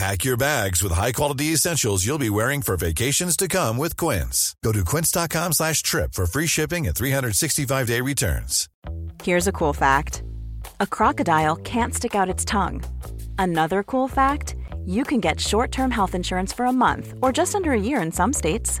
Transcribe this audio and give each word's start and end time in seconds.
Pack 0.00 0.24
your 0.24 0.38
bags 0.38 0.82
with 0.82 0.92
high-quality 0.92 1.52
essentials 1.52 2.06
you'll 2.06 2.26
be 2.26 2.30
wearing 2.30 2.62
for 2.62 2.74
vacations 2.74 3.36
to 3.36 3.46
come 3.46 3.76
with 3.76 3.98
Quince. 3.98 4.56
Go 4.64 4.72
to 4.72 4.82
quince.com 4.82 5.52
slash 5.52 5.82
trip 5.82 6.14
for 6.14 6.24
free 6.24 6.46
shipping 6.46 6.86
and 6.86 6.96
365-day 6.96 8.00
returns. 8.00 8.66
Here's 9.22 9.46
a 9.46 9.52
cool 9.52 9.74
fact. 9.74 10.22
A 10.80 10.86
crocodile 10.86 11.56
can't 11.56 11.94
stick 11.94 12.14
out 12.14 12.30
its 12.30 12.46
tongue. 12.46 12.82
Another 13.38 13.82
cool 13.82 14.08
fact, 14.08 14.54
you 14.86 15.04
can 15.04 15.20
get 15.20 15.38
short-term 15.38 15.90
health 15.90 16.14
insurance 16.14 16.50
for 16.50 16.64
a 16.64 16.72
month 16.72 17.12
or 17.20 17.30
just 17.30 17.54
under 17.54 17.72
a 17.72 17.80
year 17.88 18.00
in 18.00 18.10
some 18.10 18.32
states. 18.32 18.80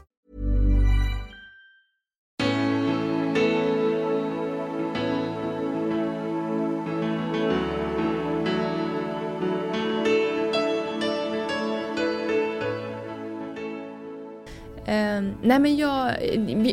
Ehm, 14.91 15.33
nej 15.41 15.59
men 15.59 15.77
jag, 15.77 16.11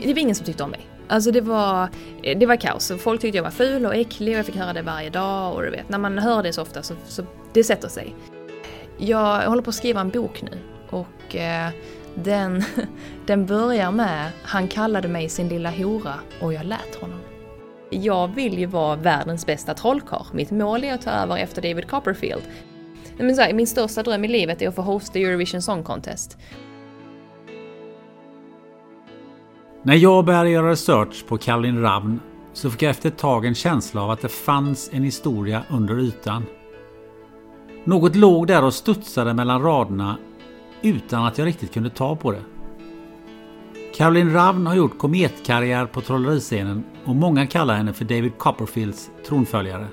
det 0.04 0.12
var 0.12 0.18
ingen 0.18 0.34
som 0.34 0.46
tyckte 0.46 0.62
om 0.62 0.70
mig. 0.70 0.86
Alltså 1.08 1.30
det 1.30 1.40
var, 1.40 1.88
det 2.22 2.46
var 2.46 2.56
kaos. 2.56 2.92
Folk 2.98 3.20
tyckte 3.20 3.38
jag 3.38 3.44
var 3.44 3.50
ful 3.50 3.86
och 3.86 3.94
äcklig 3.94 4.34
och 4.34 4.38
jag 4.38 4.46
fick 4.46 4.56
höra 4.56 4.72
det 4.72 4.82
varje 4.82 5.10
dag 5.10 5.54
och 5.54 5.62
du 5.62 5.70
vet, 5.70 5.88
när 5.88 5.98
man 5.98 6.18
hör 6.18 6.42
det 6.42 6.52
så 6.52 6.62
ofta 6.62 6.82
så, 6.82 6.94
så 7.06 7.22
det 7.52 7.64
sätter 7.64 7.88
sig. 7.88 8.14
Jag 8.98 9.40
håller 9.40 9.62
på 9.62 9.70
att 9.70 9.74
skriva 9.74 10.00
en 10.00 10.10
bok 10.10 10.42
nu 10.42 10.58
och 10.90 11.36
eh, 11.36 11.70
den, 12.14 12.64
den 13.26 13.46
börjar 13.46 13.90
med 13.90 14.30
Han 14.42 14.68
kallade 14.68 15.08
mig 15.08 15.28
sin 15.28 15.48
lilla 15.48 15.70
hora 15.70 16.14
och 16.40 16.54
jag 16.54 16.64
lät 16.64 16.94
honom. 17.00 17.20
Jag 17.90 18.28
vill 18.28 18.58
ju 18.58 18.66
vara 18.66 18.96
världens 18.96 19.46
bästa 19.46 19.74
trollkarl. 19.74 20.26
Mitt 20.32 20.50
mål 20.50 20.84
är 20.84 20.94
att 20.94 21.02
ta 21.02 21.10
över 21.10 21.36
efter 21.36 21.62
David 21.62 21.88
Copperfield. 21.88 22.42
Men 23.18 23.36
så 23.36 23.42
här, 23.42 23.52
min 23.52 23.66
största 23.66 24.02
dröm 24.02 24.24
i 24.24 24.28
livet 24.28 24.62
är 24.62 24.68
att 24.68 24.74
få 24.74 24.82
hosta 24.82 25.18
Eurovision 25.18 25.62
Song 25.62 25.82
Contest. 25.82 26.38
När 29.82 29.94
jag 29.94 30.24
började 30.24 30.50
göra 30.50 30.70
research 30.70 31.26
på 31.28 31.38
Caroline 31.38 31.80
Ravn 31.80 32.20
så 32.52 32.70
fick 32.70 32.82
jag 32.82 32.90
efter 32.90 33.08
ett 33.08 33.18
tag 33.18 33.44
en 33.44 33.54
känsla 33.54 34.02
av 34.02 34.10
att 34.10 34.20
det 34.20 34.28
fanns 34.28 34.90
en 34.92 35.02
historia 35.02 35.62
under 35.68 35.98
ytan. 35.98 36.44
Något 37.84 38.16
låg 38.16 38.46
där 38.46 38.64
och 38.64 38.74
studsade 38.74 39.34
mellan 39.34 39.62
raderna 39.62 40.16
utan 40.82 41.26
att 41.26 41.38
jag 41.38 41.46
riktigt 41.46 41.74
kunde 41.74 41.90
ta 41.90 42.16
på 42.16 42.32
det. 42.32 42.42
Caroline 43.94 44.32
Ravn 44.32 44.66
har 44.66 44.74
gjort 44.74 44.98
kometkarriär 44.98 45.86
på 45.86 46.00
trolleriscenen 46.00 46.84
och 47.04 47.16
många 47.16 47.46
kallar 47.46 47.76
henne 47.76 47.92
för 47.92 48.04
David 48.04 48.38
Copperfields 48.38 49.10
tronföljare. 49.26 49.86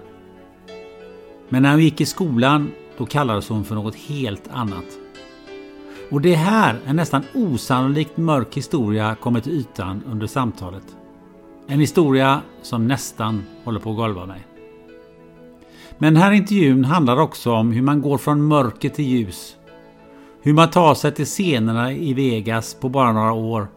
Men 1.50 1.64
när 1.64 1.72
hon 1.72 1.82
gick 1.82 2.02
i 2.02 2.06
skolan 2.06 2.72
då 2.98 3.06
kallades 3.06 3.50
hon 3.50 3.66
för 3.66 3.76
något 3.76 3.96
helt 3.96 4.48
annat. 4.54 5.05
Och 6.10 6.22
det 6.22 6.34
är 6.34 6.38
här 6.38 6.80
en 6.86 6.96
nästan 6.96 7.24
osannolikt 7.34 8.18
mörk 8.18 8.58
historia 8.58 9.16
kommer 9.16 9.40
till 9.40 9.52
ytan 9.52 10.04
under 10.12 10.28
samtalet. 10.28 10.84
En 11.68 11.80
historia 11.80 12.42
som 12.62 12.88
nästan 12.88 13.44
håller 13.64 13.80
på 13.80 13.90
att 13.90 13.98
golva 13.98 14.26
mig. 14.26 14.48
Men 15.98 16.14
den 16.14 16.24
här 16.24 16.32
intervjun 16.32 16.86
handlar 16.86 17.18
också 17.18 17.52
om 17.52 17.72
hur 17.72 17.82
man 17.82 18.02
går 18.02 18.18
från 18.18 18.48
mörker 18.48 18.90
till 18.90 19.06
ljus. 19.06 19.56
Hur 20.42 20.54
man 20.54 20.70
tar 20.70 20.96
sig 20.96 21.12
till 21.12 21.26
scenerna 21.26 21.92
i 21.94 22.14
Vegas 22.14 22.74
på 22.74 22.90
bara 22.90 23.14
några 23.14 23.34
år. 23.34 23.68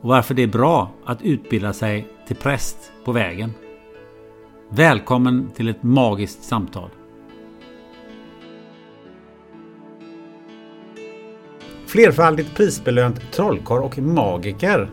Och 0.00 0.08
varför 0.08 0.34
det 0.34 0.42
är 0.42 0.46
bra 0.46 0.90
att 1.04 1.22
utbilda 1.22 1.72
sig 1.72 2.08
till 2.26 2.36
präst 2.36 2.92
på 3.04 3.12
vägen. 3.12 3.54
Välkommen 4.70 5.50
till 5.56 5.68
ett 5.68 5.82
magiskt 5.82 6.44
samtal. 6.44 6.88
Flerfaldigt 11.90 12.56
prisbelönt 12.56 13.32
trollkarl 13.32 13.82
och 13.82 13.98
magiker. 13.98 14.90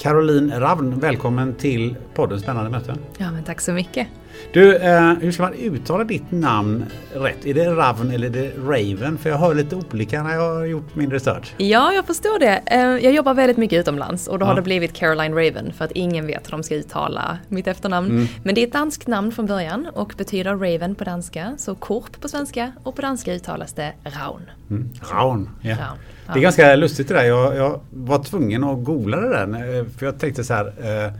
Caroline 0.00 0.60
Ravn, 0.60 1.00
välkommen 1.00 1.54
till 1.54 1.96
podden 2.14 2.40
Spännande 2.40 2.70
möten. 2.70 2.98
Ja, 3.18 3.32
men 3.32 3.44
tack 3.44 3.60
så 3.60 3.72
mycket. 3.72 4.08
Du, 4.52 4.76
eh, 4.76 5.12
hur 5.12 5.32
ska 5.32 5.42
man 5.42 5.54
uttala 5.54 6.04
ditt 6.04 6.30
namn 6.30 6.84
rätt? 7.14 7.46
Är 7.46 7.54
det 7.54 7.70
Ravn 7.70 8.10
eller 8.10 8.26
är 8.26 8.30
det 8.30 8.50
Raven? 8.58 9.18
För 9.18 9.30
jag 9.30 9.38
hör 9.38 9.54
lite 9.54 9.76
olika 9.76 10.22
när 10.22 10.34
jag 10.34 10.54
har 10.54 10.64
gjort 10.64 10.94
min 10.94 11.10
research. 11.10 11.54
Ja, 11.56 11.92
jag 11.92 12.06
förstår 12.06 12.38
det. 12.38 12.62
Eh, 12.66 12.80
jag 12.80 13.12
jobbar 13.12 13.34
väldigt 13.34 13.56
mycket 13.56 13.80
utomlands 13.80 14.28
och 14.28 14.38
då 14.38 14.44
ja. 14.44 14.48
har 14.48 14.56
det 14.56 14.62
blivit 14.62 14.92
Caroline 14.92 15.34
Raven 15.34 15.72
för 15.72 15.84
att 15.84 15.92
ingen 15.92 16.26
vet 16.26 16.46
hur 16.46 16.50
de 16.50 16.62
ska 16.62 16.74
uttala 16.74 17.38
mitt 17.48 17.66
efternamn. 17.66 18.10
Mm. 18.10 18.26
Men 18.44 18.54
det 18.54 18.62
är 18.62 18.66
ett 18.66 18.72
danskt 18.72 19.06
namn 19.06 19.32
från 19.32 19.46
början 19.46 19.86
och 19.94 20.14
betyder 20.16 20.56
Raven 20.56 20.94
på 20.94 21.04
danska, 21.04 21.54
så 21.58 21.74
korp 21.74 22.20
på 22.20 22.28
svenska 22.28 22.72
och 22.82 22.96
på 22.96 23.02
danska 23.02 23.34
uttalas 23.34 23.72
det 23.72 23.92
Raun. 24.04 24.42
Mm. 24.70 24.90
Raun, 25.12 25.50
ja. 25.60 25.70
Raun. 25.70 25.98
Det 26.26 26.38
är 26.38 26.42
ganska 26.42 26.76
lustigt 26.76 27.08
det 27.08 27.14
där. 27.14 27.24
Jag, 27.24 27.56
jag, 27.56 27.80
var 27.90 28.22
tvungen 28.22 28.64
att 28.64 28.84
googla 28.84 29.20
det 29.20 29.28
där. 29.28 29.84
För 29.98 30.06
jag 30.06 30.18
tänkte 30.18 30.44
så 30.44 30.54
här. 30.54 30.66
Eh, 30.66 31.12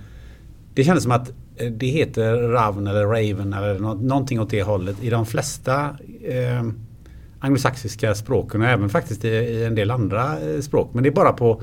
det 0.74 0.84
kändes 0.84 1.02
som 1.02 1.12
att 1.12 1.28
eh, 1.28 1.34
det 1.70 1.86
heter 1.86 2.36
Ravn 2.36 2.86
eller 2.86 3.06
Raven 3.06 3.52
eller 3.52 3.78
någonting 3.78 4.40
åt 4.40 4.50
det 4.50 4.62
hållet 4.62 4.96
i 5.02 5.10
de 5.10 5.26
flesta 5.26 5.96
eh, 6.24 6.62
anglosaxiska 7.40 8.14
språken 8.14 8.62
och 8.62 8.68
även 8.68 8.88
faktiskt 8.88 9.24
i, 9.24 9.28
i, 9.28 9.64
en 9.64 9.74
del 9.74 9.90
andra 9.90 10.38
eh, 10.40 10.60
språk. 10.60 10.90
Men 10.94 11.02
det 11.02 11.08
är 11.08 11.14
bara 11.14 11.32
på 11.32 11.62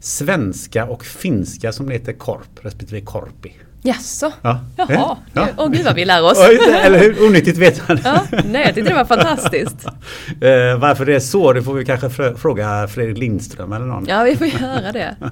svenska 0.00 0.84
och 0.84 1.04
finska 1.04 1.72
som 1.72 1.86
det 1.86 1.92
heter 1.92 2.12
korp 2.12 2.64
respektive 2.64 3.00
korpi. 3.00 3.52
Jaså? 3.84 4.32
Ja. 4.42 4.60
Jaha, 4.76 5.16
ja. 5.32 5.48
åh 5.56 5.70
gud 5.70 5.84
vad 5.84 5.94
vi 5.94 6.04
lär 6.04 6.24
oss. 6.24 6.38
Eller 6.84 6.98
hur 6.98 7.26
onyttigt 7.26 7.58
vetande. 7.58 8.02
ja, 8.04 8.22
nej, 8.44 8.62
jag 8.66 8.74
tyckte 8.74 8.90
det 8.90 8.96
var 8.96 9.04
fantastiskt. 9.04 9.86
eh, 10.40 10.78
varför 10.78 11.06
det 11.06 11.14
är 11.14 11.20
så, 11.20 11.52
det 11.52 11.62
får 11.62 11.74
vi 11.74 11.84
kanske 11.84 12.34
fråga 12.36 12.88
Fredrik 12.88 13.18
Lindström 13.18 13.72
eller 13.72 13.86
någon. 13.86 14.06
Ja, 14.08 14.22
vi 14.22 14.36
får 14.36 14.46
göra 14.46 14.92
det. 14.92 15.16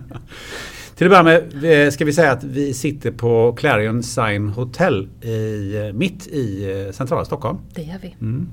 Till 1.00 1.06
att 1.06 1.24
börja 1.24 1.40
med 1.62 1.84
eh, 1.86 1.90
ska 1.90 2.04
vi 2.04 2.12
säga 2.12 2.32
att 2.32 2.44
vi 2.44 2.74
sitter 2.74 3.10
på 3.10 3.52
Clarion 3.52 4.02
Sign 4.02 4.48
Hotel 4.48 5.08
i, 5.22 5.76
eh, 5.76 5.92
mitt 5.92 6.26
i 6.26 6.70
eh, 6.86 6.92
centrala 6.92 7.24
Stockholm. 7.24 7.58
Det 7.74 7.82
gör 7.82 7.98
vi. 8.02 8.14
Mm. 8.20 8.48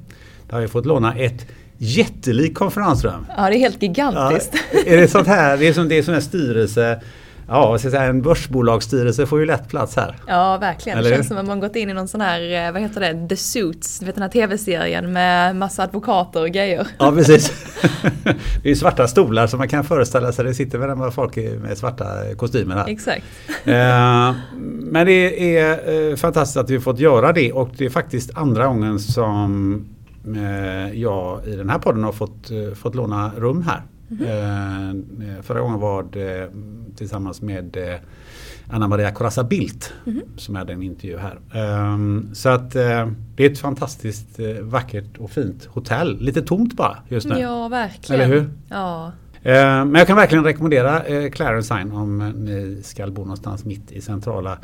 Där 0.48 0.54
har 0.54 0.62
vi 0.62 0.68
fått 0.68 0.86
låna 0.86 1.16
ett 1.16 1.46
jättelikt 1.78 2.58
konferensrum. 2.58 3.26
Ja, 3.38 3.50
det 3.50 3.56
är 3.56 3.60
helt 3.60 3.82
gigantiskt. 3.82 4.54
Ja, 4.74 4.80
är 4.86 4.98
det 4.98 5.08
sånt 5.08 5.28
här, 5.28 5.58
det 5.58 5.68
är 5.68 5.74
som 5.74 5.90
det 5.90 5.98
är 5.98 6.04
här 6.14 6.22
styrelse 6.22 7.02
Ja, 7.50 7.80
säga, 7.80 8.04
en 8.04 8.22
börsbolagsstyrelse 8.22 9.26
får 9.26 9.40
ju 9.40 9.46
lätt 9.46 9.70
plats 9.70 9.96
här. 9.96 10.16
Ja, 10.28 10.58
verkligen. 10.58 10.98
Eller? 10.98 11.10
Det 11.10 11.16
känns 11.16 11.28
som 11.28 11.38
att 11.38 11.46
man 11.46 11.60
gått 11.60 11.76
in 11.76 11.90
i 11.90 11.94
någon 11.94 12.08
sån 12.08 12.22
här, 12.22 12.68
eh, 12.68 12.72
vad 12.72 12.82
heter 12.82 13.02
det, 13.02 13.28
The 13.28 13.38
Suits, 13.38 14.00
du 14.00 14.06
vet 14.06 14.16
den 14.16 14.22
här 14.22 14.30
tv-serien 14.30 15.14
med 15.14 15.56
massa 15.56 15.84
advokater 15.84 16.42
och 16.42 16.50
grejer. 16.50 16.88
Ja, 16.98 17.12
precis. 17.12 17.52
Det 18.24 18.70
är 18.70 18.70
ju 18.70 18.76
svarta 18.76 19.08
stolar 19.08 19.48
som 19.48 19.58
man 19.58 19.68
kan 19.68 19.84
föreställa 19.84 20.32
sig, 20.32 20.46
det 20.46 20.54
sitter 20.54 20.78
väl 20.78 21.12
folk 21.12 21.36
med 21.36 21.78
svarta 21.78 22.06
kostymer 22.38 22.76
här. 22.76 22.88
Exakt. 22.88 23.24
Eh, 23.66 24.36
men 24.82 25.06
det 25.06 25.58
är 25.58 26.10
eh, 26.10 26.16
fantastiskt 26.16 26.58
att 26.58 26.70
vi 26.70 26.80
fått 26.80 27.00
göra 27.00 27.34
det 27.34 27.52
och 27.52 27.70
det 27.78 27.86
är 27.86 27.90
faktiskt 27.90 28.38
andra 28.38 28.68
gången 28.68 29.00
som 29.00 29.86
jag 30.94 31.46
i 31.48 31.56
den 31.56 31.70
här 31.70 31.80
podden 31.80 32.04
har 32.04 32.12
fått, 32.12 32.52
fått 32.76 32.96
låna 32.96 33.32
rum 33.38 33.62
här. 33.62 33.82
Mm. 34.12 35.44
Förra 35.44 35.60
gången 35.60 35.80
var 35.80 36.04
det 36.04 36.50
tillsammans 36.96 37.42
med 37.42 37.78
eh, 37.78 38.00
Anna 38.70 38.88
Maria 38.88 39.12
Corazza 39.12 39.44
Bildt 39.44 39.94
mm. 40.06 40.22
som 40.38 40.56
hade 40.56 40.74
en 40.74 40.84
intervju 40.84 41.18
här. 41.18 41.40
Um, 41.94 42.30
så 42.34 42.50
att 42.50 42.72
det 42.72 43.46
är 43.46 43.52
ett 43.52 43.60
fantastiskt 43.60 44.40
vackert 44.62 45.18
och 45.18 45.32
fint 45.32 45.66
hotell. 45.66 46.22
Lite 46.22 46.42
tomt 46.42 46.74
bara 46.74 46.98
just 47.08 47.28
nu. 47.28 47.40
Ja, 47.40 47.68
verkligen. 47.68 48.22
Eller 48.22 48.36
hur? 48.36 48.50
Ja. 48.70 49.12
Uh, 49.38 49.52
men 49.86 49.96
jag 49.96 50.08
kan 50.08 50.18
verkligen 50.18 50.44
rekommendera 50.44 51.02
Clarence 51.30 51.76
Sign 51.76 51.92
om 51.92 52.18
ni 52.36 52.82
ska 52.84 53.08
bo 53.08 53.22
någonstans 53.22 53.66
mitt 53.66 53.92
i 53.92 54.02
centrala 54.02 54.58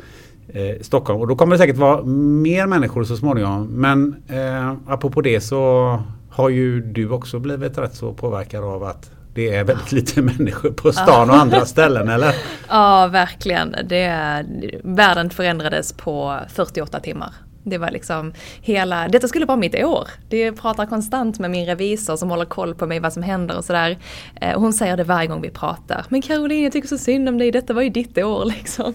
Stockholm. 0.80 1.20
Och 1.20 1.26
då 1.26 1.36
kommer 1.36 1.54
det 1.54 1.58
säkert 1.58 1.76
vara 1.76 2.04
mer 2.04 2.66
människor 2.66 3.04
så 3.04 3.16
småningom. 3.16 3.66
Men 3.66 4.16
uh, 4.30 4.76
apropå 4.86 5.20
det 5.20 5.40
så 5.40 6.02
har 6.30 6.48
ju 6.48 6.80
du 6.80 7.10
också 7.10 7.38
blivit 7.38 7.78
rätt 7.78 7.94
så 7.94 8.12
påverkad 8.12 8.64
av 8.64 8.84
att 8.84 9.10
det 9.34 9.54
är 9.54 9.64
väldigt 9.64 9.92
lite 9.92 10.22
människor 10.22 10.70
på 10.70 10.92
stan 10.92 11.30
och 11.30 11.36
andra 11.36 11.66
ställen 11.66 12.08
eller? 12.08 12.34
Ja, 12.68 13.06
verkligen. 13.06 13.76
Det, 13.84 14.44
världen 14.84 15.30
förändrades 15.30 15.92
på 15.92 16.40
48 16.48 17.00
timmar. 17.00 17.34
Det 17.66 17.78
var 17.78 17.90
liksom 17.90 18.32
hela, 18.60 19.08
detta 19.08 19.28
skulle 19.28 19.46
vara 19.46 19.56
mitt 19.56 19.84
år. 19.84 20.08
Det 20.28 20.52
pratar 20.52 20.86
konstant 20.86 21.38
med 21.38 21.50
min 21.50 21.66
revisor 21.66 22.16
som 22.16 22.30
håller 22.30 22.44
koll 22.44 22.74
på 22.74 22.86
mig 22.86 23.00
vad 23.00 23.12
som 23.12 23.22
händer 23.22 23.56
och 23.56 23.64
sådär. 23.64 23.98
Eh, 24.40 24.60
hon 24.60 24.72
säger 24.72 24.96
det 24.96 25.04
varje 25.04 25.26
gång 25.26 25.40
vi 25.40 25.50
pratar. 25.50 26.06
Men 26.08 26.22
Caroline 26.22 26.62
jag 26.62 26.72
tycker 26.72 26.88
så 26.88 26.98
synd 26.98 27.28
om 27.28 27.38
dig, 27.38 27.50
detta 27.50 27.72
var 27.72 27.82
ju 27.82 27.90
ditt 27.90 28.18
år 28.18 28.44
liksom. 28.58 28.94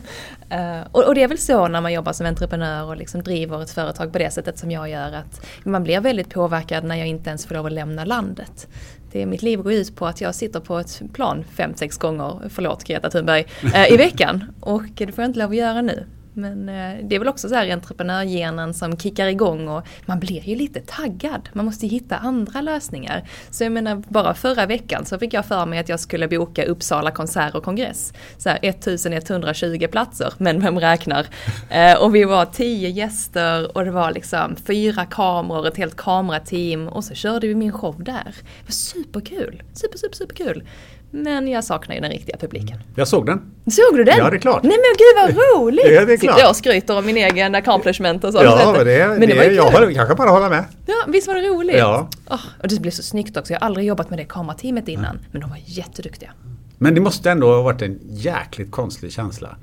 Eh, 0.50 0.82
och, 0.92 1.16
det 1.16 1.24
är 1.24 1.28
väl 1.28 1.38
så 1.38 1.68
när 1.68 1.82
man 1.82 1.94
jobbar 1.94 2.14
som 2.14 2.26
entreprenör 2.26 2.86
och 2.86 2.98
liksom 2.98 3.24
driver 3.24 3.64
ett 3.64 3.72
företag 3.72 4.12
på 4.12 4.20
det 4.20 4.32
sättet 4.32 4.60
som 4.60 4.72
jag 4.72 4.90
gör 4.90 5.12
att 5.14 5.46
man 5.64 5.84
blir 5.84 6.00
väldigt 6.00 6.30
påverkad 6.30 6.84
när 6.84 6.96
jag 6.96 7.08
inte 7.08 7.30
ens 7.30 7.46
får 7.46 7.56
lov 7.56 7.66
att 7.66 7.72
lämna 7.72 8.06
landet. 8.06 8.68
Det, 9.12 9.22
eh, 9.22 9.28
mitt 9.28 9.42
liv 9.42 9.62
går 9.62 9.74
ut 9.74 9.96
på 9.96 10.06
att 10.06 10.22
jag 10.22 10.36
sitter 10.36 10.60
på 10.60 10.80
ett 10.80 11.02
plan 11.14 11.44
fem, 11.56 11.74
sex 11.76 11.98
gånger, 11.98 12.40
förlåt 12.50 12.84
Greta 12.84 13.10
Thunberg, 13.10 13.46
eh, 13.76 13.94
i 13.94 13.98
veckan. 13.98 14.44
Och 14.60 14.84
det 14.94 15.12
får 15.12 15.22
jag 15.22 15.30
inte 15.30 15.40
lov 15.40 15.50
att 15.50 15.56
göra 15.58 15.82
nu. 15.82 16.06
Men 16.34 16.70
eh, 16.70 16.98
det 17.04 17.16
är 17.16 17.20
väl 17.20 17.28
också 17.28 17.50
så 17.50 17.56
här 17.56 17.72
entreprenörgenen 17.72 18.74
som 18.74 18.98
kickar 18.98 19.28
igång 19.28 19.68
och 19.68 19.88
man 20.06 20.20
blir 20.20 20.50
ju 20.50 20.56
lite 20.56 20.80
taggad. 20.80 21.50
Man 21.54 21.66
måste 21.66 21.88
hitta 21.88 22.18
andra 22.18 22.62
lösningar. 22.62 23.30
Så 23.50 23.64
jag 23.64 23.72
menar, 23.72 24.04
bara 24.08 24.34
förra 24.34 24.66
veckan 24.66 25.06
så 25.06 25.20
fick 25.20 25.34
jag 25.34 25.46
för 25.46 25.66
mig 25.66 25.80
att 25.80 25.90
jag 25.90 26.00
skulle 26.00 26.28
boka 26.28 26.66
Uppsala 26.66 27.12
konsert 27.12 27.56
och 27.56 27.64
kongress. 27.64 28.14
Så 28.38 28.50
här 28.50 28.60
1120 28.62 29.88
platser, 29.92 30.34
men 30.38 30.62
vem 30.62 30.80
räknar? 30.80 31.28
Eh, 31.70 32.02
och 32.04 32.16
vi 32.16 32.24
var 32.24 32.46
tio 32.46 32.90
gäster 32.90 33.78
och 33.78 33.86
det 33.86 33.92
var 33.92 34.12
liksom 34.12 34.56
fyra 34.56 35.06
kameror, 35.06 35.68
ett 35.68 35.78
helt 35.78 35.96
kamerateam 35.96 36.88
och 36.88 37.04
så 37.04 37.14
körde 37.14 37.48
vi 37.48 37.56
min 37.56 37.72
show 37.72 38.04
där. 38.04 38.24
Det 38.24 38.66
var 38.66 38.72
superkul! 38.72 39.64
Super, 39.74 39.98
super, 39.98 40.16
superkul! 40.16 40.64
Men 41.12 41.48
jag 41.48 41.64
saknar 41.64 41.96
ju 41.96 42.02
den 42.02 42.12
riktiga 42.12 42.38
publiken. 42.38 42.78
Jag 42.96 43.08
såg 43.08 43.26
den. 43.26 43.42
Såg 43.72 43.98
du 43.98 44.04
den? 44.04 44.18
Ja, 44.18 44.30
det 44.30 44.36
är 44.36 44.40
klart. 44.40 44.64
Nej 44.64 44.78
men 44.78 44.98
gud 44.98 45.38
vad 45.38 45.46
roligt! 45.58 45.86
ja, 45.92 46.06
det 46.06 46.14
är. 46.14 46.18
Sitter 46.20 46.40
jag 46.40 46.50
och 46.50 46.56
skryter 46.56 46.98
om 46.98 47.06
min 47.06 47.18
egen 47.18 47.56
accomplishment 47.56 48.24
och 48.24 48.34
så. 48.34 48.44
Ja, 48.44 48.74
men 48.78 48.86
det, 48.86 49.08
men 49.08 49.20
det, 49.20 49.28
det 49.28 49.36
var 49.36 49.44
jag 49.44 49.72
håller, 49.72 49.94
kanske 49.94 50.16
bara 50.16 50.30
hålla 50.30 50.50
med. 50.50 50.66
Ja, 50.86 50.96
visst 51.08 51.28
var 51.28 51.36
det 51.36 51.42
roligt? 51.42 51.78
Ja. 51.78 52.10
Oh, 52.30 52.42
och 52.62 52.68
det 52.68 52.80
blev 52.80 52.92
så 52.92 53.04
snyggt 53.04 53.38
också. 53.38 53.54
Jag 53.54 53.60
har 53.60 53.66
aldrig 53.66 53.88
jobbat 53.88 54.10
med 54.10 54.20
det 54.20 54.26
kamerateamet 54.26 54.88
innan. 54.88 55.06
Mm. 55.06 55.26
Men 55.32 55.42
de 55.42 55.50
var 55.50 55.60
jätteduktiga. 55.66 56.32
Men 56.78 56.96
det 56.96 57.02
måste 57.02 57.32
ändå 57.32 57.56
ha 57.56 57.62
varit 57.62 57.82
en 57.82 58.00
jäkligt 58.04 58.72
konstig 58.72 59.12
känsla. 59.12 59.56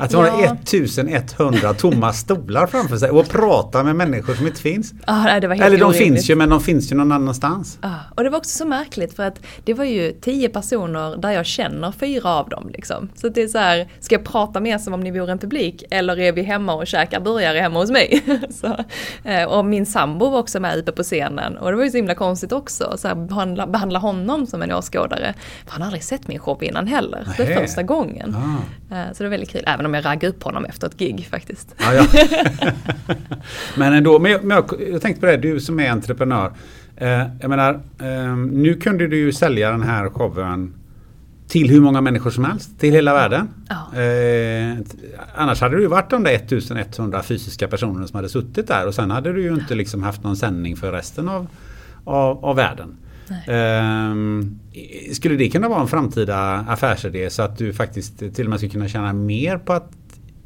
Att 0.00 0.12
man 0.12 0.26
ja. 0.26 0.32
har 0.32 0.58
1100 0.74 1.74
tomma 1.74 2.12
stolar 2.12 2.66
framför 2.66 2.96
sig 2.96 3.10
och 3.10 3.28
prata 3.28 3.82
med 3.82 3.96
människor 3.96 4.34
som 4.34 4.46
inte 4.46 4.60
finns. 4.60 4.92
Ah, 5.04 5.40
det 5.40 5.48
var 5.48 5.54
helt 5.54 5.66
Eller 5.66 5.78
de 5.78 5.84
orimligt. 5.84 6.06
finns 6.08 6.30
ju 6.30 6.36
men 6.36 6.48
de 6.48 6.60
finns 6.60 6.92
ju 6.92 6.96
någon 6.96 7.12
annanstans. 7.12 7.78
Ah, 7.80 7.94
och 8.14 8.24
det 8.24 8.30
var 8.30 8.38
också 8.38 8.58
så 8.58 8.66
märkligt 8.66 9.16
för 9.16 9.22
att 9.22 9.40
det 9.64 9.74
var 9.74 9.84
ju 9.84 10.12
tio 10.12 10.48
personer 10.48 11.16
där 11.16 11.30
jag 11.30 11.46
känner 11.46 11.92
fyra 11.92 12.34
av 12.34 12.48
dem. 12.48 12.70
Liksom. 12.72 13.08
Så 13.14 13.28
det 13.28 13.42
är 13.42 13.48
så 13.48 13.58
här, 13.58 13.88
ska 14.00 14.14
jag 14.14 14.24
prata 14.24 14.60
med 14.60 14.80
som 14.80 14.94
om 14.94 15.00
ni 15.00 15.10
vore 15.10 15.32
en 15.32 15.38
publik 15.38 15.84
eller 15.90 16.18
är 16.18 16.32
vi 16.32 16.42
hemma 16.42 16.74
och 16.74 16.86
käkar 16.86 17.20
burgare 17.20 17.58
hemma 17.58 17.78
hos 17.78 17.90
mig? 17.90 18.22
så, 18.50 18.76
eh, 19.28 19.44
och 19.44 19.64
min 19.64 19.86
sambo 19.86 20.30
var 20.30 20.38
också 20.38 20.60
med 20.60 20.78
uppe 20.78 20.92
på 20.92 21.02
scenen 21.02 21.56
och 21.56 21.70
det 21.70 21.76
var 21.76 21.84
ju 21.84 21.90
så 21.90 21.96
himla 21.96 22.14
konstigt 22.14 22.52
också. 22.52 22.94
Så 22.98 23.08
här, 23.08 23.14
behandla, 23.14 23.66
behandla 23.66 23.98
honom 23.98 24.46
som 24.46 24.62
en 24.62 24.72
åskådare. 24.72 25.34
För 25.64 25.72
han 25.72 25.82
har 25.82 25.86
aldrig 25.86 26.04
sett 26.04 26.28
min 26.28 26.38
show 26.38 26.64
innan 26.64 26.86
heller. 26.86 27.28
Det 27.36 27.42
är 27.42 27.60
första 27.60 27.82
gången. 27.82 28.36
Ah. 28.36 28.94
Eh, 28.94 29.12
så 29.12 29.22
det 29.22 29.24
var 29.24 29.30
väldigt 29.30 29.50
kul. 29.50 29.64
Även 29.66 29.86
om 29.86 29.89
jag 29.94 30.04
raggade 30.04 30.28
upp 30.28 30.42
honom 30.42 30.64
efter 30.64 30.86
ett 30.86 30.98
gig 30.98 31.28
faktiskt. 31.30 31.74
Ja, 31.78 31.94
ja. 31.94 32.06
men 33.76 33.92
ändå, 33.92 34.18
men 34.18 34.32
jag, 34.32 34.44
men 34.44 34.56
jag, 34.56 34.82
jag, 34.92 35.02
tänkte 35.02 35.20
på 35.20 35.26
det, 35.26 35.36
du 35.36 35.60
som 35.60 35.80
är 35.80 35.90
entreprenör. 35.90 36.52
Eh, 36.96 37.26
jag 37.40 37.48
menar, 37.48 37.74
eh, 37.98 38.36
nu 38.36 38.74
kunde 38.74 39.06
du 39.06 39.16
ju 39.16 39.32
sälja 39.32 39.70
den 39.70 39.82
här 39.82 40.08
showen 40.08 40.74
till 41.48 41.70
hur 41.70 41.80
många 41.80 42.00
människor 42.00 42.30
som 42.30 42.44
helst, 42.44 42.80
till 42.80 42.92
hela 42.92 43.14
världen. 43.14 43.48
Ja. 43.68 44.00
Eh, 44.00 44.78
annars 45.34 45.60
hade 45.60 45.76
det 45.76 45.82
ju 45.82 45.88
varit 45.88 46.10
de 46.10 46.22
där 46.22 46.32
1100 46.32 47.22
fysiska 47.22 47.68
personerna 47.68 48.06
som 48.06 48.16
hade 48.16 48.28
suttit 48.28 48.68
där 48.68 48.86
och 48.86 48.94
sen 48.94 49.10
hade 49.10 49.32
du 49.32 49.42
ju 49.42 49.54
inte 49.54 49.74
liksom 49.74 50.02
haft 50.02 50.22
någon 50.22 50.36
sändning 50.36 50.76
för 50.76 50.92
resten 50.92 51.28
av, 51.28 51.46
av, 52.04 52.44
av 52.44 52.56
världen. 52.56 52.96
Um, 53.48 54.60
skulle 55.12 55.36
det 55.36 55.50
kunna 55.50 55.68
vara 55.68 55.80
en 55.80 55.88
framtida 55.88 56.64
affärsidé 56.68 57.30
så 57.30 57.42
att 57.42 57.58
du 57.58 57.72
faktiskt 57.72 58.18
till 58.18 58.44
och 58.44 58.50
med 58.50 58.58
skulle 58.58 58.72
kunna 58.72 58.88
tjäna 58.88 59.12
mer 59.12 59.58
på 59.58 59.72
att 59.72 59.92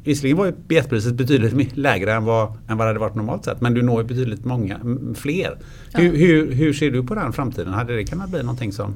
Visserligen 0.03 0.37
var 0.37 0.45
ju 0.45 0.51
biljettpriset 0.51 1.13
betydligt 1.13 1.77
lägre 1.77 2.13
än 2.13 2.25
vad, 2.25 2.47
än 2.67 2.77
vad 2.77 2.87
det 2.87 2.89
hade 2.89 2.99
varit 2.99 3.15
normalt 3.15 3.45
sett 3.45 3.61
men 3.61 3.73
du 3.73 3.81
når 3.81 4.01
ju 4.01 4.07
betydligt 4.07 4.45
många 4.45 4.79
fler. 5.15 5.57
Ja. 5.91 5.99
Hur, 5.99 6.17
hur, 6.17 6.51
hur, 6.51 6.73
ser 6.73 6.91
du 6.91 7.03
på 7.03 7.15
den 7.15 7.33
framtiden? 7.33 7.73
Hade 7.73 7.95
det 7.95 8.03
kunnat 8.03 8.29
bli 8.29 8.39
någonting 8.39 8.71
som 8.71 8.95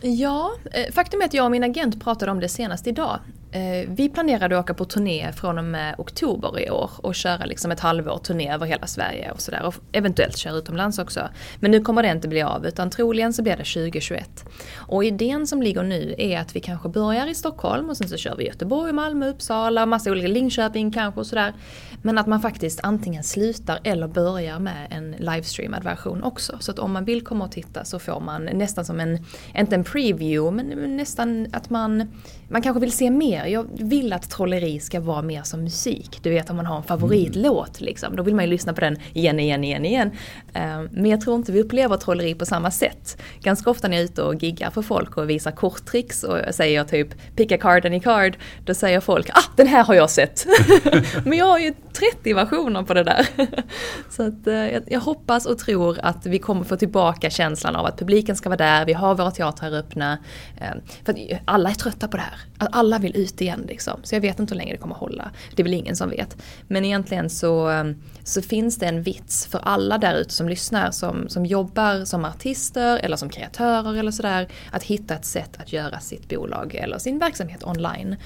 Ja, 0.00 0.52
eh, 0.72 0.92
faktum 0.92 1.20
är 1.20 1.24
att 1.24 1.34
jag 1.34 1.44
och 1.44 1.50
min 1.50 1.64
agent 1.64 2.04
pratade 2.04 2.32
om 2.32 2.40
det 2.40 2.48
senast 2.48 2.86
idag. 2.86 3.18
Eh, 3.52 3.88
vi 3.88 4.08
planerade 4.08 4.58
att 4.58 4.64
åka 4.64 4.74
på 4.74 4.84
turné 4.84 5.32
från 5.32 5.58
och 5.58 5.64
med 5.64 5.94
oktober 5.98 6.60
i 6.60 6.70
år 6.70 6.90
och 6.96 7.14
köra 7.14 7.44
liksom 7.44 7.70
ett 7.70 7.80
halvår 7.80 8.18
turné 8.18 8.52
över 8.52 8.66
hela 8.66 8.86
Sverige 8.86 9.30
och 9.30 9.40
sådär. 9.40 9.62
Och 9.66 9.74
eventuellt 9.92 10.36
köra 10.36 10.54
utomlands 10.54 10.98
också. 10.98 11.28
Men 11.60 11.70
nu 11.70 11.80
kommer 11.80 12.02
det 12.02 12.10
inte 12.10 12.28
bli 12.28 12.42
av 12.42 12.66
utan 12.66 12.90
troligen 12.90 13.32
så 13.32 13.42
blir 13.42 13.56
det 13.56 13.64
2021. 13.64 14.44
Och 14.76 15.04
idén 15.04 15.46
som 15.46 15.62
ligger 15.62 15.82
nu 15.82 16.14
är 16.18 16.40
att 16.40 16.56
vi 16.56 16.60
kanske 16.60 16.88
börjar 16.88 17.26
i 17.26 17.34
Stockholm 17.34 17.90
och 17.90 17.96
sen 17.96 18.08
så 18.08 18.16
kör 18.16 18.36
vi 18.36 18.46
Göteborg, 18.46 18.92
Malmö, 18.92 19.28
Uppsala, 19.28 19.86
massa 19.86 20.10
olika 20.10 20.28
Linköping 20.28 20.90
kanske 20.90 21.20
och 21.20 21.26
sådär. 21.26 21.54
Men 22.02 22.18
att 22.18 22.26
man 22.26 22.40
faktiskt 22.40 22.80
antingen 22.82 23.24
slutar 23.24 23.78
eller 23.84 24.08
börjar 24.08 24.58
med 24.58 24.86
en 24.90 25.10
livestreamad 25.18 25.84
version 25.84 26.22
också. 26.22 26.56
Så 26.60 26.70
att 26.70 26.78
om 26.78 26.92
man 26.92 27.04
vill 27.04 27.24
komma 27.24 27.44
och 27.44 27.52
titta 27.52 27.84
så 27.84 27.98
får 27.98 28.20
man 28.20 28.44
nästan 28.44 28.84
som 28.84 29.00
en, 29.00 29.24
inte 29.54 29.74
en 29.74 29.84
preview, 29.84 30.50
men 30.50 30.96
nästan 30.96 31.46
att 31.52 31.70
man, 31.70 32.12
man 32.48 32.62
kanske 32.62 32.80
vill 32.80 32.92
se 32.92 33.10
mer. 33.10 33.35
Jag 33.44 33.66
vill 33.72 34.12
att 34.12 34.30
trolleri 34.30 34.80
ska 34.80 35.00
vara 35.00 35.22
mer 35.22 35.42
som 35.42 35.62
musik. 35.62 36.18
Du 36.22 36.30
vet 36.30 36.50
om 36.50 36.56
man 36.56 36.66
har 36.66 36.76
en 36.76 36.82
favoritlåt 36.82 37.80
liksom, 37.80 38.16
då 38.16 38.22
vill 38.22 38.34
man 38.34 38.44
ju 38.44 38.50
lyssna 38.50 38.72
på 38.72 38.80
den 38.80 38.96
igen, 39.12 39.40
igen, 39.40 39.64
igen, 39.64 39.84
igen. 39.84 40.10
Eh, 40.54 40.82
men 40.90 41.06
jag 41.06 41.20
tror 41.20 41.36
inte 41.36 41.52
vi 41.52 41.62
upplever 41.62 41.96
trolleri 41.96 42.34
på 42.34 42.46
samma 42.46 42.70
sätt. 42.70 43.22
Ganska 43.40 43.70
ofta 43.70 43.88
när 43.88 43.96
jag 43.96 44.00
är 44.00 44.04
ute 44.04 44.22
och 44.22 44.42
giggar 44.42 44.70
för 44.70 44.82
folk 44.82 45.16
och 45.16 45.30
visar 45.30 45.50
korttricks 45.50 46.22
och 46.22 46.38
jag 46.38 46.54
säger 46.54 46.84
typ 46.84 47.36
pick 47.36 47.52
a 47.52 47.58
card 47.60 47.86
any 47.86 48.00
card, 48.00 48.36
då 48.64 48.74
säger 48.74 49.00
folk 49.00 49.30
ah 49.30 49.42
den 49.56 49.66
här 49.66 49.84
har 49.84 49.94
jag 49.94 50.10
sett. 50.10 50.46
men 51.24 51.38
jag 51.38 51.46
har 51.46 51.58
ju 51.58 51.74
30 51.92 52.34
versioner 52.34 52.82
på 52.82 52.94
det 52.94 53.04
där. 53.04 53.26
Så 54.10 54.22
att, 54.22 54.46
eh, 54.46 54.92
jag 54.92 55.00
hoppas 55.00 55.46
och 55.46 55.58
tror 55.58 55.98
att 56.02 56.26
vi 56.26 56.38
kommer 56.38 56.64
få 56.64 56.76
tillbaka 56.76 57.30
känslan 57.30 57.76
av 57.76 57.86
att 57.86 57.98
publiken 57.98 58.36
ska 58.36 58.48
vara 58.48 58.56
där, 58.56 58.84
vi 58.84 58.92
har 58.92 59.14
våra 59.14 59.30
teatrar 59.30 59.72
öppna. 59.72 60.18
Eh, 60.60 60.70
för 61.04 61.40
alla 61.44 61.70
är 61.70 61.74
trötta 61.74 62.08
på 62.08 62.16
det 62.16 62.22
här. 62.22 62.40
Alla 62.58 62.98
vill 62.98 63.16
ut 63.16 63.25
igen 63.40 63.64
liksom. 63.68 64.00
Så 64.02 64.14
jag 64.14 64.20
vet 64.20 64.38
inte 64.38 64.54
hur 64.54 64.58
länge 64.58 64.72
det 64.72 64.78
kommer 64.78 64.94
hålla. 64.94 65.30
Det 65.54 65.62
är 65.62 65.64
väl 65.64 65.74
ingen 65.74 65.96
som 65.96 66.10
vet. 66.10 66.36
Men 66.68 66.84
egentligen 66.84 67.30
så, 67.30 67.70
um, 67.70 68.02
så 68.24 68.42
finns 68.42 68.78
det 68.78 68.86
en 68.86 69.02
vits 69.02 69.46
för 69.46 69.58
alla 69.58 69.98
där 69.98 70.14
ute 70.14 70.32
som 70.32 70.48
lyssnar 70.48 70.90
som, 70.90 71.28
som 71.28 71.46
jobbar 71.46 72.04
som 72.04 72.24
artister 72.24 72.98
eller 72.98 73.16
som 73.16 73.28
kreatörer 73.28 73.94
eller 73.94 74.10
sådär. 74.10 74.48
Att 74.72 74.82
hitta 74.82 75.14
ett 75.14 75.24
sätt 75.24 75.50
att 75.56 75.72
göra 75.72 76.00
sitt 76.00 76.28
bolag 76.28 76.74
eller 76.74 76.98
sin 76.98 77.18
verksamhet 77.18 77.64
online. 77.64 78.16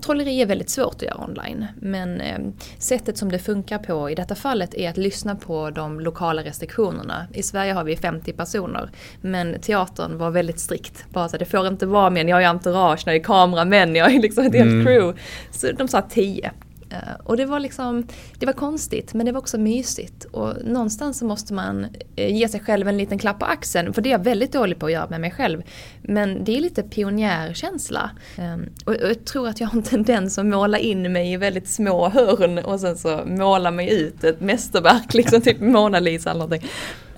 Trolleri 0.00 0.42
är 0.42 0.46
väldigt 0.46 0.70
svårt 0.70 0.94
att 0.94 1.02
göra 1.02 1.24
online. 1.24 1.66
Men 1.74 2.22
sättet 2.78 3.18
som 3.18 3.30
det 3.30 3.38
funkar 3.38 3.78
på 3.78 4.10
i 4.10 4.14
detta 4.14 4.34
fallet 4.34 4.74
är 4.74 4.90
att 4.90 4.96
lyssna 4.96 5.36
på 5.36 5.70
de 5.70 6.00
lokala 6.00 6.42
restriktionerna. 6.42 7.26
I 7.34 7.42
Sverige 7.42 7.72
har 7.72 7.84
vi 7.84 7.96
50 7.96 8.32
personer 8.32 8.90
men 9.20 9.60
teatern 9.60 10.18
var 10.18 10.30
väldigt 10.30 10.60
strikt. 10.60 11.04
Bara 11.08 11.28
så 11.28 11.36
det 11.36 11.44
får 11.44 11.66
inte 11.66 11.86
vara 11.86 12.10
mer, 12.10 12.24
jag 12.24 12.36
har 12.36 12.40
ju 12.40 12.46
entourage, 12.46 13.02
jag 13.06 13.14
är 13.14 13.22
kameramän, 13.22 13.96
jag 13.96 14.14
är 14.14 14.20
liksom 14.20 14.46
ett 14.46 14.54
helt 14.54 14.70
mm. 14.70 14.86
crew. 14.86 15.20
Så 15.50 15.72
de 15.72 15.88
sa 15.88 16.02
10. 16.02 16.52
Eh, 16.90 17.14
och 17.24 17.36
det 17.36 17.46
var 17.46 17.60
liksom, 17.60 18.06
det 18.38 18.46
var 18.46 18.52
konstigt 18.52 19.14
men 19.14 19.26
det 19.26 19.32
var 19.32 19.40
också 19.40 19.58
mysigt. 19.58 20.24
Och 20.24 20.54
någonstans 20.64 21.18
så 21.18 21.24
måste 21.24 21.54
man 21.54 21.86
eh, 22.16 22.36
ge 22.36 22.48
sig 22.48 22.60
själv 22.60 22.88
en 22.88 22.98
liten 22.98 23.18
klapp 23.18 23.38
på 23.38 23.46
axeln. 23.46 23.92
För 23.92 24.02
det 24.02 24.08
är 24.08 24.12
jag 24.12 24.24
väldigt 24.24 24.52
dålig 24.52 24.78
på 24.78 24.86
att 24.86 24.92
göra 24.92 25.08
med 25.08 25.20
mig 25.20 25.30
själv. 25.30 25.62
Men 26.02 26.44
det 26.44 26.56
är 26.56 26.60
lite 26.60 26.82
pionjärkänsla. 26.82 28.10
Ehm, 28.36 28.68
och 28.84 28.94
jag 28.94 29.24
tror 29.24 29.48
att 29.48 29.60
jag 29.60 29.68
har 29.68 29.76
en 29.78 29.82
tendens 29.82 30.38
att 30.38 30.46
måla 30.46 30.78
in 30.78 31.12
mig 31.12 31.32
i 31.32 31.36
väldigt 31.36 31.68
små 31.68 32.08
hörn 32.08 32.58
och 32.58 32.80
sen 32.80 32.96
så 32.96 33.20
måla 33.26 33.70
mig 33.70 34.00
ut 34.00 34.24
ett 34.24 34.40
mästerverk, 34.40 35.14
liksom 35.14 35.40
typ 35.40 35.60
Mona 35.60 36.00
Lisa 36.00 36.30
eller 36.30 36.40
någonting. 36.40 36.70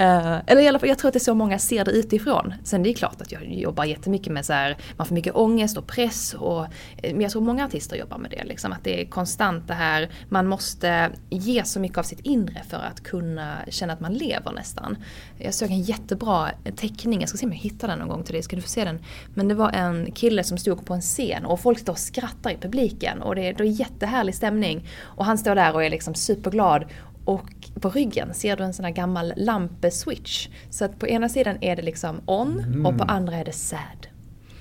Uh, 0.03 0.41
eller 0.47 0.61
i 0.61 0.69
alla 0.69 0.79
fall, 0.79 0.89
jag 0.89 0.99
tror 0.99 1.09
att 1.09 1.13
det 1.13 1.19
är 1.19 1.21
så 1.21 1.35
många 1.35 1.59
ser 1.59 1.85
det 1.85 1.91
utifrån. 1.91 2.55
Sen 2.65 2.83
det 2.83 2.91
är 2.91 2.95
klart 2.95 3.21
att 3.21 3.33
jag 3.33 3.53
jobbar 3.53 3.85
jättemycket 3.85 4.33
med 4.33 4.45
så 4.45 4.53
här, 4.53 4.77
man 4.97 5.07
får 5.07 5.15
mycket 5.15 5.35
ångest 5.35 5.79
och 5.79 5.87
press 5.87 6.35
och 6.35 6.65
eh, 6.65 7.13
men 7.13 7.21
jag 7.21 7.31
tror 7.31 7.43
många 7.43 7.65
artister 7.65 7.97
jobbar 7.97 8.19
med 8.19 8.31
det. 8.31 8.45
Liksom, 8.45 8.73
att 8.73 8.85
det 8.85 9.03
är 9.03 9.07
konstant 9.07 9.69
det 9.69 9.75
här, 9.75 10.11
man 10.29 10.47
måste 10.47 11.11
ge 11.31 11.65
så 11.65 11.81
mycket 11.81 11.99
av 11.99 12.03
sitt 12.03 12.21
inre 12.21 12.63
för 12.69 12.77
att 12.77 13.03
kunna 13.03 13.57
känna 13.69 13.93
att 13.93 14.01
man 14.01 14.15
lever 14.15 14.53
nästan. 14.53 14.97
Jag 15.39 15.55
såg 15.55 15.71
en 15.71 15.83
jättebra 15.83 16.51
eh, 16.65 16.75
teckning, 16.75 17.21
jag 17.21 17.29
ska 17.29 17.39
se 17.39 17.47
om 17.47 17.53
jag 17.53 17.59
hittar 17.59 17.89
den 17.89 17.99
någon 17.99 18.09
gång 18.09 18.23
till 18.23 18.35
dig, 18.35 18.43
ska 18.43 18.57
du 18.57 18.63
få 18.63 18.69
se 18.69 18.85
den. 18.85 18.99
Men 19.35 19.49
det 19.49 19.55
var 19.55 19.71
en 19.71 20.13
kille 20.13 20.45
som 20.45 20.59
stod 20.59 20.87
på 20.87 20.95
en 20.95 21.01
scen 21.01 21.45
och 21.45 21.61
folk 21.61 21.79
står 21.79 21.93
och 21.93 21.99
skrattar 21.99 22.51
i 22.51 22.57
publiken 22.57 23.23
och 23.23 23.35
det 23.35 23.49
är, 23.49 23.55
det 23.55 23.65
är 23.65 23.67
jättehärlig 23.67 24.35
stämning. 24.35 24.87
Och 25.01 25.25
han 25.25 25.39
står 25.39 25.55
där 25.55 25.75
och 25.75 25.85
är 25.85 25.91
liksom 25.91 26.15
superglad 26.15 26.85
och 27.25 27.71
på 27.81 27.91
ryggen 27.91 28.35
ser 28.35 28.57
du 28.57 28.65
en 28.65 28.73
sån 28.73 28.85
här 28.85 28.93
gammal 28.93 29.33
lampeswitch. 29.37 30.49
Så 30.71 30.85
att 30.85 30.99
på 30.99 31.09
ena 31.09 31.29
sidan 31.29 31.57
är 31.61 31.77
det 31.77 31.83
liksom 31.83 32.21
on 32.27 32.87
och 32.87 32.99
på 32.99 33.05
andra 33.05 33.37
är 33.37 33.45
det 33.45 33.53
sad. 33.53 34.07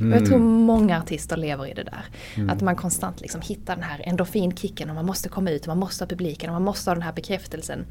Och 0.02 0.18
jag 0.18 0.26
tror 0.26 0.40
många 0.40 1.00
artister 1.00 1.38
lever 1.38 1.68
i 1.68 1.74
det 1.74 1.84
där. 1.84 2.06
Att 2.50 2.62
man 2.62 2.76
konstant 2.76 3.22
liksom 3.22 3.42
hittar 3.42 3.76
den 3.76 3.84
här 3.84 4.02
endorfinkicken 4.04 4.90
och 4.90 4.96
man 4.96 5.06
måste 5.06 5.30
komma 5.30 5.52
ut 5.52 5.62
och 5.62 5.68
man 5.68 5.78
måste 5.78 6.04
ha 6.04 6.10
publiken 6.10 6.50
och 6.50 6.54
man 6.54 6.64
måste 6.64 6.90
ha 6.90 6.96
den 6.96 7.02
här 7.02 7.14
bekräftelsen. 7.14 7.86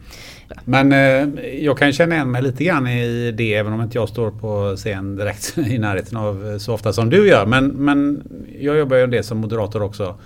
Men 0.65 0.93
eh, 0.93 1.45
jag 1.65 1.79
kan 1.79 1.93
känna 1.93 2.15
igen 2.15 2.31
mig 2.31 2.43
lite 2.43 2.65
grann 2.65 2.87
i 2.87 3.33
det 3.33 3.55
även 3.55 3.73
om 3.73 3.83
inte 3.83 3.99
jag 3.99 4.09
står 4.09 4.31
på 4.31 4.77
scen 4.77 5.17
direkt 5.17 5.59
i 5.59 5.79
närheten 5.79 6.17
av 6.17 6.59
så 6.59 6.75
ofta 6.75 6.93
som 6.93 7.11
du 7.11 7.29
gör. 7.29 7.47
Men, 7.47 7.67
men 7.67 8.23
jag 8.61 8.79
jobbar 8.79 8.97
ju 8.97 9.03
en 9.03 9.11
del 9.11 9.25
som 9.25 9.39
moderator 9.39 9.83
också. 9.83 10.19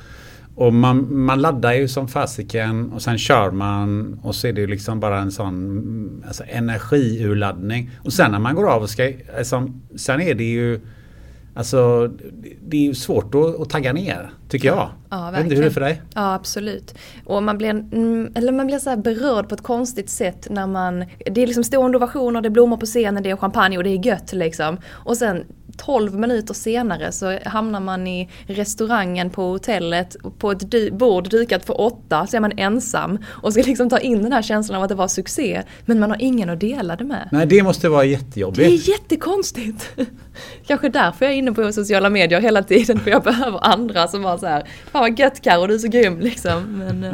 Och 0.56 0.74
man, 0.74 1.24
man 1.24 1.40
laddar 1.40 1.72
ju 1.72 1.88
som 1.88 2.08
fasiken 2.08 2.92
och 2.92 3.02
sen 3.02 3.18
kör 3.18 3.50
man 3.50 4.18
och 4.22 4.34
så 4.34 4.46
är 4.46 4.52
det 4.52 4.60
ju 4.60 4.66
liksom 4.66 5.00
bara 5.00 5.18
en 5.18 5.32
sån 5.32 6.24
alltså, 6.26 6.44
energiurladdning. 6.48 7.90
Och 8.04 8.12
sen 8.12 8.30
när 8.30 8.38
man 8.38 8.54
går 8.54 8.70
av 8.70 8.82
och 8.82 8.90
ska, 8.90 9.12
alltså, 9.38 9.70
sen 9.96 10.20
är 10.20 10.34
det 10.34 10.44
ju 10.44 10.80
Alltså 11.56 12.10
det 12.66 12.76
är 12.76 12.80
ju 12.80 12.94
svårt 12.94 13.34
att, 13.34 13.60
att 13.60 13.70
tagga 13.70 13.92
ner, 13.92 14.30
tycker 14.48 14.68
jag. 14.68 14.88
Ja, 15.10 15.24
jag 15.24 15.32
vet 15.32 15.40
inte 15.40 15.54
hur 15.54 15.62
det 15.62 15.68
är 15.68 15.72
för 15.72 15.80
dig? 15.80 16.02
Ja, 16.14 16.34
absolut. 16.34 16.94
Och 17.24 17.42
man 17.42 17.58
blir, 17.58 17.70
mm, 17.70 18.32
eller 18.34 18.52
man 18.52 18.66
blir 18.66 18.78
så 18.78 18.90
här 18.90 18.96
berörd 18.96 19.48
på 19.48 19.54
ett 19.54 19.62
konstigt 19.62 20.10
sätt 20.10 20.46
när 20.50 20.66
man... 20.66 21.04
Det 21.26 21.42
är 21.42 21.46
liksom 21.46 21.64
stående 21.64 21.98
ovationer, 21.98 22.40
det 22.40 22.48
är 22.48 22.50
blommor 22.50 22.76
på 22.76 22.86
scenen, 22.86 23.22
det 23.22 23.30
är 23.30 23.36
champagne 23.36 23.76
och 23.78 23.84
det 23.84 23.90
är 23.90 24.06
gött 24.06 24.32
liksom. 24.32 24.78
Och 24.90 25.16
sen 25.16 25.44
12 25.76 26.18
minuter 26.18 26.54
senare 26.54 27.12
så 27.12 27.38
hamnar 27.44 27.80
man 27.80 28.06
i 28.06 28.28
restaurangen 28.46 29.30
på 29.30 29.42
hotellet 29.42 30.16
på 30.38 30.50
ett 30.50 30.70
dy 30.70 30.90
bord 30.90 31.30
dukat 31.30 31.64
för 31.64 31.80
åtta 31.80 32.26
så 32.26 32.36
är 32.36 32.40
man 32.40 32.52
ensam 32.56 33.18
och 33.28 33.52
ska 33.52 33.62
liksom 33.66 33.90
ta 33.90 33.98
in 33.98 34.22
den 34.22 34.32
här 34.32 34.42
känslan 34.42 34.76
av 34.76 34.82
att 34.82 34.88
det 34.88 34.94
var 34.94 35.08
succé 35.08 35.62
men 35.84 36.00
man 36.00 36.10
har 36.10 36.18
ingen 36.20 36.50
att 36.50 36.60
dela 36.60 36.96
det 36.96 37.04
med. 37.04 37.28
Nej 37.32 37.46
det 37.46 37.62
måste 37.62 37.88
vara 37.88 38.04
jättejobbigt. 38.04 38.58
Det 38.58 38.74
är 38.74 38.88
jättekonstigt. 38.88 39.90
Kanske 40.66 40.88
därför 40.88 41.24
jag 41.24 41.32
är 41.34 41.38
inne 41.38 41.52
på 41.52 41.72
sociala 41.72 42.10
medier 42.10 42.40
hela 42.40 42.62
tiden 42.62 43.00
för 43.00 43.10
jag 43.10 43.22
behöver 43.32 43.58
andra 43.62 44.08
som 44.08 44.22
var 44.22 44.38
så 44.38 44.46
här 44.46 44.64
Fan 44.92 45.00
vad 45.00 45.18
gött 45.18 45.40
Karo, 45.40 45.66
du 45.66 45.74
är 45.74 45.78
så 45.78 45.88
grym 45.88 46.20
liksom. 46.20 46.62
Men 46.62 47.04
eh, 47.04 47.12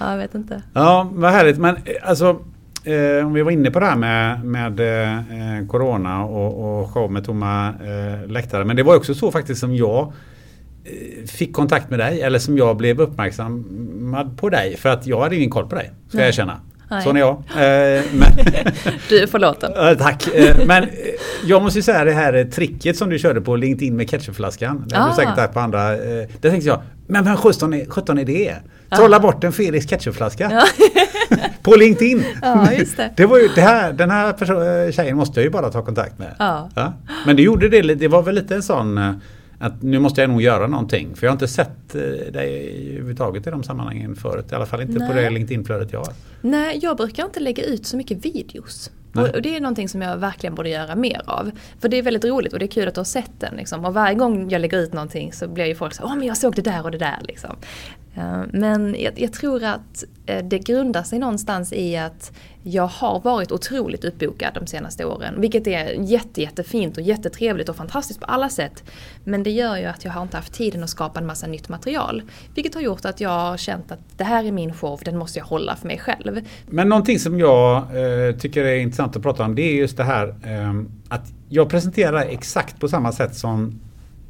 ja, 0.00 0.10
jag 0.10 0.18
vet 0.18 0.34
inte. 0.34 0.62
Ja 0.72 1.10
vad 1.12 1.32
härligt 1.32 1.58
men 1.58 1.76
eh, 1.76 1.82
alltså 2.02 2.40
Eh, 2.84 3.26
om 3.26 3.32
vi 3.32 3.42
var 3.42 3.50
inne 3.50 3.70
på 3.70 3.80
det 3.80 3.86
här 3.86 3.96
med, 3.96 4.44
med 4.44 4.80
eh, 4.80 5.66
Corona 5.66 6.24
och, 6.24 6.80
och 6.80 6.90
show 6.90 7.12
med 7.12 7.24
tomma 7.24 7.68
eh, 7.68 8.30
läktare. 8.30 8.64
Men 8.64 8.76
det 8.76 8.82
var 8.82 8.96
också 8.96 9.14
så 9.14 9.30
faktiskt 9.30 9.60
som 9.60 9.76
jag 9.76 10.12
eh, 10.84 11.26
fick 11.26 11.52
kontakt 11.52 11.90
med 11.90 11.98
dig 11.98 12.22
eller 12.22 12.38
som 12.38 12.58
jag 12.58 12.76
blev 12.76 13.00
uppmärksammad 13.00 14.38
på 14.38 14.48
dig. 14.48 14.76
För 14.76 14.88
att 14.88 15.06
jag 15.06 15.20
hade 15.20 15.36
ingen 15.36 15.50
koll 15.50 15.68
på 15.68 15.74
dig, 15.74 15.90
ska 16.08 16.16
Nej. 16.16 16.24
jag 16.24 16.28
erkänna. 16.28 16.60
Nej. 16.90 17.02
Sån 17.02 17.16
är 17.16 17.20
jag. 17.20 17.42
Eh, 17.52 17.58
du 19.08 19.22
är 19.22 19.26
förlåten. 19.26 19.96
tack. 19.98 20.28
men 20.66 20.88
jag 21.44 21.62
måste 21.62 21.78
ju 21.78 21.82
säga 21.82 22.04
det 22.04 22.12
här 22.12 22.44
tricket 22.44 22.96
som 22.96 23.10
du 23.10 23.18
körde 23.18 23.40
på 23.40 23.56
LinkedIn 23.56 23.96
med 23.96 24.10
ketchupflaskan. 24.10 24.84
Det 24.86 24.96
har 24.96 25.08
du 25.08 25.14
säkert 25.14 25.38
haft 25.38 25.54
på 25.54 25.60
andra. 25.60 25.92
Eh, 25.92 26.28
där 26.40 26.50
tänkte 26.50 26.68
jag, 26.68 26.82
men 27.06 27.24
vem 27.24 27.36
17 27.36 27.74
är, 27.74 27.86
17 27.86 28.18
är 28.18 28.24
det? 28.24 28.54
Trolla 28.96 29.20
bort 29.20 29.44
en 29.44 29.52
Felix 29.52 29.86
ketchupflaska. 29.86 30.50
Ja. 30.50 30.66
på 31.62 31.76
LinkedIn. 31.76 32.24
Ja, 32.42 32.72
just 32.72 32.96
det. 32.96 33.10
det 33.16 33.26
var 33.26 33.38
ju, 33.38 33.48
det 33.54 33.60
här, 33.60 33.92
den 33.92 34.10
här 34.10 34.92
tjejen 34.92 35.16
måste 35.16 35.40
jag 35.40 35.44
ju 35.44 35.50
bara 35.50 35.70
ta 35.70 35.84
kontakt 35.84 36.18
med. 36.18 36.34
Ja. 36.38 36.68
ja. 36.74 36.92
Men 37.26 37.36
det 37.36 37.42
gjorde 37.42 37.68
det, 37.68 37.94
det 37.94 38.08
var 38.08 38.22
väl 38.22 38.34
lite 38.34 38.54
en 38.54 38.62
sån 38.62 38.98
eh, 38.98 39.12
att 39.58 39.82
nu 39.82 39.98
måste 39.98 40.20
jag 40.20 40.30
nog 40.30 40.42
göra 40.42 40.66
någonting. 40.66 41.14
För 41.14 41.26
jag 41.26 41.30
har 41.30 41.34
inte 41.34 41.48
sett 41.48 41.94
eh, 41.94 42.00
dig 42.32 42.88
överhuvudtaget 42.90 43.46
i 43.46 43.50
de 43.50 43.62
sammanhangen 43.62 44.16
förut. 44.16 44.52
I 44.52 44.54
alla 44.54 44.66
fall 44.66 44.82
inte 44.82 44.98
Nej. 44.98 45.08
på 45.08 45.14
det 45.14 45.30
LinkedIn-flödet 45.30 45.92
jag 45.92 45.98
har. 45.98 46.12
Nej, 46.40 46.78
jag 46.82 46.96
brukar 46.96 47.24
inte 47.24 47.40
lägga 47.40 47.64
ut 47.64 47.86
så 47.86 47.96
mycket 47.96 48.24
videos. 48.24 48.90
Och 49.14 49.42
det 49.42 49.56
är 49.56 49.60
någonting 49.60 49.88
som 49.88 50.02
jag 50.02 50.16
verkligen 50.16 50.54
borde 50.54 50.68
göra 50.68 50.94
mer 50.94 51.22
av. 51.26 51.50
För 51.80 51.88
det 51.88 51.96
är 51.96 52.02
väldigt 52.02 52.24
roligt 52.24 52.52
och 52.52 52.58
det 52.58 52.64
är 52.64 52.70
kul 52.70 52.88
att 52.88 52.94
du 52.94 53.00
har 53.00 53.04
sett 53.04 53.40
den. 53.40 53.56
Liksom. 53.56 53.84
Och 53.84 53.94
varje 53.94 54.14
gång 54.14 54.50
jag 54.50 54.60
lägger 54.60 54.78
ut 54.78 54.92
någonting 54.92 55.32
så 55.32 55.48
blir 55.48 55.64
ju 55.64 55.74
folk 55.74 55.94
så 55.94 56.04
åh 56.04 56.16
men 56.16 56.26
jag 56.26 56.36
såg 56.36 56.54
det 56.54 56.62
där 56.62 56.84
och 56.84 56.90
det 56.90 56.98
där. 56.98 57.18
Liksom. 57.22 57.56
Eh, 58.14 58.42
men 58.52 58.96
jag, 58.98 59.20
jag, 59.20 59.32
tror 59.32 59.64
att 59.64 60.04
eh, 60.26 60.44
det 60.44 60.58
grundar 60.58 61.02
sig 61.02 61.18
någonstans 61.18 61.72
i 61.72 61.96
att 61.96 62.32
jag 62.62 62.86
har 62.86 63.20
varit 63.20 63.52
otroligt 63.52 64.04
uppbokad 64.04 64.54
de 64.54 64.66
senaste 64.66 65.04
åren. 65.04 65.40
Vilket 65.40 65.66
är 65.66 66.10
jätte, 66.10 66.42
jättefint 66.42 66.96
och 66.96 67.02
jättetrevligt 67.02 67.68
och 67.68 67.76
fantastiskt 67.76 68.20
på 68.20 68.26
alla 68.26 68.48
sätt. 68.48 68.84
Men 69.24 69.42
det 69.42 69.50
gör 69.50 69.76
ju 69.76 69.84
att 69.84 70.04
jag 70.04 70.12
har 70.12 70.22
inte 70.22 70.36
haft 70.36 70.52
tiden 70.52 70.84
att 70.84 70.90
skapa 70.90 71.20
en 71.20 71.26
massa 71.26 71.46
nytt 71.46 71.68
material. 71.68 72.22
Vilket 72.54 72.74
har 72.74 72.82
gjort 72.82 73.04
att 73.04 73.20
jag 73.20 73.30
har 73.30 73.56
känt 73.56 73.92
att 73.92 73.98
det 74.16 74.24
här 74.24 74.44
är 74.44 74.52
min 74.52 74.74
show, 74.74 75.00
den 75.04 75.18
måste 75.18 75.38
jag 75.38 75.46
hålla 75.46 75.76
för 75.76 75.86
mig 75.86 75.98
själv. 75.98 76.40
Men 76.66 76.88
någonting 76.88 77.18
som 77.18 77.38
jag 77.38 77.76
eh, 77.76 78.36
tycker 78.36 78.64
är 78.64 78.76
intressant 78.76 79.16
att 79.16 79.22
prata 79.22 79.44
om 79.44 79.54
det 79.54 79.62
är 79.62 79.74
just 79.74 79.96
det 79.96 80.04
här 80.04 80.28
eh, 80.28 80.82
att 81.08 81.32
jag 81.48 81.70
presenterar 81.70 82.20
exakt 82.20 82.80
på 82.80 82.88
samma 82.88 83.12
sätt 83.12 83.34
som 83.34 83.80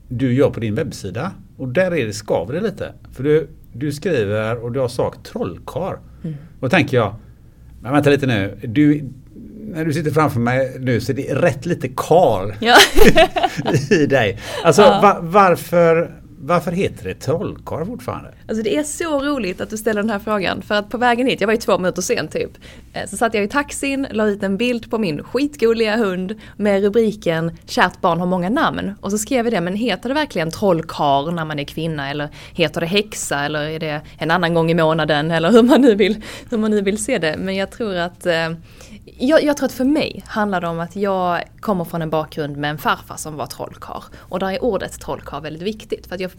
du 0.09 0.35
gör 0.35 0.51
på 0.51 0.61
din 0.61 0.75
webbsida. 0.75 1.33
Och 1.57 1.69
där 1.69 1.95
är 1.95 2.07
det 2.07 2.13
skaver 2.13 2.55
det 2.55 2.61
lite. 2.61 2.93
För 3.13 3.23
du, 3.23 3.49
du 3.73 3.93
skriver 3.93 4.65
och 4.65 4.73
du 4.73 4.81
har 4.81 4.89
sagt 4.89 5.25
trollkar. 5.25 5.99
Mm. 6.25 6.37
Och 6.61 6.61
då 6.61 6.69
tänker 6.69 6.97
jag, 6.97 7.15
men 7.83 7.93
vänta 7.93 8.11
lite 8.11 8.27
nu. 8.27 8.59
Du, 8.63 9.11
när 9.75 9.85
du 9.85 9.93
sitter 9.93 10.11
framför 10.11 10.41
mig 10.41 10.77
nu 10.81 11.01
så 11.01 11.13
är 11.13 11.17
det 11.17 11.35
rätt 11.35 11.67
lite 11.67 11.89
kar 11.89 12.57
ja. 12.61 12.77
i 13.91 14.07
dig. 14.07 14.39
Alltså 14.65 14.83
ja. 14.83 15.01
va, 15.03 15.19
varför, 15.23 16.22
varför 16.45 16.73
heter 16.73 17.05
det 17.05 17.15
trollkarl 17.15 17.87
fortfarande? 17.87 18.31
Alltså 18.49 18.63
det 18.63 18.77
är 18.77 18.83
så 18.83 19.21
roligt 19.21 19.61
att 19.61 19.71
du 19.71 19.77
ställer 19.77 20.03
den 20.03 20.11
här 20.11 20.19
frågan. 20.19 20.63
För 20.63 20.75
att 20.75 20.89
på 20.89 20.99
vägen 20.99 21.27
hit, 21.27 21.41
jag 21.41 21.47
var 21.49 21.55
ju 21.55 21.61
två 21.61 21.79
minuter 21.79 22.03
sen 22.03 22.29
typ. 22.29 22.51
Eh, 22.93 23.09
så 23.09 23.17
satt 23.17 23.35
jag 23.35 23.45
i 23.45 23.49
taxin, 23.49 24.07
la 24.11 24.27
ut 24.27 24.43
en 24.43 24.57
bild 24.57 24.91
på 24.91 24.99
min 24.99 25.23
skitgulliga 25.23 25.97
hund 25.97 26.41
med 26.57 26.83
rubriken 26.83 27.57
Kärt 27.67 28.01
barn 28.01 28.19
har 28.19 28.27
många 28.27 28.49
namn. 28.49 28.95
Och 29.01 29.11
så 29.11 29.19
skrev 29.19 29.47
jag 29.47 29.53
det, 29.53 29.61
men 29.61 29.75
heter 29.75 30.09
det 30.09 30.15
verkligen 30.15 30.51
trollkarl 30.51 31.35
när 31.35 31.45
man 31.45 31.59
är 31.59 31.65
kvinna? 31.65 32.11
Eller 32.11 32.29
heter 32.53 32.81
det 32.81 32.87
häxa? 32.87 33.41
Eller 33.41 33.69
är 33.69 33.79
det 33.79 34.01
en 34.19 34.31
annan 34.31 34.55
gång 34.55 34.71
i 34.71 34.75
månaden? 34.75 35.31
Eller 35.31 35.51
hur 35.51 35.63
man 35.63 35.81
nu 35.81 35.95
vill, 35.95 36.25
hur 36.51 36.59
man 36.59 36.71
nu 36.71 36.81
vill 36.81 37.05
se 37.05 37.19
det. 37.19 37.37
Men 37.39 37.57
jag 37.57 37.71
tror 37.71 37.97
att 37.97 38.27
eh, 38.27 38.51
jag, 39.27 39.45
jag, 39.45 39.57
tror 39.57 39.67
att 39.67 39.73
för 39.73 39.85
mig 39.85 40.25
handlar 40.27 40.61
det 40.61 40.67
om 40.67 40.81
att 40.81 40.97
jag 40.97 41.43
kommer 41.61 41.85
från 41.85 42.03
en 42.03 42.11
bakgrund 42.11 42.57
med 42.57 42.71
en 42.71 42.79
farfar 42.79 43.17
som 43.17 43.37
var 43.37 43.47
trollkar. 43.47 44.05
Och 44.17 44.39
där 44.39 44.51
är 44.51 44.65
ordet 44.65 45.01
trollkar 45.01 45.41
väldigt 45.41 45.63
viktigt. 45.63 46.07
För 46.07 46.15
att 46.15 46.21
jag 46.21 46.31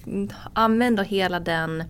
använder 0.53 1.03
hela 1.03 1.39
den 1.39 1.83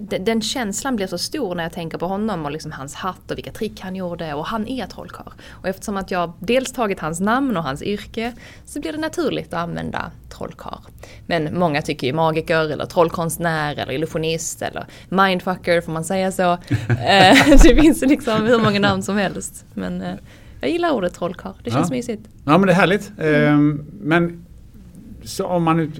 den 0.00 0.42
känslan 0.42 0.96
blir 0.96 1.06
så 1.06 1.18
stor 1.18 1.54
när 1.54 1.62
jag 1.62 1.72
tänker 1.72 1.98
på 1.98 2.06
honom 2.06 2.44
och 2.44 2.50
liksom 2.50 2.72
hans 2.72 2.94
hatt 2.94 3.30
och 3.30 3.38
vilka 3.38 3.52
trick 3.52 3.80
han 3.80 3.96
gjorde 3.96 4.34
och 4.34 4.46
han 4.46 4.68
är 4.68 4.86
trollkarl. 4.86 5.32
Och 5.50 5.68
eftersom 5.68 5.96
att 5.96 6.10
jag 6.10 6.32
dels 6.38 6.72
tagit 6.72 7.00
hans 7.00 7.20
namn 7.20 7.56
och 7.56 7.62
hans 7.62 7.82
yrke 7.82 8.32
så 8.64 8.80
blir 8.80 8.92
det 8.92 8.98
naturligt 8.98 9.54
att 9.54 9.60
använda 9.60 10.10
trollkarl. 10.28 10.78
Men 11.26 11.58
många 11.58 11.82
tycker 11.82 12.06
ju 12.06 12.12
magiker 12.12 12.70
eller 12.70 12.86
trollkonstnär 12.86 13.78
eller 13.78 13.92
illusionist 13.92 14.62
eller 14.62 14.86
mindfucker, 15.08 15.80
får 15.80 15.92
man 15.92 16.04
säga 16.04 16.32
så? 16.32 16.42
Eh, 16.90 17.36
det 17.62 17.80
finns 17.80 18.02
liksom 18.02 18.46
hur 18.46 18.58
många 18.58 18.80
namn 18.80 19.02
som 19.02 19.16
helst. 19.16 19.64
Men 19.74 20.02
eh, 20.02 20.14
jag 20.60 20.70
gillar 20.70 20.90
ordet 20.90 21.14
trollkarl, 21.14 21.52
det 21.64 21.70
känns 21.70 21.90
ja. 21.90 21.96
mysigt. 21.96 22.22
Ja 22.44 22.58
men 22.58 22.66
det 22.66 22.72
är 22.72 22.76
härligt. 22.76 23.12
Mm. 23.18 23.86
Men 24.00 24.46
så 25.24 25.46
om 25.46 25.62
man 25.62 25.92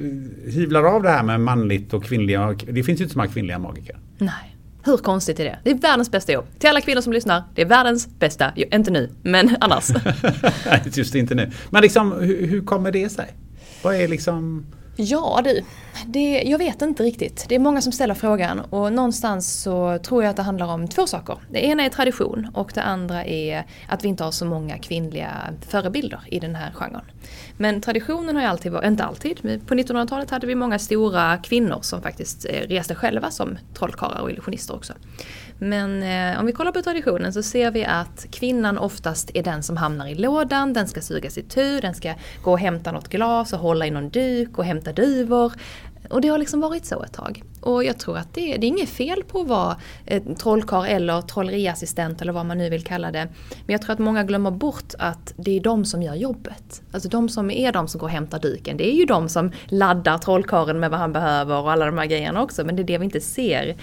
hyvlar 0.47 0.85
av 0.85 1.03
det 1.03 1.09
här 1.09 1.23
med 1.23 1.41
manligt 1.41 1.95
och 1.95 2.05
kvinnliga, 2.05 2.57
det 2.67 2.83
finns 2.83 3.01
ju 3.01 3.05
inte 3.05 3.13
så 3.13 3.19
många 3.19 3.31
kvinnliga 3.31 3.59
magiker. 3.59 3.99
Nej. 4.19 4.57
Hur 4.85 4.97
konstigt 4.97 5.41
är 5.41 5.45
det? 5.45 5.59
Det 5.65 5.71
är 5.71 5.75
världens 5.75 6.11
bästa 6.11 6.33
jobb. 6.33 6.47
Till 6.59 6.69
alla 6.69 6.81
kvinnor 6.81 7.01
som 7.01 7.13
lyssnar, 7.13 7.43
det 7.55 7.63
är 7.63 7.67
världens 7.67 8.09
bästa 8.19 8.53
jobb. 8.57 8.75
Inte 8.75 8.91
nu, 8.91 9.11
men 9.23 9.57
annars. 9.61 9.91
Just 10.93 11.15
inte 11.15 11.35
nu. 11.35 11.51
Men 11.71 11.83
liksom, 11.83 12.13
hur, 12.13 12.47
hur 12.47 12.65
kommer 12.65 12.93
det 12.93 13.09
sig? 13.09 13.35
Vad 13.83 13.95
är 13.95 14.09
liksom... 14.09 14.67
Ja 14.97 15.41
du, 15.45 15.63
det, 16.07 16.43
jag 16.43 16.59
vet 16.59 16.83
inte 16.83 17.03
riktigt. 17.03 17.47
Det 17.49 17.55
är 17.55 17.59
många 17.59 17.81
som 17.81 17.93
ställer 17.93 18.15
frågan 18.15 18.61
och 18.61 18.93
någonstans 18.93 19.63
så 19.63 19.99
tror 19.99 20.23
jag 20.23 20.31
att 20.31 20.37
det 20.37 20.43
handlar 20.43 20.67
om 20.67 20.89
två 20.89 21.07
saker. 21.07 21.39
Det 21.51 21.65
ena 21.65 21.83
är 21.83 21.89
tradition 21.89 22.49
och 22.55 22.71
det 22.75 22.83
andra 22.83 23.25
är 23.25 23.67
att 23.89 24.05
vi 24.05 24.09
inte 24.09 24.25
har 24.25 24.31
så 24.31 24.45
många 24.45 24.79
kvinnliga 24.79 25.31
förebilder 25.69 26.21
i 26.27 26.41
den 26.41 26.55
här 26.55 26.73
genren. 26.73 27.03
Men 27.61 27.81
traditionen 27.81 28.37
har 28.37 28.43
ju 28.43 28.49
alltid 28.49 28.73
varit, 28.73 28.87
inte 28.87 29.05
alltid, 29.05 29.39
men 29.43 29.61
på 29.61 29.75
1900-talet 29.75 30.31
hade 30.31 30.47
vi 30.47 30.55
många 30.55 30.79
stora 30.79 31.37
kvinnor 31.37 31.79
som 31.83 32.03
faktiskt 32.03 32.45
eh, 32.45 32.69
reste 32.69 32.95
själva 32.95 33.31
som 33.31 33.59
trollkarlar 33.75 34.21
och 34.21 34.31
illusionister 34.31 34.75
också. 34.75 34.93
Men 35.59 36.03
eh, 36.03 36.41
om 36.41 36.47
vi 36.47 36.53
kollar 36.53 36.73
på 36.73 36.83
traditionen 36.83 37.33
så 37.33 37.43
ser 37.43 37.71
vi 37.71 37.85
att 37.85 38.27
kvinnan 38.31 38.79
oftast 38.79 39.31
är 39.35 39.43
den 39.43 39.63
som 39.63 39.77
hamnar 39.77 40.07
i 40.07 40.15
lådan, 40.15 40.73
den 40.73 40.89
ska 40.89 41.01
suga 41.01 41.31
sitt 41.31 41.51
tur, 41.51 41.81
den 41.81 41.95
ska 41.95 42.15
gå 42.43 42.53
och 42.53 42.59
hämta 42.59 42.93
något 42.93 43.09
glas 43.09 43.53
och 43.53 43.59
hålla 43.59 43.87
i 43.87 43.91
någon 43.91 44.09
duk 44.09 44.59
och 44.59 44.65
hämta 44.65 44.93
duvor. 44.93 45.53
Och 46.11 46.21
det 46.21 46.29
har 46.29 46.39
liksom 46.39 46.61
varit 46.61 46.85
så 46.85 47.03
ett 47.03 47.13
tag. 47.13 47.43
Och 47.61 47.85
jag 47.85 47.99
tror 47.99 48.19
att 48.19 48.35
det, 48.35 48.57
det 48.57 48.67
är 48.67 48.69
inget 48.69 48.89
fel 48.89 49.23
på 49.23 49.41
att 49.41 49.49
vara 49.49 49.77
eh, 50.07 50.23
trollkarl 50.39 50.87
eller 50.87 51.23
trolleriassistent 51.23 52.23
eller 52.23 52.33
vad 52.33 52.47
man 52.47 52.59
nu 52.59 52.71
vill 52.71 52.85
kalla 52.85 53.13
det. 53.13 53.29
Men 53.51 53.73
jag 53.73 53.83
tror 53.83 53.93
att 53.93 53.99
många 53.99 54.25
glömmer 54.25 54.51
bort 54.51 54.95
att 54.99 55.35
det 55.37 55.57
är 55.57 55.61
de 55.61 55.85
som 55.85 56.03
gör 56.03 56.15
jobbet. 56.15 56.83
Alltså 56.93 57.09
de 57.09 57.29
som 57.29 57.51
är 57.51 57.73
de 57.73 57.89
som 57.89 57.99
går 57.99 58.07
och 58.07 58.13
hämtar 58.13 58.39
duken. 58.39 58.77
Det 58.77 58.91
är 58.93 58.95
ju 58.95 59.05
de 59.05 59.29
som 59.29 59.53
laddar 59.69 60.19
trollkarlen 60.19 60.81
med 60.81 60.91
vad 60.91 61.01
han 61.01 61.13
behöver 61.13 61.61
och 61.61 61.73
alla 61.73 61.87
de 61.87 61.99
här 61.99 62.07
grejerna 62.07 62.43
också. 62.43 62.65
Men 62.65 62.77
det 62.77 62.83
är 62.83 62.85
det 62.85 62.99
vi 62.99 63.05
inte 63.05 63.21
ser. 63.21 63.77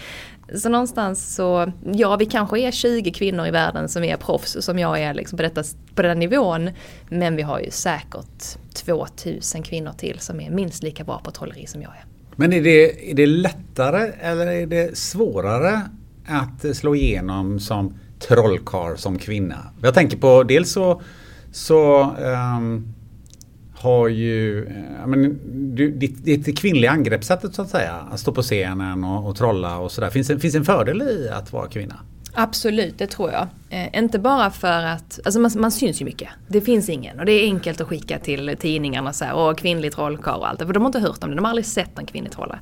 Så 0.56 0.70
någonstans 0.70 1.36
så, 1.36 1.72
ja 1.94 2.16
vi 2.16 2.26
kanske 2.26 2.60
är 2.60 2.72
20 2.72 3.12
kvinnor 3.12 3.48
i 3.48 3.52
världen 3.52 3.90
som 3.90 4.04
är 4.04 4.18
proffs 4.18 4.58
som 4.60 4.80
jag 4.80 5.02
är 5.02 5.14
liksom 5.14 5.38
på, 5.38 5.44
detta, 5.44 5.64
på 5.96 6.02
den 6.02 6.20
nivån. 6.20 6.70
Men 7.10 7.36
vi 7.36 7.42
har 7.42 7.60
ju 7.60 7.72
säkert 7.72 8.58
2000 8.74 9.64
kvinnor 9.64 9.92
till 9.98 10.20
som 10.20 10.42
är 10.42 10.50
minst 10.50 10.84
lika 10.84 11.04
bra 11.04 11.22
på 11.24 11.32
trolleri 11.32 11.68
som 11.68 11.82
jag 11.82 11.92
är. 11.92 12.17
Men 12.40 12.54
är 12.54 12.62
det, 12.62 13.12
är 13.12 13.16
det 13.16 13.26
lättare 13.26 14.12
eller 14.22 14.48
är 14.48 14.68
det 14.68 14.98
svårare 14.98 15.82
att 16.26 16.78
slå 16.78 16.96
igenom 16.96 17.60
som 17.60 17.94
trollkar 18.20 18.96
som 18.96 19.18
kvinna? 19.18 19.58
Jag 19.82 19.94
tänker 19.94 20.18
på 20.18 20.44
dels 20.44 20.72
så, 20.72 21.02
så 21.52 22.02
um, 22.58 22.94
har 23.74 24.08
ju 24.08 24.66
eh, 24.66 25.08
men, 25.08 25.40
du, 25.76 25.92
ditt, 25.92 26.26
ditt 26.26 26.60
kvinnliga 26.60 26.92
angreppssättet 26.92 27.56
så 27.56 27.62
att 27.62 27.70
säga. 27.70 27.94
Att 28.12 28.20
stå 28.20 28.32
på 28.32 28.42
scenen 28.42 29.04
och, 29.04 29.30
och 29.30 29.36
trolla 29.36 29.78
och 29.78 29.92
sådär. 29.92 30.10
Finns, 30.10 30.28
finns 30.28 30.56
en 30.56 30.66
fördel 30.66 31.02
i 31.02 31.30
att 31.30 31.54
vara 31.54 31.68
kvinna? 31.68 31.96
Absolut, 32.34 32.98
det 32.98 33.08
tror 33.08 33.32
jag. 33.32 33.48
Eh, 33.70 34.00
inte 34.00 34.20
bara 34.20 34.52
för 34.52 34.84
att, 34.84 35.20
alltså 35.26 35.40
man, 35.40 35.52
man, 35.56 35.72
syns 35.72 36.02
ju 36.02 36.06
mycket. 36.06 36.30
Det 36.48 36.62
finns 36.62 36.90
ingen 36.90 37.20
och 37.20 37.26
det 37.26 37.32
är 37.32 37.44
enkelt 37.44 37.82
att 37.82 37.88
skicka 37.88 38.20
till 38.20 38.56
tidningarna 38.60 39.14
så 39.14 39.26
här, 39.26 39.34
och 39.34 39.58
kvinnlig 39.58 39.92
trollkarl 39.92 40.40
och 40.40 40.48
allt. 40.48 40.60
det 40.60 40.66
För 40.66 40.74
de 40.74 40.84
har 40.84 40.88
inte 40.88 41.00
hört 41.00 41.24
om 41.24 41.30
det, 41.30 41.36
de 41.36 41.46
har 41.46 41.50
aldrig 41.50 41.66
sett 41.66 42.00
en 42.00 42.06
kvinnlig 42.06 42.32
trollare. 42.32 42.60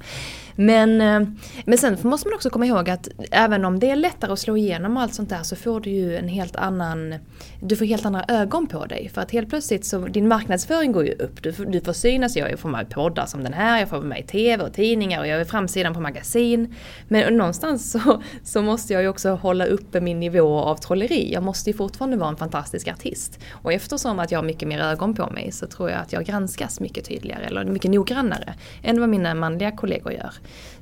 Men, 0.56 1.02
eh, 1.02 1.30
men 1.66 1.78
sen 1.78 1.98
måste 2.02 2.28
man 2.28 2.36
också 2.36 2.50
komma 2.50 2.66
ihåg 2.66 2.90
att 2.90 3.08
även 3.32 3.66
om 3.66 3.80
det 3.80 3.90
är 3.90 3.96
lättare 3.96 4.34
att 4.34 4.40
slå 4.40 4.58
igenom 4.58 4.98
allt 4.98 5.14
sånt 5.14 5.30
där 5.30 5.44
så 5.44 5.56
får 5.56 5.80
du 5.80 5.90
ju 5.90 6.18
en 6.18 6.28
helt 6.28 6.56
annan, 6.56 7.16
du 7.62 7.76
får 7.76 7.86
helt 7.86 8.06
andra 8.06 8.26
ögon 8.28 8.68
på 8.68 8.86
dig. 8.86 9.12
För 9.14 9.22
att 9.22 9.32
helt 9.32 9.50
plötsligt 9.50 9.86
så, 9.86 10.00
din 10.00 10.28
marknadsföring 10.28 10.92
går 10.92 11.06
ju 11.06 11.14
upp. 11.14 11.44
Du, 11.44 11.52
du 11.52 11.82
får 11.82 11.94
synas, 11.94 12.36
jag 12.36 12.60
får 12.60 12.70
med 12.70 12.90
poddar 12.90 13.26
som 13.26 13.44
den 13.44 13.54
här, 13.54 13.80
jag 13.80 13.90
får 13.90 13.98
vara 13.98 14.08
med 14.08 14.20
i 14.20 14.24
TV 14.24 14.64
och 14.64 14.74
tidningar 14.74 15.20
och 15.20 15.28
jag 15.28 15.42
är 15.42 15.46
framsidan 15.46 15.94
på 15.94 16.00
magasin. 16.00 16.76
Men 17.08 17.38
någonstans 17.38 17.92
så, 17.92 18.22
så 18.44 18.62
måste 18.62 18.94
jag 18.94 19.02
ju 19.02 19.08
också 19.08 19.30
hålla 19.30 19.66
uppe 19.66 20.02
min 20.02 20.20
nivå 20.20 20.60
av 20.60 20.76
trolleri. 20.96 21.34
Jag 21.34 21.44
måste 21.44 21.70
ju 21.70 21.78
fortfarande 21.78 22.18
vara 22.18 22.30
en 22.30 22.38
fantastisk 22.38 22.88
artist. 22.88 23.40
Och 23.52 23.74
eftersom 23.74 24.20
att 24.20 24.32
jag 24.32 24.40
har 24.40 24.44
mycket 24.44 24.68
mer 24.68 24.80
ögon 24.80 25.14
på 25.14 25.30
mig 25.30 25.52
så 25.52 25.68
tror 25.68 25.90
jag 25.90 26.00
att 26.02 26.14
jag 26.14 26.26
granskas 26.26 26.80
mycket 26.80 27.06
tydligare 27.06 27.46
eller 27.46 27.66
mycket 27.66 27.92
noggrannare 27.92 28.54
än 28.84 29.00
vad 29.00 29.10
mina 29.10 29.34
manliga 29.34 29.72
kollegor 29.72 30.14
gör. 30.14 30.34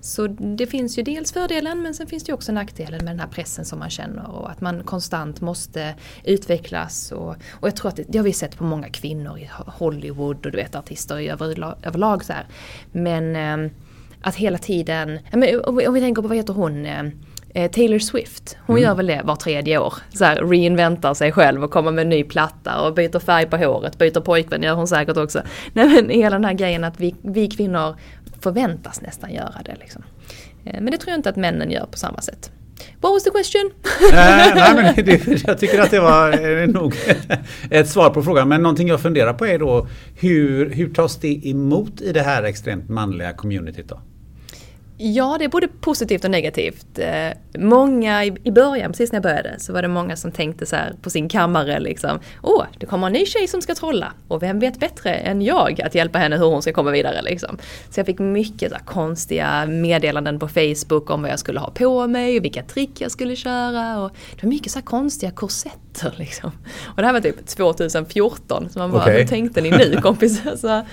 Så 0.01 0.27
det 0.27 0.67
finns 0.67 0.97
ju 0.97 1.03
dels 1.03 1.33
fördelen 1.33 1.81
men 1.81 1.93
sen 1.93 2.07
finns 2.07 2.23
det 2.23 2.29
ju 2.29 2.33
också 2.33 2.51
nackdelen 2.51 3.05
med 3.05 3.13
den 3.13 3.19
här 3.19 3.27
pressen 3.27 3.65
som 3.65 3.79
man 3.79 3.89
känner 3.89 4.29
och 4.29 4.51
att 4.51 4.61
man 4.61 4.83
konstant 4.83 5.41
måste 5.41 5.95
utvecklas. 6.23 7.11
Och, 7.11 7.29
och 7.51 7.67
jag 7.67 7.75
tror 7.75 7.89
att 7.89 7.95
det, 7.95 8.05
det 8.07 8.17
har 8.17 8.25
vi 8.25 8.33
sett 8.33 8.57
på 8.57 8.63
många 8.63 8.89
kvinnor 8.89 9.37
i 9.39 9.49
Hollywood 9.67 10.45
och 10.45 10.51
du 10.51 10.57
vet 10.57 10.75
artister 10.75 11.29
överlag, 11.31 11.75
överlag 11.83 12.25
så 12.25 12.33
här. 12.33 12.45
Men 12.91 13.35
eh, 13.35 13.71
att 14.21 14.35
hela 14.35 14.57
tiden, 14.57 15.19
om 15.65 15.93
vi 15.93 15.99
tänker 15.99 16.21
på 16.21 16.27
vad 16.27 16.37
heter 16.37 16.53
hon? 16.53 16.85
Eh, 16.85 17.03
Eh, 17.55 17.71
Taylor 17.71 17.99
Swift, 17.99 18.57
hon 18.65 18.77
mm. 18.77 18.83
gör 18.83 18.95
väl 18.95 19.07
det 19.07 19.21
var 19.23 19.35
tredje 19.35 19.77
år. 19.77 19.93
Så 20.13 20.25
här, 20.25 20.35
reinventar 20.35 21.13
sig 21.13 21.31
själv 21.31 21.63
och 21.63 21.71
kommer 21.71 21.91
med 21.91 22.01
en 22.01 22.09
ny 22.09 22.23
platta 22.23 22.81
och 22.81 22.93
byter 22.93 23.19
färg 23.19 23.45
på 23.45 23.57
håret, 23.57 23.97
byter 23.97 24.19
pojkvän 24.19 24.63
gör 24.63 24.73
hon 24.73 24.87
säkert 24.87 25.17
också. 25.17 25.41
Nej 25.73 25.87
men 25.87 26.09
hela 26.09 26.35
den 26.35 26.45
här 26.45 26.53
grejen 26.53 26.83
att 26.83 26.99
vi, 26.99 27.15
vi 27.21 27.47
kvinnor 27.47 27.95
förväntas 28.41 29.01
nästan 29.01 29.33
göra 29.33 29.61
det. 29.65 29.75
Liksom. 29.79 30.03
Eh, 30.65 30.81
men 30.81 30.91
det 30.91 30.97
tror 30.97 31.09
jag 31.09 31.19
inte 31.19 31.29
att 31.29 31.35
männen 31.35 31.71
gör 31.71 31.85
på 31.85 31.97
samma 31.97 32.21
sätt. 32.21 32.51
What 33.01 33.11
was 33.11 33.23
the 33.23 33.29
question? 33.29 33.71
nej, 34.11 34.51
nej, 34.55 34.93
men 34.95 35.05
det, 35.05 35.43
jag 35.47 35.59
tycker 35.59 35.81
att 35.81 35.91
det 35.91 35.99
var 35.99 36.61
eh, 36.61 36.67
nog 36.67 36.95
ett 37.69 37.89
svar 37.89 38.09
på 38.09 38.23
frågan. 38.23 38.49
Men 38.49 38.61
någonting 38.61 38.87
jag 38.87 39.01
funderar 39.01 39.33
på 39.33 39.45
är 39.45 39.59
då 39.59 39.87
hur, 40.19 40.69
hur 40.69 40.93
tas 40.93 41.19
det 41.19 41.47
emot 41.49 42.01
i 42.01 42.11
det 42.11 42.21
här 42.21 42.43
extremt 42.43 42.89
manliga 42.89 43.33
communityt 43.33 43.89
då? 43.89 43.99
Ja, 44.97 45.35
det 45.39 45.45
är 45.45 45.49
både 45.49 45.67
positivt 45.67 46.23
och 46.23 46.31
negativt. 46.31 46.99
Eh, 46.99 47.29
många 47.57 48.25
i 48.25 48.51
början, 48.51 48.91
precis 48.91 49.11
när 49.11 49.17
jag 49.17 49.23
började, 49.23 49.59
så 49.59 49.73
var 49.73 49.81
det 49.81 49.87
många 49.87 50.15
som 50.15 50.31
tänkte 50.31 50.65
så 50.65 50.75
på 51.01 51.09
sin 51.09 51.29
kammare 51.29 51.79
liksom. 51.79 52.19
Åh, 52.41 52.65
det 52.77 52.85
kommer 52.85 53.07
en 53.07 53.13
ny 53.13 53.25
tjej 53.25 53.47
som 53.47 53.61
ska 53.61 53.75
trolla. 53.75 54.13
Och 54.27 54.43
vem 54.43 54.59
vet 54.59 54.79
bättre 54.79 55.13
än 55.13 55.41
jag 55.41 55.81
att 55.81 55.95
hjälpa 55.95 56.19
henne 56.19 56.37
hur 56.37 56.45
hon 56.45 56.61
ska 56.61 56.73
komma 56.73 56.91
vidare 56.91 57.21
liksom. 57.21 57.57
Så 57.89 57.99
jag 57.99 58.05
fick 58.05 58.19
mycket 58.19 58.71
så 58.71 58.77
konstiga 58.85 59.65
meddelanden 59.65 60.39
på 60.39 60.47
Facebook 60.47 61.09
om 61.09 61.21
vad 61.21 61.31
jag 61.31 61.39
skulle 61.39 61.59
ha 61.59 61.71
på 61.71 62.07
mig 62.07 62.37
och 62.37 62.43
vilka 62.43 62.63
trick 62.63 63.01
jag 63.01 63.11
skulle 63.11 63.35
köra. 63.35 63.99
Och 63.99 64.11
det 64.35 64.43
var 64.43 64.49
mycket 64.49 64.71
så 64.71 64.81
konstiga 64.81 65.31
korsetter 65.31 66.13
liksom. 66.17 66.51
Och 66.85 66.97
det 66.97 67.05
här 67.05 67.13
var 67.13 67.21
typ 67.21 67.47
2014, 67.47 68.69
så 68.69 68.79
man 68.79 68.91
bara, 68.91 69.01
okay. 69.01 69.17
hur 69.17 69.27
tänkte 69.27 69.61
ni 69.61 69.71
nu 69.71 70.01
kompisar? 70.01 70.85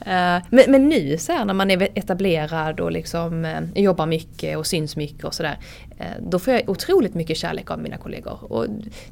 Eh, 0.00 0.42
men, 0.50 0.70
men, 0.70 0.88
nu 0.88 1.18
så 1.18 1.32
här, 1.32 1.44
när 1.44 1.54
man 1.54 1.70
är 1.70 1.88
etablerad 1.94 2.80
och 2.80 2.92
liksom 2.92 3.44
eh, 3.44 3.60
jobbar 3.74 4.06
mycket 4.06 4.58
och 4.58 4.66
syns 4.66 4.96
mycket 4.96 5.24
och 5.24 5.34
sådär. 5.34 5.58
Eh, 5.98 6.06
då 6.20 6.38
får 6.38 6.54
jag 6.54 6.68
otroligt 6.68 7.14
mycket 7.14 7.36
kärlek 7.36 7.70
av 7.70 7.78
mina 7.78 7.96
kollegor. 7.96 8.52
Och 8.52 8.66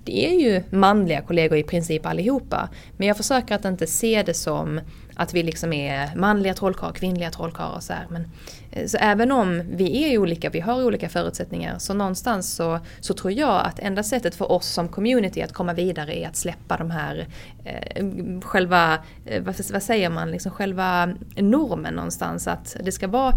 det 0.05 0.27
är 0.27 0.40
ju 0.40 0.62
manliga 0.70 1.20
kollegor 1.20 1.59
i 1.59 1.62
princip 1.62 2.07
allihopa. 2.07 2.68
Men 2.97 3.09
jag 3.09 3.16
försöker 3.16 3.55
att 3.55 3.64
inte 3.64 3.87
se 3.87 4.23
det 4.23 4.35
som 4.35 4.81
att 5.14 5.35
vi 5.35 5.42
liksom 5.42 5.73
är 5.73 6.16
manliga 6.16 6.55
trollkarlar, 6.55 6.94
kvinnliga 6.94 7.31
trollkarlar 7.31 7.77
och 7.77 7.83
så 7.83 7.92
här. 7.92 8.07
Men, 8.11 8.29
Eh, 8.74 8.87
så 8.87 8.96
även 8.96 9.32
om 9.32 9.62
vi 9.70 10.14
är 10.14 10.18
olika, 10.18 10.50
vi 10.50 10.60
har 10.60 10.84
olika 10.84 11.08
förutsättningar, 11.08 11.78
så 11.78 11.94
någonstans 11.94 12.54
så, 12.54 12.80
så 13.00 13.14
tror 13.14 13.32
jag 13.32 13.66
att 13.66 13.78
enda 13.78 14.02
sättet 14.02 14.34
för 14.34 14.52
oss 14.52 14.66
som 14.66 14.88
community 14.88 15.42
att 15.42 15.52
komma 15.52 15.72
vidare 15.72 16.18
är 16.18 16.28
att 16.28 16.37
släppa 16.37 16.76
de 16.76 16.90
här 16.90 17.26
eh, 17.64 18.40
själva, 18.40 18.98
eh, 19.26 19.42
vad, 19.42 19.54
vad, 19.72 19.82
säger 19.82 20.10
man, 20.10 20.30
liksom 20.30 20.52
själva 20.52 21.14
normen 21.37 21.94
någonstans. 21.94 22.48
Att 22.48 22.76
det 22.84 22.92
ska 22.92 23.08
vara, 23.08 23.32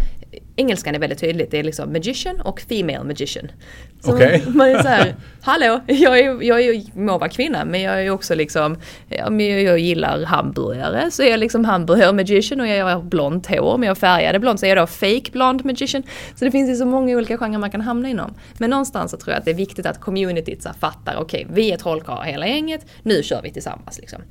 engelskan 0.57 0.95
är 0.95 0.99
väldigt 0.99 1.19
tydligt, 1.19 1.51
det 1.51 1.59
är 1.59 1.63
liksom 1.63 1.93
magician 1.93 2.41
och 2.41 2.61
female 2.61 3.03
magician. 3.03 3.51
Så 3.99 4.13
okay. 4.13 4.41
man 4.47 4.67
är 4.67 4.81
så 4.81 4.87
här, 4.87 5.15
hallå, 5.41 5.81
jag, 5.87 6.19
är, 6.19 6.43
jag 6.43 6.61
är, 6.61 6.97
må 6.99 7.17
vara 7.17 7.29
kvinna 7.29 7.65
men 7.65 7.81
jag 7.81 8.03
är 8.05 8.09
också 8.09 8.35
liksom, 8.35 8.77
jag, 9.09 9.41
jag 9.41 9.79
gillar 9.79 10.23
hamburgare 10.23 11.11
så 11.11 11.23
är 11.23 11.29
jag 11.29 11.39
liksom 11.39 11.65
hamburgare 11.65 12.13
magician 12.13 12.61
och 12.61 12.67
jag 12.67 12.85
har 12.85 13.01
blont 13.01 13.47
hår 13.47 13.77
men 13.77 13.87
jag 13.87 13.97
färgade 13.97 14.39
blont 14.39 14.59
så 14.59 14.65
är 14.65 14.69
jag 14.69 14.77
då 14.77 14.87
fake 14.87 15.31
blond 15.31 15.65
magician. 15.65 16.03
Så 16.35 16.45
det 16.45 16.51
finns 16.51 16.69
ju 16.69 16.75
så 16.75 16.85
många 16.85 17.17
olika 17.17 17.37
genrer 17.37 17.59
man 17.59 17.71
kan 17.71 17.81
hamna 17.81 18.09
inom. 18.09 18.33
Men 18.57 18.69
någonstans 18.69 19.11
så 19.11 19.17
tror 19.17 19.33
jag 19.33 19.39
att 19.39 19.45
det 19.45 19.51
är 19.51 19.55
viktigt 19.55 19.85
att 19.85 20.01
communityt 20.01 20.63
så 20.63 20.69
fattar, 20.79 21.15
okej 21.17 21.43
okay, 21.45 21.55
vi 21.55 21.71
är 21.71 21.77
trollkarlar 21.77 22.23
hela 22.23 22.47
gänget, 22.47 22.85
nu 23.03 23.23
kör 23.23 23.41
vi 23.41 23.51
tillsammans 23.51 23.99
liksom. 23.99 24.21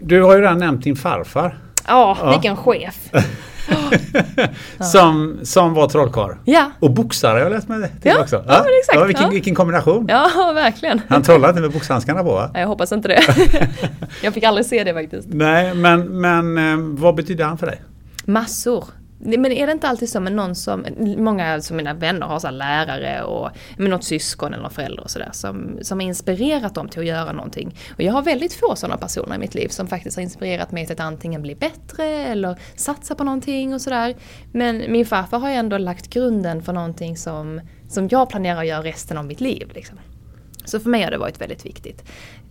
Du 0.00 0.22
har 0.22 0.34
ju 0.34 0.40
redan 0.40 0.58
nämnt 0.58 0.84
din 0.84 0.96
farfar. 0.96 1.58
Ja, 1.86 2.18
ja. 2.20 2.30
vilken 2.30 2.56
chef. 2.56 3.10
som, 4.80 5.38
som 5.42 5.74
var 5.74 5.88
trollkarl. 5.88 6.34
Ja. 6.44 6.70
Och 6.80 6.90
boxare 6.90 7.32
har 7.32 7.38
jag 7.38 7.52
läst 7.52 7.68
mig 7.68 7.80
till 7.80 7.90
ja, 8.02 8.20
också. 8.20 8.36
Ja, 8.36 8.42
ja 8.46 8.64
exakt. 8.80 8.98
Ja, 8.98 9.04
vilken, 9.04 9.30
vilken 9.30 9.54
kombination. 9.54 10.06
Ja, 10.08 10.52
verkligen. 10.54 11.00
Han 11.08 11.22
trollade 11.22 11.50
inte 11.50 11.60
med 11.60 11.72
boxhandskarna 11.72 12.22
på 12.22 12.32
va? 12.32 12.50
Jag 12.54 12.66
hoppas 12.66 12.92
inte 12.92 13.08
det. 13.08 13.20
jag 14.22 14.34
fick 14.34 14.44
aldrig 14.44 14.66
se 14.66 14.84
det 14.84 14.94
faktiskt. 14.94 15.28
Nej, 15.30 15.74
men, 15.74 16.20
men 16.20 16.58
eh, 16.58 17.00
vad 17.00 17.14
betyder 17.14 17.44
han 17.44 17.58
för 17.58 17.66
dig? 17.66 17.82
Massor. 18.24 18.84
Men 19.18 19.52
är 19.52 19.66
det 19.66 19.72
inte 19.72 19.88
alltid 19.88 20.08
så 20.08 20.20
med 20.20 20.32
någon 20.32 20.54
som, 20.54 20.86
många 21.18 21.60
som 21.60 21.76
mina 21.76 21.94
vänner 21.94 22.26
har 22.26 22.38
så 22.38 22.50
lärare 22.50 23.22
och 23.22 23.50
med 23.76 23.90
något 23.90 24.04
syskon 24.04 24.54
eller 24.54 24.68
förälder 24.68 25.02
och 25.02 25.10
sådär 25.10 25.30
som, 25.32 25.78
som 25.82 26.00
har 26.00 26.06
inspirerat 26.06 26.74
dem 26.74 26.88
till 26.88 27.00
att 27.00 27.06
göra 27.06 27.32
någonting. 27.32 27.78
Och 27.94 28.02
jag 28.02 28.12
har 28.12 28.22
väldigt 28.22 28.54
få 28.54 28.76
sådana 28.76 28.96
personer 28.96 29.34
i 29.34 29.38
mitt 29.38 29.54
liv 29.54 29.68
som 29.68 29.86
faktiskt 29.86 30.16
har 30.16 30.22
inspirerat 30.22 30.72
mig 30.72 30.86
till 30.86 30.92
att 30.92 31.00
antingen 31.00 31.42
bli 31.42 31.54
bättre 31.54 32.04
eller 32.04 32.58
satsa 32.76 33.14
på 33.14 33.24
någonting 33.24 33.74
och 33.74 33.80
sådär. 33.80 34.16
Men 34.52 34.92
min 34.92 35.06
farfar 35.06 35.38
har 35.38 35.48
ju 35.48 35.54
ändå 35.54 35.78
lagt 35.78 36.10
grunden 36.10 36.62
för 36.62 36.72
någonting 36.72 37.16
som, 37.16 37.60
som 37.88 38.08
jag 38.10 38.28
planerar 38.28 38.60
att 38.60 38.66
göra 38.66 38.82
resten 38.82 39.18
av 39.18 39.24
mitt 39.24 39.40
liv. 39.40 39.70
Liksom. 39.74 39.98
Så 40.64 40.80
för 40.80 40.90
mig 40.90 41.02
har 41.02 41.10
det 41.10 41.18
varit 41.18 41.40
väldigt 41.40 41.66
viktigt. 41.66 42.04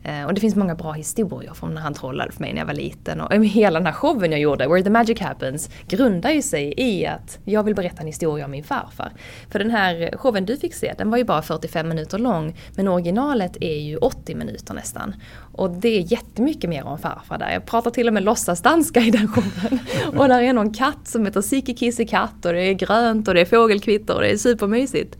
Eh, 0.03 0.25
och 0.25 0.33
det 0.33 0.41
finns 0.41 0.55
många 0.55 0.75
bra 0.75 0.91
historier 0.91 1.53
från 1.53 1.73
när 1.73 1.81
han 1.81 1.93
trollade 1.93 2.31
för 2.31 2.41
mig 2.41 2.53
när 2.53 2.61
jag 2.61 2.65
var 2.65 2.73
liten. 2.73 3.21
Och 3.21 3.45
hela 3.45 3.79
den 3.79 3.85
här 3.85 3.93
showen 3.93 4.31
jag 4.31 4.39
gjorde, 4.39 4.67
Where 4.67 4.83
the 4.83 4.89
Magic 4.89 5.19
Happens, 5.19 5.69
grundar 5.87 6.31
ju 6.31 6.41
sig 6.41 6.73
i 6.77 7.05
att 7.05 7.39
jag 7.45 7.63
vill 7.63 7.75
berätta 7.75 8.01
en 8.01 8.07
historia 8.07 8.45
om 8.45 8.51
min 8.51 8.63
farfar. 8.63 9.11
För 9.49 9.59
den 9.59 9.71
här 9.71 10.17
showen 10.17 10.45
du 10.45 10.57
fick 10.57 10.73
se, 10.73 10.93
den 10.97 11.09
var 11.09 11.17
ju 11.17 11.23
bara 11.23 11.41
45 11.41 11.89
minuter 11.89 12.19
lång, 12.19 12.55
men 12.75 12.87
originalet 12.87 13.57
är 13.61 13.79
ju 13.79 13.97
80 13.97 14.35
minuter 14.35 14.73
nästan. 14.73 15.15
Och 15.51 15.69
det 15.69 15.97
är 15.97 16.11
jättemycket 16.11 16.69
mer 16.69 16.85
om 16.85 16.97
farfar 16.97 17.37
där. 17.37 17.51
Jag 17.51 17.65
pratar 17.65 17.91
till 17.91 18.07
och 18.07 18.13
med 18.13 18.23
låtsasdanska 18.23 18.99
i 18.99 19.11
den 19.11 19.27
showen. 19.27 19.79
Och 20.17 20.27
där 20.27 20.41
är 20.41 20.53
någon 20.53 20.73
katt 20.73 21.07
som 21.07 21.25
heter 21.25 21.41
Siki 21.41 21.75
Kisse 21.75 22.05
Katt 22.05 22.45
och 22.45 22.53
det 22.53 22.61
är 22.61 22.73
grönt 22.73 23.27
och 23.27 23.33
det 23.33 23.41
är 23.41 23.45
fågelkvitter 23.45 24.15
och 24.15 24.21
det 24.21 24.31
är 24.31 24.37
supermysigt. 24.37 25.17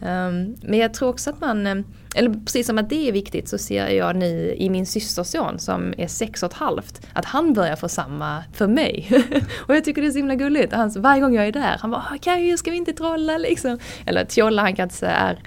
Um, 0.00 0.56
men 0.62 0.78
jag 0.78 0.94
tror 0.94 1.08
också 1.08 1.30
att 1.30 1.40
man, 1.40 1.66
eh, 1.66 1.74
eller 2.14 2.34
precis 2.44 2.66
som 2.66 2.78
att 2.78 2.88
det 2.88 3.08
är 3.08 3.12
viktigt 3.12 3.48
så 3.48 3.58
ser 3.58 3.88
jag 3.88 4.16
nu 4.16 4.54
i 4.58 4.70
min 4.70 4.86
systerson 4.86 5.58
som 5.58 5.94
är 5.98 6.06
sex 6.06 6.42
och 6.42 6.50
ett 6.50 6.56
halvt 6.56 7.06
att 7.12 7.24
han 7.24 7.52
börjar 7.52 7.76
få 7.76 7.88
samma 7.88 8.44
för 8.52 8.66
mig. 8.66 9.08
och 9.66 9.76
jag 9.76 9.84
tycker 9.84 10.02
det 10.02 10.08
är 10.08 10.12
så 10.12 10.18
himla 10.18 10.34
gulligt. 10.34 10.72
Han, 10.72 10.90
varje 10.96 11.20
gång 11.20 11.34
jag 11.34 11.46
är 11.46 11.52
där, 11.52 11.76
han 11.80 11.90
bara 11.90 12.06
ah, 12.12 12.18
Kaj, 12.20 12.58
ska 12.58 12.70
vi 12.70 12.76
inte 12.76 12.92
trolla 12.92 13.38
liksom? 13.38 13.78
Eller 14.06 14.24
tjolla, 14.24 14.62
han 14.62 14.76
kan 14.76 14.82
inte 14.82 14.94
säga 14.94 15.12
är. 15.12 15.38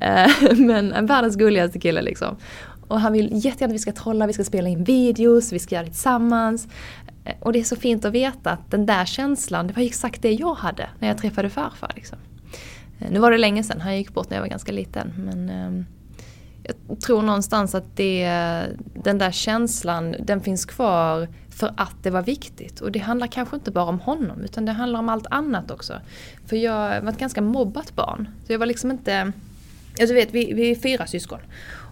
Eh, 0.00 0.52
men 0.56 0.92
en 0.92 1.06
världens 1.06 1.36
gulligaste 1.36 1.78
kille 1.78 2.02
liksom. 2.02 2.36
Och 2.88 3.00
han 3.00 3.12
vill 3.12 3.30
jättegärna 3.32 3.70
att 3.70 3.74
vi 3.74 3.78
ska 3.78 3.92
trolla, 3.92 4.26
vi 4.26 4.32
ska 4.32 4.44
spela 4.44 4.68
in 4.68 4.84
videos, 4.84 5.52
vi 5.52 5.58
ska 5.58 5.74
göra 5.74 5.84
det 5.84 5.90
tillsammans. 5.90 6.68
Eh, 7.24 7.34
och 7.40 7.52
det 7.52 7.60
är 7.60 7.64
så 7.64 7.76
fint 7.76 8.04
att 8.04 8.12
veta 8.12 8.50
att 8.50 8.70
den 8.70 8.86
där 8.86 9.04
känslan, 9.04 9.66
det 9.66 9.72
var 9.72 9.82
exakt 9.82 10.22
det 10.22 10.32
jag 10.32 10.54
hade 10.54 10.88
när 10.98 11.08
jag 11.08 11.18
träffade 11.18 11.50
farfar. 11.50 11.92
Liksom. 11.94 12.18
Eh, 12.98 13.10
nu 13.10 13.18
var 13.18 13.30
det 13.30 13.38
länge 13.38 13.62
sedan, 13.62 13.80
han 13.80 13.96
gick 13.96 14.14
bort 14.14 14.30
när 14.30 14.36
jag 14.36 14.42
var 14.42 14.48
ganska 14.48 14.72
liten. 14.72 15.12
Men 15.16 15.50
ehm, 15.50 15.86
jag 16.88 17.00
tror 17.00 17.22
någonstans 17.22 17.74
att 17.74 17.96
det, 17.96 18.26
den 18.94 19.18
där 19.18 19.30
känslan, 19.30 20.16
den 20.20 20.40
finns 20.40 20.64
kvar 20.64 21.28
för 21.50 21.74
att 21.76 22.02
det 22.02 22.10
var 22.10 22.22
viktigt. 22.22 22.80
Och 22.80 22.92
det 22.92 22.98
handlar 22.98 23.26
kanske 23.26 23.56
inte 23.56 23.70
bara 23.70 23.84
om 23.84 24.00
honom 24.00 24.40
utan 24.44 24.64
det 24.64 24.72
handlar 24.72 25.00
om 25.00 25.08
allt 25.08 25.26
annat 25.30 25.70
också. 25.70 26.00
För 26.46 26.56
jag 26.56 27.00
var 27.00 27.12
ett 27.12 27.18
ganska 27.18 27.42
mobbat 27.42 27.94
barn. 27.94 28.28
Så 28.46 28.52
jag 28.52 28.58
var 28.58 28.66
liksom 28.66 28.90
inte... 28.90 29.32
Alltså 30.00 30.06
du 30.06 30.14
vet, 30.14 30.34
vi, 30.34 30.52
vi 30.52 30.70
är 30.70 30.74
fyra 30.74 31.06
syskon. 31.06 31.38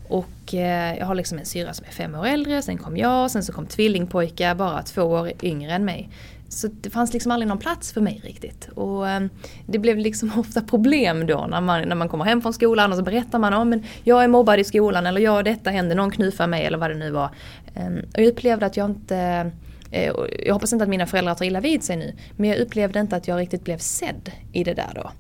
Och 0.08 0.54
eh, 0.54 0.98
jag 0.98 1.06
har 1.06 1.14
liksom 1.14 1.38
en 1.38 1.46
syra 1.46 1.74
som 1.74 1.86
är 1.88 1.92
fem 1.92 2.14
år 2.14 2.26
äldre, 2.26 2.62
sen 2.62 2.78
kom 2.78 2.96
jag, 2.96 3.30
sen 3.30 3.44
så 3.44 3.52
kom 3.52 3.66
tvillingpojkar 3.66 4.54
bara 4.54 4.82
två 4.82 5.02
år 5.02 5.32
yngre 5.42 5.72
än 5.72 5.84
mig. 5.84 6.08
Så 6.54 6.68
det 6.80 6.90
fanns 6.90 7.12
liksom 7.12 7.32
aldrig 7.32 7.48
någon 7.48 7.58
plats 7.58 7.92
för 7.92 8.00
mig 8.00 8.20
riktigt. 8.24 8.68
Och 8.74 9.08
eh, 9.08 9.20
det 9.66 9.78
blev 9.78 9.98
liksom 9.98 10.32
ofta 10.38 10.60
problem 10.60 11.26
då 11.26 11.46
när 11.50 11.60
man, 11.60 11.88
när 11.88 11.96
man 11.96 12.08
kommer 12.08 12.24
hem 12.24 12.42
från 12.42 12.52
skolan 12.52 12.90
och 12.90 12.98
så 12.98 13.04
berättar 13.04 13.38
man 13.38 13.54
om 13.54 13.72
oh, 13.72 13.78
jag 14.04 14.24
är 14.24 14.28
mobbad 14.28 14.60
i 14.60 14.64
skolan 14.64 15.06
eller 15.06 15.20
ja 15.20 15.42
detta 15.42 15.70
hände, 15.70 15.94
någon 15.94 16.10
knuffar 16.10 16.46
mig 16.46 16.64
eller 16.64 16.78
vad 16.78 16.90
det 16.90 16.96
nu 16.96 17.10
var. 17.10 17.30
Ehm, 17.74 17.98
och 17.98 18.20
jag 18.20 18.26
upplevde 18.26 18.66
att 18.66 18.76
jag 18.76 18.90
inte 18.90 19.50
eh, 19.90 20.12
jag 20.46 20.54
hoppas 20.54 20.72
inte 20.72 20.82
att 20.82 20.88
mina 20.88 21.06
föräldrar 21.06 21.34
tar 21.34 21.44
illa 21.44 21.60
vid 21.60 21.84
sig 21.84 21.96
nu. 21.96 22.12
Men 22.36 22.50
jag 22.50 22.58
upplevde 22.58 23.00
inte 23.00 23.16
att 23.16 23.28
jag 23.28 23.38
riktigt 23.38 23.64
blev 23.64 23.78
sedd 23.78 24.32
i 24.52 24.64
det 24.64 24.74
där 24.74 24.92
då. 24.94 25.10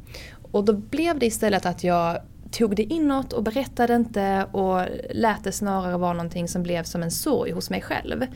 Och 0.52 0.64
då 0.64 0.72
blev 0.72 1.18
det 1.18 1.26
istället 1.26 1.66
att 1.66 1.84
jag 1.84 2.18
tog 2.50 2.76
det 2.76 2.82
inåt 2.82 3.32
och 3.32 3.42
berättade 3.42 3.94
inte 3.94 4.46
och 4.52 4.80
lät 5.10 5.44
det 5.44 5.52
snarare 5.52 5.96
vara 5.96 6.12
någonting 6.12 6.48
som 6.48 6.62
blev 6.62 6.82
som 6.82 7.02
en 7.02 7.10
sorg 7.10 7.52
hos 7.52 7.70
mig 7.70 7.82
själv. 7.82 8.26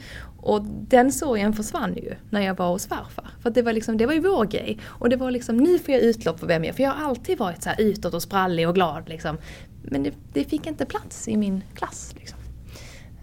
Och 0.48 0.62
den 0.64 1.12
sorgen 1.12 1.52
försvann 1.52 1.94
ju 1.94 2.14
när 2.30 2.40
jag 2.40 2.56
var 2.56 2.68
hos 2.68 2.86
farfar. 2.86 3.30
För 3.42 3.50
det 3.50 3.62
var, 3.62 3.72
liksom, 3.72 3.96
det 3.96 4.06
var 4.06 4.12
ju 4.14 4.20
vår 4.20 4.44
grej. 4.44 4.78
Och 4.84 5.08
det 5.08 5.16
var 5.16 5.30
liksom, 5.30 5.56
nu 5.56 5.78
får 5.78 5.94
jag 5.94 6.02
utlopp 6.02 6.40
för 6.40 6.46
vem 6.46 6.64
jag 6.64 6.68
är. 6.68 6.76
För 6.76 6.82
jag 6.82 6.90
har 6.90 7.08
alltid 7.08 7.38
varit 7.38 7.62
så 7.62 7.68
här 7.68 7.80
utåt 7.80 8.14
och 8.14 8.22
sprallig 8.22 8.68
och 8.68 8.74
glad 8.74 9.08
liksom. 9.08 9.38
Men 9.82 10.02
det, 10.02 10.14
det 10.32 10.44
fick 10.44 10.66
inte 10.66 10.86
plats 10.86 11.28
i 11.28 11.36
min 11.36 11.62
klass. 11.74 12.14
Liksom. 12.18 12.38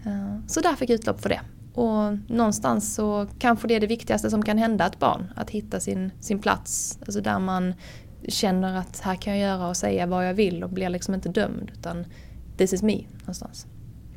Eh, 0.04 0.46
så 0.46 0.60
där 0.60 0.74
fick 0.74 0.90
jag 0.90 0.94
utlopp 0.94 1.20
för 1.20 1.28
det. 1.28 1.40
Och 1.74 2.18
någonstans 2.28 2.94
så 2.94 3.26
kanske 3.38 3.68
det 3.68 3.74
är 3.74 3.80
det 3.80 3.86
viktigaste 3.86 4.30
som 4.30 4.42
kan 4.42 4.58
hända 4.58 4.86
ett 4.86 4.98
barn. 4.98 5.32
Att 5.36 5.50
hitta 5.50 5.80
sin, 5.80 6.10
sin 6.20 6.38
plats. 6.38 6.98
Alltså 7.00 7.20
där 7.20 7.38
man 7.38 7.74
känner 8.28 8.78
att 8.78 9.00
här 9.00 9.14
kan 9.14 9.38
jag 9.38 9.50
göra 9.50 9.68
och 9.68 9.76
säga 9.76 10.06
vad 10.06 10.28
jag 10.28 10.34
vill 10.34 10.64
och 10.64 10.70
blir 10.70 10.88
liksom 10.88 11.14
inte 11.14 11.28
dömd. 11.28 11.70
Utan 11.78 12.04
this 12.56 12.72
is 12.72 12.82
me 12.82 13.04
någonstans. 13.20 13.66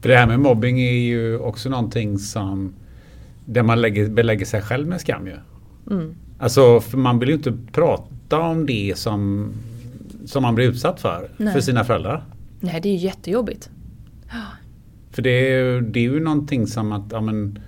För 0.02 0.10
det 0.10 0.16
här 0.16 0.28
med 0.28 0.40
mobbing 0.40 0.80
är 0.80 0.92
ju 0.92 1.40
också 1.40 1.70
någonting 1.70 2.20
som 2.20 2.74
där 3.50 3.64
man 3.64 3.82
lägger, 3.82 4.10
belägger 4.10 4.46
sig 4.46 4.62
själv 4.62 4.88
med 4.88 5.02
skam 5.02 5.28
ju. 5.28 5.36
Mm. 5.92 6.16
Alltså 6.40 6.80
för 6.80 6.98
man 6.98 7.20
vill 7.20 7.30
ju 7.30 7.36
inte 7.36 7.58
prata 7.72 8.40
om 8.40 8.66
det 8.66 8.94
som, 8.98 9.52
som 10.26 10.44
man 10.44 10.56
blir 10.56 10.70
utsatt 10.70 11.02
för. 11.02 11.30
Nej. 11.38 11.54
För 11.54 11.62
sina 11.62 11.84
föräldrar. 11.84 12.24
Nej 12.60 12.80
det 12.82 12.90
är 12.90 12.94
ju 12.94 12.98
jättejobbigt. 12.98 13.70
För 15.12 15.22
det 15.22 15.30
är, 15.30 15.82
det 15.82 16.00
är 16.00 16.04
ju 16.04 16.20
någonting 16.20 16.68
som 16.68 16.92
att 16.92 17.12
ja, 17.12 17.22
men, 17.22 17.60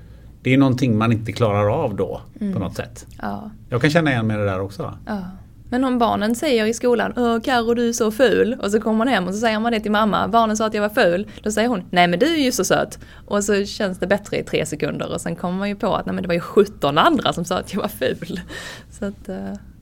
det 0.42 0.54
är 0.54 0.58
någonting 0.58 0.98
man 0.98 1.12
inte 1.12 1.32
klarar 1.32 1.84
av 1.84 1.96
då 1.96 2.22
mm. 2.40 2.54
på 2.54 2.60
något 2.60 2.76
sätt. 2.76 3.08
Ja. 3.22 3.52
Jag 3.70 3.82
kan 3.82 3.90
känna 3.90 4.12
igen 4.12 4.28
mig 4.28 4.38
det 4.38 4.46
där 4.46 4.60
också. 4.60 4.98
Ja. 5.06 5.22
Men 5.72 5.84
om 5.84 5.98
barnen 6.00 6.36
säger 6.36 6.66
i 6.66 6.74
skolan 6.74 7.14
Åh 7.16 7.40
Karo 7.40 7.74
du 7.74 7.90
är 7.90 7.94
så 7.94 8.12
ful 8.12 8.58
och 8.62 8.72
så 8.72 8.82
kommer 8.82 8.98
man 8.98 9.08
hem 9.08 9.28
och 9.28 9.34
så 9.34 9.40
säger 9.40 9.60
man 9.60 9.72
det 9.72 9.80
till 9.80 9.92
mamma 9.92 10.28
Barnen 10.28 10.58
sa 10.58 10.66
att 10.66 10.74
jag 10.74 10.82
var 10.82 10.90
ful. 10.90 11.28
Då 11.44 11.52
säger 11.52 11.68
hon 11.68 11.84
Nej 11.90 12.08
men 12.08 12.20
du 12.20 12.26
är 12.26 12.44
ju 12.44 12.52
så 12.52 12.64
söt. 12.64 13.00
Och 13.26 13.44
så 13.44 13.66
känns 13.66 14.00
det 14.00 14.08
bättre 14.08 14.38
i 14.38 14.44
tre 14.44 14.66
sekunder 14.66 15.14
och 15.14 15.22
sen 15.22 15.36
kommer 15.36 15.58
man 15.58 15.70
ju 15.70 15.76
på 15.76 15.96
att 15.96 16.06
nej 16.06 16.16
men 16.16 16.22
det 16.22 16.28
var 16.28 16.34
ju 16.34 16.40
17 16.40 16.98
andra 16.98 17.34
som 17.34 17.46
sa 17.46 17.58
att 17.58 17.74
jag 17.74 17.82
var 17.82 17.88
ful. 17.88 18.40
Så 18.90 19.06
att, 19.06 19.30
uh, 19.30 19.36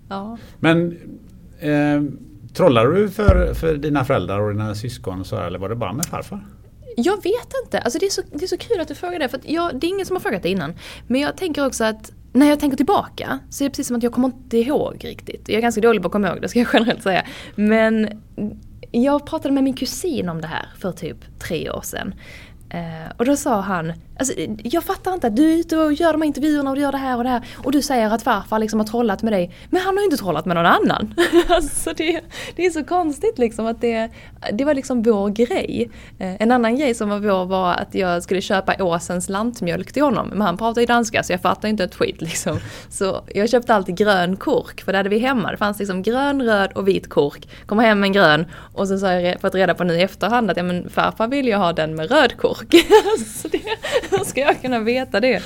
ja. 0.09 0.37
Men 0.59 0.97
eh, 1.59 2.01
trollar 2.53 2.85
du 2.85 3.09
för, 3.09 3.53
för 3.53 3.75
dina 3.75 4.05
föräldrar 4.05 4.39
och 4.39 4.51
dina 4.51 4.75
syskon 4.75 5.25
så 5.25 5.37
eller 5.37 5.59
var 5.59 5.69
det 5.69 5.75
bara 5.75 5.93
med 5.93 6.05
farfar? 6.05 6.45
Jag 6.97 7.23
vet 7.23 7.53
inte. 7.65 7.79
Alltså 7.79 7.99
det, 7.99 8.05
är 8.05 8.09
så, 8.09 8.21
det 8.33 8.43
är 8.45 8.47
så 8.47 8.57
kul 8.57 8.79
att 8.79 8.87
du 8.87 8.95
frågar 8.95 9.19
det. 9.19 9.29
För 9.29 9.39
jag, 9.43 9.79
det 9.79 9.87
är 9.87 9.89
ingen 9.89 10.05
som 10.05 10.15
har 10.15 10.21
frågat 10.21 10.43
det 10.43 10.49
innan. 10.49 10.73
Men 11.07 11.21
jag 11.21 11.37
tänker 11.37 11.65
också 11.65 11.83
att 11.83 12.11
när 12.33 12.49
jag 12.49 12.59
tänker 12.59 12.77
tillbaka 12.77 13.39
så 13.49 13.63
är 13.63 13.65
det 13.65 13.71
precis 13.71 13.87
som 13.87 13.97
att 13.97 14.03
jag 14.03 14.13
kommer 14.13 14.27
inte 14.27 14.57
ihåg 14.57 15.05
riktigt. 15.05 15.49
Jag 15.49 15.57
är 15.57 15.61
ganska 15.61 15.81
dålig 15.81 16.01
på 16.01 16.07
att 16.07 16.11
komma 16.11 16.27
ihåg, 16.27 16.41
det 16.41 16.49
ska 16.49 16.59
jag 16.59 16.69
generellt 16.73 17.03
säga. 17.03 17.25
Men 17.55 18.09
jag 18.91 19.25
pratade 19.25 19.53
med 19.53 19.63
min 19.63 19.73
kusin 19.73 20.29
om 20.29 20.41
det 20.41 20.47
här 20.47 20.69
för 20.79 20.91
typ 20.91 21.39
tre 21.39 21.69
år 21.69 21.81
sedan. 21.81 22.13
Eh, 22.69 23.11
och 23.17 23.25
då 23.25 23.35
sa 23.35 23.61
han, 23.61 23.93
alltså, 24.19 24.33
jag 24.63 24.83
fattar 24.83 25.13
inte 25.13 25.27
att 25.27 25.35
du 25.35 25.53
är 25.53 25.57
ute 25.57 25.77
och 25.77 25.93
gör 25.93 26.11
de 26.11 26.21
här 26.21 26.27
intervjuerna 26.27 26.69
och 26.69 26.75
du 26.75 26.81
gör 26.81 26.91
det 26.91 26.97
här 26.97 27.17
och 27.17 27.23
det 27.23 27.29
här. 27.29 27.47
Och 27.57 27.71
du 27.71 27.81
säger 27.81 28.09
att 28.09 28.21
farfar 28.21 28.59
liksom 28.59 28.79
har 28.79 28.87
trollat 28.87 29.23
med 29.23 29.33
dig. 29.33 29.51
Men 29.69 29.81
han 29.81 29.95
har 29.95 30.01
ju 30.01 30.05
inte 30.05 30.17
trollat 30.17 30.45
med 30.45 30.55
någon 30.55 30.65
annan. 30.65 31.13
alltså 31.49 31.93
det, 31.93 32.21
det 32.55 32.65
är 32.65 32.69
så 32.69 32.83
konstigt 32.83 33.37
liksom 33.37 33.65
att 33.65 33.81
det, 33.81 34.09
det 34.53 34.65
var 34.65 34.73
liksom 34.73 35.03
vår 35.03 35.29
grej. 35.29 35.91
Eh, 36.19 36.41
en 36.41 36.51
annan 36.51 36.77
grej 36.77 36.95
som 36.95 37.09
var 37.09 37.19
vår 37.19 37.45
var 37.45 37.73
att 37.73 37.95
jag 37.95 38.23
skulle 38.23 38.41
köpa 38.41 38.83
Åsens 38.83 39.29
lantmjölk 39.29 39.91
till 39.91 40.03
honom. 40.03 40.27
Men 40.27 40.41
han 40.41 40.57
pratar 40.57 40.81
ju 40.81 40.87
danska 40.87 41.23
så 41.23 41.33
jag 41.33 41.41
fattar 41.41 41.69
inte 41.69 41.83
ett 41.83 41.95
skit 41.95 42.21
liksom. 42.21 42.59
Så 42.89 43.23
jag 43.33 43.49
köpte 43.49 43.75
alltid 43.75 43.97
grön 43.97 44.37
kork 44.37 44.81
för 44.81 44.91
det 44.91 44.97
hade 44.97 45.09
vi 45.09 45.19
hemma. 45.19 45.51
Det 45.51 45.57
fanns 45.57 45.79
liksom 45.79 46.03
grön, 46.03 46.41
röd 46.41 46.71
och 46.75 46.87
vit 46.87 47.09
kork. 47.09 47.49
Kommer 47.65 47.83
hem 47.83 47.99
med 47.99 48.07
en 48.07 48.13
grön 48.13 48.45
och 48.73 48.87
så 48.87 49.05
har 49.05 49.13
jag 49.13 49.41
fått 49.41 49.55
reda 49.55 49.73
på 49.73 49.83
nu 49.83 49.93
i 49.93 50.01
efterhand 50.01 50.51
att 50.51 50.57
ja, 50.57 50.63
men 50.63 50.89
farfar 50.89 51.27
vill 51.27 51.47
ju 51.47 51.55
ha 51.55 51.73
den 51.73 51.95
med 51.95 52.11
röd 52.11 52.37
kork 52.37 52.58
kork. 52.59 52.85
så 53.25 53.47
det, 53.47 53.61
hur 54.11 54.23
ska 54.23 54.41
jag 54.41 54.61
kunna 54.61 54.79
veta 54.79 55.19
det? 55.19 55.41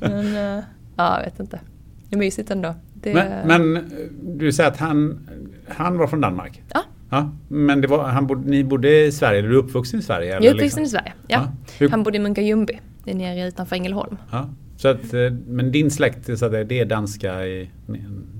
Men 0.00 0.26
uh, 0.26 0.64
ja, 0.96 1.18
jag 1.18 1.24
vet 1.24 1.40
inte. 1.40 1.60
Det 2.08 2.16
är 2.16 2.18
mysigt 2.18 2.50
ändå. 2.50 2.74
Det... 2.94 3.14
Men, 3.14 3.72
men, 3.72 3.92
du 4.22 4.52
säger 4.52 4.70
att 4.70 4.76
han, 4.76 5.28
han 5.68 5.98
var 5.98 6.06
från 6.06 6.20
Danmark? 6.20 6.62
Ja. 6.72 6.82
ja 7.10 7.30
men 7.48 7.80
det 7.80 7.88
var, 7.88 8.04
han 8.04 8.26
bod, 8.26 8.46
ni 8.46 8.64
bodde 8.64 9.04
i 9.06 9.12
Sverige, 9.12 9.38
eller 9.38 9.48
du 9.48 9.54
är 9.54 9.58
uppvuxen 9.58 10.00
i 10.00 10.02
Sverige? 10.02 10.34
Jag 10.34 10.44
är 10.44 10.54
uppvuxen 10.54 10.64
liksom? 10.64 10.82
i 10.82 10.88
Sverige, 10.88 11.12
ja. 11.26 11.52
ja. 11.78 11.88
Han 11.88 12.02
bodde 12.02 12.16
i 12.16 12.20
Munka-Ljungby, 12.20 12.78
nere 13.04 13.48
utanför 13.48 13.76
Ängelholm. 13.76 14.16
Ja. 14.30 14.48
Så 14.76 14.88
att, 14.88 15.14
eh, 15.14 15.20
men 15.46 15.72
din 15.72 15.90
släkt, 15.90 16.38
så 16.38 16.48
det 16.48 16.80
är 16.80 16.84
danska 16.84 17.46
i, 17.46 17.70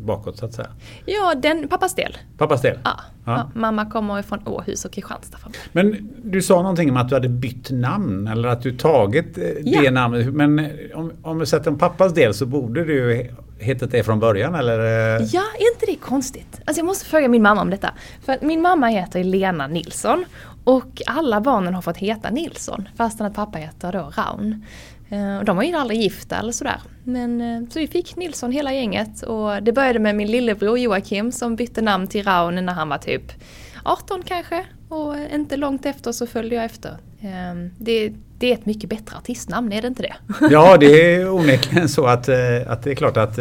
bakåt 0.04 0.36
så 0.38 0.46
att 0.46 0.54
säga? 0.54 0.68
Ja, 1.06 1.34
den, 1.34 1.68
pappas 1.68 1.94
del. 1.94 2.16
Pappas 2.38 2.62
del? 2.62 2.78
Ja. 2.84 3.00
ja. 3.24 3.50
Mamma 3.54 3.90
kommer 3.90 4.22
från 4.22 4.48
Åhus 4.48 4.84
och 4.84 4.92
Kristianstad. 4.92 5.38
Men 5.72 6.10
du 6.24 6.42
sa 6.42 6.56
någonting 6.62 6.90
om 6.90 6.96
att 6.96 7.08
du 7.08 7.14
hade 7.14 7.28
bytt 7.28 7.70
namn 7.70 8.26
eller 8.26 8.48
att 8.48 8.62
du 8.62 8.72
tagit 8.72 9.38
eh, 9.38 9.44
ja. 9.64 9.80
det 9.80 9.90
namnet. 9.90 10.34
Men 10.34 10.58
eh, 10.58 10.66
om, 10.94 11.12
om 11.22 11.38
vi 11.38 11.46
sätter 11.46 11.70
en 11.70 11.78
pappas 11.78 12.14
del 12.14 12.34
så 12.34 12.46
borde 12.46 12.84
du 12.84 13.30
hetat 13.58 13.90
det 13.90 14.02
från 14.02 14.20
början 14.20 14.54
eller? 14.54 14.78
Ja, 15.34 15.42
är 15.58 15.74
inte 15.74 15.86
det 15.86 15.96
konstigt? 15.96 16.60
Alltså 16.64 16.80
jag 16.80 16.86
måste 16.86 17.04
fråga 17.04 17.28
min 17.28 17.42
mamma 17.42 17.60
om 17.60 17.70
detta. 17.70 17.90
För 18.24 18.32
att 18.32 18.42
min 18.42 18.62
mamma 18.62 18.86
heter 18.86 19.24
Lena 19.24 19.66
Nilsson 19.66 20.24
och 20.64 21.02
alla 21.06 21.40
barnen 21.40 21.74
har 21.74 21.82
fått 21.82 21.96
heta 21.96 22.30
Nilsson 22.30 22.88
fastän 22.96 23.26
att 23.26 23.34
pappa 23.34 23.58
heter 23.58 23.92
då 23.92 24.12
Raun. 24.16 24.64
Eh, 25.08 25.44
de 25.44 25.56
var 25.56 25.62
ju 25.62 25.74
aldrig 25.74 26.00
gifta 26.00 26.36
eller 26.36 26.52
sådär. 26.52 26.80
Men, 27.04 27.40
eh, 27.40 27.68
så 27.70 27.78
vi 27.78 27.86
fick 27.86 28.16
Nilsson 28.16 28.52
hela 28.52 28.72
gänget 28.72 29.22
och 29.22 29.62
det 29.62 29.72
började 29.72 29.98
med 29.98 30.14
min 30.16 30.30
lillebror 30.30 30.78
Joakim 30.78 31.32
som 31.32 31.56
bytte 31.56 31.82
namn 31.82 32.06
till 32.06 32.24
Raun 32.24 32.54
när 32.66 32.72
han 32.72 32.88
var 32.88 32.98
typ 32.98 33.32
18 33.84 34.22
kanske. 34.22 34.66
Och 34.88 35.14
inte 35.34 35.56
långt 35.56 35.86
efter 35.86 36.12
så 36.12 36.26
följde 36.26 36.56
jag 36.56 36.64
efter. 36.64 36.96
Ehm, 37.20 37.70
det, 37.78 38.12
det 38.38 38.50
är 38.50 38.54
ett 38.54 38.66
mycket 38.66 38.90
bättre 38.90 39.16
artistnamn, 39.16 39.72
är 39.72 39.82
det 39.82 39.88
inte 39.88 40.02
det? 40.02 40.14
Ja, 40.50 40.76
det 40.76 41.14
är 41.14 41.30
onekligen 41.30 41.88
så 41.88 42.06
att, 42.06 42.28
eh, 42.28 42.36
att 42.66 42.82
det 42.82 42.90
är 42.90 42.94
klart 42.94 43.16
att 43.16 43.38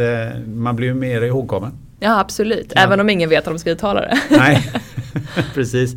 man 0.47 0.75
blir 0.75 0.93
mer 0.93 1.21
ihågkommen. 1.21 1.71
Ja, 1.99 2.19
absolut. 2.19 2.71
Ja. 2.75 2.81
Även 2.81 2.99
om 2.99 3.09
ingen 3.09 3.29
vet 3.29 3.47
hur 3.47 3.51
de 3.51 3.59
ska 3.59 3.71
uttala 3.71 4.01
det. 4.01 4.19
Nej, 4.29 4.71
precis. 5.53 5.95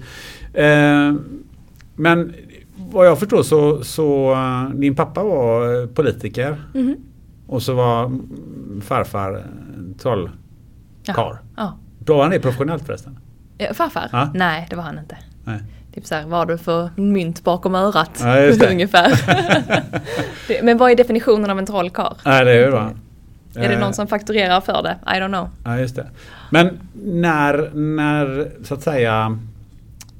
Ehm, 0.54 1.44
men 1.96 2.34
vad 2.90 3.06
jag 3.06 3.18
förstår 3.18 3.42
så, 3.42 3.84
så 3.84 4.32
uh, 4.32 4.70
din 4.70 4.94
pappa 4.94 5.24
var 5.24 5.86
politiker. 5.86 6.56
Mm. 6.74 6.96
Och 7.46 7.62
så 7.62 7.74
var 7.74 8.18
farfar 8.82 9.44
trollkarl. 10.02 10.32
Ja. 11.04 11.38
ja. 11.56 11.78
Då 11.98 12.14
var 12.14 12.22
han 12.22 12.30
det 12.30 12.40
professionellt 12.40 12.86
förresten? 12.86 13.18
Farfar? 13.74 14.08
Ja. 14.12 14.30
Nej, 14.34 14.66
det 14.70 14.76
var 14.76 14.82
han 14.82 14.98
inte. 14.98 15.16
Nej. 15.44 15.62
Typ 15.94 16.06
såhär, 16.06 16.26
vad 16.26 16.38
har 16.38 16.46
du 16.46 16.58
för 16.58 16.90
mynt 16.96 17.44
bakom 17.44 17.74
örat? 17.74 18.10
Ja, 18.20 18.34
det. 18.34 18.70
Ungefär. 18.70 19.12
Men 20.62 20.78
vad 20.78 20.90
är 20.90 20.96
definitionen 20.96 21.50
av 21.50 21.58
en 21.58 21.66
trollkarl? 21.66 22.14
Det 22.24 22.30
är 22.30 22.70
bra. 22.70 22.90
Är 23.54 23.68
det 23.68 23.78
någon 23.78 23.94
som 23.94 24.06
fakturerar 24.06 24.60
för 24.60 24.82
det? 24.82 24.98
I 25.06 25.20
don't 25.20 25.28
know. 25.28 25.48
Ja, 25.64 25.78
just 25.78 25.96
det. 25.96 26.06
Men 26.50 26.78
när, 27.04 27.70
när 27.74 28.50
så 28.64 28.74
att 28.74 28.82
säga, 28.82 29.38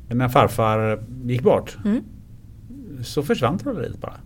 när 0.08 0.28
farfar 0.28 0.98
gick 1.24 1.42
bort. 1.42 1.76
Mm 1.84 2.04
så 3.02 3.22
försvann 3.22 3.58
trolleriet 3.58 4.00
bara. 4.00 4.20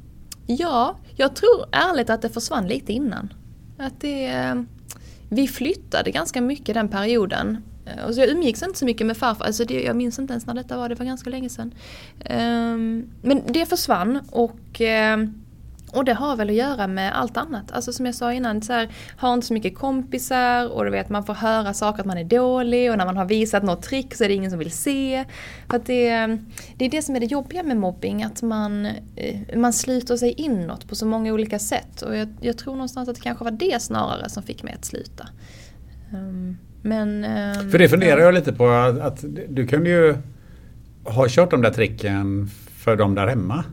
Ja, 0.47 0.97
jag 1.17 1.37
tror 1.37 1.67
ärligt 1.73 2.11
att 2.11 2.23
det 2.23 2.29
försvann 2.29 2.69
lite 2.69 2.93
innan. 2.93 3.35
Att 3.79 4.01
det, 4.01 4.27
eh, 4.27 4.63
vi 5.29 5.49
flyttade 5.49 6.11
ganska 6.11 6.41
mycket 6.41 6.75
den 6.75 6.89
perioden. 6.89 7.59
Eh, 7.87 8.05
och 8.05 8.15
så 8.15 8.21
jag 8.21 8.29
umgicks 8.29 8.63
inte 8.63 8.79
så 8.79 8.85
mycket 8.85 9.07
med 9.07 9.17
farfar, 9.17 9.45
alltså 9.45 9.65
det, 9.65 9.83
jag 9.83 9.97
minns 9.97 10.19
inte 10.19 10.33
ens 10.33 10.47
när 10.47 10.55
detta 10.55 10.77
var, 10.77 10.89
det 10.89 10.95
var 10.95 11.07
ganska 11.07 11.31
länge 11.31 11.49
sedan. 11.49 11.75
Ehm, 12.25 13.11
men 13.23 13.43
det 13.47 13.67
försvann 13.67 14.21
och 14.31 14.81
ehm, 14.81 15.42
och 15.93 16.05
det 16.05 16.15
har 16.15 16.37
väl 16.37 16.51
att 16.51 16.57
göra 16.57 16.87
med 16.87 17.19
allt 17.19 17.37
annat. 17.37 17.73
Alltså 17.73 17.93
som 17.93 18.07
jag 18.07 18.15
sa 18.15 18.33
innan, 18.33 18.63
så 18.63 18.73
här, 18.73 18.89
har 19.17 19.35
inte 19.35 19.47
så 19.47 19.55
mycket 19.55 19.79
kompisar 19.79 20.73
och 20.73 20.85
du 20.85 20.91
vet 20.91 21.09
man 21.09 21.25
får 21.25 21.35
höra 21.35 21.75
saker 21.75 22.01
att 22.01 22.07
man 22.07 22.19
är 22.19 22.25
dålig 22.25 22.91
och 22.91 22.99
när 22.99 23.07
man 23.07 23.17
har 23.17 23.25
visat 23.25 23.63
något 23.63 23.83
trick 23.83 24.15
så 24.15 24.25
är 24.25 24.29
det 24.29 24.35
ingen 24.35 24.51
som 24.51 24.59
vill 24.59 24.71
se. 24.71 25.25
För 25.71 25.79
det, 25.87 26.39
det 26.77 26.85
är 26.85 26.91
det 26.91 27.03
som 27.03 27.17
är 27.17 27.21
det 27.21 27.27
jobbiga 27.27 27.63
med 27.63 27.77
mobbing, 27.77 28.23
att 28.23 28.43
man, 28.43 28.87
eh, 29.17 29.57
man 29.57 29.73
sluter 29.73 30.17
sig 30.17 30.33
inåt 30.33 30.89
på 30.89 30.95
så 30.95 31.07
många 31.07 31.33
olika 31.33 31.59
sätt. 31.59 32.03
Och 32.03 32.17
jag, 32.17 32.29
jag 32.41 32.59
tror 32.59 32.73
någonstans 32.73 33.09
att 33.09 33.15
det 33.15 33.23
kanske 33.23 33.45
var 33.45 33.51
det 33.51 33.83
snarare 33.83 34.29
som 34.29 34.43
fick 34.43 34.63
mig 34.63 34.75
att 34.75 34.85
sluta. 34.85 35.29
Um, 36.13 36.59
men, 36.83 37.25
um, 37.25 37.71
För 37.71 37.79
det 37.79 37.89
funderar 37.89 38.21
jag 38.21 38.35
lite 38.35 38.53
på 38.53 38.69
att, 38.69 38.99
att 38.99 39.25
du 39.49 39.67
kunde 39.67 39.91
ju 39.91 40.17
ha 41.05 41.27
kört 41.29 41.51
de 41.51 41.63
där 41.63 41.71
tricken 41.71 42.51
för 42.77 42.97
dem 42.97 43.15
där 43.15 43.27
hemma. 43.27 43.65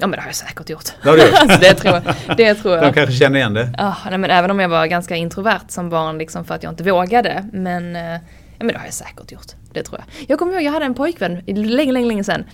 Ja 0.00 0.06
men 0.06 0.10
det 0.10 0.20
har 0.20 0.28
jag 0.28 0.34
säkert 0.34 0.70
gjort. 0.70 0.84
Det, 1.02 1.08
har 1.08 1.16
du 1.16 1.22
gjort. 1.22 1.34
alltså, 1.40 1.60
det, 1.60 1.74
tror, 1.74 2.02
det 2.36 2.54
tror 2.54 2.74
jag. 2.74 2.84
De 2.84 2.92
kanske 2.92 3.14
känner 3.14 3.38
igen 3.38 3.54
det. 3.54 3.70
Ja, 3.78 3.96
nej, 4.10 4.18
men 4.18 4.30
även 4.30 4.50
om 4.50 4.60
jag 4.60 4.68
var 4.68 4.86
ganska 4.86 5.16
introvert 5.16 5.68
som 5.68 5.90
barn 5.90 6.18
liksom 6.18 6.44
för 6.44 6.54
att 6.54 6.62
jag 6.62 6.72
inte 6.72 6.84
vågade. 6.84 7.48
Men, 7.52 7.96
eh, 7.96 8.02
ja, 8.12 8.18
men 8.58 8.68
det 8.68 8.78
har 8.78 8.84
jag 8.84 8.94
säkert 8.94 9.32
gjort. 9.32 9.52
Det 9.72 9.82
tror 9.82 9.98
jag. 9.98 10.30
Jag 10.30 10.38
kommer 10.38 10.52
ihåg, 10.52 10.62
jag 10.62 10.72
hade 10.72 10.84
en 10.84 10.94
pojkvän 10.94 11.42
länge, 11.46 11.92
länge, 11.92 12.06
länge 12.06 12.24
sedan. 12.24 12.44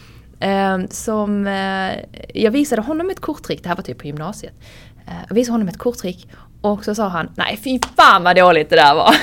Eh, 0.41 0.79
som, 0.91 1.47
eh, 1.47 2.21
jag 2.35 2.51
visade 2.51 2.83
honom 2.83 3.11
ett 3.11 3.21
korttrick, 3.21 3.63
det 3.63 3.69
här 3.69 3.77
var 3.77 3.83
typ 3.83 3.99
på 3.99 4.07
gymnasiet. 4.07 4.55
Eh, 5.07 5.13
jag 5.29 5.35
visade 5.35 5.53
honom 5.53 5.69
ett 5.69 5.79
korttrick 5.79 6.29
och 6.65 6.85
så 6.85 6.95
sa 6.95 7.09
han, 7.09 7.29
nej 7.35 7.59
fy 7.65 7.79
fan 7.97 8.25
vad 8.25 8.37
dåligt 8.37 8.71
det 8.71 8.77
där 8.77 8.95
var. 8.95 9.17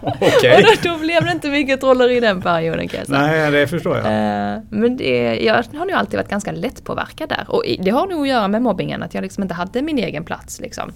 Okej. 0.20 0.56
och 0.56 0.62
då, 0.62 0.90
då 0.90 0.98
blev 0.98 1.24
det 1.24 1.32
inte 1.32 1.48
mycket 1.48 1.80
trolleri 1.80 2.16
i 2.16 2.20
den 2.20 2.42
perioden 2.42 2.88
kan 2.88 2.98
jag 2.98 3.06
säga. 3.06 3.20
Nej, 3.20 3.50
det 3.50 3.66
förstår 3.66 3.96
jag. 3.96 4.06
Eh, 4.06 4.60
men 4.70 4.96
det, 4.96 5.38
jag 5.44 5.54
har 5.54 5.86
nog 5.86 5.92
alltid 5.92 6.18
varit 6.18 6.28
ganska 6.28 6.52
lättpåverkad 6.52 7.28
där. 7.28 7.44
Och 7.48 7.64
det 7.78 7.90
har 7.90 8.06
nog 8.06 8.22
att 8.22 8.28
göra 8.28 8.48
med 8.48 8.62
mobbingen, 8.62 9.02
att 9.02 9.14
jag 9.14 9.22
liksom 9.22 9.42
inte 9.42 9.54
hade 9.54 9.82
min 9.82 9.98
egen 9.98 10.24
plats. 10.24 10.60
Liksom. 10.60 10.92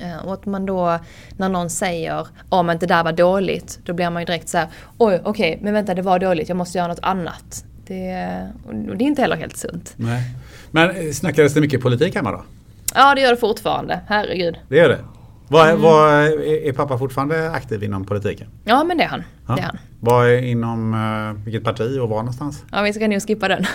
Eh, 0.00 0.26
och 0.26 0.34
att 0.34 0.46
man 0.46 0.66
då, 0.66 0.98
när 1.36 1.48
någon 1.48 1.70
säger 1.70 2.26
om 2.48 2.70
inte 2.70 2.86
det 2.86 2.94
där 2.94 3.04
var 3.04 3.12
dåligt, 3.12 3.78
då 3.84 3.92
blir 3.92 4.10
man 4.10 4.22
ju 4.22 4.26
direkt 4.26 4.48
så 4.48 4.58
här, 4.58 4.66
oj 4.98 5.20
okej, 5.24 5.50
okay, 5.50 5.64
men 5.64 5.74
vänta 5.74 5.94
det 5.94 6.02
var 6.02 6.18
dåligt, 6.18 6.48
jag 6.48 6.56
måste 6.56 6.78
göra 6.78 6.88
något 6.88 7.02
annat. 7.02 7.64
Det, 7.86 8.48
och 8.66 8.96
det 8.96 9.04
är 9.04 9.06
inte 9.06 9.22
heller 9.22 9.36
helt 9.36 9.56
sunt. 9.56 9.94
Nej. 9.96 10.22
Men 10.70 11.14
snackades 11.14 11.54
det 11.54 11.60
mycket 11.60 11.80
politik 11.80 12.14
hemma 12.14 12.32
då? 12.32 12.42
Ja 12.94 13.14
det 13.14 13.20
gör 13.20 13.30
det 13.30 13.36
fortfarande, 13.36 14.00
herregud. 14.08 14.58
Det 14.68 14.76
gör 14.76 14.88
det? 14.88 14.98
Var, 15.48 15.68
mm. 15.68 15.82
var, 15.82 16.12
är 16.68 16.72
pappa 16.72 16.98
fortfarande 16.98 17.50
aktiv 17.50 17.82
inom 17.82 18.04
politiken? 18.04 18.48
Ja 18.64 18.84
men 18.84 18.98
det 18.98 19.04
är 19.04 19.08
han. 19.08 19.24
Ja. 19.46 19.54
Det 19.54 19.60
är 19.60 19.64
han. 19.64 19.78
Var 20.00 20.24
är 20.24 20.42
inom 20.42 20.94
uh, 20.94 21.44
vilket 21.44 21.64
parti 21.64 21.98
och 22.00 22.08
var 22.08 22.18
någonstans? 22.18 22.64
Ja 22.72 22.82
vi 22.82 22.92
ska 22.92 23.08
nog 23.08 23.22
skippa 23.22 23.48
den. 23.48 23.66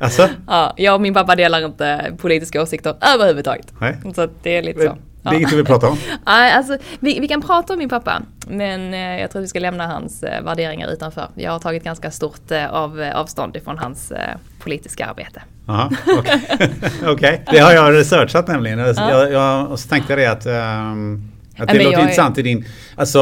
alltså? 0.00 0.28
Ja, 0.46 0.74
jag 0.76 0.94
och 0.94 1.00
min 1.00 1.14
pappa 1.14 1.36
delar 1.36 1.64
inte 1.64 2.16
politiska 2.18 2.62
åsikter 2.62 2.94
överhuvudtaget. 3.14 3.72
Nej. 3.78 3.96
Så 4.14 4.28
det 4.42 4.56
är 4.56 4.62
lite 4.62 4.86
så. 4.86 4.98
Det 5.22 5.28
är 5.28 5.34
inget 5.34 5.50
du 5.50 5.56
vill 5.56 5.64
prata 5.64 5.88
om? 5.88 5.98
Nej, 6.26 6.52
alltså, 6.52 6.76
vi, 7.00 7.20
vi, 7.20 7.28
kan 7.28 7.42
prata 7.42 7.72
om 7.72 7.78
min 7.78 7.88
pappa. 7.88 8.22
Men 8.48 8.94
eh, 8.94 9.20
jag 9.20 9.30
tror 9.30 9.40
att 9.40 9.44
vi 9.44 9.48
ska 9.48 9.58
lämna 9.58 9.86
hans 9.86 10.22
eh, 10.22 10.42
värderingar 10.44 10.92
utanför. 10.92 11.28
Jag 11.34 11.52
har 11.52 11.58
tagit 11.58 11.84
ganska 11.84 12.10
stort 12.10 12.50
eh, 12.50 12.74
av, 12.74 13.10
avstånd 13.14 13.56
ifrån 13.56 13.78
hans 13.78 14.12
politiska 14.60 15.06
arbete. 15.06 15.42
Okej, 15.66 15.98
okay. 17.02 17.12
okay. 17.12 17.38
det 17.50 17.58
har 17.58 17.72
jag 17.72 17.94
researchat 17.94 18.48
nämligen. 18.48 18.78
Ja. 18.78 18.94
Jag, 18.96 19.32
jag, 19.32 19.70
och 19.70 19.80
så 19.80 19.88
tänkte 19.88 20.12
jag 20.12 20.18
det 20.18 20.26
att, 20.26 20.46
um, 20.92 21.30
att 21.58 21.68
det 21.68 21.84
låter 21.84 22.00
intressant 22.00 22.38
i 22.38 22.42
din, 22.42 22.64
alltså, 22.96 23.20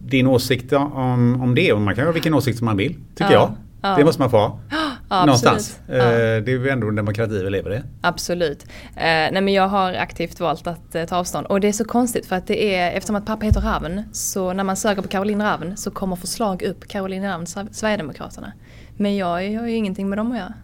din 0.00 0.26
åsikt 0.26 0.72
om, 0.72 1.42
om 1.42 1.54
det. 1.54 1.72
Och 1.72 1.80
man 1.80 1.94
kan 1.94 2.04
ha 2.04 2.12
vilken 2.12 2.34
åsikt 2.34 2.58
som 2.58 2.64
man 2.64 2.76
vill, 2.76 2.94
tycker 3.14 3.32
ja. 3.32 3.56
jag. 3.82 3.90
Ja. 3.90 3.96
Det 3.96 4.04
måste 4.04 4.22
man 4.22 4.30
få 4.30 4.36
ha. 4.36 4.58
Ja, 5.12 5.24
Någonstans. 5.26 5.80
Ja. 5.86 5.94
Eh, 5.94 6.42
det 6.42 6.52
är 6.52 6.58
ju 6.58 6.68
ändå 6.68 6.88
en 6.88 6.96
demokrati 6.96 7.42
vi 7.44 7.50
lever 7.50 7.74
i. 7.74 7.82
Absolut. 8.00 8.62
Eh, 8.96 9.02
nej 9.04 9.40
men 9.40 9.52
jag 9.52 9.68
har 9.68 9.92
aktivt 9.92 10.40
valt 10.40 10.66
att 10.66 10.94
eh, 10.94 11.04
ta 11.04 11.16
avstånd. 11.16 11.46
Och 11.46 11.60
det 11.60 11.68
är 11.68 11.72
så 11.72 11.84
konstigt 11.84 12.26
för 12.26 12.36
att 12.36 12.46
det 12.46 12.74
är, 12.74 12.92
eftersom 12.96 13.16
att 13.16 13.26
pappa 13.26 13.46
heter 13.46 13.60
Ravn, 13.60 14.02
så 14.12 14.52
när 14.52 14.64
man 14.64 14.76
söker 14.76 15.02
på 15.02 15.08
Caroline 15.08 15.42
Ravn 15.42 15.76
så 15.76 15.90
kommer 15.90 16.16
förslag 16.16 16.62
upp 16.62 16.88
Caroline 16.88 17.24
Ravn, 17.24 17.46
Sverigedemokraterna. 17.72 18.52
Men 18.96 19.16
jag, 19.16 19.50
jag 19.50 19.60
har 19.60 19.68
ju 19.68 19.74
ingenting 19.74 20.08
med 20.08 20.18
dem 20.18 20.32
att 20.32 20.38
göra. 20.38 20.54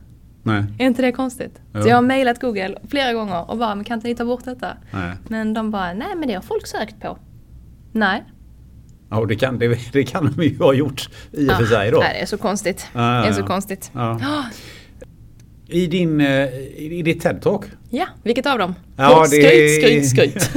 Nej. 0.43 0.65
Är 0.79 0.87
inte 0.87 1.03
det 1.03 1.13
konstigt? 1.13 1.61
Jo. 1.75 1.83
Så 1.83 1.89
jag 1.89 1.95
har 1.95 2.03
mejlat 2.03 2.41
Google 2.41 2.79
flera 2.91 3.13
gånger 3.13 3.51
och 3.51 3.59
bara, 3.59 3.75
men 3.75 3.85
kan 3.85 3.95
inte 3.95 4.09
ni 4.09 4.15
ta 4.15 4.25
bort 4.25 4.45
detta? 4.45 4.77
Nej. 4.93 5.13
Men 5.29 5.55
de 5.55 5.71
bara, 5.71 5.93
nej 5.93 6.15
men 6.17 6.29
det 6.29 6.35
har 6.35 6.43
folk 6.43 6.67
sökt 6.67 7.01
på. 7.01 7.19
Nej, 7.93 8.25
Ja, 9.11 9.25
det 9.25 9.37
kan, 9.37 9.59
det, 9.59 9.79
det 9.93 10.05
kan 10.05 10.35
de 10.37 10.43
ju 10.43 10.59
ha 10.59 10.73
gjort 10.73 11.09
i 11.33 11.49
och 11.49 11.57
för 11.57 11.65
sig 11.65 11.91
då. 11.91 12.01
Det 12.01 12.07
är 12.07 12.27
så 12.27 12.39
konstigt. 12.39 12.87
Ah, 12.93 13.23
det 13.23 13.29
är 13.29 13.33
så 13.33 13.43
konstigt. 13.43 13.91
Ja. 13.95 14.45
I, 15.71 15.87
din, 15.87 16.21
eh, 16.21 16.49
I 16.77 17.03
ditt 17.05 17.25
TED-talk? 17.25 17.65
Ja, 17.91 18.07
vilket 18.23 18.47
av 18.47 18.59
dem? 18.59 18.75
Ja, 18.97 19.21
det... 19.21 19.27
Skryt, 19.27 20.11
skryt, 20.11 20.43
skryt. 20.43 20.51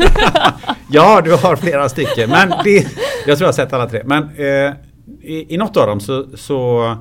ja, 0.91 1.21
du 1.21 1.31
har 1.31 1.55
flera 1.55 1.89
stycken. 1.89 2.29
Men 2.29 2.49
det, 2.63 2.87
jag 3.27 3.37
tror 3.37 3.41
jag 3.41 3.47
har 3.47 3.53
sett 3.53 3.73
alla 3.73 3.89
tre. 3.89 4.01
Men 4.05 4.23
eh, 4.23 4.73
i, 5.21 5.53
i 5.53 5.57
något 5.57 5.77
av 5.77 5.87
dem 5.87 5.99
så, 5.99 6.25
så, 6.37 6.95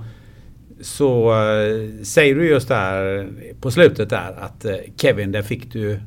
så 0.81 1.35
uh, 1.35 2.03
säger 2.03 2.35
du 2.35 2.49
just 2.49 2.69
där 2.69 3.29
på 3.61 3.71
slutet 3.71 4.11
där 4.11 4.37
att 4.41 4.65
uh, 4.65 4.73
Kevin, 4.97 5.33
där 5.33 5.43
fick 5.43 5.73
du 5.73 6.01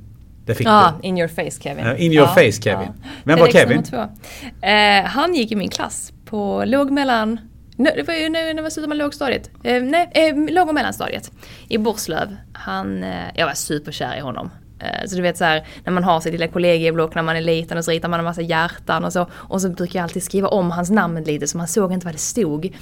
det 0.45 0.55
fick 0.55 0.67
ja, 0.67 0.93
du. 1.01 1.07
in 1.07 1.17
your 1.17 1.27
face 1.27 1.61
Kevin. 1.61 1.85
Uh, 1.85 2.01
in 2.05 2.11
your 2.13 2.27
ja, 2.27 2.33
face 2.33 2.61
Kevin. 2.61 2.87
Ja. 3.03 3.09
Vem 3.23 3.39
var 3.39 3.47
Kevin? 3.47 3.83
Uh, 3.93 5.05
han 5.05 5.35
gick 5.35 5.51
i 5.51 5.55
min 5.55 5.69
klass 5.69 6.13
på 6.25 6.63
låg 6.65 6.91
mellan 6.91 7.39
det 7.77 8.07
var 8.07 8.13
ju 8.13 8.29
när 8.29 8.63
jag 8.63 8.71
slutade 8.71 8.87
med 8.87 8.97
lågstadiet. 8.97 9.49
Eh, 9.63 9.83
nej, 9.83 10.09
eh, 10.13 10.53
låg 10.53 10.67
och 10.67 10.73
mellanstadiet. 10.73 11.31
I 11.67 11.77
Borslöv. 11.77 12.35
Han, 12.53 13.03
eh, 13.03 13.25
jag 13.35 13.47
var 13.47 13.53
superkär 13.53 14.17
i 14.17 14.19
honom. 14.19 14.49
Eh, 14.79 15.07
så 15.07 15.15
du 15.15 15.21
vet 15.21 15.37
så 15.37 15.43
här, 15.43 15.67
när 15.83 15.93
man 15.93 16.03
har 16.03 16.19
sitt 16.19 16.31
lilla 16.31 16.47
kollegieblock 16.47 17.15
när 17.15 17.23
man 17.23 17.35
är 17.35 17.41
liten 17.41 17.77
och 17.77 17.85
så 17.85 17.91
ritar 17.91 18.09
man 18.09 18.19
en 18.19 18.23
massa 18.23 18.41
hjärtan 18.41 19.05
och 19.05 19.13
så. 19.13 19.27
Och 19.33 19.61
så 19.61 19.69
brukar 19.69 19.99
jag 19.99 20.03
alltid 20.03 20.23
skriva 20.23 20.47
om 20.47 20.71
hans 20.71 20.89
namn 20.89 21.23
lite 21.23 21.47
så 21.47 21.57
man 21.57 21.67
såg 21.67 21.93
inte 21.93 22.05
vad 22.05 22.15
det 22.15 22.19
stod. 22.19 22.75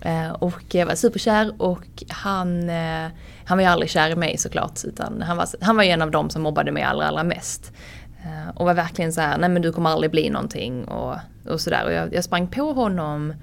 Eh, 0.00 0.30
och 0.30 0.62
jag 0.70 0.86
var 0.86 0.94
superkär 0.94 1.52
och 1.58 2.04
han, 2.08 2.70
eh, 2.70 3.06
han 3.46 3.58
var 3.58 3.62
ju 3.62 3.70
aldrig 3.70 3.90
kär 3.90 4.10
i 4.10 4.16
mig 4.16 4.38
såklart. 4.38 4.84
Utan 4.84 5.22
han 5.22 5.36
var, 5.36 5.48
han 5.60 5.76
var 5.76 5.84
ju 5.84 5.90
en 5.90 6.02
av 6.02 6.10
dem 6.10 6.30
som 6.30 6.42
mobbade 6.42 6.72
mig 6.72 6.82
allra, 6.82 7.06
allra 7.06 7.24
mest. 7.24 7.72
Eh, 8.24 8.56
och 8.56 8.66
var 8.66 8.74
verkligen 8.74 9.12
så 9.12 9.20
här, 9.20 9.38
nej 9.38 9.48
men 9.48 9.62
du 9.62 9.72
kommer 9.72 9.90
aldrig 9.90 10.10
bli 10.10 10.30
någonting 10.30 10.84
och, 10.84 11.16
och 11.48 11.60
sådär. 11.60 11.84
Och 11.84 11.92
jag, 11.92 12.14
jag 12.14 12.24
sprang 12.24 12.48
på 12.48 12.72
honom, 12.72 13.34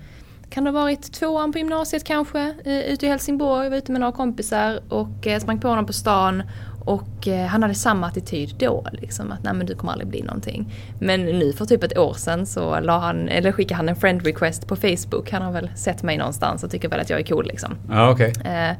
kan 0.50 0.64
det 0.64 0.72
ha 0.72 0.82
varit 0.82 1.14
tvåan 1.14 1.52
på 1.52 1.58
gymnasiet 1.58 2.04
kanske, 2.04 2.54
ute 2.66 3.06
i 3.06 3.10
Helsingborg. 3.10 3.64
Jag 3.64 3.70
var 3.70 3.78
ute 3.78 3.92
med 3.92 4.02
några 4.02 4.14
kompisar 4.14 4.80
och 4.90 5.28
sprang 5.42 5.60
på 5.60 5.68
honom 5.68 5.86
på 5.86 5.94
stan 5.94 6.44
och 6.86 7.28
eh, 7.28 7.46
han 7.46 7.62
hade 7.62 7.76
samma 7.76 8.08
attityd 8.08 8.56
då, 8.60 8.86
liksom 8.92 9.32
att 9.32 9.44
nej 9.44 9.54
men 9.54 9.66
du 9.66 9.76
kommer 9.76 9.92
aldrig 9.92 10.10
bli 10.10 10.22
någonting. 10.22 10.74
Men 11.00 11.26
nu 11.26 11.54
för 11.54 11.66
typ 11.66 11.84
ett 11.84 11.98
år 11.98 12.14
sedan 12.14 12.46
så 12.46 12.80
la 12.80 13.00
han, 13.00 13.30
eller 13.30 13.52
skickade 13.52 13.76
han 13.76 13.90
en 13.90 13.96
friend 13.96 14.26
request 14.26 14.68
på 14.68 14.76
Facebook. 14.76 15.32
Han 15.32 15.42
har 15.42 15.52
väl 15.52 15.70
sett 15.76 16.04
mig 16.04 16.18
någonstans 16.18 16.64
och 16.64 16.72
tycker 16.72 16.90
väl 16.90 17.00
att 17.00 17.10
jag 17.10 17.20
är 17.20 17.24
cool 17.24 17.46
liksom. 17.46 17.76
Okej. 17.90 18.32
Okay. 18.32 18.54
Eh, 18.54 18.76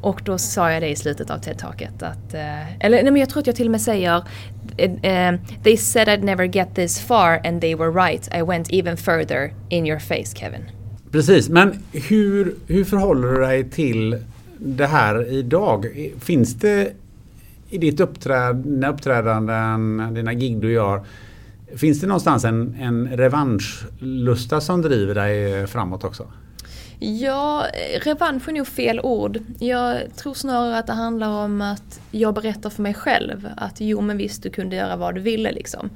och 0.00 0.20
då 0.24 0.38
sa 0.38 0.72
jag 0.72 0.82
det 0.82 0.88
i 0.88 0.96
slutet 0.96 1.30
av 1.30 1.38
TED-taket 1.38 2.02
att, 2.02 2.34
eh, 2.34 2.76
eller 2.84 3.02
nej 3.02 3.12
men 3.12 3.16
jag 3.16 3.28
tror 3.28 3.40
att 3.40 3.46
jag 3.46 3.56
till 3.56 3.66
och 3.66 3.70
med 3.70 3.80
säger 3.80 4.22
eh, 4.76 4.92
eh, 4.92 5.40
They 5.62 5.76
said 5.76 6.08
I'd 6.08 6.24
never 6.24 6.44
get 6.44 6.74
this 6.74 7.00
far 7.00 7.40
and 7.44 7.60
they 7.60 7.74
were 7.74 7.90
right. 7.90 8.28
I 8.34 8.42
went 8.42 8.72
even 8.72 8.96
further 8.96 9.52
in 9.68 9.86
your 9.86 9.98
face 9.98 10.36
Kevin. 10.36 10.60
Precis, 11.10 11.48
men 11.48 11.82
hur, 11.92 12.54
hur 12.66 12.84
förhåller 12.84 13.28
du 13.28 13.40
dig 13.40 13.70
till 13.70 14.18
det 14.58 14.86
här 14.86 15.32
idag? 15.32 15.86
Finns 16.20 16.54
det 16.54 16.92
i 17.70 17.78
ditt 17.78 18.00
uppträd, 18.00 18.56
dina 18.56 18.88
uppträdanden, 18.88 20.14
dina 20.14 20.34
gig 20.34 20.60
du 20.60 20.72
gör. 20.72 21.04
Finns 21.76 22.00
det 22.00 22.06
någonstans 22.06 22.44
en, 22.44 22.74
en 22.80 23.08
revanschlusta 23.08 24.60
som 24.60 24.82
driver 24.82 25.14
dig 25.14 25.66
framåt 25.66 26.04
också? 26.04 26.26
Ja, 27.02 27.66
revansch 28.02 28.48
är 28.48 28.52
nog 28.52 28.66
fel 28.66 29.00
ord. 29.00 29.38
Jag 29.58 30.16
tror 30.16 30.34
snarare 30.34 30.78
att 30.78 30.86
det 30.86 30.92
handlar 30.92 31.28
om 31.28 31.60
att 31.60 32.00
jag 32.10 32.34
berättar 32.34 32.70
för 32.70 32.82
mig 32.82 32.94
själv 32.94 33.48
att 33.56 33.80
jo 33.80 34.00
men 34.00 34.16
visst 34.16 34.42
du 34.42 34.50
kunde 34.50 34.76
göra 34.76 34.96
vad 34.96 35.14
du 35.14 35.20
ville 35.20 35.52
liksom. 35.52 35.90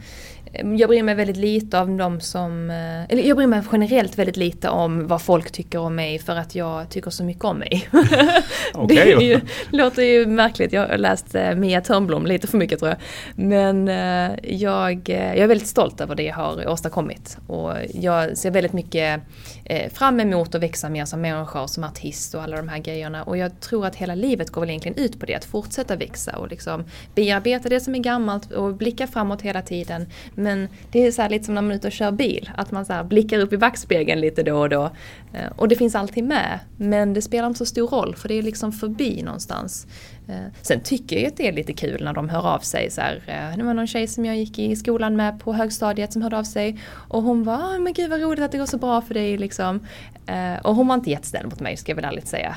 Ehm, 0.55 0.77
jag 0.77 0.89
bryr 0.89 1.03
mig 1.03 1.15
väldigt 1.15 1.37
lite 1.37 1.79
om 1.79 1.97
de 1.97 2.21
som, 2.21 2.71
eh, 2.71 3.05
eller 3.05 3.23
jag 3.23 3.37
bryr 3.37 3.47
mig 3.47 3.63
generellt 3.73 4.19
väldigt 4.19 4.37
lite 4.37 4.69
om 4.69 5.07
vad 5.07 5.23
folk 5.23 5.51
tycker 5.51 5.79
om 5.79 5.95
mig 5.95 6.19
för 6.19 6.37
att 6.37 6.55
jag 6.55 6.91
tycker 6.91 7.11
så 7.11 7.25
mycket 7.25 7.45
om 7.45 7.59
mig. 7.59 7.89
okay, 8.75 9.15
det 9.17 9.25
ju, 9.25 9.41
låter 9.71 10.03
ju 10.03 10.27
märkligt, 10.27 10.73
jag 10.73 10.89
har 10.89 10.99
läst 10.99 11.35
eh, 11.35 11.55
Mia 11.55 11.81
Törnblom 11.81 12.27
lite 12.27 12.47
för 12.47 12.59
mycket 12.59 12.79
tror 12.79 12.89
jag. 12.89 12.99
Men 13.35 13.89
eh, 13.89 14.39
jag, 14.43 15.09
jag 15.09 15.39
är 15.39 15.47
väldigt 15.47 15.69
stolt 15.69 16.01
över 16.01 16.15
det 16.15 16.23
jag 16.23 16.35
har 16.35 16.69
åstadkommit. 16.69 17.39
Och 17.47 17.73
jag 17.95 18.39
ser 18.39 18.51
väldigt 18.51 18.73
mycket 18.73 19.21
Eh, 19.67 19.93
fram 19.93 20.21
emot 20.21 20.55
att 20.55 20.63
växa 20.63 20.89
mer 20.89 21.05
som 21.05 21.21
människa, 21.21 21.63
och 21.63 21.71
som 21.71 21.85
artist 21.85 22.35
och 22.35 22.43
alla 22.43 22.57
de 22.57 22.69
här 22.69 22.79
grejerna. 22.79 23.23
Och 23.23 23.37
jag 23.37 23.61
tror 23.61 23.87
att 23.87 23.97
hela 23.97 24.15
livet 24.15 24.51
går 24.51 24.61
väl 24.61 24.71
egentligen 24.71 24.99
ut 24.99 25.21
på 25.21 25.27
det, 25.27 25.35
att 25.35 25.45
fortsätta 25.45 25.97
växa 25.97 26.37
och 26.37 26.49
liksom 26.49 26.85
bearbeta 27.15 27.69
det 27.69 27.81
som 27.81 27.95
är 27.95 27.99
gammalt 27.99 28.53
och 28.53 28.75
blicka 28.75 29.07
framåt 29.07 29.43
hela 29.43 29.63
tiden. 29.63 30.07
Men 30.35 30.69
det 30.93 31.07
är 31.07 31.13
så 31.13 31.29
lite 31.29 31.45
som 31.45 31.55
när 31.55 31.63
man 31.63 31.71
är 31.71 31.77
ute 31.77 31.87
och 31.87 31.93
kör 31.93 32.13
bil, 32.13 32.51
att 32.57 32.71
man 32.71 32.85
så 32.85 33.05
blickar 33.05 33.39
upp 33.39 33.53
i 33.53 33.59
backspegeln 33.59 34.21
lite 34.21 34.43
då 34.43 34.59
och 34.59 34.69
då. 34.69 34.91
Eh, 35.33 35.53
och 35.57 35.69
det 35.69 35.77
finns 35.77 35.95
alltid 35.95 36.25
med, 36.25 36.59
men 36.77 37.15
det 37.15 37.23
spelar 37.23 37.47
inte 37.47 37.59
så 37.59 37.67
stor 37.67 37.89
roll 37.89 38.17
för 38.17 38.29
det 38.29 38.35
är 38.39 38.43
liksom 38.43 38.73
förbi 38.73 39.23
någonstans. 39.23 39.87
Eh, 40.29 40.47
sen 40.63 40.81
tycker 40.81 41.17
jag 41.17 41.27
att 41.27 41.37
det 41.37 41.49
är 41.49 41.53
lite 41.53 41.73
kul 41.73 42.05
när 42.05 42.13
de 42.13 42.29
hör 42.29 42.55
av 42.55 42.59
sig. 42.59 42.91
Så 42.91 43.01
här, 43.01 43.23
eh, 43.27 43.57
det 43.57 43.65
var 43.65 43.75
någon 43.75 43.87
tjej 43.87 44.07
som 44.07 44.25
jag 44.25 44.37
gick 44.37 44.59
i 44.59 44.77
skolan 44.77 45.17
med 45.17 45.41
på 45.41 45.53
högstadiet 45.53 46.13
som 46.13 46.23
hörde 46.23 46.39
av 46.39 46.45
sig. 46.45 46.81
Och 47.09 47.23
hon 47.23 47.45
var, 47.45 47.79
men 47.79 47.93
gud 47.93 48.11
vad 48.11 48.21
roligt 48.21 48.45
att 48.45 48.53
det 48.53 48.59
går 48.59 48.67
så 48.67 48.79
bra 48.79 49.01
för 49.01 49.15
dig 49.15 49.39
liksom. 49.39 49.87
Eh, 50.27 50.55
och 50.63 50.75
hon 50.75 50.89
var 50.89 50.95
inte 50.95 51.11
jättesnäll 51.11 51.47
mot 51.47 51.61
mig 51.61 51.77
ska 51.77 51.93
jag 51.93 51.97
väl 51.97 52.05
ärligt 52.05 52.29
säga. 52.29 52.57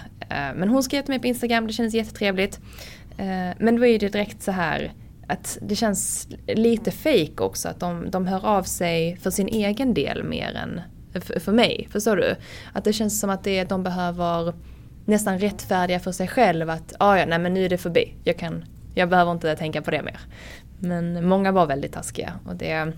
Men 0.55 0.69
hon 0.69 0.83
skrev 0.83 1.01
till 1.01 1.09
mig 1.09 1.19
på 1.19 1.27
Instagram, 1.27 1.67
det 1.67 1.73
kändes 1.73 1.93
jättetrevligt. 1.93 2.59
Men 3.57 3.79
det 3.79 3.87
är 3.87 3.91
ju 3.91 3.97
direkt 3.97 4.43
så 4.43 4.51
här 4.51 4.93
att 5.27 5.57
det 5.61 5.75
känns 5.75 6.27
lite 6.47 6.91
fake 6.91 7.43
också 7.43 7.69
att 7.69 7.79
de, 7.79 8.11
de 8.11 8.27
hör 8.27 8.45
av 8.45 8.63
sig 8.63 9.17
för 9.17 9.29
sin 9.29 9.47
egen 9.47 9.93
del 9.93 10.23
mer 10.23 10.55
än 10.55 10.81
för, 11.21 11.39
för 11.39 11.51
mig. 11.51 11.87
Förstår 11.91 12.15
du? 12.15 12.35
Att 12.73 12.83
det 12.83 12.93
känns 12.93 13.19
som 13.19 13.29
att 13.29 13.43
det, 13.43 13.63
de 13.63 13.83
behöver 13.83 14.53
nästan 15.07 15.39
rättfärdiga 15.39 15.99
för 15.99 16.11
sig 16.11 16.27
själv 16.27 16.69
att 16.69 16.93
ah, 16.99 17.17
ja, 17.17 17.25
nej 17.25 17.39
men 17.39 17.53
nu 17.53 17.65
är 17.65 17.69
det 17.69 17.77
förbi. 17.77 18.13
Jag, 18.23 18.37
kan, 18.37 18.65
jag 18.95 19.09
behöver 19.09 19.31
inte 19.31 19.55
tänka 19.55 19.81
på 19.81 19.91
det 19.91 20.01
mer. 20.01 20.19
Men 20.79 21.27
många 21.27 21.51
var 21.51 21.65
väldigt 21.65 21.93
taskiga 21.93 22.33
och 22.45 22.55
det 22.55 22.93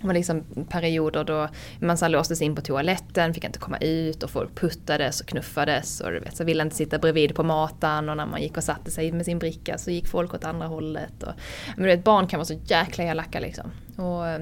det 0.00 0.06
var 0.06 0.14
liksom 0.14 0.44
perioder 0.68 1.24
då 1.24 1.48
man 1.78 1.96
så 1.96 2.08
låstes 2.08 2.42
in 2.42 2.54
på 2.54 2.62
toaletten, 2.62 3.34
fick 3.34 3.44
inte 3.44 3.58
komma 3.58 3.78
ut 3.78 4.22
och 4.22 4.30
folk 4.30 4.54
puttades 4.54 5.20
och 5.20 5.26
knuffades 5.26 6.00
och 6.00 6.10
du 6.10 6.20
vet, 6.20 6.36
så 6.36 6.44
ville 6.44 6.62
inte 6.62 6.76
sitta 6.76 6.98
bredvid 6.98 7.34
på 7.34 7.42
matan 7.42 8.08
och 8.08 8.16
när 8.16 8.26
man 8.26 8.42
gick 8.42 8.56
och 8.56 8.64
satte 8.64 8.90
sig 8.90 9.12
med 9.12 9.24
sin 9.24 9.38
bricka 9.38 9.78
så 9.78 9.90
gick 9.90 10.08
folk 10.08 10.34
åt 10.34 10.44
andra 10.44 10.66
hållet. 10.66 11.22
Och, 11.22 11.32
men 11.76 11.82
du 11.82 11.86
vet, 11.86 12.04
barn 12.04 12.26
kan 12.26 12.38
vara 12.38 12.44
så 12.44 12.58
jäkla 12.64 13.04
elaka 13.04 13.40
liksom. 13.40 13.70
Och, 13.96 14.28
eh, 14.28 14.40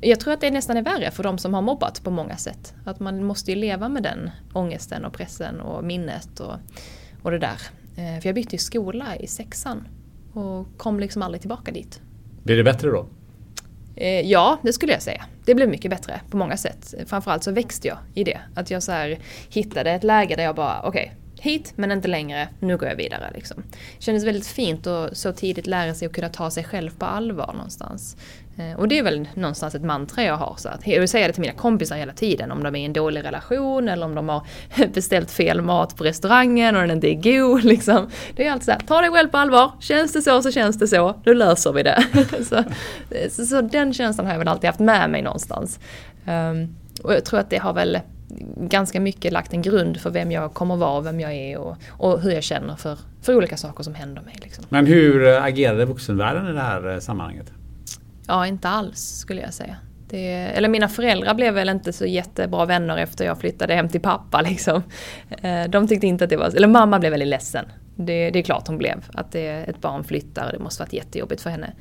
jag 0.00 0.20
tror 0.20 0.32
att 0.32 0.40
det 0.40 0.50
nästan 0.50 0.76
är 0.76 0.82
värre 0.82 1.10
för 1.10 1.22
de 1.22 1.38
som 1.38 1.54
har 1.54 1.62
mobbat 1.62 2.04
på 2.04 2.10
många 2.10 2.36
sätt. 2.36 2.74
Att 2.84 3.00
man 3.00 3.24
måste 3.24 3.50
ju 3.50 3.56
leva 3.56 3.88
med 3.88 4.02
den 4.02 4.30
ångesten 4.52 5.04
och 5.04 5.12
pressen 5.12 5.60
och 5.60 5.84
minnet 5.84 6.40
och, 6.40 6.54
och 7.22 7.30
det 7.30 7.38
där. 7.38 7.60
Eh, 7.96 8.20
för 8.20 8.28
jag 8.28 8.34
bytte 8.34 8.54
ju 8.54 8.58
skola 8.58 9.16
i 9.16 9.26
sexan 9.26 9.88
och 10.32 10.66
kom 10.76 11.00
liksom 11.00 11.22
aldrig 11.22 11.40
tillbaka 11.40 11.72
dit. 11.72 12.00
Blir 12.42 12.56
det 12.56 12.64
bättre 12.64 12.90
då? 12.90 13.06
Eh, 13.96 14.20
ja, 14.20 14.58
det 14.62 14.72
skulle 14.72 14.92
jag 14.92 15.02
säga. 15.02 15.24
Det 15.44 15.54
blev 15.54 15.68
mycket 15.68 15.90
bättre 15.90 16.20
på 16.30 16.36
många 16.36 16.56
sätt. 16.56 16.94
Framförallt 17.06 17.44
så 17.44 17.52
växte 17.52 17.88
jag 17.88 17.98
i 18.14 18.24
det. 18.24 18.40
Att 18.54 18.70
jag 18.70 18.82
så 18.82 18.92
här 18.92 19.18
hittade 19.48 19.90
ett 19.90 20.04
läge 20.04 20.36
där 20.36 20.44
jag 20.44 20.54
bara, 20.54 20.82
okej, 20.82 21.12
okay, 21.12 21.22
hit 21.42 21.72
men 21.76 21.92
inte 21.92 22.08
längre, 22.08 22.48
nu 22.60 22.76
går 22.76 22.88
jag 22.88 22.96
vidare. 22.96 23.30
Liksom. 23.34 23.62
Det 23.98 24.04
kändes 24.04 24.24
väldigt 24.24 24.46
fint 24.46 24.86
att 24.86 25.16
så 25.16 25.32
tidigt 25.32 25.66
lära 25.66 25.94
sig 25.94 26.06
att 26.06 26.12
kunna 26.12 26.28
ta 26.28 26.50
sig 26.50 26.64
själv 26.64 26.90
på 26.98 27.04
allvar 27.04 27.52
någonstans. 27.52 28.16
Eh, 28.56 28.78
och 28.78 28.88
det 28.88 28.98
är 28.98 29.02
väl 29.02 29.28
någonstans 29.34 29.74
ett 29.74 29.82
mantra 29.82 30.24
jag 30.24 30.36
har. 30.36 30.54
Så 30.58 30.68
att, 30.68 30.86
jag 30.86 31.00
vill 31.00 31.08
säga 31.08 31.26
det 31.26 31.32
till 31.32 31.40
mina 31.40 31.52
kompisar 31.52 31.96
hela 31.96 32.12
tiden. 32.12 32.52
Om 32.52 32.62
de 32.62 32.74
är 32.74 32.78
i 32.78 32.84
en 32.84 32.92
dålig 32.92 33.24
relation 33.24 33.88
eller 33.88 34.06
om 34.06 34.14
de 34.14 34.28
har 34.28 34.42
beställt 34.94 35.30
fel 35.30 35.62
mat 35.62 35.96
på 35.96 36.04
restaurangen 36.04 36.76
och 36.76 36.82
den 36.82 36.90
inte 36.90 37.08
är 37.08 37.40
god. 37.40 37.64
Liksom. 37.64 38.10
Det 38.36 38.46
är 38.46 38.52
alltid 38.52 38.64
så 38.64 38.72
här, 38.72 38.80
ta 38.80 39.00
dig 39.00 39.10
själv 39.10 39.28
på 39.28 39.38
allvar. 39.38 39.72
Känns 39.80 40.12
det 40.12 40.22
så 40.22 40.42
så 40.42 40.50
känns 40.50 40.78
det 40.78 40.88
så. 40.88 41.20
Nu 41.24 41.34
löser 41.34 41.72
vi 41.72 41.82
det. 41.82 42.04
så, 42.48 42.56
eh, 42.56 43.30
så, 43.30 43.44
så, 43.44 43.60
den 43.60 43.92
känslan 43.92 44.26
har 44.26 44.34
jag 44.34 44.38
väl 44.38 44.48
alltid 44.48 44.68
haft 44.68 44.80
med 44.80 45.10
mig 45.10 45.22
någonstans. 45.22 45.80
Um, 46.26 46.76
och 47.02 47.14
jag 47.14 47.24
tror 47.24 47.40
att 47.40 47.50
det 47.50 47.58
har 47.58 47.72
väl 47.72 48.00
ganska 48.56 49.00
mycket 49.00 49.32
lagt 49.32 49.52
en 49.52 49.62
grund 49.62 50.00
för 50.00 50.10
vem 50.10 50.32
jag 50.32 50.54
kommer 50.54 50.76
vara, 50.76 51.00
vem 51.00 51.20
jag 51.20 51.32
är 51.32 51.58
och, 51.58 51.76
och 51.88 52.20
hur 52.20 52.30
jag 52.30 52.42
känner 52.42 52.76
för, 52.76 52.98
för 53.22 53.34
olika 53.34 53.56
saker 53.56 53.84
som 53.84 53.94
händer 53.94 54.22
mig. 54.22 54.34
Liksom. 54.42 54.64
Men 54.68 54.86
hur 54.86 55.26
eh, 55.26 55.44
agerade 55.44 55.84
vuxenvärlden 55.84 56.48
i 56.48 56.52
det 56.52 56.60
här 56.60 57.00
sammanhanget? 57.00 57.52
Ja, 58.32 58.46
inte 58.46 58.68
alls 58.68 59.00
skulle 59.00 59.40
jag 59.40 59.54
säga. 59.54 59.76
Det, 60.08 60.32
eller 60.32 60.68
mina 60.68 60.88
föräldrar 60.88 61.34
blev 61.34 61.54
väl 61.54 61.68
inte 61.68 61.92
så 61.92 62.06
jättebra 62.06 62.64
vänner 62.64 62.96
efter 62.96 63.24
jag 63.24 63.40
flyttade 63.40 63.74
hem 63.74 63.88
till 63.88 64.00
pappa. 64.00 64.42
Liksom. 64.48 64.82
Eh, 65.42 65.64
de 65.64 65.88
tyckte 65.88 66.06
inte 66.06 66.24
att 66.24 66.30
det 66.30 66.36
var... 66.36 66.56
Eller 66.56 66.68
mamma 66.68 66.98
blev 66.98 67.10
väldigt 67.10 67.28
ledsen. 67.28 67.64
Det, 67.96 68.30
det 68.30 68.38
är 68.38 68.42
klart 68.42 68.68
hon 68.68 68.78
blev. 68.78 69.04
Att 69.14 69.32
det, 69.32 69.48
ett 69.48 69.80
barn 69.80 70.04
flyttar 70.04 70.46
och 70.46 70.52
det 70.52 70.58
måste 70.58 70.82
varit 70.82 70.92
jättejobbigt 70.92 71.42
för 71.42 71.50
henne. 71.50 71.72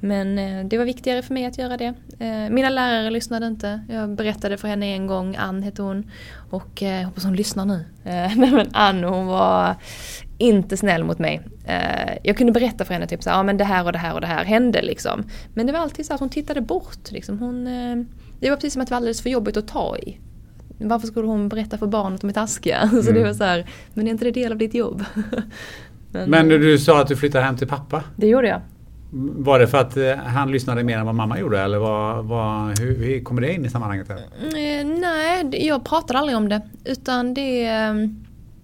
Men 0.00 0.38
eh, 0.38 0.64
det 0.66 0.78
var 0.78 0.84
viktigare 0.84 1.22
för 1.22 1.34
mig 1.34 1.46
att 1.46 1.58
göra 1.58 1.76
det. 1.76 1.94
Eh, 2.18 2.50
mina 2.50 2.70
lärare 2.70 3.10
lyssnade 3.10 3.46
inte. 3.46 3.80
Jag 3.88 4.10
berättade 4.10 4.56
för 4.56 4.68
henne 4.68 4.86
en 4.86 5.06
gång, 5.06 5.36
Ann 5.36 5.62
hette 5.62 5.82
hon. 5.82 6.10
Och 6.50 6.82
jag 6.82 7.04
hoppas 7.04 7.24
hon 7.24 7.36
lyssnar 7.36 7.64
nu. 7.64 7.84
Nej 8.02 8.36
men 8.36 8.66
Ann 8.72 9.04
hon 9.04 9.26
var 9.26 9.74
inte 10.38 10.76
snäll 10.76 11.04
mot 11.04 11.18
mig. 11.18 11.40
Jag 12.22 12.36
kunde 12.36 12.52
berätta 12.52 12.84
för 12.84 12.94
henne 12.94 13.06
typ 13.06 13.22
så 13.22 13.30
ja 13.30 13.42
men 13.42 13.56
det 13.56 13.64
här 13.64 13.84
och 13.84 13.92
det 13.92 13.98
här 13.98 14.14
och 14.14 14.20
det 14.20 14.26
här 14.26 14.44
hände 14.44 14.82
liksom. 14.82 15.24
Men 15.54 15.66
det 15.66 15.72
var 15.72 15.80
alltid 15.80 16.06
så 16.06 16.14
att 16.14 16.20
hon 16.20 16.28
tittade 16.28 16.60
bort 16.60 17.10
liksom. 17.10 17.38
Hon, 17.38 17.64
det 18.40 18.50
var 18.50 18.56
precis 18.56 18.72
som 18.72 18.82
att 18.82 18.88
det 18.88 18.92
var 18.92 18.96
alldeles 18.96 19.22
för 19.22 19.30
jobbigt 19.30 19.56
att 19.56 19.68
ta 19.68 19.96
i 19.96 20.18
varför 20.78 21.06
skulle 21.06 21.26
hon 21.26 21.48
berätta 21.48 21.78
för 21.78 21.86
barnet 21.86 22.14
att 22.14 22.20
de 22.20 22.30
är 22.30 22.34
taskiga? 22.34 22.78
Mm. 22.78 23.02
Så 23.02 23.12
det 23.12 23.24
var 23.24 23.32
så 23.32 23.44
här, 23.44 23.66
men 23.94 24.06
är 24.06 24.10
inte 24.10 24.24
det 24.24 24.30
del 24.30 24.52
av 24.52 24.58
ditt 24.58 24.74
jobb? 24.74 25.04
men, 26.12 26.30
men 26.30 26.48
du 26.48 26.78
sa 26.78 27.00
att 27.00 27.08
du 27.08 27.16
flyttade 27.16 27.44
hem 27.44 27.56
till 27.56 27.68
pappa? 27.68 28.04
Det 28.16 28.26
gjorde 28.26 28.48
jag. 28.48 28.60
Var 29.10 29.58
det 29.58 29.66
för 29.66 29.78
att 29.78 29.96
eh, 29.96 30.16
han 30.16 30.52
lyssnade 30.52 30.84
mer 30.84 30.98
än 30.98 31.06
vad 31.06 31.14
mamma 31.14 31.38
gjorde 31.38 31.60
eller 31.60 31.78
vad, 31.78 32.24
vad, 32.24 32.78
hur, 32.78 33.04
hur 33.04 33.24
kommer 33.24 33.42
det 33.42 33.52
in 33.52 33.64
i 33.64 33.70
sammanhanget? 33.70 34.10
Mm, 34.10 35.00
nej, 35.00 35.66
jag 35.66 35.84
pratade 35.84 36.18
aldrig 36.18 36.36
om 36.36 36.48
det. 36.48 36.62
Utan 36.84 37.34
det, 37.34 37.66
eh, 37.66 37.94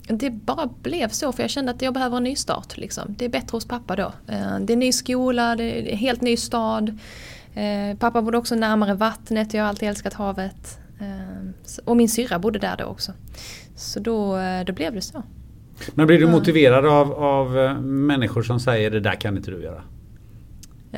det 0.09 0.31
bara 0.31 0.69
blev 0.83 1.09
så 1.09 1.33
för 1.33 1.43
jag 1.43 1.51
kände 1.51 1.73
att 1.73 1.83
jag 1.83 1.95
behöver 1.95 2.17
en 2.17 2.25
ny 2.25 2.37
start. 2.37 2.77
Liksom. 2.77 3.15
Det 3.19 3.25
är 3.25 3.29
bättre 3.29 3.57
hos 3.57 3.67
pappa 3.67 3.97
då. 3.97 4.13
Det 4.61 4.73
är 4.73 4.77
ny 4.77 4.93
skola, 4.93 5.57
det 5.57 5.65
är 5.65 5.93
en 5.93 5.99
helt 5.99 6.21
ny 6.21 6.37
stad. 6.37 6.99
Pappa 7.99 8.23
bodde 8.23 8.39
också 8.39 8.55
närmare 8.55 8.95
vattnet, 8.95 9.55
jag 9.55 9.63
har 9.63 9.69
alltid 9.69 9.89
älskat 9.89 10.15
havet. 10.15 10.79
Och 11.85 11.97
min 11.97 12.09
syrra 12.09 12.39
bodde 12.39 12.59
där 12.59 12.77
då 12.77 12.85
också. 12.85 13.13
Så 13.77 14.01
då, 14.01 14.39
då 14.67 14.73
blev 14.73 14.95
det 14.95 15.01
så. 15.01 15.23
Men 15.95 16.07
blir 16.07 16.19
du 16.19 16.27
motiverad 16.27 16.87
av, 16.87 17.13
av 17.13 17.51
människor 17.85 18.43
som 18.43 18.61
säger 18.61 18.91
det 18.91 19.01
där 19.01 19.21
kan 19.21 19.37
inte 19.37 19.51
du 19.51 19.63
göra? 19.63 19.83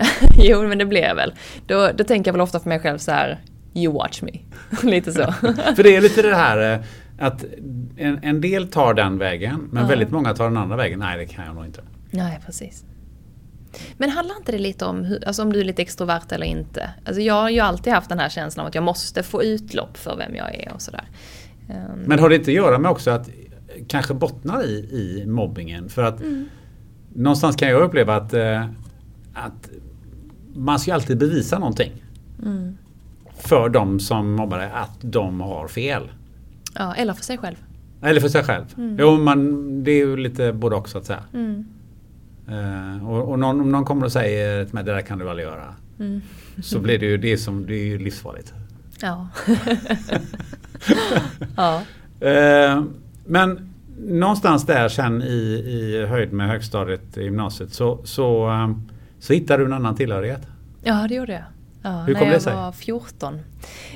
jo 0.39 0.63
men 0.63 0.79
det 0.79 0.85
blir 0.85 1.03
jag 1.03 1.15
väl. 1.15 1.35
Då, 1.67 1.91
då 1.95 2.05
tänker 2.05 2.29
jag 2.29 2.33
väl 2.33 2.41
ofta 2.41 2.61
för 2.61 2.69
mig 2.69 2.81
själv 2.81 2.99
så 2.99 3.11
här 3.11 3.41
You 3.75 3.95
watch 3.95 4.23
me. 4.23 4.31
lite 4.91 5.13
så. 5.13 5.33
för 5.77 5.83
det 5.83 5.97
är 5.97 6.01
lite 6.01 6.23
det 6.23 6.35
här 6.35 6.75
eh, 6.75 6.81
att 7.19 7.45
en, 7.97 8.19
en 8.23 8.41
del 8.41 8.69
tar 8.69 8.95
den 8.95 9.19
vägen 9.19 9.69
men 9.71 9.83
ja. 9.83 9.89
väldigt 9.89 10.11
många 10.11 10.35
tar 10.35 10.45
den 10.45 10.57
andra 10.57 10.77
vägen. 10.77 10.99
Nej 10.99 11.19
det 11.19 11.27
kan 11.27 11.47
jag 11.47 11.55
nog 11.55 11.65
inte. 11.65 11.81
Nej 12.11 12.41
precis. 12.47 12.85
Men 13.97 14.11
handlar 14.11 14.37
inte 14.37 14.53
det 14.53 14.59
lite 14.59 14.85
om 14.85 15.05
hur, 15.05 15.25
alltså 15.27 15.43
om 15.43 15.53
du 15.53 15.61
är 15.61 15.65
lite 15.65 15.83
extrovert 15.83 16.33
eller 16.33 16.47
inte? 16.47 16.91
Alltså 17.05 17.23
jag 17.23 17.35
har 17.35 17.51
ju 17.51 17.61
alltid 17.61 17.93
haft 17.93 18.09
den 18.09 18.19
här 18.19 18.29
känslan 18.29 18.65
av 18.65 18.69
att 18.69 18.75
jag 18.75 18.85
måste 18.85 19.23
få 19.23 19.43
utlopp 19.43 19.97
för 19.97 20.17
vem 20.17 20.35
jag 20.35 20.55
är 20.55 20.73
och 20.75 20.83
sådär. 20.83 21.05
Um. 21.69 22.01
Men 22.07 22.19
har 22.19 22.29
det 22.29 22.35
inte 22.35 22.51
att 22.51 22.55
göra 22.55 22.79
med 22.79 22.91
också 22.91 23.11
att 23.11 23.29
kanske 23.89 24.15
bottnar 24.15 24.65
i, 24.65 24.75
i 24.75 25.27
mobbingen? 25.27 25.89
För 25.89 26.03
att 26.03 26.21
mm. 26.21 26.49
någonstans 27.15 27.57
kan 27.57 27.69
jag 27.69 27.83
uppleva 27.83 28.17
att, 28.17 28.35
eh, 28.35 28.65
att 29.35 29.71
man 30.57 30.79
ska 30.79 30.95
alltid 30.95 31.19
bevisa 31.19 31.59
någonting. 31.59 31.93
Mm. 32.43 32.77
För 33.39 33.69
de 33.69 34.01
som 34.01 34.33
mobbar 34.33 34.59
dig, 34.59 34.71
att 34.75 34.99
de 35.01 35.41
har 35.41 35.69
fel. 35.69 36.03
Ja, 36.75 36.95
eller 36.95 37.13
för 37.13 37.25
sig 37.25 37.39
själv. 37.39 37.57
Eller 38.03 38.21
för 38.21 38.29
sig 38.29 38.45
själv. 38.45 38.65
Mm. 38.77 38.97
Jo, 39.01 39.17
man, 39.17 39.85
det 39.85 39.91
är 39.91 39.97
ju 39.97 40.17
lite 40.17 40.53
både 40.53 40.77
och 40.77 40.89
så 40.89 40.99
att 40.99 41.05
säga. 41.05 41.23
Mm. 41.35 41.67
Uh, 42.49 43.11
och, 43.11 43.29
och 43.29 43.39
någon, 43.39 43.61
om 43.61 43.73
någon 43.73 43.85
kommer 43.85 44.05
och 44.05 44.13
säger 44.13 44.69
mig 44.73 44.85
det 44.85 44.93
där 44.93 45.01
kan 45.01 45.19
du 45.19 45.31
aldrig 45.31 45.49
göra. 45.49 45.75
Mm. 45.99 46.21
Så 46.63 46.81
blir 46.81 46.99
det 46.99 47.07
ju 47.07 47.17
det 47.17 47.39
som 47.39 47.67
det 47.67 47.75
är 47.75 47.85
ju 47.85 47.99
livsfarligt. 47.99 48.55
Ja. 49.01 49.29
ja. 51.57 51.83
Uh, 52.23 52.85
men 53.25 53.73
någonstans 53.99 54.67
där 54.67 54.89
sen 54.89 55.23
i, 55.23 55.65
i 55.67 56.07
höjd 56.07 56.33
med 56.33 56.49
högstadiet 56.49 57.17
i 57.17 57.23
gymnasiet 57.23 57.73
så, 57.73 58.01
så, 58.05 58.51
um, 58.51 58.91
så 59.19 59.33
hittade 59.33 59.63
du 59.63 59.67
en 59.67 59.73
annan 59.73 59.97
tillhörighet. 59.97 60.43
Ja 60.87 61.07
det 61.09 61.15
gjorde 61.15 61.33
jag. 61.33 61.43
Ja, 61.83 62.03
Hur 62.03 62.15
kom 62.15 62.29
det 62.29 62.41
sig? 62.41 62.53
När 62.53 62.61
jag 62.61 62.67
var 62.67 62.73
14. 62.73 63.41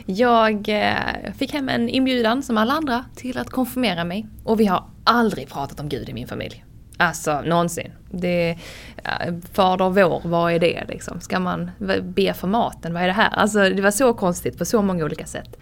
Jag 0.07 0.68
eh, 0.68 1.32
fick 1.38 1.53
hem 1.53 1.68
en 1.68 1.88
inbjudan 1.88 2.43
som 2.43 2.59
alla 2.59 2.72
andra 2.72 3.05
till 3.16 3.38
att 3.38 3.51
konfirmera 3.51 4.05
mig. 4.05 4.26
Och 4.45 4.61
vi 4.61 4.66
har 4.66 4.84
aldrig 5.05 5.49
pratat 5.49 5.80
om 5.80 5.88
Gud 5.88 6.09
i 6.09 6.12
min 6.12 6.26
familj. 6.26 6.64
Alltså 6.97 7.41
någonsin. 7.41 7.93
Det, 8.11 8.59
Fader 9.53 9.91
vår, 9.91 10.20
vad 10.24 10.53
är 10.53 10.59
det 10.59 10.84
liksom? 10.88 11.20
Ska 11.20 11.41
man 11.41 11.70
be 12.03 12.34
för 12.34 12.47
maten? 12.47 12.95
Vad 12.95 13.03
är 13.03 13.07
det 13.07 13.12
här? 13.12 13.30
Alltså 13.30 13.59
det 13.59 13.82
var 13.82 13.91
så 13.91 14.14
konstigt 14.14 14.59
på 14.59 14.64
så 14.64 14.82
många 14.82 15.05
olika 15.05 15.26
sätt. 15.26 15.57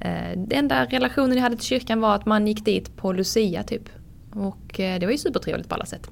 Eh, 0.00 0.32
den 0.36 0.58
enda 0.58 0.84
relationen 0.84 1.36
jag 1.36 1.42
hade 1.42 1.56
till 1.56 1.66
kyrkan 1.66 2.00
var 2.00 2.14
att 2.14 2.26
man 2.26 2.46
gick 2.46 2.64
dit 2.64 2.96
på 2.96 3.12
Lucia 3.12 3.62
typ. 3.62 3.88
Och 4.34 4.80
eh, 4.80 5.00
det 5.00 5.06
var 5.06 5.12
ju 5.12 5.18
supertrevligt 5.18 5.68
på 5.68 5.74
alla 5.74 5.86
sätt. 5.86 6.10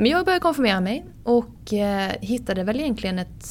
Men 0.00 0.10
jag 0.10 0.24
började 0.24 0.42
konfirmera 0.42 0.80
mig 0.80 1.04
och 1.24 1.72
eh, 1.72 2.12
hittade 2.20 2.64
väl 2.64 2.80
egentligen 2.80 3.18
ett, 3.18 3.46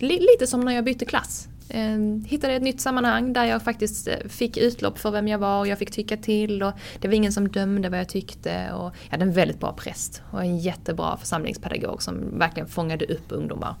lite 0.00 0.46
som 0.46 0.60
när 0.60 0.72
jag 0.72 0.84
bytte 0.84 1.04
klass. 1.04 1.48
Eh, 1.68 1.98
hittade 2.26 2.54
ett 2.54 2.62
nytt 2.62 2.80
sammanhang 2.80 3.32
där 3.32 3.44
jag 3.44 3.62
faktiskt 3.62 4.08
eh, 4.08 4.14
fick 4.28 4.56
utlopp 4.56 4.98
för 4.98 5.10
vem 5.10 5.28
jag 5.28 5.38
var 5.38 5.58
och 5.58 5.66
jag 5.66 5.78
fick 5.78 5.90
tycka 5.90 6.16
till 6.16 6.62
och 6.62 6.72
det 7.00 7.08
var 7.08 7.14
ingen 7.14 7.32
som 7.32 7.48
dömde 7.48 7.88
vad 7.88 7.98
jag 7.98 8.08
tyckte 8.08 8.72
och 8.72 8.92
jag 9.04 9.10
hade 9.10 9.22
en 9.22 9.32
väldigt 9.32 9.60
bra 9.60 9.72
präst 9.72 10.22
och 10.30 10.40
en 10.40 10.58
jättebra 10.58 11.16
församlingspedagog 11.16 12.02
som 12.02 12.38
verkligen 12.38 12.68
fångade 12.68 13.04
upp 13.04 13.26
ungdomar. 13.28 13.74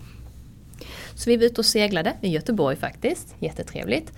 Så 1.14 1.30
vi 1.30 1.36
var 1.36 1.44
ute 1.44 1.60
och 1.60 1.66
seglade 1.66 2.16
i 2.20 2.28
Göteborg 2.28 2.76
faktiskt, 2.76 3.34
jättetrevligt. 3.38 4.12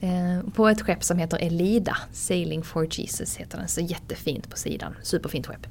Eh, 0.00 0.50
på 0.54 0.68
ett 0.68 0.80
skepp 0.82 1.04
som 1.04 1.18
heter 1.18 1.38
Elida, 1.38 1.96
Sailing 2.12 2.62
for 2.62 2.88
Jesus 2.90 3.36
heter 3.36 3.58
den, 3.58 3.68
så 3.68 3.80
jättefint 3.80 4.50
på 4.50 4.56
sidan, 4.56 4.94
superfint 5.02 5.46
skepp. 5.46 5.66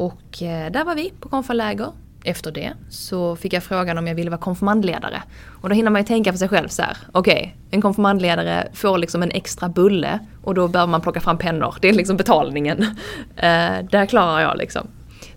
Och 0.00 0.42
eh, 0.42 0.72
där 0.72 0.84
var 0.84 0.94
vi 0.94 1.12
på 1.20 1.28
konfaläger. 1.28 1.92
Efter 2.24 2.52
det 2.52 2.72
så 2.88 3.36
fick 3.36 3.52
jag 3.52 3.62
frågan 3.62 3.98
om 3.98 4.06
jag 4.06 4.14
ville 4.14 4.30
vara 4.30 4.40
konfirmandledare. 4.40 5.22
Och 5.62 5.68
då 5.68 5.74
hinner 5.74 5.90
man 5.90 6.00
ju 6.00 6.06
tänka 6.06 6.32
för 6.32 6.38
sig 6.38 6.48
själv 6.48 6.68
så 6.68 6.82
här, 6.82 6.96
okej, 7.12 7.32
okay, 7.32 7.50
en 7.70 7.82
konfirmandledare 7.82 8.68
får 8.72 8.98
liksom 8.98 9.22
en 9.22 9.30
extra 9.30 9.68
bulle 9.68 10.18
och 10.44 10.54
då 10.54 10.68
behöver 10.68 10.90
man 10.90 11.00
plocka 11.00 11.20
fram 11.20 11.38
pennor, 11.38 11.74
det 11.80 11.88
är 11.88 11.92
liksom 11.92 12.16
betalningen. 12.16 12.78
Eh, 13.36 13.84
där 13.90 14.06
klarar 14.06 14.40
jag 14.40 14.58
liksom. 14.58 14.86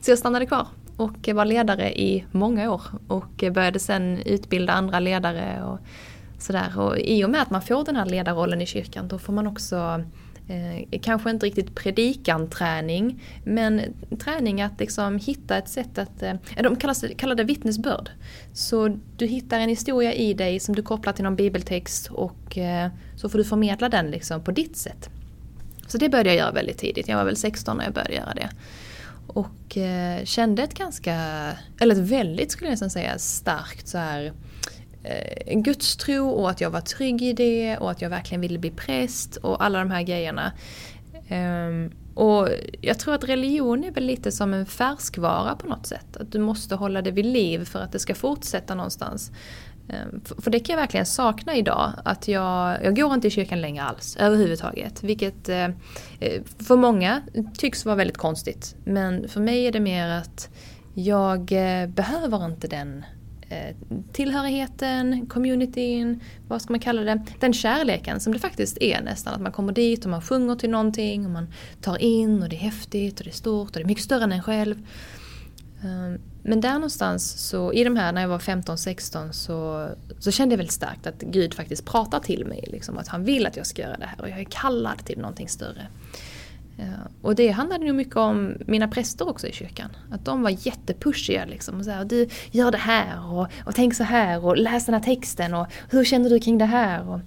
Så 0.01 0.11
jag 0.11 0.19
stannade 0.19 0.45
kvar 0.45 0.67
och 0.97 1.29
var 1.33 1.45
ledare 1.45 1.99
i 1.99 2.25
många 2.31 2.71
år 2.71 2.81
och 3.07 3.43
började 3.51 3.79
sen 3.79 4.21
utbilda 4.25 4.73
andra 4.73 4.99
ledare 4.99 5.63
och 5.63 5.79
sådär. 6.39 6.79
Och 6.79 6.97
i 6.97 7.25
och 7.25 7.29
med 7.29 7.41
att 7.41 7.49
man 7.49 7.61
får 7.61 7.85
den 7.85 7.95
här 7.95 8.05
ledarrollen 8.05 8.61
i 8.61 8.65
kyrkan 8.65 9.07
då 9.07 9.19
får 9.19 9.33
man 9.33 9.47
också 9.47 10.03
eh, 10.47 10.99
kanske 11.01 11.29
inte 11.29 11.45
riktigt 11.45 11.75
predikanträning 11.75 13.23
men 13.43 13.81
träning 14.19 14.61
att 14.61 14.79
liksom 14.79 15.19
hitta 15.19 15.57
ett 15.57 15.69
sätt 15.69 15.97
att, 15.97 16.23
eh, 16.23 16.33
de 16.63 16.75
kallas, 16.75 17.05
kallar 17.17 17.35
det 17.35 17.43
vittnesbörd. 17.43 18.09
Så 18.53 18.97
du 19.17 19.25
hittar 19.25 19.59
en 19.59 19.69
historia 19.69 20.13
i 20.13 20.33
dig 20.33 20.59
som 20.59 20.75
du 20.75 20.81
kopplar 20.81 21.13
till 21.13 21.23
någon 21.23 21.35
bibeltext 21.35 22.07
och 22.11 22.57
eh, 22.57 22.91
så 23.15 23.29
får 23.29 23.37
du 23.37 23.43
förmedla 23.43 23.89
den 23.89 24.11
liksom 24.11 24.43
på 24.43 24.51
ditt 24.51 24.77
sätt. 24.77 25.09
Så 25.87 25.97
det 25.97 26.09
började 26.09 26.29
jag 26.29 26.37
göra 26.37 26.51
väldigt 26.51 26.77
tidigt, 26.77 27.07
jag 27.07 27.17
var 27.17 27.25
väl 27.25 27.37
16 27.37 27.77
när 27.77 27.83
jag 27.83 27.93
började 27.93 28.13
göra 28.13 28.33
det. 28.33 28.49
Och 29.27 29.77
eh, 29.77 30.23
kände 30.23 30.63
ett 30.63 30.73
ganska, 30.73 31.15
eller 31.79 31.95
ett 31.95 32.01
väldigt 32.01 32.51
skulle 32.51 32.67
jag 32.67 32.73
nästan 32.73 32.89
säga, 32.89 33.17
starkt 33.17 33.87
så 33.87 33.97
här 33.97 34.33
en 35.45 35.63
gudstro 35.63 36.29
och 36.29 36.49
att 36.49 36.61
jag 36.61 36.69
var 36.69 36.81
trygg 36.81 37.21
i 37.21 37.33
det 37.33 37.77
och 37.77 37.91
att 37.91 38.01
jag 38.01 38.09
verkligen 38.09 38.41
ville 38.41 38.59
bli 38.59 38.71
präst 38.71 39.35
och 39.35 39.63
alla 39.63 39.79
de 39.79 39.91
här 39.91 40.01
grejerna. 40.01 40.51
Um, 41.29 41.91
och 42.15 42.49
jag 42.81 42.99
tror 42.99 43.13
att 43.13 43.23
religion 43.23 43.83
är 43.83 43.91
väl 43.91 44.05
lite 44.05 44.31
som 44.31 44.53
en 44.53 44.65
färskvara 44.65 45.55
på 45.55 45.67
något 45.67 45.85
sätt. 45.85 46.17
Att 46.17 46.31
du 46.31 46.39
måste 46.39 46.75
hålla 46.75 47.01
det 47.01 47.11
vid 47.11 47.25
liv 47.25 47.65
för 47.65 47.79
att 47.79 47.91
det 47.91 47.99
ska 47.99 48.15
fortsätta 48.15 48.75
någonstans. 48.75 49.31
Ehm, 49.89 50.21
för 50.41 50.51
det 50.51 50.59
kan 50.59 50.73
jag 50.73 50.81
verkligen 50.81 51.05
sakna 51.05 51.55
idag. 51.55 51.91
Att 52.05 52.27
jag, 52.27 52.83
jag 52.83 52.95
går 52.95 53.13
inte 53.13 53.27
i 53.27 53.31
kyrkan 53.31 53.61
längre 53.61 53.83
alls 53.83 54.17
överhuvudtaget. 54.19 55.03
Vilket 55.03 55.49
eh, 55.49 55.65
eh, 56.19 56.41
för 56.67 56.75
många 56.75 57.21
tycks 57.57 57.85
vara 57.85 57.95
väldigt 57.95 58.17
konstigt. 58.17 58.75
Men 58.83 59.29
för 59.29 59.41
mig 59.41 59.67
är 59.67 59.71
det 59.71 59.79
mer 59.79 60.09
att 60.09 60.49
jag 60.93 61.45
behöver 61.87 62.45
inte 62.45 62.67
den 62.67 63.05
Eh, 63.53 63.75
tillhörigheten, 64.11 65.25
communityn, 65.25 66.19
vad 66.47 66.61
ska 66.61 66.73
man 66.73 66.79
kalla 66.79 67.01
det? 67.01 67.23
Den 67.39 67.53
kärleken 67.53 68.19
som 68.19 68.33
det 68.33 68.39
faktiskt 68.39 68.77
är 68.81 69.01
nästan. 69.01 69.33
Att 69.33 69.41
man 69.41 69.51
kommer 69.51 69.73
dit 69.73 70.05
och 70.05 70.11
man 70.11 70.21
sjunger 70.21 70.55
till 70.55 70.69
någonting 70.69 71.25
och 71.25 71.31
man 71.31 71.47
tar 71.81 71.97
in 71.97 72.43
och 72.43 72.49
det 72.49 72.55
är 72.55 72.59
häftigt 72.59 73.19
och 73.19 73.23
det 73.23 73.29
är 73.29 73.33
stort 73.33 73.67
och 73.67 73.73
det 73.73 73.81
är 73.81 73.85
mycket 73.85 74.03
större 74.03 74.23
än 74.23 74.31
en 74.31 74.43
själv. 74.43 74.87
Eh, 75.83 76.19
men 76.43 76.61
där 76.61 76.73
någonstans 76.73 77.47
så, 77.49 77.73
i 77.73 77.83
de 77.83 77.95
här 77.95 78.11
när 78.11 78.21
jag 78.21 78.29
var 78.29 78.39
15-16 78.39 79.31
så, 79.31 79.89
så 80.19 80.31
kände 80.31 80.53
jag 80.53 80.57
väldigt 80.57 80.73
starkt 80.73 81.07
att 81.07 81.21
Gud 81.21 81.53
faktiskt 81.53 81.85
pratar 81.85 82.19
till 82.19 82.45
mig. 82.45 82.69
Liksom, 82.71 82.97
att 82.97 83.07
han 83.07 83.23
vill 83.23 83.45
att 83.45 83.57
jag 83.57 83.65
ska 83.65 83.81
göra 83.81 83.97
det 83.97 84.05
här 84.05 84.21
och 84.21 84.29
jag 84.29 84.39
är 84.39 84.47
kallad 84.49 85.05
till 85.05 85.17
någonting 85.17 85.49
större. 85.49 85.87
Eh, 86.77 86.85
och 87.21 87.35
det 87.35 87.49
handlade 87.49 87.85
nog 87.85 87.95
mycket 87.95 88.15
om 88.15 88.53
mina 88.67 88.87
präster 88.87 89.29
också 89.29 89.47
i 89.47 89.51
kyrkan. 89.51 89.89
Att 90.11 90.25
de 90.25 90.41
var 90.41 90.49
jättepushiga 90.49 91.45
liksom. 91.45 91.79
Och 91.79 91.85
så 91.85 91.91
här, 91.91 92.05
du 92.05 92.27
gör 92.51 92.71
det 92.71 92.77
här 92.77 93.33
och, 93.33 93.47
och 93.65 93.75
tänk 93.75 93.95
så 93.95 94.03
här 94.03 94.45
och 94.45 94.57
läs 94.57 94.85
den 94.85 94.95
här 94.95 95.01
texten 95.01 95.53
och 95.53 95.67
hur 95.89 96.03
känner 96.03 96.29
du 96.29 96.39
kring 96.39 96.57
det 96.57 96.65
här? 96.65 97.09
Och, 97.09 97.19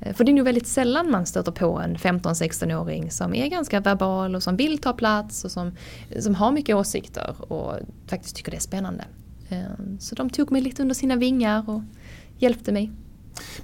eh, 0.00 0.14
för 0.14 0.24
det 0.24 0.30
är 0.30 0.34
nog 0.34 0.44
väldigt 0.44 0.66
sällan 0.66 1.10
man 1.10 1.26
stöter 1.26 1.52
på 1.52 1.78
en 1.78 1.96
15-16-åring 1.96 3.10
som 3.10 3.34
är 3.34 3.46
ganska 3.46 3.80
verbal 3.80 4.34
och 4.34 4.42
som 4.42 4.56
vill 4.56 4.78
ta 4.78 4.92
plats 4.92 5.44
och 5.44 5.50
som, 5.50 5.72
som 6.18 6.34
har 6.34 6.52
mycket 6.52 6.76
åsikter 6.76 7.52
och 7.52 7.74
faktiskt 8.06 8.36
tycker 8.36 8.50
det 8.50 8.56
är 8.56 8.60
spännande. 8.60 9.04
Eh, 9.48 9.62
så 9.98 10.14
de 10.14 10.30
tog 10.30 10.52
mig 10.52 10.62
lite 10.62 10.82
under 10.82 10.94
sina 10.94 11.16
vingar 11.16 11.70
och 11.70 11.82
hjälpte 12.38 12.72
mig. 12.72 12.92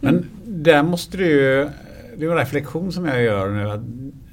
Men 0.01 0.27
där 0.45 0.83
måste 0.83 1.17
du 1.17 1.27
ju, 1.27 1.71
det 2.17 2.25
är 2.25 2.31
en 2.31 2.37
reflektion 2.37 2.93
som 2.93 3.05
jag 3.05 3.23
gör 3.23 3.51
nu, 3.51 3.83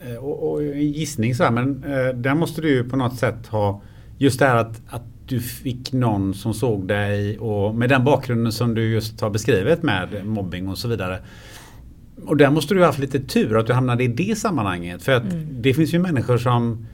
Eh, 0.08 0.16
och, 0.16 0.52
och 0.52 0.64
gissning 0.64 1.36
så 1.36 1.44
här, 1.44 1.52
men 1.52 1.84
eh, 1.84 2.16
där 2.16 2.36
måste 2.36 2.62
du 2.62 2.70
ju 2.70 2.90
på 2.90 2.96
något 2.96 3.18
sätt 3.18 3.48
ha 3.48 3.82
just 4.18 4.40
det 4.40 4.46
här 4.46 4.56
att, 4.56 4.82
att 4.90 5.04
du 5.26 5.40
fick 5.40 5.94
någon 5.94 6.34
som 6.34 6.54
såg 6.54 6.88
dig 6.88 7.40
och 7.40 7.76
med 7.76 7.90
den 7.90 8.04
bakgrunden 8.04 8.52
som 8.52 8.74
du 8.74 8.94
just 8.94 9.22
har 9.22 9.30
beskrivit 9.30 9.84
med 9.84 10.26
mobbing 10.26 10.70
och 10.70 10.78
så 10.78 10.88
vidare. 10.88 11.20
Och 12.26 12.38
där 12.38 12.50
måste 12.50 12.74
du 12.74 12.80
ha 12.80 12.88
haft 12.88 13.00
lite 13.00 13.20
tur 13.20 13.58
att 13.58 13.68
du 13.68 13.74
hamnade 13.74 14.04
i 14.04 14.08
det 14.08 14.38
sammanhanget. 14.38 15.04
För 15.04 15.12
att 15.12 15.24
mm. 15.24 15.48
det 15.62 15.74
finns 15.74 15.94
ju 15.94 16.00
människor 16.00 16.38
som 16.38 16.88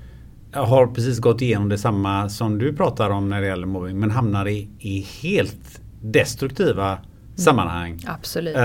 har 0.52 0.88
precis 0.88 1.20
gått 1.20 1.42
igenom 1.42 1.70
detsamma 1.70 2.30
som 2.30 2.58
du 2.58 2.74
pratar 2.74 3.10
om 3.10 3.30
när 3.30 3.42
det 3.42 3.48
gäller 3.48 3.68
mobbing 3.68 4.00
men 4.00 4.12
hamnar 4.12 4.48
i, 4.48 4.70
i 4.80 5.06
helt 5.22 5.82
destruktiva 6.02 6.88
mm. 6.88 7.02
sammanhang. 7.36 8.00
Absolut. 8.08 8.56
Eh, 8.56 8.62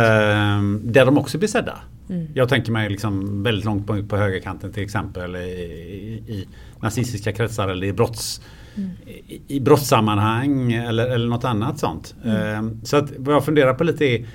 där 0.82 1.06
de 1.06 1.18
också 1.18 1.38
blir 1.38 1.48
sedda. 1.48 1.78
Mm. 2.12 2.28
Jag 2.34 2.48
tänker 2.48 2.72
mig 2.72 2.90
liksom 2.90 3.42
väldigt 3.42 3.64
långt 3.64 3.86
på, 3.86 4.02
på 4.02 4.16
högerkanten 4.16 4.72
till 4.72 4.82
exempel 4.82 5.36
i, 5.36 5.38
i, 5.38 6.32
i 6.32 6.48
nazistiska 6.80 7.32
kretsar 7.32 7.68
eller 7.68 7.86
i 7.86 7.92
brotts 7.92 8.40
mm. 8.74 8.90
i, 9.06 9.40
i 9.48 9.60
brottssammanhang 9.60 10.72
eller, 10.72 11.06
eller 11.06 11.28
något 11.28 11.44
annat 11.44 11.78
sånt. 11.78 12.14
Mm. 12.24 12.36
Eh, 12.36 12.74
så 12.82 12.96
att 12.96 13.12
vad 13.16 13.34
jag 13.34 13.44
funderar 13.44 13.74
på 13.74 13.84
lite 13.84 14.04
är, 14.04 14.26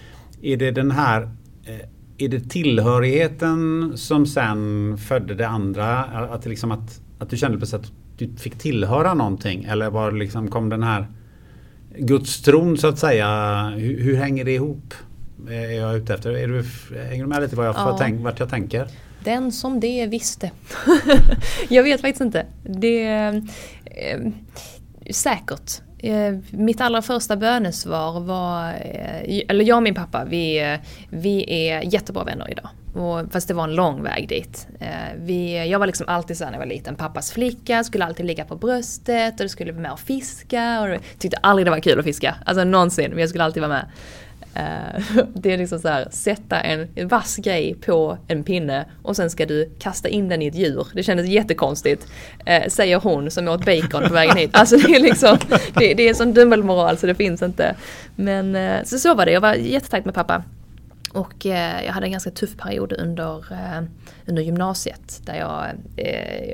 är 0.42 0.58
det 0.58 0.72
den 0.72 0.92
här 0.92 1.22
eh, 1.66 1.88
är 2.18 2.30
det 2.30 2.50
tillhörigheten 2.50 3.92
som 3.96 4.26
sen 4.26 4.98
födde 4.98 5.36
det 5.36 5.48
andra? 5.48 6.04
Att, 6.04 6.46
liksom 6.46 6.72
att, 6.72 7.02
att 7.20 7.30
du 7.30 7.38
kände 7.38 7.58
på 7.58 7.76
att 7.76 7.92
du 8.18 8.36
fick 8.38 8.58
tillhöra 8.58 9.14
någonting 9.14 9.64
eller 9.64 9.90
var 9.90 10.12
liksom 10.12 10.48
kom 10.48 10.70
den 10.70 10.84
här 10.84 11.08
gudstron 11.98 12.78
så 12.78 12.88
att 12.88 13.00
säga? 13.00 13.64
Hur, 13.76 14.02
hur 14.02 14.16
hänger 14.16 14.46
det 14.46 14.54
ihop? 14.54 14.94
Är 15.50 15.72
jag 15.72 15.98
ute 15.98 16.14
efter. 16.14 16.32
Är 16.32 16.48
du, 16.48 16.66
hänger 17.04 17.24
du 17.24 17.30
med 17.30 17.42
lite 17.42 17.56
vad 17.56 17.68
jag 17.68 17.76
ja. 17.76 17.96
tänk, 18.00 18.24
vart 18.24 18.40
jag 18.40 18.50
tänker? 18.50 18.88
Den 19.24 19.52
som 19.52 19.80
det 19.80 20.08
visste. 20.08 20.52
jag 21.70 21.84
vet 21.84 22.02
faktiskt 22.02 22.22
inte. 22.22 22.46
Det 22.64 23.04
är 23.04 23.36
eh, 23.86 24.20
säkert. 25.12 25.82
Eh, 26.00 26.36
mitt 26.52 26.82
allra 26.82 27.02
första 27.02 27.36
bönesvar 27.36 28.20
var, 28.20 28.70
eh, 28.70 29.42
eller 29.50 29.66
jag 29.66 29.78
och 29.78 29.84
min 29.84 29.96
pappa, 29.96 30.26
vi, 30.26 30.78
vi 31.10 31.46
är 31.70 31.82
jättebra 31.94 32.24
vänner 32.24 32.52
idag. 32.52 32.70
Och, 32.94 33.32
fast 33.32 33.48
det 33.48 33.54
var 33.54 33.64
en 33.64 33.76
lång 33.76 34.04
väg 34.04 34.30
dit. 34.30 34.68
Vi, 35.18 35.68
jag 35.70 35.80
var 35.80 35.88
liksom 35.88 36.08
alltid 36.10 36.38
så 36.38 36.46
när 36.46 36.52
jag 36.52 36.60
var 36.60 36.66
liten, 36.66 36.96
pappas 36.96 37.32
flicka, 37.32 37.84
skulle 37.84 38.06
alltid 38.06 38.26
ligga 38.26 38.46
på 38.46 38.56
bröstet 38.56 39.34
och 39.34 39.46
det 39.46 39.50
skulle 39.50 39.72
vara 39.72 39.82
med 39.82 39.92
och 39.92 40.00
fiska. 40.00 40.82
Och 40.82 41.02
tyckte 41.20 41.38
aldrig 41.38 41.68
det 41.68 41.72
var 41.72 41.80
kul 41.80 42.00
att 42.00 42.06
fiska, 42.06 42.36
alltså 42.46 42.64
någonsin, 42.64 43.10
men 43.10 43.20
jag 43.20 43.30
skulle 43.30 43.44
alltid 43.44 43.62
vara 43.62 43.74
med. 43.74 43.86
Eh, 44.58 45.02
det 45.34 45.54
är 45.54 45.58
liksom 45.58 45.80
så 45.80 45.88
här, 45.88 46.08
sätta 46.12 46.60
en 46.60 47.08
vass 47.08 47.38
grej 47.38 47.76
på 47.86 48.18
en 48.28 48.44
pinne 48.44 48.86
och 49.04 49.16
sen 49.16 49.30
ska 49.30 49.46
du 49.46 49.70
kasta 49.80 50.10
in 50.10 50.30
den 50.30 50.42
i 50.42 50.48
ett 50.48 50.56
djur. 50.56 50.88
Det 50.94 51.04
kändes 51.04 51.28
jättekonstigt, 51.28 52.08
eh, 52.46 52.68
säger 52.68 53.00
hon 53.00 53.32
som 53.32 53.48
åt 53.48 53.66
bacon 53.66 54.08
på 54.08 54.14
vägen 54.14 54.38
hit. 54.38 54.50
Alltså 54.54 54.78
det 54.78 54.96
är 54.96 55.00
liksom, 55.00 55.38
det, 55.74 55.94
det 55.94 56.10
är 56.10 56.14
sån 56.14 56.34
dubbelmoral 56.34 56.98
så 56.98 57.08
det 57.08 57.16
finns 57.16 57.42
inte. 57.42 57.76
Men 58.16 58.56
eh, 58.56 58.84
så, 58.84 59.00
så 59.00 59.16
var 59.16 59.26
det, 59.26 59.32
jag 59.32 59.42
var 59.42 59.54
jättetajt 59.54 60.06
med 60.06 60.14
pappa. 60.14 60.44
Och 61.14 61.46
eh, 61.46 61.86
jag 61.86 61.94
hade 61.94 62.06
en 62.06 62.12
ganska 62.12 62.32
tuff 62.32 62.58
period 62.58 62.94
under, 62.94 63.52
eh, 63.52 63.84
under 64.26 64.42
gymnasiet 64.42 65.22
där 65.26 65.36
jag, 65.36 65.66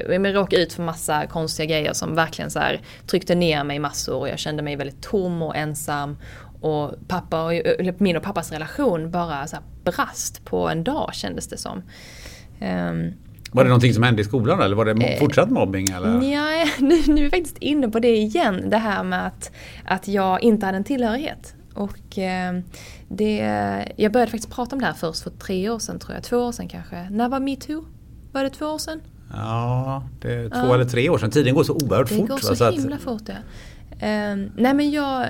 jag 0.09 0.35
råkade 0.35 0.61
ut 0.61 0.73
för 0.73 0.83
massa 0.83 1.27
konstiga 1.27 1.65
grejer 1.65 1.93
som 1.93 2.15
verkligen 2.15 2.51
så 2.51 2.59
här, 2.59 2.81
tryckte 3.07 3.35
ner 3.35 3.63
mig 3.63 3.79
massor 3.79 4.15
och 4.15 4.29
jag 4.29 4.39
kände 4.39 4.63
mig 4.63 4.75
väldigt 4.75 5.01
tom 5.01 5.41
och 5.41 5.55
ensam. 5.55 6.17
Och 6.63 6.91
pappa 7.07 7.43
och, 7.43 7.53
min 7.97 8.17
och 8.17 8.23
pappas 8.23 8.51
relation 8.51 9.11
bara 9.11 9.47
så 9.47 9.57
brast 9.83 10.45
på 10.45 10.69
en 10.69 10.83
dag 10.83 11.09
kändes 11.13 11.47
det 11.47 11.57
som. 11.57 11.77
Um, 12.61 13.13
var 13.51 13.63
det 13.63 13.69
någonting 13.69 13.93
som 13.93 14.03
hände 14.03 14.21
i 14.21 14.25
skolan 14.25 14.61
eller 14.61 14.75
var 14.75 14.85
det 14.85 15.05
eh, 15.05 15.19
fortsatt 15.19 15.49
mobbing? 15.49 15.87
Eller? 15.89 16.09
Nej, 16.09 16.73
nu, 16.79 17.01
nu 17.07 17.21
är 17.21 17.23
vi 17.23 17.29
faktiskt 17.29 17.57
inne 17.57 17.89
på 17.89 17.99
det 17.99 18.17
igen. 18.17 18.69
Det 18.69 18.77
här 18.77 19.03
med 19.03 19.27
att, 19.27 19.51
att 19.85 20.07
jag 20.07 20.43
inte 20.43 20.65
hade 20.65 20.77
en 20.77 20.83
tillhörighet. 20.83 21.55
Och 21.73 22.17
eh, 22.17 22.59
det, 23.07 23.37
jag 23.95 24.11
började 24.11 24.31
faktiskt 24.31 24.53
prata 24.53 24.75
om 24.75 24.79
det 24.79 24.85
här 24.85 24.93
först 24.93 25.23
för 25.23 25.29
tre 25.29 25.69
år 25.69 25.79
sedan 25.79 25.99
tror 25.99 26.13
jag. 26.13 26.23
Två 26.23 26.37
år 26.37 26.51
sedan 26.51 26.67
kanske. 26.67 27.09
När 27.09 27.29
var 27.29 27.39
metoo? 27.39 27.85
Var 28.31 28.43
det 28.43 28.49
två 28.49 28.65
år 28.65 28.77
sedan? 28.77 29.01
Ja, 29.33 30.03
det 30.21 30.33
är 30.33 30.49
två 30.49 30.57
ja. 30.57 30.73
eller 30.73 30.85
tre 30.85 31.09
år 31.09 31.17
sedan. 31.17 31.31
Tiden 31.31 31.53
går 31.55 31.63
så 31.63 31.73
oerhört 31.73 32.09
fort. 32.09 32.17
Det 32.17 32.27
går 32.27 32.37
så, 32.37 32.55
så 32.55 32.71
himla 32.71 32.97
fort 32.97 33.23
ja. 33.25 33.35
Um, 34.03 34.51
nej 34.55 34.73
men 34.73 34.91
jag, 34.91 35.27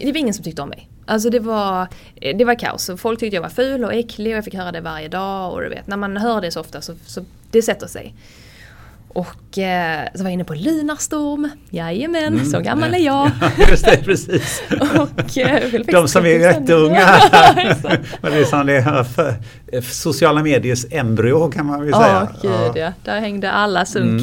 det 0.00 0.12
var 0.12 0.16
ingen 0.16 0.34
som 0.34 0.44
tyckte 0.44 0.62
om 0.62 0.68
mig. 0.68 0.88
Alltså 1.06 1.30
det 1.30 1.38
var, 1.40 1.88
det 2.14 2.44
var 2.44 2.54
kaos. 2.54 2.90
Folk 2.96 3.20
tyckte 3.20 3.34
jag 3.34 3.42
var 3.42 3.48
ful 3.48 3.84
och 3.84 3.94
äcklig 3.94 4.32
och 4.32 4.36
jag 4.36 4.44
fick 4.44 4.54
höra 4.54 4.72
det 4.72 4.80
varje 4.80 5.08
dag. 5.08 5.52
Och 5.52 5.60
du 5.60 5.68
vet, 5.68 5.86
när 5.86 5.96
man 5.96 6.16
hör 6.16 6.40
det 6.40 6.50
så 6.50 6.60
ofta 6.60 6.80
så, 6.80 6.94
så 7.06 7.24
det 7.50 7.62
sätter 7.62 7.86
sig. 7.86 8.14
Och 9.14 9.58
eh, 9.58 10.08
så 10.14 10.22
var 10.22 10.30
jag 10.30 10.32
inne 10.32 10.44
på 10.44 10.54
Lunarstorm, 10.54 11.50
jajamän, 11.70 12.32
mm. 12.34 12.44
så 12.44 12.60
gammal 12.60 12.94
är 12.94 12.98
jag. 12.98 13.30
Ja, 13.58 13.66
just 13.70 13.84
det, 13.84 13.96
precis. 14.04 14.62
och, 14.70 15.38
eh, 15.38 15.80
De 15.92 16.08
som 16.08 16.24
är 16.24 16.28
jätteunga. 16.28 16.94
det 18.22 18.38
är 18.40 18.44
som 18.44 18.66
det 18.66 18.76
är 18.76 19.80
sociala 19.80 20.42
mediers 20.42 20.86
embryo 20.90 21.50
kan 21.50 21.66
man 21.66 21.80
väl 21.80 21.92
säga. 21.92 22.22
Oh, 22.22 22.42
gud, 22.42 22.82
ja. 22.82 22.92
Där 23.04 23.20
hängde 23.20 23.50
alla 23.50 23.84
sunk. 23.84 24.22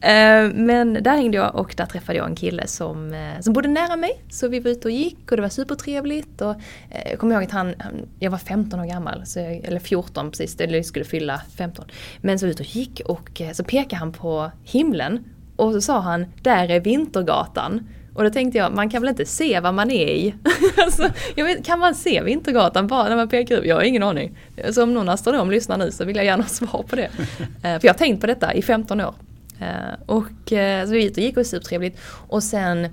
Mm. 0.00 0.48
Eh, 0.48 0.64
men 0.64 1.02
där 1.02 1.16
hängde 1.16 1.36
jag 1.36 1.54
och 1.54 1.74
där 1.76 1.86
träffade 1.86 2.18
jag 2.18 2.28
en 2.28 2.36
kille 2.36 2.66
som, 2.66 3.14
eh, 3.14 3.40
som 3.40 3.52
bodde 3.52 3.68
nära 3.68 3.96
mig. 3.96 4.22
Så 4.30 4.48
vi 4.48 4.60
var 4.60 4.70
ute 4.70 4.88
och 4.88 4.92
gick 4.92 5.30
och 5.30 5.36
det 5.36 5.42
var 5.42 5.48
supertrevligt. 5.48 6.40
Och, 6.40 6.54
eh, 6.90 7.10
jag 7.10 7.18
kommer 7.18 7.34
ihåg 7.34 7.44
att 7.44 7.50
han, 7.50 7.74
han, 7.78 7.94
jag 8.18 8.30
var 8.30 8.38
15 8.38 8.80
år 8.80 8.84
gammal, 8.84 9.26
så 9.26 9.38
jag, 9.38 9.54
eller 9.54 9.80
14 9.80 10.30
precis, 10.30 10.56
eller 10.60 10.76
jag 10.76 10.86
skulle 10.86 11.04
fylla 11.04 11.40
15. 11.56 11.84
Men 12.20 12.38
så 12.38 12.46
var 12.46 12.48
vi 12.48 12.52
ute 12.52 12.62
och 12.62 12.76
gick 12.76 13.00
och 13.04 13.40
eh, 13.40 13.52
så 13.52 13.64
pekade 13.64 13.96
han 13.96 14.12
på 14.12 14.31
himlen 14.64 15.24
och 15.56 15.72
så 15.72 15.80
sa 15.80 16.00
han, 16.00 16.26
där 16.42 16.70
är 16.70 16.80
Vintergatan. 16.80 17.88
Och 18.14 18.24
då 18.24 18.30
tänkte 18.30 18.58
jag, 18.58 18.72
man 18.72 18.90
kan 18.90 19.02
väl 19.02 19.08
inte 19.08 19.26
se 19.26 19.60
vad 19.60 19.74
man 19.74 19.90
är 19.90 20.06
i? 20.06 20.34
alltså, 20.76 21.08
vet, 21.36 21.64
kan 21.64 21.78
man 21.78 21.94
se 21.94 22.22
Vintergatan 22.22 22.86
bara 22.86 23.08
när 23.08 23.16
man 23.16 23.28
pekar 23.28 23.56
ut? 23.56 23.64
Jag 23.64 23.76
har 23.76 23.82
ingen 23.82 24.02
aning. 24.02 24.38
Så 24.70 24.82
om 24.82 24.94
någon 24.94 25.08
astronom 25.08 25.50
lyssnar 25.50 25.78
nu 25.78 25.90
så 25.90 26.04
vill 26.04 26.16
jag 26.16 26.24
gärna 26.24 26.42
ha 26.42 26.48
svar 26.48 26.84
på 26.88 26.96
det. 26.96 27.10
Eh, 27.64 27.78
för 27.78 27.86
jag 27.86 27.94
har 27.94 27.98
tänkt 27.98 28.20
på 28.20 28.26
detta 28.26 28.54
i 28.54 28.62
15 28.62 29.00
år. 29.00 29.14
Eh, 29.60 29.66
och 30.06 30.52
uh, 30.52 30.84
så 30.84 30.92
vi 30.92 31.12
gick 31.16 31.36
och 31.36 31.46
supertrevligt. 31.46 32.00
Och 32.28 32.42
sen 32.42 32.88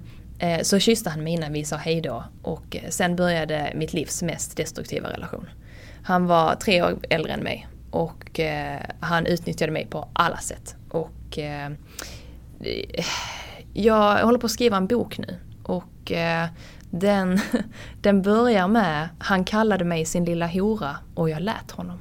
så 0.62 0.80
kysste 0.80 1.10
han 1.10 1.24
mig 1.24 1.34
innan 1.34 1.54
vi 1.54 1.66
sa 1.66 1.76
hejdå. 1.76 2.24
Och 2.42 2.78
sen 2.90 3.16
började 3.16 3.72
mitt 3.76 3.94
livs 3.94 4.22
mest 4.22 4.58
destruktiva 4.58 5.10
relation. 5.10 5.50
Han 6.04 6.28
var 6.28 6.56
tre 6.56 6.84
år 6.84 6.98
äldre 7.10 7.34
än 7.34 7.40
mig. 7.40 7.68
Och 7.92 8.40
han 9.00 9.26
utnyttjade 9.26 9.72
mig 9.72 9.88
på 9.90 10.08
alla 10.14 10.38
sätt. 10.38 10.76
Och 11.30 11.40
jag 13.74 14.26
håller 14.26 14.40
på 14.40 14.46
att 14.46 14.52
skriva 14.52 14.78
en 14.78 14.88
bok 14.88 15.18
nu 15.18 15.36
och 15.64 16.12
eh, 16.12 16.48
den, 16.90 17.40
den 18.02 18.22
börjar 18.22 18.68
med 18.68 19.10
Han 19.20 19.44
kallade 19.44 19.86
mig 19.86 20.06
sin 20.06 20.26
lilla 20.26 20.48
hora 20.48 20.98
och 21.16 21.30
jag 21.30 21.42
lät 21.42 21.72
honom. 21.72 22.00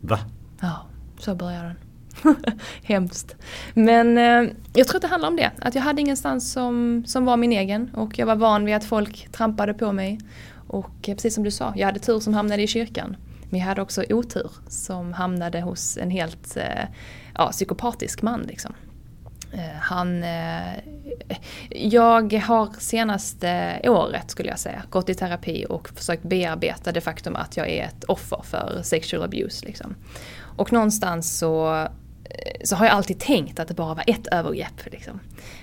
Va? 0.00 0.18
Ja, 0.60 0.86
så 1.18 1.34
börjar 1.34 1.64
den. 1.64 1.76
Hemskt. 2.82 3.36
Men 3.74 4.18
eh, 4.18 4.52
jag 4.72 4.88
tror 4.88 4.96
att 4.96 5.02
det 5.02 5.08
handlar 5.08 5.28
om 5.28 5.36
det. 5.36 5.50
Att 5.58 5.74
jag 5.74 5.82
hade 5.82 6.00
ingenstans 6.00 6.52
som, 6.52 7.04
som 7.06 7.24
var 7.24 7.36
min 7.36 7.52
egen 7.52 7.90
och 7.94 8.18
jag 8.18 8.26
var 8.26 8.36
van 8.36 8.64
vid 8.64 8.74
att 8.74 8.84
folk 8.84 9.28
trampade 9.32 9.74
på 9.74 9.92
mig. 9.92 10.20
Och 10.66 11.08
eh, 11.08 11.14
precis 11.14 11.34
som 11.34 11.44
du 11.44 11.50
sa, 11.50 11.72
jag 11.76 11.86
hade 11.86 12.00
tur 12.00 12.20
som 12.20 12.34
hamnade 12.34 12.62
i 12.62 12.66
kyrkan. 12.66 13.16
Men 13.50 13.60
jag 13.60 13.66
hade 13.66 13.82
också 13.82 14.04
otur 14.10 14.50
som 14.68 15.12
hamnade 15.12 15.60
hos 15.60 15.96
en 15.96 16.10
helt 16.10 16.56
eh, 16.56 16.84
ja, 17.34 17.52
psykopatisk 17.52 18.22
man. 18.22 18.42
Liksom. 18.42 18.74
Eh, 19.52 19.78
han, 19.80 20.22
eh, 20.22 20.78
jag 21.70 22.32
har 22.32 22.68
senaste 22.78 23.80
året 23.84 24.30
skulle 24.30 24.48
jag 24.48 24.58
säga 24.58 24.82
gått 24.90 25.08
i 25.08 25.14
terapi 25.14 25.66
och 25.68 25.88
försökt 25.88 26.22
bearbeta 26.22 26.92
det 26.92 27.00
faktum 27.00 27.36
att 27.36 27.56
jag 27.56 27.68
är 27.68 27.84
ett 27.84 28.04
offer 28.04 28.42
för 28.44 28.80
sexual 28.82 29.22
abuse. 29.22 29.66
Liksom. 29.66 29.94
Och 30.56 30.72
någonstans 30.72 31.38
så, 31.38 31.74
eh, 32.24 32.64
så 32.64 32.76
har 32.76 32.86
jag 32.86 32.94
alltid 32.94 33.20
tänkt 33.20 33.60
att 33.60 33.68
det 33.68 33.74
bara 33.74 33.94
var 33.94 34.04
ett 34.06 34.26
övergrepp. 34.26 34.92
Liksom. 34.92 35.20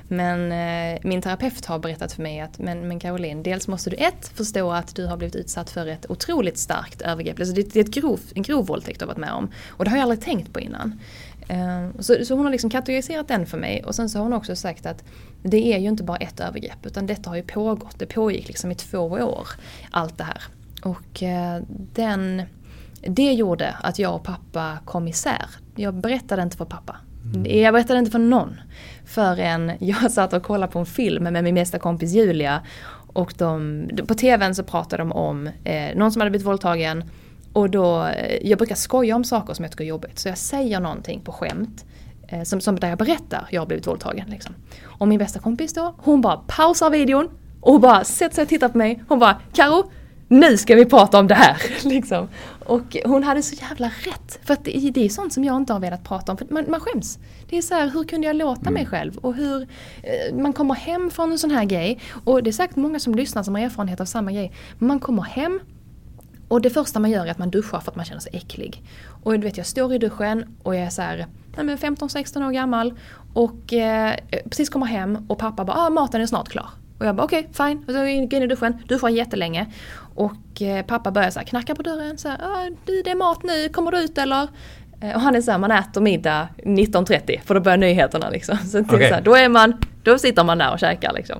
Men 0.07 0.51
eh, 0.51 0.99
min 1.03 1.21
terapeut 1.21 1.65
har 1.65 1.79
berättat 1.79 2.13
för 2.13 2.21
mig 2.21 2.39
att 2.39 2.59
men, 2.59 2.87
men 2.87 2.99
Caroline, 2.99 3.43
dels 3.43 3.67
måste 3.67 3.89
du 3.89 3.95
ett 3.95 4.31
förstå 4.35 4.71
att 4.71 4.95
du 4.95 5.05
har 5.05 5.17
blivit 5.17 5.35
utsatt 5.35 5.69
för 5.69 5.87
ett 5.87 6.05
otroligt 6.09 6.57
starkt 6.57 7.01
övergrepp. 7.01 7.39
Alltså 7.39 7.55
det, 7.55 7.73
det 7.73 7.79
är 7.79 7.83
ett 7.83 7.93
grov, 7.93 8.19
en 8.35 8.43
grov 8.43 8.65
våldtäkt 8.65 8.99
du 8.99 9.05
har 9.05 9.07
varit 9.07 9.17
med 9.17 9.33
om. 9.33 9.51
Och 9.69 9.85
det 9.85 9.91
har 9.91 9.97
jag 9.97 10.03
aldrig 10.03 10.21
tänkt 10.21 10.53
på 10.53 10.59
innan. 10.59 10.99
Ehm, 11.49 11.93
så, 11.99 12.25
så 12.25 12.35
hon 12.35 12.45
har 12.45 12.51
liksom 12.51 12.69
kategoriserat 12.69 13.27
den 13.27 13.45
för 13.45 13.57
mig 13.57 13.83
och 13.83 13.95
sen 13.95 14.09
så 14.09 14.17
har 14.17 14.23
hon 14.23 14.33
också 14.33 14.55
sagt 14.55 14.85
att 14.85 15.03
det 15.43 15.73
är 15.73 15.77
ju 15.77 15.87
inte 15.87 16.03
bara 16.03 16.17
ett 16.17 16.39
övergrepp 16.39 16.85
utan 16.85 17.07
detta 17.07 17.29
har 17.29 17.37
ju 17.37 17.43
pågått. 17.43 17.99
Det 17.99 18.05
pågick 18.05 18.47
liksom 18.47 18.71
i 18.71 18.75
två 18.75 18.99
år, 18.99 19.47
allt 19.91 20.17
det 20.17 20.23
här. 20.23 20.43
Och 20.83 21.23
eh, 21.23 21.61
den, 21.93 22.41
det 23.01 23.33
gjorde 23.33 23.75
att 23.81 23.99
jag 23.99 24.15
och 24.15 24.23
pappa 24.23 24.77
kom 24.85 25.07
isär. 25.07 25.45
Jag 25.75 25.93
berättade 25.93 26.41
inte 26.41 26.57
för 26.57 26.65
pappa. 26.65 26.95
Mm. 27.35 27.61
Jag 27.61 27.73
berättade 27.73 27.99
inte 27.99 28.11
för 28.11 28.19
någon. 28.19 28.55
Förrän 29.05 29.71
jag 29.79 30.11
satt 30.11 30.33
och 30.33 30.43
kollade 30.43 30.71
på 30.71 30.79
en 30.79 30.85
film 30.85 31.23
med 31.23 31.43
min 31.43 31.55
bästa 31.55 31.79
kompis 31.79 32.13
Julia. 32.13 32.61
Och 33.13 33.33
de, 33.37 33.87
på 34.07 34.13
tvn 34.13 34.55
så 34.55 34.63
pratade 34.63 35.01
de 35.01 35.11
om 35.11 35.47
eh, 35.63 35.95
någon 35.95 36.11
som 36.11 36.21
hade 36.21 36.31
blivit 36.31 36.47
våldtagen 36.47 37.03
och 37.53 37.69
då, 37.69 38.05
eh, 38.05 38.47
jag 38.47 38.57
brukar 38.57 38.75
skoja 38.75 39.15
om 39.15 39.23
saker 39.23 39.53
som 39.53 39.63
jag 39.63 39.71
tycker 39.71 39.83
är 39.83 39.87
jobbigt. 39.87 40.19
Så 40.19 40.27
jag 40.27 40.37
säger 40.37 40.79
någonting 40.79 41.21
på 41.21 41.31
skämt. 41.31 41.85
Eh, 42.27 42.43
som, 42.43 42.61
som 42.61 42.79
där 42.79 42.89
jag 42.89 42.97
berättar, 42.97 43.47
jag 43.51 43.61
har 43.61 43.65
blivit 43.65 43.87
våldtagen. 43.87 44.29
Liksom. 44.29 44.55
Och 44.85 45.07
min 45.07 45.19
bästa 45.19 45.39
kompis 45.39 45.73
då, 45.73 45.95
hon 45.97 46.21
bara 46.21 46.37
pausar 46.47 46.89
videon 46.89 47.29
och 47.61 47.79
bara 47.79 48.03
sätter 48.03 48.35
sig 48.35 48.41
och 48.41 48.49
tittar 48.49 48.69
på 48.69 48.77
mig. 48.77 49.03
Hon 49.07 49.19
bara 49.19 49.41
Karo, 49.53 49.91
nu 50.27 50.57
ska 50.57 50.75
vi 50.75 50.85
prata 50.85 51.19
om 51.19 51.27
det 51.27 51.35
här! 51.35 51.57
liksom. 51.89 52.27
Och 52.65 52.97
hon 53.05 53.23
hade 53.23 53.41
så 53.41 53.55
jävla 53.55 53.87
rätt. 53.87 54.39
För 54.43 54.53
att 54.53 54.65
det, 54.65 54.91
det 54.93 55.05
är 55.05 55.09
sånt 55.09 55.33
som 55.33 55.43
jag 55.43 55.57
inte 55.57 55.73
har 55.73 55.79
velat 55.79 56.03
prata 56.03 56.31
om. 56.31 56.37
För 56.37 56.47
man, 56.49 56.65
man 56.67 56.79
skäms. 56.79 57.19
Det 57.49 57.57
är 57.57 57.61
så 57.61 57.73
här, 57.73 57.89
hur 57.89 58.03
kunde 58.03 58.27
jag 58.27 58.35
låta 58.35 58.61
mm. 58.61 58.73
mig 58.73 58.85
själv? 58.85 59.17
Och 59.17 59.35
hur 59.35 59.61
eh, 60.03 60.35
man 60.35 60.53
kommer 60.53 60.75
hem 60.75 61.11
från 61.11 61.31
en 61.31 61.37
sån 61.37 61.51
här 61.51 61.65
grej. 61.65 61.99
Och 62.23 62.43
det 62.43 62.49
är 62.49 62.51
säkert 62.51 62.75
många 62.75 62.99
som 62.99 63.15
lyssnar 63.15 63.43
som 63.43 63.55
har 63.55 63.61
erfarenhet 63.61 64.01
av 64.01 64.05
samma 64.05 64.31
grej. 64.31 64.51
Man 64.77 64.99
kommer 64.99 65.23
hem 65.23 65.59
och 66.49 66.61
det 66.61 66.69
första 66.69 66.99
man 66.99 67.11
gör 67.11 67.25
är 67.25 67.31
att 67.31 67.37
man 67.37 67.49
duschar 67.49 67.79
för 67.79 67.91
att 67.91 67.95
man 67.95 68.05
känner 68.05 68.21
sig 68.21 68.31
äcklig. 68.35 68.83
Och 69.23 69.31
du 69.31 69.39
vet, 69.39 69.57
jag 69.57 69.65
står 69.65 69.93
i 69.93 69.97
duschen 69.97 70.57
och 70.63 70.75
jag 70.75 70.83
är 70.83 70.89
så 70.89 71.01
här, 71.01 71.25
15-16 71.55 72.47
år 72.47 72.51
gammal 72.51 72.93
och 73.33 73.73
eh, 73.73 74.15
precis 74.49 74.69
kommer 74.69 74.85
hem 74.85 75.25
och 75.27 75.37
pappa 75.37 75.65
bara 75.65 75.77
ah, 75.77 75.89
maten 75.89 76.21
är 76.21 76.25
snart 76.25 76.49
klar. 76.49 76.69
Och 76.99 77.05
jag 77.05 77.15
bara 77.15 77.23
okej, 77.23 77.39
okay, 77.39 77.67
fine. 77.67 77.83
Och 77.87 77.93
så 77.93 77.99
går 77.99 78.07
in 78.07 78.33
i 78.33 78.47
duschen, 78.47 78.83
duschar 78.87 79.09
jättelänge. 79.09 79.67
Och 80.15 80.61
eh, 80.61 80.85
pappa 80.85 81.11
börjar 81.11 81.29
så 81.29 81.39
här, 81.39 81.45
knacka 81.45 81.75
på 81.75 81.81
dörren. 81.81 82.17
Så 82.17 82.27
här, 82.27 82.37
ah, 82.41 82.69
du, 82.85 83.01
det 83.01 83.11
är 83.11 83.15
mat 83.15 83.43
nu, 83.43 83.69
kommer 83.69 83.91
du 83.91 83.99
ut 83.99 84.17
eller? 84.17 84.47
Eh, 85.01 85.15
och 85.15 85.21
han 85.21 85.35
är 85.35 85.41
så 85.41 85.51
här, 85.51 85.57
man 85.57 85.71
äter 85.71 86.01
middag 86.01 86.47
19.30 86.57 87.39
för 87.45 87.55
då 87.55 87.61
börjar 87.61 87.77
nyheterna 87.77 88.29
liksom. 88.29 88.57
Så, 88.57 88.79
okay. 88.79 89.09
så 89.09 89.15
här, 89.15 89.21
då, 89.21 89.35
är 89.35 89.49
man, 89.49 89.73
då 90.03 90.17
sitter 90.17 90.43
man 90.43 90.57
där 90.57 90.71
och 90.71 90.79
käkar 90.79 91.13
liksom. 91.13 91.39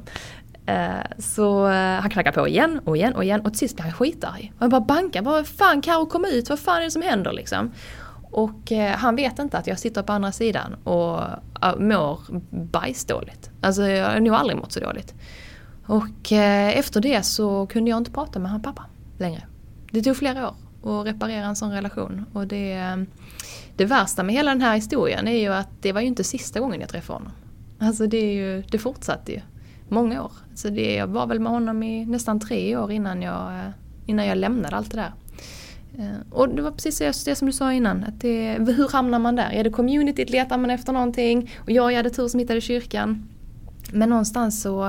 Eh, 0.70 1.01
så 1.17 1.67
eh, 1.67 1.99
han 1.99 2.09
knackar 2.09 2.32
på 2.32 2.47
igen 2.47 2.82
och 2.86 2.97
igen 2.97 3.15
och 3.15 3.24
igen 3.24 3.41
och 3.41 3.51
till 3.51 3.59
sist 3.59 3.76
blir 3.76 3.84
han 3.84 3.93
skitarg. 3.93 4.53
Och 4.57 4.63
jag 4.63 4.70
bara 4.70 4.82
bankar, 4.82 5.22
vad 5.22 5.47
fan 5.47 5.82
Karo 5.82 6.05
kom 6.05 6.26
ut, 6.26 6.49
vad 6.49 6.59
fan 6.59 6.78
är 6.78 6.82
det 6.82 6.91
som 6.91 7.01
händer 7.01 7.34
liksom? 7.34 7.72
Och 8.32 8.72
eh, 8.72 8.95
han 8.95 9.15
vet 9.15 9.39
inte 9.39 9.57
att 9.57 9.67
jag 9.67 9.80
sitter 9.80 10.03
på 10.03 10.13
andra 10.13 10.32
sidan 10.32 10.74
och 10.74 11.20
mår 11.78 12.20
bajsdåligt. 12.72 13.49
Alltså 13.61 13.82
jag 13.82 14.09
har 14.09 14.20
nog 14.20 14.36
aldrig 14.36 14.57
mått 14.57 14.72
så 14.72 14.80
dåligt. 14.80 15.13
Och 15.86 16.32
efter 16.32 17.01
det 17.01 17.24
så 17.24 17.67
kunde 17.67 17.89
jag 17.89 17.97
inte 17.97 18.11
prata 18.11 18.39
med 18.39 18.51
hans 18.51 18.63
pappa 18.63 18.86
längre. 19.17 19.43
Det 19.91 20.01
tog 20.01 20.17
flera 20.17 20.49
år 20.49 21.01
att 21.01 21.07
reparera 21.07 21.45
en 21.45 21.55
sån 21.55 21.72
relation. 21.72 22.26
Och 22.34 22.47
det, 22.47 23.05
det 23.76 23.86
värsta 23.86 24.24
med 24.24 24.36
hela 24.36 24.51
den 24.51 24.61
här 24.61 24.76
historien 24.76 25.28
är 25.28 25.39
ju 25.39 25.53
att 25.53 25.70
det 25.82 25.91
var 25.91 26.01
ju 26.01 26.07
inte 26.07 26.24
sista 26.24 26.59
gången 26.59 26.82
jag 26.82 26.89
träffade 26.89 27.20
honom. 27.20 27.32
Alltså 27.80 28.07
det, 28.07 28.17
är 28.17 28.34
ju, 28.34 28.61
det 28.61 28.78
fortsatte 28.78 29.32
ju 29.32 29.41
många 29.89 30.24
år. 30.24 30.32
Så 30.60 30.70
det, 30.70 30.95
jag 30.95 31.07
var 31.07 31.28
väl 31.28 31.39
med 31.39 31.51
honom 31.51 31.84
i 31.84 32.05
nästan 32.05 32.39
tre 32.39 32.78
år 32.78 32.91
innan 32.91 33.22
jag, 33.22 33.53
eh, 33.53 33.70
innan 34.05 34.26
jag 34.26 34.38
lämnade 34.38 34.76
allt 34.76 34.91
det 34.91 34.97
där. 34.97 35.14
Eh, 35.97 36.32
och 36.32 36.49
det 36.49 36.62
var 36.62 36.72
precis 36.72 37.24
det 37.24 37.36
som 37.36 37.45
du 37.45 37.53
sa 37.53 37.74
innan, 37.74 38.03
att 38.03 38.22
det, 38.22 38.57
hur 38.78 38.89
hamnar 38.89 39.20
man 39.20 39.36
där? 39.36 39.51
Är 39.51 39.64
det 39.64 39.70
communityt, 39.70 40.30
letar 40.30 40.57
man 40.57 40.70
efter 40.70 40.93
någonting? 40.93 41.51
Och 41.57 41.72
jag, 41.72 41.91
jag 41.91 41.97
hade 41.97 42.10
tur 42.10 42.28
som 42.28 42.39
hittade 42.39 42.62
kyrkan. 42.62 43.30
Men 43.91 44.10
någonstans 44.10 44.62
så, 44.62 44.88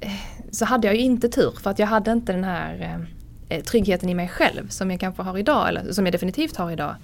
eh, 0.00 0.10
så 0.50 0.64
hade 0.64 0.86
jag 0.86 0.96
ju 0.96 1.02
inte 1.02 1.28
tur 1.28 1.54
för 1.62 1.70
att 1.70 1.78
jag 1.78 1.86
hade 1.86 2.12
inte 2.12 2.32
den 2.32 2.44
här 2.44 3.06
tryggheten 3.70 4.08
i 4.08 4.14
mig 4.14 4.28
själv 4.28 4.68
som 4.68 4.90
jag 4.90 5.00
kanske 5.00 5.22
har 5.22 5.38
idag, 5.38 5.68
eller 5.68 5.92
som 5.92 6.06
jag 6.06 6.14
definitivt 6.14 6.56
har 6.56 6.70
idag. 6.70 6.94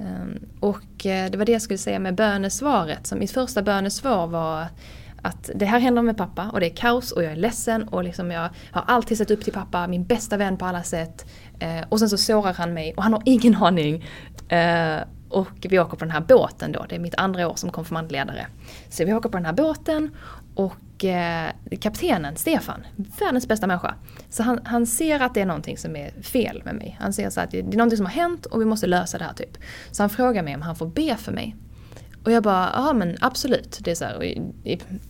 Ehm, 0.00 0.38
och 0.60 0.82
det 1.02 1.36
var 1.36 1.44
det 1.44 1.52
jag 1.52 1.62
skulle 1.62 1.78
säga 1.78 1.98
med 1.98 2.14
bönesvaret. 2.14 3.06
Så 3.06 3.16
mitt 3.16 3.30
första 3.30 3.62
bönesvar 3.62 4.26
var 4.26 4.66
att 5.24 5.50
det 5.54 5.64
här 5.64 5.78
händer 5.78 6.02
med 6.02 6.16
pappa 6.16 6.50
och 6.52 6.60
det 6.60 6.66
är 6.66 6.76
kaos 6.76 7.12
och 7.12 7.24
jag 7.24 7.32
är 7.32 7.36
ledsen 7.36 7.88
och 7.88 8.04
liksom 8.04 8.30
jag 8.30 8.48
har 8.70 8.82
alltid 8.86 9.18
sett 9.18 9.30
upp 9.30 9.44
till 9.44 9.52
pappa, 9.52 9.86
min 9.86 10.04
bästa 10.04 10.36
vän 10.36 10.56
på 10.56 10.64
alla 10.64 10.82
sätt. 10.82 11.26
Eh, 11.58 11.84
och 11.88 11.98
sen 11.98 12.08
så 12.08 12.18
sårar 12.18 12.52
han 12.52 12.74
mig 12.74 12.94
och 12.96 13.02
han 13.02 13.12
har 13.12 13.22
ingen 13.24 13.54
aning. 13.54 14.04
Eh, 14.48 14.96
och 15.28 15.66
vi 15.68 15.78
åker 15.78 15.96
på 15.96 16.04
den 16.04 16.10
här 16.10 16.20
båten 16.20 16.72
då, 16.72 16.86
det 16.88 16.94
är 16.94 16.98
mitt 16.98 17.14
andra 17.14 17.48
år 17.48 17.54
som 17.54 17.70
konfirmandledare. 17.70 18.46
Så 18.88 19.04
vi 19.04 19.14
åker 19.14 19.28
på 19.28 19.36
den 19.36 19.46
här 19.46 19.52
båten 19.52 20.10
och 20.54 21.04
eh, 21.04 21.50
kaptenen, 21.80 22.36
Stefan, 22.36 22.86
världens 23.20 23.48
bästa 23.48 23.66
människa. 23.66 23.94
Så 24.30 24.42
han, 24.42 24.60
han 24.64 24.86
ser 24.86 25.20
att 25.20 25.34
det 25.34 25.40
är 25.40 25.46
någonting 25.46 25.78
som 25.78 25.96
är 25.96 26.22
fel 26.22 26.62
med 26.64 26.74
mig. 26.74 26.96
Han 27.00 27.12
ser 27.12 27.30
så 27.30 27.40
att 27.40 27.50
det 27.50 27.58
är 27.58 27.62
någonting 27.62 27.96
som 27.96 28.06
har 28.06 28.12
hänt 28.12 28.46
och 28.46 28.60
vi 28.60 28.64
måste 28.64 28.86
lösa 28.86 29.18
det 29.18 29.24
här 29.24 29.32
typ. 29.34 29.58
Så 29.90 30.02
han 30.02 30.10
frågar 30.10 30.42
mig 30.42 30.54
om 30.54 30.62
han 30.62 30.76
får 30.76 30.86
be 30.86 31.16
för 31.16 31.32
mig. 31.32 31.56
Och 32.24 32.32
jag 32.32 32.42
bara, 32.42 32.70
ja 32.74 32.92
men 32.92 33.16
absolut. 33.20 33.78
Det 33.80 33.90
är 33.90 33.94
så 33.94 34.04
här, 34.04 34.38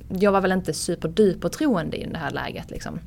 jag 0.09 0.33
var 0.33 0.41
väl 0.41 0.53
inte 0.53 0.75
superduper 0.75 1.49
troende 1.49 1.97
i 1.97 2.07
det 2.07 2.19
här 2.19 2.31
läget 2.31 2.71
liksom. 2.71 2.99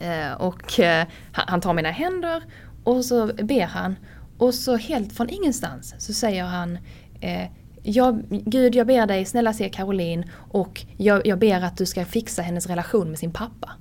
Eh, 0.00 0.32
och 0.32 0.80
eh, 0.80 1.06
han 1.32 1.60
tar 1.60 1.74
mina 1.74 1.90
händer 1.90 2.42
och 2.84 3.04
så 3.04 3.26
ber 3.26 3.66
han. 3.66 3.96
Och 4.38 4.54
så 4.54 4.76
helt 4.76 5.12
från 5.12 5.30
ingenstans 5.30 5.94
så 5.98 6.12
säger 6.12 6.44
han 6.44 6.78
eh, 7.20 7.50
jag, 7.82 8.22
Gud 8.28 8.74
jag 8.74 8.86
ber 8.86 9.06
dig, 9.06 9.24
snälla 9.24 9.52
se 9.52 9.68
Caroline 9.68 10.24
och 10.50 10.84
jag, 10.96 11.26
jag 11.26 11.38
ber 11.38 11.64
att 11.64 11.76
du 11.76 11.86
ska 11.86 12.04
fixa 12.04 12.42
hennes 12.42 12.66
relation 12.66 13.08
med 13.10 13.18
sin 13.18 13.32
pappa. 13.32 13.72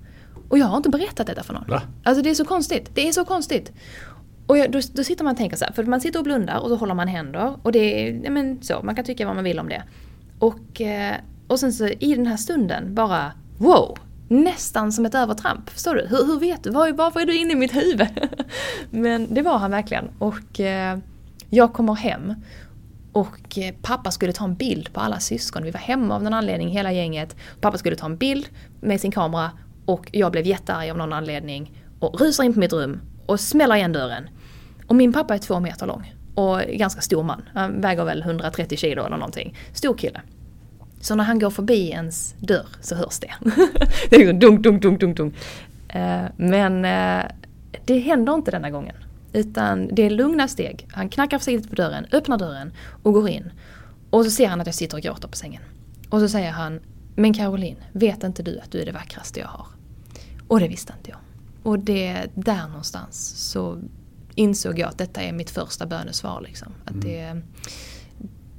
Och 0.49 0.58
jag 0.58 0.66
har 0.66 0.78
inte 0.78 0.89
berättat 0.89 1.28
detta 1.28 1.43
för 1.43 1.53
någon. 1.53 1.66
Va? 1.68 1.82
Alltså 2.03 2.24
det 2.24 2.30
är 2.30 2.36
så 2.36 2.45
konstigt. 2.45 2.91
Det 2.93 3.08
är 3.08 3.12
så 3.12 3.26
konstigt. 3.26 3.72
Och 4.48 4.58
jag, 4.58 4.72
då, 4.72 4.80
då 4.93 5.04
sitter 5.04 5.24
man 5.24 5.32
och 5.32 5.38
tänker 5.38 5.58
så 5.58 5.66
här, 5.66 5.74
för 5.74 5.84
man 5.84 6.02
sitter 6.02 6.20
och 6.20 6.26
blundar 6.26 6.60
och 6.60 6.70
så 6.70 6.76
håller 6.76 6.93
man 6.93 7.08
händer 7.08 7.56
och 7.64 7.72
det 7.72 7.80
är, 7.80 8.22
ja 8.24 8.32
men 8.32 8.62
så, 8.62 8.82
man 8.84 8.96
kan 8.96 9.06
tycka 9.06 9.26
vad 9.26 9.36
man 9.36 9.43
vill 9.43 9.60
om 9.60 9.70
det. 9.70 9.84
Och, 10.39 10.82
eh, 10.82 11.16
och 11.48 11.60
sen 11.60 11.74
så 11.74 11.88
i 11.88 12.16
den 12.16 12.28
här 12.28 12.38
stunden 12.38 12.96
bara, 12.96 13.32
wow! 13.58 13.98
Nästan 14.28 14.91
som 14.91 15.06
ett 15.06 15.16
övertramp, 15.16 15.70
förstår 15.70 15.96
du? 15.96 16.08
Hur, 16.08 16.26
hur 16.26 16.39
vet 16.39 16.64
du? 16.64 16.70
Var, 16.70 16.91
varför 16.91 17.20
är 17.20 17.26
du 17.26 17.38
inne 17.38 17.54
i 17.54 17.56
mitt 17.56 17.76
huvud? 17.76 18.08
men 18.89 19.34
det 19.34 19.41
var 19.41 19.58
han 19.58 19.72
verkligen. 19.72 20.10
Och 20.20 20.60
eh, 20.60 20.98
jag 21.50 21.74
kommer 21.74 21.93
hem 21.93 22.34
och 23.12 23.58
eh, 23.58 23.74
pappa 23.82 24.12
skulle 24.12 24.34
ta 24.34 24.43
en 24.43 24.56
bild 24.56 24.93
på 24.93 25.00
alla 25.00 25.20
syskon. 25.20 25.64
Vi 25.64 25.72
var 25.72 25.80
hemma 25.80 26.16
av 26.16 26.24
någon 26.24 26.34
anledning, 26.34 26.70
hela 26.70 26.91
gänget. 26.91 27.36
Pappa 27.62 27.78
skulle 27.78 27.96
ta 27.96 28.06
en 28.06 28.18
bild 28.18 28.50
med 28.82 29.02
sin 29.02 29.12
kamera 29.12 29.52
och 29.86 30.10
jag 30.12 30.32
blev 30.32 30.46
jättearg 30.46 30.89
av 30.89 30.98
någon 30.98 31.14
anledning 31.14 31.72
och 32.00 32.20
rusar 32.22 32.43
in 32.43 32.54
på 32.54 32.60
mitt 32.60 32.74
rum 32.74 33.00
och 33.26 33.40
smäller 33.40 33.76
igen 33.76 33.92
dörren. 33.92 34.30
Och 34.88 34.96
min 34.96 35.14
pappa 35.14 35.36
är 35.36 35.40
två 35.40 35.60
meter 35.60 35.88
lång 35.88 36.14
och 36.36 36.60
ganska 36.60 37.02
stor 37.02 37.24
man. 37.24 37.42
Han 37.54 37.82
väger 37.82 38.06
väl 38.06 38.22
130 38.22 38.78
kilo 38.78 39.06
eller 39.06 39.18
någonting. 39.18 39.58
Stor 39.74 39.98
kille. 39.98 40.22
Så 41.02 41.16
när 41.16 41.24
han 41.24 41.40
går 41.40 41.50
förbi 41.50 41.90
ens 41.90 42.36
dörr 42.40 42.68
så 42.82 42.96
hörs 42.96 43.20
det. 43.20 43.34
det 44.10 44.16
är 44.16 44.20
liksom 44.20 44.40
dunk, 44.40 44.64
dunk, 44.64 44.82
dunk, 44.82 45.00
dunk, 45.00 45.18
dunk. 45.18 45.36
Eh, 45.88 46.24
men 46.36 46.86
eh, 46.86 47.26
det 47.86 48.00
händer 48.00 48.34
inte 48.34 48.52
denna 48.52 48.70
gången. 48.70 48.96
Utan 49.34 49.96
det 49.96 50.04
är 50.04 50.10
lugna 50.10 50.48
steg. 50.48 50.88
Han 50.92 51.10
knackar 51.10 51.38
försiktigt 51.38 51.70
på 51.70 51.76
dörren, 51.76 52.06
öppnar 52.12 52.38
dörren 52.38 52.74
och 53.04 53.14
går 53.14 53.30
in. 53.30 53.52
Och 54.10 54.26
så 54.26 54.32
ser 54.32 54.48
han 54.48 54.62
att 54.62 54.68
jag 54.68 54.76
sitter 54.76 54.98
och 54.98 55.04
gråter 55.04 55.28
på 55.28 55.38
sängen. 55.38 55.62
Och 56.10 56.20
så 56.20 56.30
säger 56.30 56.52
han, 56.52 56.80
men 57.16 57.34
Caroline, 57.34 57.78
vet 57.92 58.24
inte 58.24 58.44
du 58.44 58.60
att 58.60 58.72
du 58.72 58.82
är 58.82 58.86
det 58.86 58.92
vackraste 58.92 59.40
jag 59.40 59.48
har? 59.48 59.68
Och 60.48 60.60
det 60.60 60.68
visste 60.68 60.94
inte 60.98 61.10
jag. 61.10 61.20
Och 61.66 61.80
det, 61.80 62.26
där 62.36 62.68
någonstans 62.68 63.34
så 63.51 63.82
insåg 64.36 64.80
jag 64.80 64.89
att 64.89 64.97
detta 64.97 65.22
är 65.22 65.32
mitt 65.34 65.49
första 65.49 65.86
bönesvar. 65.86 66.41
Liksom. 66.41 66.74
Att 66.86 66.91
Mm. 66.91 67.05
det, 67.07 67.41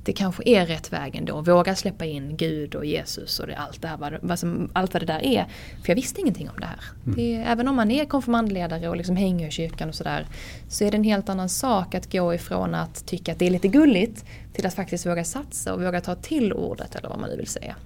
det 0.05 0.13
kanske 0.13 0.43
är 0.47 0.67
rätt 0.67 0.93
väg 0.93 1.17
ändå. 1.17 1.41
Våga 1.41 1.75
släppa 1.77 2.05
in 2.05 2.37
Gud 2.37 2.75
och 2.75 2.85
Jesus 2.85 3.39
och 3.41 3.47
det, 3.47 3.57
allt, 3.57 3.83
det 3.83 3.89
här, 3.89 3.97
vad, 3.97 4.19
vad 4.23 4.39
som, 4.39 4.71
allt 4.73 4.95
vad 4.95 5.03
det 5.03 5.07
där 5.07 5.25
är. 5.25 5.45
För 5.83 5.89
jag 5.89 5.95
visste 5.97 6.21
ingenting 6.21 6.51
om 6.51 6.61
det 6.61 6.67
här. 6.67 6.81
Det, 7.17 7.35
även 7.35 7.69
om 7.69 7.77
man 7.77 7.91
är 7.91 8.05
konfirmandledare 8.05 8.89
och 8.89 8.97
liksom 8.97 9.17
hänger 9.17 9.49
i 9.49 9.51
kyrkan 9.51 9.89
och 9.89 9.95
sådär. 9.95 10.27
Så 10.69 10.85
är 10.85 10.91
det 10.91 10.97
en 10.97 11.05
helt 11.05 11.29
annan 11.29 11.49
sak 11.49 11.95
att 11.95 12.13
gå 12.13 12.35
ifrån 12.35 12.75
att 12.75 13.07
tycka 13.07 13.33
att 13.33 13.39
det 13.39 13.47
är 13.47 13.51
lite 13.51 13.69
gulligt 13.69 14.25
till 14.53 14.67
att 14.67 14.75
faktiskt 14.75 15.07
våga 15.07 15.25
satsa 15.25 15.75
och 15.75 15.83
våga 15.83 16.01
ta 16.01 16.15
till 16.15 16.53
ordet 16.53 16.95
eller 16.95 17.09
vad 17.09 17.19
man 17.21 17.31
nu 17.31 17.37
vill 17.37 17.47
säga. 17.49 17.77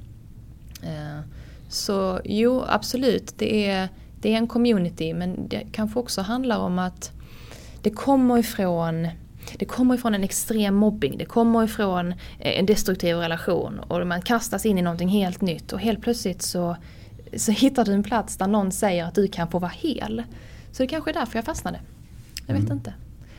Eh, 0.82 1.20
Så 1.68 2.20
jo, 2.24 2.64
absolut. 2.68 3.34
Det 3.38 3.66
är, 3.70 3.88
det 4.20 4.32
är 4.32 4.36
en 4.36 4.46
community 4.46 5.14
men 5.14 5.48
det 5.48 5.62
kanske 5.72 5.98
också 6.00 6.20
handlar 6.22 6.58
om 6.58 6.78
att 6.78 7.12
det 7.82 7.90
kommer 7.90 8.38
ifrån 8.38 9.08
det 9.58 9.64
kommer 9.64 9.94
ifrån 9.94 10.14
en 10.14 10.24
extrem 10.24 10.74
mobbing, 10.74 11.18
det 11.18 11.24
kommer 11.24 11.64
ifrån 11.64 12.12
eh, 12.38 12.58
en 12.58 12.66
destruktiv 12.66 13.16
relation 13.16 13.78
och 13.78 14.06
man 14.06 14.22
kastas 14.22 14.66
in 14.66 14.78
i 14.78 14.82
någonting 14.82 15.08
helt 15.08 15.40
nytt 15.40 15.72
och 15.72 15.80
helt 15.80 16.02
plötsligt 16.02 16.42
så, 16.42 16.76
så 17.36 17.52
hittar 17.52 17.84
du 17.84 17.92
en 17.92 18.02
plats 18.02 18.36
där 18.36 18.46
någon 18.46 18.72
säger 18.72 19.04
att 19.04 19.14
du 19.14 19.28
kan 19.28 19.48
få 19.48 19.58
vara 19.58 19.72
hel. 19.74 20.22
Så 20.72 20.82
det 20.82 20.86
kanske 20.86 21.10
är 21.10 21.14
därför 21.14 21.38
jag 21.38 21.44
fastnade. 21.44 21.80
Jag 22.46 22.54
vet 22.54 22.70
inte. 22.70 22.94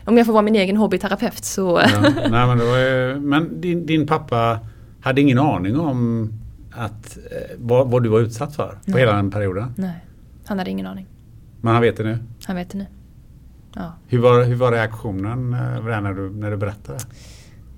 Om 0.05 0.17
jag 0.17 0.25
får 0.25 0.33
vara 0.33 0.41
min 0.43 0.55
egen 0.55 0.77
hobbyterapeut 0.77 1.45
så... 1.45 1.81
Ja, 1.93 2.01
nej, 2.29 2.47
men 2.47 2.59
ju- 2.59 3.19
men 3.19 3.61
din, 3.61 3.85
din 3.85 4.07
pappa 4.07 4.59
hade 5.01 5.21
ingen 5.21 5.39
aning 5.39 5.79
om 5.79 6.33
att, 6.71 7.17
eh, 7.17 7.55
vad, 7.57 7.91
vad 7.91 8.03
du 8.03 8.09
var 8.09 8.19
utsatt 8.19 8.55
för 8.55 8.67
på 8.69 8.77
Nej. 8.85 8.99
hela 8.99 9.13
den 9.13 9.31
perioden? 9.31 9.73
Nej, 9.77 9.91
han 10.45 10.57
hade 10.57 10.71
ingen 10.71 10.87
aning. 10.87 11.07
Men 11.61 11.73
han 11.73 11.81
vet 11.81 11.97
det 11.97 12.03
nu. 12.03 12.17
Han 12.45 12.55
vet 12.55 12.69
det 12.69 12.77
nu. 12.77 12.85
Ja. 13.75 13.93
Hur 14.07 14.19
var, 14.19 14.43
hur 14.43 14.55
var 14.55 14.71
reaktionen 14.71 15.53
eh, 15.53 16.01
när 16.01 16.13
du, 16.13 16.29
när 16.29 16.51
du 16.51 16.57
berättade? 16.57 16.99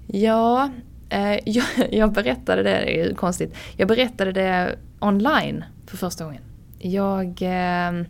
Ja, 0.08 0.70
eh, 1.10 1.40
jag, 1.46 1.66
jag 1.92 2.12
berättade 2.12 2.64
det, 2.64 2.70
det 2.70 3.00
är 3.00 3.08
ju 3.08 3.16
konstigt. 3.16 3.56
Jag 3.78 3.88
berättade 3.88 4.32
det 4.32 4.76
online 5.00 5.64
för 5.88 5.98
första 5.98 6.26
gången. 6.26 6.42
Jag, 6.80 7.28
eh, 7.42 8.04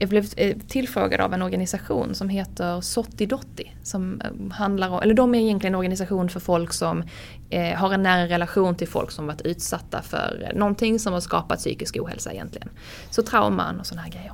jag 0.00 0.08
blev 0.08 0.26
eh, 0.36 0.56
tillfrågad 0.68 1.20
av 1.20 1.34
en 1.34 1.42
organisation 1.42 2.14
som 2.14 2.28
heter 2.28 2.80
Sotti 2.80 3.26
Dotti. 3.26 3.72
Som 3.82 4.20
eh, 4.20 4.52
handlar 4.52 4.88
om, 4.88 5.02
eller 5.02 5.14
de 5.14 5.34
är 5.34 5.38
egentligen 5.38 5.74
en 5.74 5.78
organisation 5.78 6.28
för 6.28 6.40
folk 6.40 6.72
som 6.72 7.04
eh, 7.50 7.78
har 7.78 7.92
en 7.92 8.02
nära 8.02 8.28
relation 8.28 8.74
till 8.74 8.88
folk 8.88 9.10
som 9.10 9.26
varit 9.26 9.42
utsatta 9.42 10.02
för 10.02 10.48
eh, 10.48 10.58
någonting 10.58 10.98
som 10.98 11.12
har 11.12 11.20
skapat 11.20 11.58
psykisk 11.58 11.96
ohälsa 11.96 12.32
egentligen. 12.32 12.68
Så 13.10 13.22
trauman 13.22 13.80
och 13.80 13.86
sådana 13.86 14.02
här 14.02 14.10
grejer. 14.10 14.32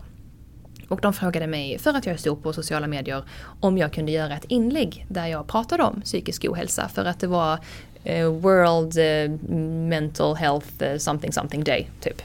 Och 0.89 1.01
de 1.01 1.13
frågade 1.13 1.47
mig, 1.47 1.79
för 1.79 1.95
att 1.95 2.07
jag 2.07 2.15
är 2.15 2.19
stor 2.19 2.37
på 2.37 2.53
sociala 2.53 2.87
medier, 2.87 3.25
om 3.61 3.79
jag 3.79 3.93
kunde 3.93 4.13
göra 4.13 4.37
ett 4.37 4.45
inlägg 4.49 5.07
där 5.09 5.27
jag 5.27 5.47
pratade 5.47 5.83
om 5.83 6.01
psykisk 6.01 6.45
ohälsa. 6.45 6.89
För 6.89 7.05
att 7.05 7.21
det 7.21 7.27
var 7.27 7.59
eh, 8.05 8.29
World 8.29 8.99
eh, 8.99 9.51
Mental 9.89 10.37
Health 10.37 10.83
eh, 10.83 10.99
something 10.99 11.33
something 11.33 11.65
day, 11.65 11.91
typ. 12.01 12.23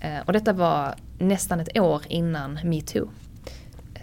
Eh, 0.00 0.20
och 0.26 0.32
detta 0.32 0.52
var 0.52 0.94
nästan 1.22 1.60
ett 1.60 1.78
år 1.78 2.02
innan 2.08 2.58
metoo. 2.64 3.10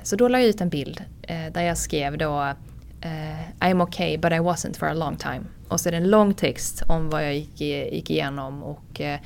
Så 0.03 0.15
då 0.15 0.28
la 0.28 0.39
jag 0.39 0.47
ut 0.47 0.61
en 0.61 0.70
bild 0.70 1.03
eh, 1.22 1.53
där 1.53 1.61
jag 1.61 1.78
skrev 1.78 2.17
då 2.17 2.53
eh, 3.01 3.49
I'm 3.59 3.84
okay 3.84 4.17
but 4.17 4.32
I 4.32 4.39
wasn't 4.39 4.80
for 4.80 4.88
a 4.88 4.93
long 4.93 5.15
time. 5.17 5.41
Och 5.67 5.80
så 5.80 5.89
är 5.89 5.91
det 5.91 5.97
en 5.97 6.09
lång 6.09 6.34
text 6.34 6.84
om 6.88 7.09
vad 7.09 7.26
jag 7.26 7.36
gick, 7.36 7.61
gick 7.91 8.09
igenom 8.09 8.63
och 8.63 9.01
eh, 9.01 9.20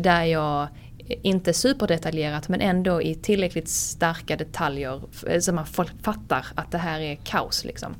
där 0.00 0.24
jag 0.24 0.68
inte 1.06 1.52
superdetaljerat 1.52 2.48
men 2.48 2.60
ändå 2.60 3.02
i 3.02 3.14
tillräckligt 3.14 3.68
starka 3.68 4.36
detaljer 4.36 5.02
eh, 5.28 5.40
så 5.40 5.52
man 5.52 5.66
fattar 6.02 6.46
att 6.54 6.70
det 6.70 6.78
här 6.78 7.00
är 7.00 7.14
kaos 7.14 7.64
liksom. 7.64 7.94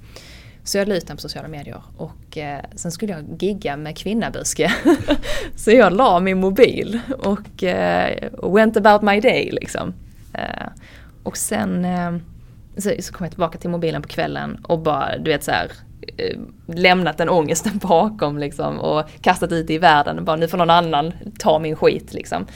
Så 0.65 0.79
jag 0.79 0.89
la 0.89 0.95
ut 0.95 1.07
den 1.07 1.17
på 1.17 1.21
sociala 1.21 1.49
medier 1.49 1.83
och 1.97 2.39
eh, 2.39 2.61
sen 2.75 2.93
skulle 2.93 3.13
jag 3.13 3.43
gigga 3.43 3.77
med 3.77 3.99
Kvinnabuske. 3.99 4.73
så 5.57 5.71
jag 5.71 5.93
la 5.93 6.21
min 6.21 6.41
mobil 6.41 7.01
och 7.19 7.65
eh, 7.65 8.31
went 8.43 8.77
about 8.77 9.03
my 9.03 9.21
day 9.21 9.51
liksom. 9.53 9.95
Eh, 10.35 10.67
och 11.23 11.37
sen 11.37 11.85
eh, 11.85 12.17
så, 12.77 12.91
så 13.01 13.13
kom 13.13 13.25
jag 13.25 13.33
tillbaka 13.33 13.59
till 13.59 13.71
mobilen 13.71 14.03
på 14.03 14.09
kvällen 14.09 14.65
och 14.65 14.79
bara, 14.79 15.19
du 15.19 15.31
vet 15.31 15.45
så 15.45 15.51
här, 15.51 15.73
eh, 16.17 16.39
lämnat 16.67 17.19
den 17.19 17.29
ångesten 17.29 17.79
bakom 17.83 18.39
liksom 18.39 18.79
och 18.81 19.03
kastat 19.21 19.53
ut 19.53 19.67
det 19.67 19.75
i 19.75 19.79
världen 19.79 20.19
och 20.19 20.25
bara 20.25 20.37
nu 20.37 20.49
får 20.49 20.59
någon 20.59 20.71
annan 20.71 21.13
ta 21.39 21.59
min 21.59 21.77
skit 21.77 22.15
liksom. 22.15 22.47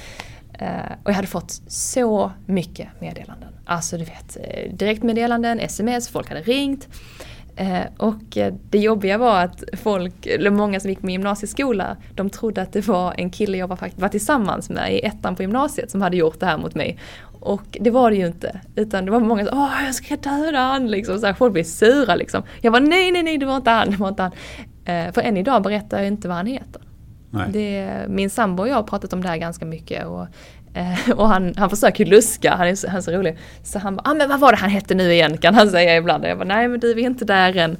Eh, 0.58 0.92
och 1.02 1.10
jag 1.10 1.14
hade 1.14 1.28
fått 1.28 1.50
så 1.68 2.32
mycket 2.46 2.88
meddelanden. 3.00 3.48
Alltså 3.64 3.98
du 3.98 4.04
vet, 4.04 4.36
eh, 4.42 4.72
direktmeddelanden, 4.72 5.60
sms, 5.60 6.08
folk 6.08 6.28
hade 6.28 6.42
ringt. 6.42 6.88
Eh, 7.58 7.86
och 7.96 8.36
eh, 8.36 8.54
det 8.70 8.78
jobbiga 8.78 9.18
var 9.18 9.44
att 9.44 9.64
folk, 9.72 10.26
eller 10.26 10.50
många 10.50 10.80
som 10.80 10.90
gick 10.90 11.02
med 11.02 11.12
gymnasieskola, 11.12 11.96
de 12.14 12.30
trodde 12.30 12.62
att 12.62 12.72
det 12.72 12.88
var 12.88 13.14
en 13.16 13.30
kille 13.30 13.58
jag 13.58 13.68
var, 13.68 13.78
var 13.96 14.08
tillsammans 14.08 14.70
med 14.70 14.94
i 14.94 15.00
ettan 15.00 15.36
på 15.36 15.42
gymnasiet 15.42 15.90
som 15.90 16.02
hade 16.02 16.16
gjort 16.16 16.40
det 16.40 16.46
här 16.46 16.58
mot 16.58 16.74
mig. 16.74 16.98
Och 17.40 17.78
det 17.80 17.90
var 17.90 18.10
det 18.10 18.16
ju 18.16 18.26
inte. 18.26 18.60
Utan 18.74 19.04
det 19.04 19.10
var 19.10 19.20
många 19.20 19.46
som 19.46 19.58
åh 19.58 19.84
jag 19.84 19.94
ska 19.94 20.16
döda 20.16 20.58
han 20.58 20.90
liksom. 20.90 21.18
Så 21.18 21.26
här, 21.26 21.34
folk 21.34 21.52
blev 21.52 21.64
sura 21.64 22.14
liksom. 22.14 22.42
Jag 22.60 22.70
var 22.70 22.80
nej, 22.80 23.10
nej, 23.10 23.22
nej, 23.22 23.38
det 23.38 23.46
var 23.46 23.56
inte 23.56 23.70
han, 23.70 23.90
det 23.90 23.96
var 23.96 24.08
inte 24.08 24.22
han. 24.22 24.32
Eh, 24.84 25.12
för 25.12 25.20
än 25.20 25.36
idag 25.36 25.62
berättar 25.62 25.98
jag 25.98 26.06
inte 26.06 26.28
vad 26.28 26.36
han 26.36 26.46
heter. 26.46 26.82
Nej. 27.30 27.48
Det, 27.52 28.04
min 28.08 28.30
sambo 28.30 28.62
och 28.62 28.68
jag 28.68 28.74
har 28.74 28.82
pratat 28.82 29.12
om 29.12 29.22
det 29.22 29.28
här 29.28 29.36
ganska 29.36 29.64
mycket. 29.64 30.06
Och, 30.06 30.26
och 31.16 31.28
han, 31.28 31.54
han 31.56 31.70
försöker 31.70 32.04
luska, 32.06 32.54
han 32.54 32.66
är, 32.68 32.74
så- 32.74 32.88
han 32.88 32.96
är 32.96 33.00
så 33.00 33.10
rolig. 33.12 33.38
Så 33.62 33.78
han 33.78 33.96
bara, 33.96 34.10
ah, 34.10 34.14
men 34.14 34.28
vad 34.28 34.40
var 34.40 34.52
det 34.52 34.58
han 34.58 34.70
hette 34.70 34.94
nu 34.94 35.12
igen 35.12 35.38
kan 35.38 35.54
han 35.54 35.70
säga 35.70 35.96
ibland. 35.96 36.24
Och 36.24 36.30
jag 36.30 36.38
bara, 36.38 36.44
nej 36.48 36.68
men 36.68 36.80
du 36.80 36.94
vi 36.94 37.02
är 37.02 37.06
inte 37.06 37.24
där 37.24 37.56
än. 37.56 37.76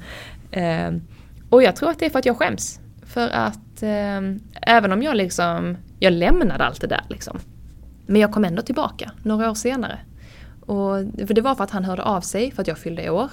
Eh, 0.51 1.01
och 1.49 1.63
jag 1.63 1.75
tror 1.75 1.89
att 1.89 1.99
det 1.99 2.05
är 2.05 2.09
för 2.09 2.19
att 2.19 2.25
jag 2.25 2.37
skäms. 2.37 2.79
För 3.03 3.29
att 3.29 3.83
eh, 3.83 4.19
även 4.61 4.91
om 4.91 5.03
jag 5.03 5.15
liksom, 5.15 5.77
jag 5.99 6.13
lämnade 6.13 6.63
allt 6.65 6.81
det 6.81 6.87
där 6.87 7.01
liksom. 7.09 7.39
Men 8.05 8.21
jag 8.21 8.31
kom 8.31 8.45
ändå 8.45 8.61
tillbaka 8.61 9.11
några 9.23 9.49
år 9.51 9.55
senare. 9.55 9.99
Och, 10.61 10.95
för 11.27 11.33
det 11.33 11.41
var 11.41 11.55
för 11.55 11.63
att 11.63 11.71
han 11.71 11.85
hörde 11.85 12.03
av 12.03 12.21
sig 12.21 12.51
för 12.51 12.61
att 12.61 12.67
jag 12.67 12.77
fyllde 12.77 13.09
år. 13.09 13.29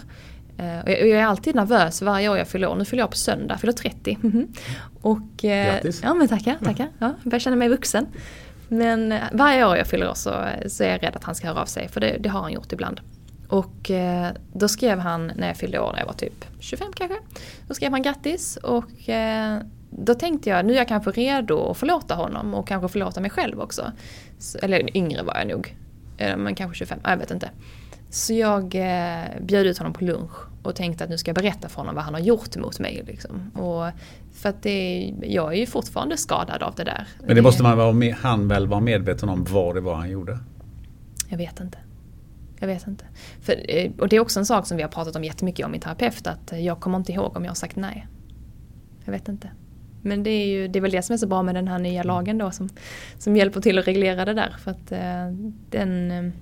Eh, 0.58 0.80
och 0.84 0.90
jag, 0.90 1.00
och 1.00 1.06
jag 1.08 1.20
är 1.20 1.24
alltid 1.26 1.54
nervös 1.54 2.02
varje 2.02 2.28
år 2.28 2.38
jag 2.38 2.48
fyller 2.48 2.68
år. 2.68 2.74
Nu 2.76 2.84
fyller 2.84 3.02
jag 3.02 3.10
på 3.10 3.16
söndag, 3.16 3.58
fyller 3.58 3.72
30. 3.72 4.18
Mhm. 4.20 4.48
Och, 5.02 5.44
eh, 5.44 5.72
Grattis. 5.74 6.00
Ja 6.02 6.14
men 6.14 6.28
tackar, 6.28 6.56
tackar. 6.64 6.88
Ja, 6.98 7.14
jag 7.22 7.30
börjar 7.30 7.40
känna 7.40 7.56
mig 7.56 7.68
vuxen. 7.68 8.06
Men 8.68 9.12
eh, 9.12 9.22
varje 9.32 9.66
år 9.66 9.76
jag 9.76 9.86
fyller 9.86 10.10
år 10.10 10.14
så, 10.14 10.30
eh, 10.30 10.68
så 10.68 10.84
är 10.84 10.88
jag 10.88 11.02
rädd 11.02 11.16
att 11.16 11.24
han 11.24 11.34
ska 11.34 11.46
höra 11.46 11.60
av 11.60 11.66
sig. 11.66 11.88
För 11.88 12.00
det, 12.00 12.16
det 12.20 12.28
har 12.28 12.40
han 12.40 12.52
gjort 12.52 12.72
ibland. 12.72 13.00
Och 13.48 13.90
eh, 13.90 14.28
då 14.52 14.68
skrev 14.68 14.98
han 14.98 15.32
när 15.36 15.46
jag 15.46 15.56
fyllde 15.56 15.78
år, 15.78 15.92
när 15.92 15.98
jag 15.98 16.06
var 16.06 16.12
typ 16.12 16.44
25 16.60 16.92
kanske. 16.94 17.16
Då 17.68 17.74
skrev 17.74 17.92
han 17.92 18.02
grattis 18.02 18.56
och 18.56 19.08
eh, 19.08 19.58
då 19.90 20.14
tänkte 20.14 20.50
jag 20.50 20.66
nu 20.66 20.72
är 20.72 20.76
jag 20.76 20.88
kanske 20.88 21.10
redo 21.10 21.70
att 21.70 21.78
förlåta 21.78 22.14
honom 22.14 22.54
och 22.54 22.68
kanske 22.68 22.88
förlåta 22.88 23.20
mig 23.20 23.30
själv 23.30 23.60
också. 23.60 23.92
Så, 24.38 24.58
eller 24.58 24.96
yngre 24.96 25.22
var 25.22 25.34
jag 25.34 25.48
nog. 25.48 25.76
Eh, 26.18 26.36
men 26.36 26.54
kanske 26.54 26.78
25, 26.78 26.98
jag 27.04 27.16
vet 27.16 27.30
inte. 27.30 27.50
Så 28.10 28.32
jag 28.32 28.74
eh, 28.74 29.24
bjöd 29.40 29.66
ut 29.66 29.78
honom 29.78 29.92
på 29.92 30.04
lunch 30.04 30.55
och 30.66 30.74
tänkte 30.74 31.04
att 31.04 31.10
nu 31.10 31.18
ska 31.18 31.28
jag 31.28 31.36
berätta 31.36 31.68
för 31.68 31.76
honom 31.76 31.94
vad 31.94 32.04
han 32.04 32.14
har 32.14 32.20
gjort 32.20 32.56
mot 32.56 32.78
mig. 32.78 33.02
Liksom. 33.06 33.50
Och 33.54 33.90
för 34.32 34.48
att 34.48 34.62
det, 34.62 35.14
jag 35.22 35.52
är 35.52 35.56
ju 35.56 35.66
fortfarande 35.66 36.16
skadad 36.16 36.62
av 36.62 36.74
det 36.74 36.84
där. 36.84 37.06
Men 37.26 37.36
det 37.36 37.42
måste 37.42 37.62
man 37.62 37.78
vara 37.78 37.92
med, 37.92 38.14
han 38.14 38.48
väl 38.48 38.66
vara 38.66 38.80
medveten 38.80 39.28
om 39.28 39.44
vad 39.44 39.74
det 39.74 39.80
var 39.80 39.94
han 39.94 40.10
gjorde? 40.10 40.38
Jag 41.28 41.38
vet 41.38 41.60
inte. 41.60 41.78
Jag 42.58 42.66
vet 42.66 42.86
inte. 42.86 43.04
För, 43.40 43.54
eh, 43.68 43.90
och 43.98 44.08
det 44.08 44.16
är 44.16 44.20
också 44.20 44.38
en 44.38 44.46
sak 44.46 44.66
som 44.66 44.76
vi 44.76 44.82
har 44.82 44.90
pratat 44.90 45.16
om 45.16 45.24
jättemycket 45.24 45.66
om 45.66 45.74
i 45.74 45.80
terapeut, 45.80 46.26
att 46.26 46.52
jag 46.60 46.80
kommer 46.80 46.98
inte 46.98 47.12
ihåg 47.12 47.36
om 47.36 47.44
jag 47.44 47.50
har 47.50 47.54
sagt 47.54 47.76
nej. 47.76 48.06
Jag 49.04 49.12
vet 49.12 49.28
inte. 49.28 49.50
Men 50.02 50.22
det 50.22 50.30
är, 50.30 50.46
ju, 50.46 50.68
det 50.68 50.78
är 50.78 50.80
väl 50.80 50.90
det 50.90 51.02
som 51.02 51.12
är 51.12 51.16
så 51.16 51.26
bra 51.26 51.42
med 51.42 51.54
den 51.54 51.68
här 51.68 51.78
nya 51.78 52.02
lagen 52.02 52.38
då 52.38 52.50
som, 52.50 52.68
som 53.18 53.36
hjälper 53.36 53.60
till 53.60 53.78
att 53.78 53.86
reglera 53.86 54.24
det 54.24 54.34
där. 54.34 54.56
För 54.58 54.70
att 54.70 54.92
eh, 54.92 55.32
den... 55.70 56.10
Eh, 56.10 56.32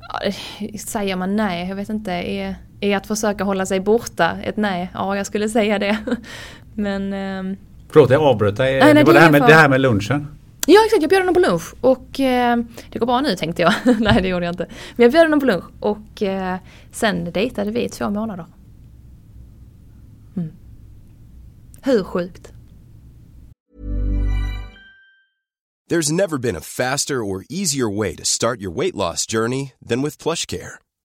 ja, 0.00 0.32
säger 0.78 1.16
man 1.16 1.36
nej, 1.36 1.68
jag 1.68 1.76
vet 1.76 1.88
inte, 1.88 2.12
är, 2.12 2.56
är 2.80 2.96
att 2.96 3.06
försöka 3.06 3.44
hålla 3.44 3.66
sig 3.66 3.80
borta 3.80 4.36
ett 4.42 4.56
nej? 4.56 4.90
Ja, 4.94 5.16
jag 5.16 5.26
skulle 5.26 5.48
säga 5.48 5.78
det. 5.78 5.98
Men... 6.74 7.12
Eh, 7.12 7.56
Förlåt, 7.88 8.10
jag 8.10 8.22
avbröt 8.22 8.56
dig. 8.56 8.80
Nej, 8.80 8.94
nej, 8.94 9.04
det 9.04 9.04
var 9.04 9.14
det 9.14 9.20
här, 9.20 9.30
med, 9.30 9.42
det 9.42 9.54
här 9.54 9.68
med 9.68 9.80
lunchen. 9.80 10.26
Ja 10.66 10.80
exakt, 10.86 11.02
jag 11.02 11.10
bjöd 11.10 11.22
honom 11.22 11.34
på 11.34 11.40
lunch 11.40 11.74
och 11.80 12.20
eh, 12.20 12.58
det 12.90 12.98
går 12.98 13.06
bra 13.06 13.20
nu 13.20 13.36
tänkte 13.36 13.62
jag. 13.62 13.72
Nej 14.00 14.22
det 14.22 14.28
gjorde 14.28 14.44
jag 14.44 14.52
inte. 14.52 14.66
Men 14.96 15.04
jag 15.04 15.12
bjöd 15.12 15.24
honom 15.24 15.40
på 15.40 15.46
lunch 15.46 15.64
och 15.80 16.22
eh, 16.22 16.56
sen 16.92 17.32
dejtade 17.32 17.70
vi 17.70 17.84
i 17.84 17.88
två 17.88 18.10
månader. 18.10 18.46
Mm. 20.36 20.52
Hur 21.82 22.04
sjukt? 22.04 22.52
There's 25.90 26.12
never 26.12 26.38
been 26.38 26.56
a 26.56 26.60
faster 26.60 27.14
or 27.14 27.44
easier 27.48 27.98
way 27.98 28.14
to 28.16 28.24
start 28.24 28.60
your 28.60 28.76
weight 28.76 28.94
loss 28.94 29.26
journey 29.26 29.72
than 29.88 30.02
with 30.02 30.22
PlushCare. 30.22 30.78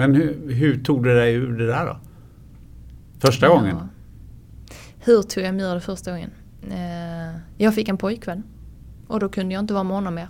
Men 0.00 0.14
hur, 0.14 0.52
hur 0.52 0.82
tog 0.82 1.04
du 1.04 1.14
dig 1.14 1.34
ur 1.34 1.58
det 1.58 1.66
där 1.66 1.86
då? 1.86 1.96
Första 3.18 3.46
ja. 3.46 3.54
gången? 3.54 3.76
Hur 4.98 5.22
tog 5.22 5.44
jag 5.44 5.54
mig 5.54 5.64
ur 5.64 5.74
det 5.74 5.80
första 5.80 6.10
gången? 6.10 6.30
Eh, 6.70 7.40
jag 7.58 7.74
fick 7.74 7.88
en 7.88 7.96
pojkvän. 7.96 8.42
Och 9.06 9.20
då 9.20 9.28
kunde 9.28 9.54
jag 9.54 9.62
inte 9.62 9.74
vara 9.74 9.84
med 9.84 9.94
honom 9.94 10.14
mer. 10.14 10.28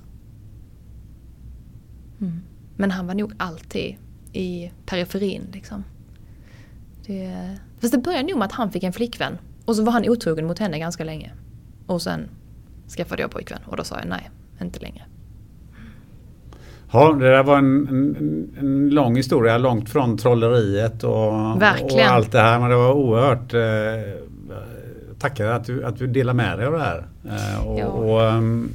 Mm. 2.20 2.40
Men 2.76 2.90
han 2.90 3.06
var 3.06 3.14
nog 3.14 3.32
alltid 3.38 3.96
i 4.32 4.70
periferin 4.86 5.42
liksom. 5.52 5.84
Det, 7.06 7.58
fast 7.80 7.94
det 7.94 7.98
började 7.98 8.28
nog 8.28 8.38
med 8.38 8.46
att 8.46 8.52
han 8.52 8.70
fick 8.70 8.82
en 8.82 8.92
flickvän. 8.92 9.38
Och 9.64 9.76
så 9.76 9.84
var 9.84 9.92
han 9.92 10.08
otrogen 10.08 10.46
mot 10.46 10.58
henne 10.58 10.78
ganska 10.78 11.04
länge. 11.04 11.32
Och 11.86 12.02
sen 12.02 12.28
skaffade 12.96 13.22
jag 13.22 13.30
pojkvän 13.30 13.60
och 13.66 13.76
då 13.76 13.84
sa 13.84 13.98
jag 13.98 14.08
nej, 14.08 14.30
inte 14.60 14.80
längre. 14.80 15.04
Ja, 16.92 17.12
det 17.12 17.30
där 17.30 17.42
var 17.42 17.58
en, 17.58 17.88
en, 17.88 18.48
en 18.58 18.90
lång 18.90 19.16
historia, 19.16 19.58
långt 19.58 19.90
från 19.90 20.18
trolleriet 20.18 21.04
och, 21.04 21.28
och, 21.28 21.62
allt 22.06 22.32
det 22.32 22.40
här. 22.40 22.60
Men 22.60 22.70
det 22.70 22.76
var 22.76 22.92
oerhört 22.92 23.54
eh, 23.54 24.24
tackar 25.18 25.46
att 25.46 25.64
du, 25.64 25.84
att 25.84 25.98
du 25.98 26.06
delar 26.06 26.34
med 26.34 26.58
dig 26.58 26.66
av 26.66 26.72
det 26.72 26.78
här. 26.78 27.06
Eh, 27.24 27.66
och, 27.66 27.80
ja. 27.80 27.86
och 27.86 28.36
um, 28.36 28.70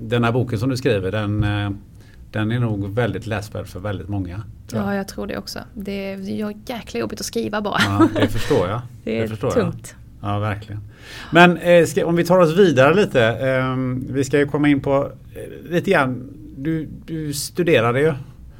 den 0.00 0.24
här 0.24 0.32
boken 0.32 0.58
som 0.58 0.70
du 0.70 0.76
skriver 0.76 1.10
den 1.10 1.44
eh, 1.44 1.70
den 2.32 2.52
är 2.52 2.58
nog 2.58 2.94
väldigt 2.94 3.26
läsvärd 3.26 3.66
för 3.66 3.80
väldigt 3.80 4.08
många. 4.08 4.42
Jag. 4.72 4.82
Ja, 4.82 4.94
jag 4.94 5.08
tror 5.08 5.26
det 5.26 5.38
också. 5.38 5.58
Det 5.74 6.12
är 6.12 6.70
jäkla 6.70 7.00
jobbigt 7.00 7.20
att 7.20 7.26
skriva 7.26 7.60
bara. 7.60 7.78
Ja, 7.86 8.08
det 8.20 8.28
förstår 8.28 8.68
jag. 8.68 8.80
det 9.04 9.18
är 9.18 9.22
det 9.22 9.28
förstår 9.28 9.50
tungt. 9.50 9.94
Jag. 10.20 10.30
Ja, 10.30 10.38
verkligen. 10.38 10.80
Men 11.30 11.56
eh, 11.56 11.84
ska, 11.86 12.06
om 12.06 12.16
vi 12.16 12.24
tar 12.24 12.38
oss 12.38 12.56
vidare 12.56 12.94
lite. 12.94 13.24
Eh, 13.24 13.76
vi 14.08 14.24
ska 14.24 14.38
ju 14.38 14.46
komma 14.46 14.68
in 14.68 14.80
på 14.80 15.12
eh, 15.34 15.70
lite 15.72 15.90
grann. 15.90 16.28
Du, 16.56 16.88
du 17.06 17.32
studerade 17.32 18.00
ju. 18.00 18.14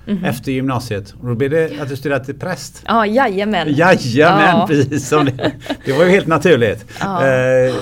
Mm 0.07 0.18
-hmm. 0.18 0.28
Efter 0.28 0.53
gymnasiet. 0.53 1.14
Och 1.20 1.28
då 1.28 1.34
blev 1.34 1.51
det 1.51 1.80
att 1.80 1.88
du 1.88 1.97
studerade 1.97 2.24
till 2.24 2.38
präst. 2.38 2.82
Ja, 2.86 3.07
jajamän. 3.07 3.74
Jajamän, 3.74 4.57
ja. 4.57 4.66
precis 4.68 5.09
som 5.09 5.24
det. 5.24 5.53
Det 5.84 5.93
var 5.93 6.05
ju 6.05 6.11
helt 6.11 6.26
naturligt. 6.26 6.86
Ja. 7.01 7.26
Eh, 7.26 7.74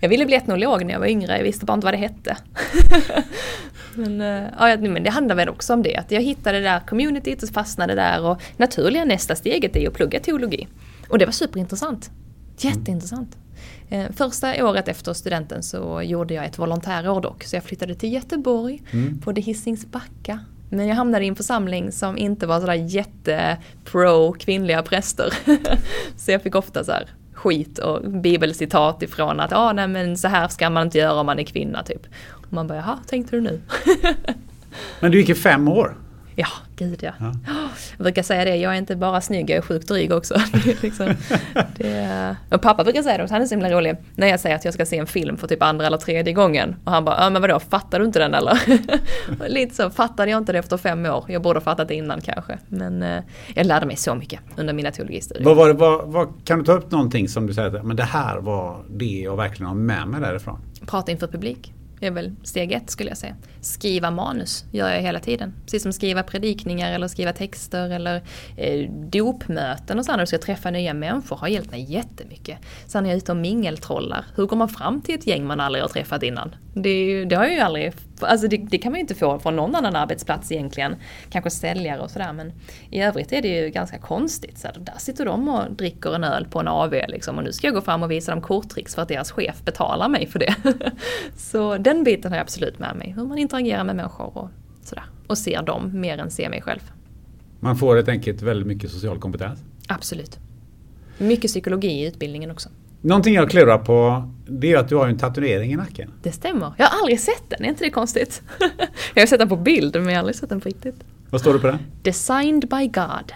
jag 0.00 0.08
ville 0.08 0.26
bli 0.26 0.36
etnolog 0.36 0.84
när 0.84 0.92
jag 0.92 1.00
var 1.00 1.06
yngre, 1.06 1.36
jag 1.36 1.44
visste 1.44 1.64
bara 1.64 1.74
inte 1.74 1.84
vad 1.84 1.94
det 1.94 1.98
hette. 1.98 2.36
men, 3.94 4.20
eh, 4.20 4.48
ja, 4.58 4.76
men 4.76 5.02
det 5.02 5.10
handlar 5.10 5.34
väl 5.34 5.48
också 5.48 5.74
om 5.74 5.82
det, 5.82 5.96
att 5.96 6.10
jag 6.10 6.22
hittade 6.22 6.58
det 6.58 6.64
där 6.64 6.80
communityt 6.80 7.42
och 7.42 7.48
fastnade 7.48 7.94
där 7.94 8.22
och 8.22 8.42
naturliga 8.56 9.04
nästa 9.04 9.34
steget 9.34 9.76
är 9.76 9.80
ju 9.80 9.86
att 9.86 9.94
plugga 9.94 10.20
teologi. 10.20 10.68
Och 11.08 11.18
det 11.18 11.24
var 11.24 11.32
superintressant. 11.32 12.10
Jätteintressant. 12.58 13.36
Eh, 13.36 13.51
första 14.12 14.66
året 14.66 14.88
efter 14.88 15.12
studenten 15.12 15.62
så 15.62 16.02
gjorde 16.02 16.34
jag 16.34 16.44
ett 16.44 16.58
volontärår 16.58 17.20
dock, 17.20 17.44
så 17.44 17.56
jag 17.56 17.64
flyttade 17.64 17.94
till 17.94 18.12
Göteborg, 18.12 18.82
mm. 18.90 19.18
bodde 19.18 19.40
Hisings 19.40 19.86
Backa. 19.86 20.40
Men 20.70 20.86
jag 20.86 20.96
hamnade 20.96 21.24
i 21.24 21.28
en 21.28 21.36
församling 21.36 21.92
som 21.92 22.18
inte 22.18 22.46
var 22.46 22.60
sådär 22.60 22.74
jätte-pro 22.74 24.32
kvinnliga 24.32 24.82
präster. 24.82 25.34
så 26.16 26.30
jag 26.30 26.42
fick 26.42 26.54
ofta 26.54 26.84
så 26.84 26.92
skit 27.32 27.78
och 27.78 28.10
bibelcitat 28.10 29.02
ifrån 29.02 29.40
att 29.40 29.52
ah, 29.52 29.72
nej 29.72 29.88
men 29.88 30.16
så 30.16 30.28
här 30.28 30.48
ska 30.48 30.70
man 30.70 30.86
inte 30.86 30.98
göra 30.98 31.20
om 31.20 31.26
man 31.26 31.38
är 31.38 31.44
kvinna 31.44 31.82
typ. 31.82 32.02
Och 32.30 32.52
man 32.52 32.66
bara 32.66 32.78
jaha, 32.78 32.98
tänkte 33.06 33.36
du 33.36 33.40
nu? 33.40 33.60
men 35.00 35.10
du 35.10 35.18
gick 35.18 35.28
i 35.28 35.34
fem 35.34 35.68
år? 35.68 35.96
Ja, 36.34 36.48
gud 36.76 37.02
ja. 37.02 37.12
ja. 37.20 37.34
Jag 37.96 38.04
brukar 38.04 38.22
säga 38.22 38.44
det, 38.44 38.56
jag 38.56 38.72
är 38.72 38.78
inte 38.78 38.96
bara 38.96 39.20
snygg, 39.20 39.50
jag 39.50 39.56
är 39.56 39.62
sjukt 39.62 39.88
dryg 39.88 40.12
också. 40.12 40.34
liksom, 40.82 41.14
det, 41.76 42.36
och 42.50 42.62
pappa 42.62 42.84
brukar 42.84 43.02
säga 43.02 43.18
det 43.18 43.30
han 43.30 43.42
är 43.42 43.46
så 43.46 43.54
himla 43.54 43.70
rolig. 43.70 43.96
När 44.14 44.26
jag 44.26 44.40
säger 44.40 44.56
att 44.56 44.64
jag 44.64 44.74
ska 44.74 44.86
se 44.86 44.98
en 44.98 45.06
film 45.06 45.36
för 45.36 45.48
typ 45.48 45.62
andra 45.62 45.86
eller 45.86 45.98
tredje 45.98 46.32
gången. 46.32 46.76
Och 46.84 46.92
han 46.92 47.04
bara, 47.04 47.24
ja 47.24 47.30
men 47.30 47.42
vadå, 47.42 47.60
fattar 47.60 47.98
du 47.98 48.04
inte 48.04 48.18
den 48.18 48.34
eller? 48.34 48.58
Lite 49.48 49.74
så, 49.74 49.90
fattade 49.90 50.30
jag 50.30 50.38
inte 50.38 50.52
det 50.52 50.58
efter 50.58 50.76
fem 50.76 51.06
år. 51.06 51.24
Jag 51.28 51.42
borde 51.42 51.58
ha 51.58 51.64
fattat 51.64 51.88
det 51.88 51.94
innan 51.94 52.20
kanske. 52.20 52.58
Men 52.68 53.02
eh, 53.02 53.22
jag 53.54 53.66
lärde 53.66 53.86
mig 53.86 53.96
så 53.96 54.14
mycket 54.14 54.40
under 54.56 54.72
mina 54.74 54.90
teologistudier. 54.90 55.44
Vad 55.44 55.56
var 55.56 55.68
det, 55.68 55.74
vad, 55.74 56.08
vad, 56.08 56.28
kan 56.44 56.58
du 56.58 56.64
ta 56.64 56.72
upp 56.72 56.90
någonting 56.90 57.28
som 57.28 57.46
du 57.46 57.54
säger, 57.54 57.82
men 57.82 57.96
det 57.96 58.02
här 58.02 58.38
var 58.38 58.84
det 58.90 59.20
jag 59.20 59.36
verkligen 59.36 59.68
har 59.68 59.74
med 59.74 60.08
mig 60.08 60.20
därifrån? 60.20 60.58
Prata 60.86 61.12
inför 61.12 61.26
publik 61.26 61.72
det 62.02 62.06
är 62.06 62.10
väl 62.10 62.32
steg 62.42 62.72
ett 62.72 62.90
skulle 62.90 63.10
jag 63.10 63.18
säga. 63.18 63.36
Skriva 63.60 64.10
manus 64.10 64.64
gör 64.72 64.90
jag 64.90 65.00
hela 65.00 65.20
tiden. 65.20 65.54
Precis 65.64 65.82
som 65.82 65.92
skriva 65.92 66.22
predikningar 66.22 66.92
eller 66.92 67.08
skriva 67.08 67.32
texter 67.32 67.90
eller 67.90 68.22
eh, 68.56 68.90
dopmöten 68.90 69.98
och 69.98 70.04
så 70.04 70.12
när 70.12 70.18
du 70.18 70.26
ska 70.26 70.38
träffa 70.38 70.70
nya 70.70 70.94
människor 70.94 71.36
har 71.36 71.48
hjälpt 71.48 71.70
mig 71.70 71.92
jättemycket. 71.92 72.58
Sen 72.86 73.02
när 73.02 73.10
jag 73.10 73.14
är 73.14 73.18
ute 73.18 73.32
och 73.32 73.38
mingeltrollar, 73.38 74.24
hur 74.36 74.46
går 74.46 74.56
man 74.56 74.68
fram 74.68 75.00
till 75.00 75.14
ett 75.14 75.26
gäng 75.26 75.46
man 75.46 75.60
aldrig 75.60 75.84
har 75.84 75.88
träffat 75.88 76.22
innan? 76.22 76.54
Det, 76.74 77.24
det 77.24 77.36
har 77.36 77.44
jag 77.44 77.54
ju 77.54 77.60
aldrig 77.60 77.92
Alltså 78.26 78.48
det, 78.48 78.56
det, 78.56 78.78
kan 78.78 78.92
man 78.92 78.96
ju 78.96 79.00
inte 79.00 79.14
få 79.14 79.38
från 79.38 79.56
någon 79.56 79.74
annan 79.74 79.96
arbetsplats 79.96 80.52
egentligen. 80.52 80.96
Kanske 81.30 81.50
säljare 81.50 82.00
och 82.00 82.10
sådär 82.10 82.32
men 82.32 82.52
i 82.90 83.00
övrigt 83.02 83.32
är 83.32 83.42
det 83.42 83.48
ju 83.48 83.70
ganska 83.70 83.98
konstigt. 83.98 84.58
Så 84.58 84.68
där 84.78 84.98
sitter 84.98 85.24
de 85.24 85.48
och 85.48 85.72
dricker 85.72 86.14
en 86.14 86.24
öl 86.24 86.46
på 86.50 86.60
en 86.60 86.68
AV 86.68 86.94
liksom 87.08 87.38
och 87.38 87.44
nu 87.44 87.52
ska 87.52 87.66
jag 87.66 87.74
gå 87.74 87.80
fram 87.80 88.02
och 88.02 88.10
visa 88.10 88.32
dem 88.32 88.40
korttricks 88.40 88.94
för 88.94 89.02
att 89.02 89.08
deras 89.08 89.32
chef 89.32 89.62
betalar 89.64 90.08
mig 90.08 90.26
för 90.26 90.38
det. 90.38 90.54
så 91.36 91.78
den 91.78 92.04
biten 92.04 92.32
har 92.32 92.38
jag 92.38 92.42
absolut 92.42 92.78
med 92.78 92.96
mig. 92.96 93.12
Hur 93.16 93.24
man 93.24 93.38
interagerar 93.38 93.84
med 93.84 93.96
människor 93.96 94.38
och 94.38 94.50
sådär. 94.82 95.04
Och 95.26 95.38
ser 95.38 95.62
dem 95.62 96.00
mer 96.00 96.18
än 96.18 96.30
ser 96.30 96.48
mig 96.48 96.62
själv. 96.62 96.92
Man 97.60 97.76
får 97.76 97.96
helt 97.96 98.08
enkelt 98.08 98.42
väldigt 98.42 98.66
mycket 98.66 98.90
social 98.90 99.18
kompetens. 99.18 99.64
Absolut. 99.88 100.38
Mycket 101.18 101.50
psykologi 101.50 101.88
i 101.88 102.06
utbildningen 102.06 102.50
också. 102.50 102.68
Någonting 103.02 103.34
jag 103.34 103.50
klurar 103.50 103.78
på 103.78 104.28
det 104.46 104.72
är 104.72 104.78
att 104.78 104.88
du 104.88 104.96
har 104.96 105.08
en 105.08 105.18
tatuering 105.18 105.72
i 105.72 105.76
nacken. 105.76 106.10
Det 106.22 106.32
stämmer. 106.32 106.72
Jag 106.76 106.86
har 106.86 106.98
aldrig 106.98 107.20
sett 107.20 107.42
den, 107.48 107.64
är 107.64 107.68
inte 107.68 107.84
det 107.84 107.90
konstigt? 107.90 108.42
jag 109.14 109.22
har 109.22 109.26
sett 109.26 109.38
den 109.38 109.48
på 109.48 109.56
bild 109.56 109.94
men 109.94 110.04
jag 110.04 110.12
har 110.12 110.18
aldrig 110.18 110.36
sett 110.36 110.48
den 110.48 110.60
på 110.60 110.68
riktigt. 110.68 110.96
Vad 111.30 111.40
står 111.40 111.52
det 111.52 111.58
på 111.58 111.66
den? 111.66 111.78
Designed 112.02 112.68
by 112.68 112.86
God. 112.86 113.32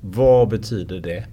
Vad 0.00 0.48
betyder 0.48 1.00
det? 1.00 1.24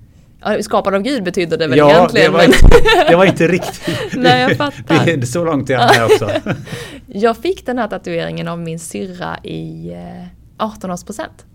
Ja, 0.41 0.63
skapad 0.63 0.95
av 0.95 1.01
Gud 1.01 1.23
betyder 1.23 1.57
det 1.57 1.67
väl 1.67 1.77
ja, 1.77 1.91
egentligen. 1.91 2.31
Det 2.31 2.37
var, 2.37 2.47
men... 2.47 3.07
det 3.09 3.15
var 3.15 3.25
inte 3.25 3.47
riktigt. 3.47 3.99
Nej, 4.13 4.41
jag 4.41 4.57
fattar. 4.57 5.05
Det 5.05 5.11
är 5.11 5.21
så 5.21 5.45
långt 5.45 5.69
är 5.69 5.73
jag 5.73 5.95
med 5.95 6.05
också. 6.05 6.29
jag 7.05 7.37
fick 7.37 7.65
den 7.65 7.77
här 7.77 7.87
tatueringen 7.87 8.47
av 8.47 8.59
min 8.59 8.79
syrra 8.79 9.37
i 9.43 9.91
18-årspresent. 10.57 11.45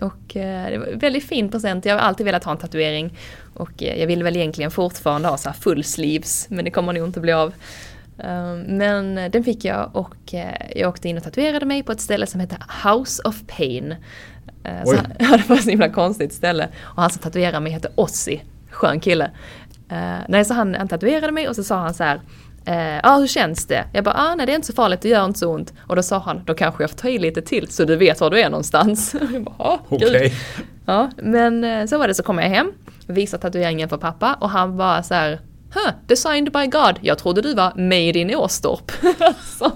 Och 0.00 0.36
eh, 0.36 0.70
det 0.70 0.78
var 0.78 0.86
en 0.86 0.98
väldigt 0.98 1.24
fin 1.24 1.50
present. 1.50 1.84
Jag 1.84 1.94
har 1.94 2.00
alltid 2.00 2.26
velat 2.26 2.44
ha 2.44 2.52
en 2.52 2.58
tatuering. 2.58 3.16
Och 3.60 3.82
eh, 3.82 4.00
jag 4.00 4.06
vill 4.06 4.22
väl 4.22 4.36
egentligen 4.36 4.70
fortfarande 4.70 5.28
ha 5.28 5.36
så 5.36 5.48
här 5.48 5.56
full 5.56 5.84
sleeves, 5.84 6.46
men 6.50 6.64
det 6.64 6.70
kommer 6.70 6.92
nog 6.92 7.06
inte 7.06 7.20
bli 7.20 7.32
av. 7.32 7.52
Um, 8.16 8.60
men 8.60 9.30
den 9.30 9.44
fick 9.44 9.64
jag 9.64 9.90
och 9.92 10.34
eh, 10.34 10.70
jag 10.76 10.88
åkte 10.88 11.08
in 11.08 11.16
och 11.16 11.22
tatuerade 11.22 11.66
mig 11.66 11.82
på 11.82 11.92
ett 11.92 12.00
ställe 12.00 12.26
som 12.26 12.40
heter 12.40 12.58
House 12.84 13.22
of 13.22 13.42
Pain. 13.46 13.94
Så, 14.84 14.94
ja, 15.18 15.36
det 15.36 15.48
var 15.48 15.56
ett 15.56 15.62
så 15.62 15.70
himla 15.70 15.88
konstigt 15.88 16.32
ställe. 16.32 16.68
Och 16.80 17.02
han 17.02 17.10
som 17.10 17.22
tatuerade 17.22 17.60
mig 17.60 17.72
heter 17.72 17.90
Ossi, 17.94 18.42
skön 18.70 19.00
kille. 19.00 19.30
Nej, 20.28 20.44
så 20.44 20.54
han, 20.54 20.74
han 20.74 20.88
tatuerade 20.88 21.32
mig 21.32 21.48
och 21.48 21.56
så 21.56 21.64
sa 21.64 21.76
han 21.76 21.94
så 21.94 22.04
här 22.04 22.20
Ja, 22.64 23.00
ah, 23.02 23.18
hur 23.18 23.26
känns 23.26 23.66
det? 23.66 23.84
Jag 23.92 24.04
bara, 24.04 24.14
ah, 24.14 24.34
nej 24.34 24.46
det 24.46 24.52
är 24.52 24.54
inte 24.54 24.66
så 24.66 24.72
farligt, 24.72 25.00
det 25.00 25.08
gör 25.08 25.24
inte 25.24 25.38
så 25.38 25.54
ont. 25.54 25.72
Och 25.86 25.96
då 25.96 26.02
sa 26.02 26.18
han, 26.18 26.42
då 26.44 26.54
kanske 26.54 26.82
jag 26.82 26.90
får 26.90 26.98
ta 26.98 27.08
i 27.08 27.18
lite 27.18 27.42
till 27.42 27.68
så 27.68 27.84
du 27.84 27.96
vet 27.96 28.20
var 28.20 28.30
du 28.30 28.40
är 28.40 28.50
någonstans. 28.50 29.14
Okej. 29.58 30.08
Okay. 30.08 30.32
Ja, 30.86 31.10
men 31.16 31.88
så 31.88 31.98
var 31.98 32.08
det 32.08 32.14
så 32.14 32.22
kom 32.22 32.38
jag 32.38 32.48
hem, 32.48 32.72
visar 33.10 33.38
tatueringen 33.38 33.88
för 33.88 33.96
pappa 33.96 34.34
och 34.40 34.50
han 34.50 34.76
var 34.76 35.02
så 35.02 35.14
här, 35.14 35.40
huh, 35.74 35.92
designed 36.06 36.52
by 36.52 36.66
God, 36.66 36.98
jag 37.00 37.18
trodde 37.18 37.42
du 37.42 37.54
var 37.54 37.72
made 37.74 38.18
in 38.18 38.34
Åstorp. 38.34 38.92
ja, 39.60 39.72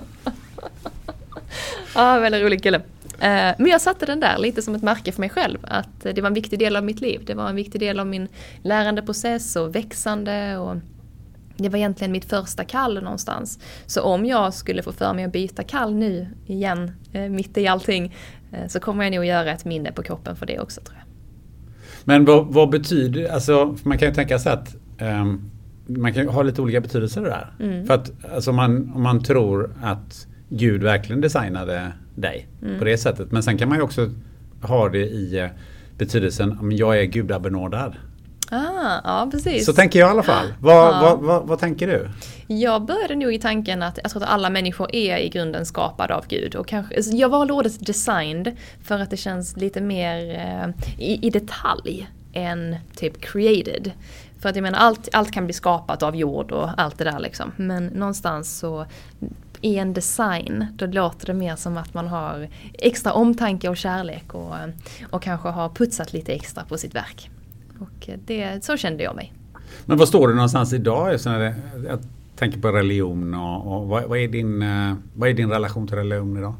ah, 1.94 2.18
väldigt 2.18 2.42
rolig 2.42 2.62
kille. 2.62 2.80
Eh, 3.18 3.54
men 3.58 3.66
jag 3.66 3.80
satte 3.80 4.06
den 4.06 4.20
där 4.20 4.38
lite 4.38 4.62
som 4.62 4.74
ett 4.74 4.82
märke 4.82 5.12
för 5.12 5.20
mig 5.20 5.30
själv, 5.30 5.58
att 5.62 6.00
det 6.00 6.20
var 6.20 6.26
en 6.26 6.34
viktig 6.34 6.58
del 6.58 6.76
av 6.76 6.84
mitt 6.84 7.00
liv. 7.00 7.22
Det 7.26 7.34
var 7.34 7.48
en 7.48 7.56
viktig 7.56 7.80
del 7.80 8.00
av 8.00 8.06
min 8.06 8.28
lärandeprocess 8.62 9.56
och 9.56 9.74
växande 9.74 10.56
och 10.56 10.76
det 11.56 11.68
var 11.68 11.78
egentligen 11.78 12.12
mitt 12.12 12.24
första 12.24 12.64
kall 12.64 13.02
någonstans. 13.02 13.58
Så 13.86 14.02
om 14.02 14.26
jag 14.26 14.54
skulle 14.54 14.82
få 14.82 14.92
för 14.92 15.14
mig 15.14 15.24
att 15.24 15.32
byta 15.32 15.62
kall 15.62 15.94
nu 15.94 16.28
igen, 16.46 16.92
eh, 17.12 17.22
mitt 17.22 17.58
i 17.58 17.66
allting, 17.66 18.16
eh, 18.52 18.68
så 18.68 18.80
kommer 18.80 19.04
jag 19.04 19.12
nog 19.12 19.24
göra 19.24 19.52
ett 19.52 19.64
minne 19.64 19.92
på 19.92 20.02
kroppen 20.02 20.36
för 20.36 20.46
det 20.46 20.60
också 20.60 20.80
tror 20.80 20.98
jag. 20.98 21.03
Men 22.04 22.24
vad, 22.24 22.46
vad 22.46 22.70
betyder, 22.70 23.32
alltså 23.32 23.76
man 23.82 23.98
kan 23.98 24.08
ju 24.08 24.14
tänka 24.14 24.38
sig 24.38 24.52
att 24.52 24.76
um, 25.00 25.50
man 25.86 26.14
kan 26.14 26.28
ha 26.28 26.42
lite 26.42 26.62
olika 26.62 26.80
betydelser 26.80 27.22
där. 27.22 27.52
Mm. 27.60 27.86
För 27.86 27.94
att 27.94 28.12
alltså, 28.34 28.52
man, 28.52 28.92
om 28.94 29.02
man 29.02 29.22
tror 29.22 29.74
att 29.82 30.26
Gud 30.48 30.82
verkligen 30.82 31.20
designade 31.20 31.92
dig 32.14 32.48
mm. 32.62 32.78
på 32.78 32.84
det 32.84 32.98
sättet. 32.98 33.32
Men 33.32 33.42
sen 33.42 33.58
kan 33.58 33.68
man 33.68 33.78
ju 33.78 33.84
också 33.84 34.10
ha 34.62 34.88
det 34.88 35.06
i 35.06 35.38
eh, 35.38 35.48
betydelsen 35.98 36.58
om 36.58 36.72
jag 36.72 37.00
är 37.00 37.04
gudabenådad. 37.04 37.94
Ah, 38.50 39.00
ja, 39.04 39.28
precis. 39.30 39.66
Så 39.66 39.72
tänker 39.72 39.98
jag 39.98 40.08
i 40.08 40.10
alla 40.10 40.22
fall. 40.22 40.54
Vad, 40.60 40.76
ja. 40.76 41.00
vad, 41.00 41.18
vad, 41.18 41.48
vad, 41.48 41.58
tänker 41.58 41.86
du? 41.86 42.08
Jag 42.46 42.84
började 42.84 43.14
nog 43.14 43.34
i 43.34 43.38
tanken 43.38 43.82
att 43.82 43.98
jag 44.02 44.10
tror 44.10 44.22
att 44.22 44.28
alla 44.28 44.50
människor 44.50 44.94
är 44.94 45.18
i 45.18 45.28
grunden 45.28 45.66
skapade 45.66 46.14
av 46.14 46.26
Gud. 46.28 46.54
Och 46.54 46.68
kanske, 46.68 46.96
alltså, 46.96 47.12
jag 47.12 47.28
valde 47.28 47.52
ordet 47.52 47.86
designed 47.86 48.56
för 48.82 48.98
att 48.98 49.10
det 49.10 49.16
känns 49.16 49.56
lite 49.56 49.80
mer 49.80 50.30
eh, 50.30 50.68
i, 50.98 51.26
i, 51.26 51.30
detalj 51.30 52.08
än 52.32 52.76
typ 52.96 53.20
created. 53.20 53.92
För 54.40 54.48
att 54.48 54.56
jag 54.56 54.62
menar 54.62 54.78
allt, 54.78 55.08
allt 55.12 55.32
kan 55.32 55.44
bli 55.44 55.52
skapat 55.52 56.02
av 56.02 56.16
jord 56.16 56.52
och 56.52 56.70
allt 56.76 56.98
det 56.98 57.04
där 57.04 57.18
liksom. 57.18 57.52
Men 57.56 57.86
någonstans 57.86 58.58
så 58.58 58.86
i 59.60 59.78
en 59.78 59.92
design, 59.92 60.66
då 60.76 60.86
låter 60.86 61.26
det 61.26 61.34
mer 61.34 61.56
som 61.56 61.76
att 61.76 61.94
man 61.94 62.08
har 62.08 62.48
extra 62.72 63.12
omtanke 63.12 63.68
och 63.68 63.76
kärlek 63.76 64.34
och, 64.34 64.54
och 65.10 65.22
kanske 65.22 65.48
har 65.48 65.68
putsat 65.68 66.12
lite 66.12 66.32
extra 66.32 66.64
på 66.64 66.78
sitt 66.78 66.94
verk. 66.94 67.30
Och 67.78 68.08
det, 68.24 68.64
så 68.64 68.76
kände 68.76 69.02
jag 69.02 69.16
mig. 69.16 69.32
Men 69.86 69.98
var 69.98 70.06
står 70.06 70.28
du 70.28 70.34
någonstans 70.34 70.72
idag? 70.72 71.12
Jag 71.88 71.98
tänker 72.36 72.60
på 72.60 72.68
religion 72.68 73.34
och, 73.34 73.76
och 73.76 73.88
vad, 73.88 74.04
vad, 74.04 74.18
är 74.18 74.28
din, 74.28 74.62
eh, 74.62 74.94
vad 75.14 75.28
är 75.28 75.34
din 75.34 75.50
relation 75.50 75.86
till 75.86 75.96
religion 75.96 76.36
idag? 76.36 76.54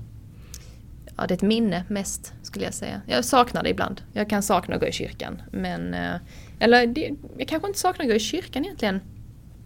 Ja, 1.17 1.27
det 1.27 1.35
är 1.35 1.37
ett 1.37 1.43
minne 1.43 1.85
mest 1.89 2.33
skulle 2.43 2.65
jag 2.65 2.75
säga. 2.75 3.01
Jag 3.07 3.25
saknar 3.25 3.63
det 3.63 3.71
ibland. 3.71 4.03
Jag 4.13 4.31
kan 4.31 4.43
sakna 4.43 4.75
att 4.75 4.81
gå 4.81 4.87
i 4.87 4.93
kyrkan. 4.93 5.43
Men, 5.51 5.95
eh, 5.95 6.15
eller 6.59 6.87
det, 6.87 7.11
jag 7.39 7.49
kanske 7.49 7.69
inte 7.69 7.81
saknar 7.81 8.05
att 8.05 8.11
gå 8.11 8.17
i 8.17 8.21
kyrkan 8.21 8.65
egentligen. 8.65 9.01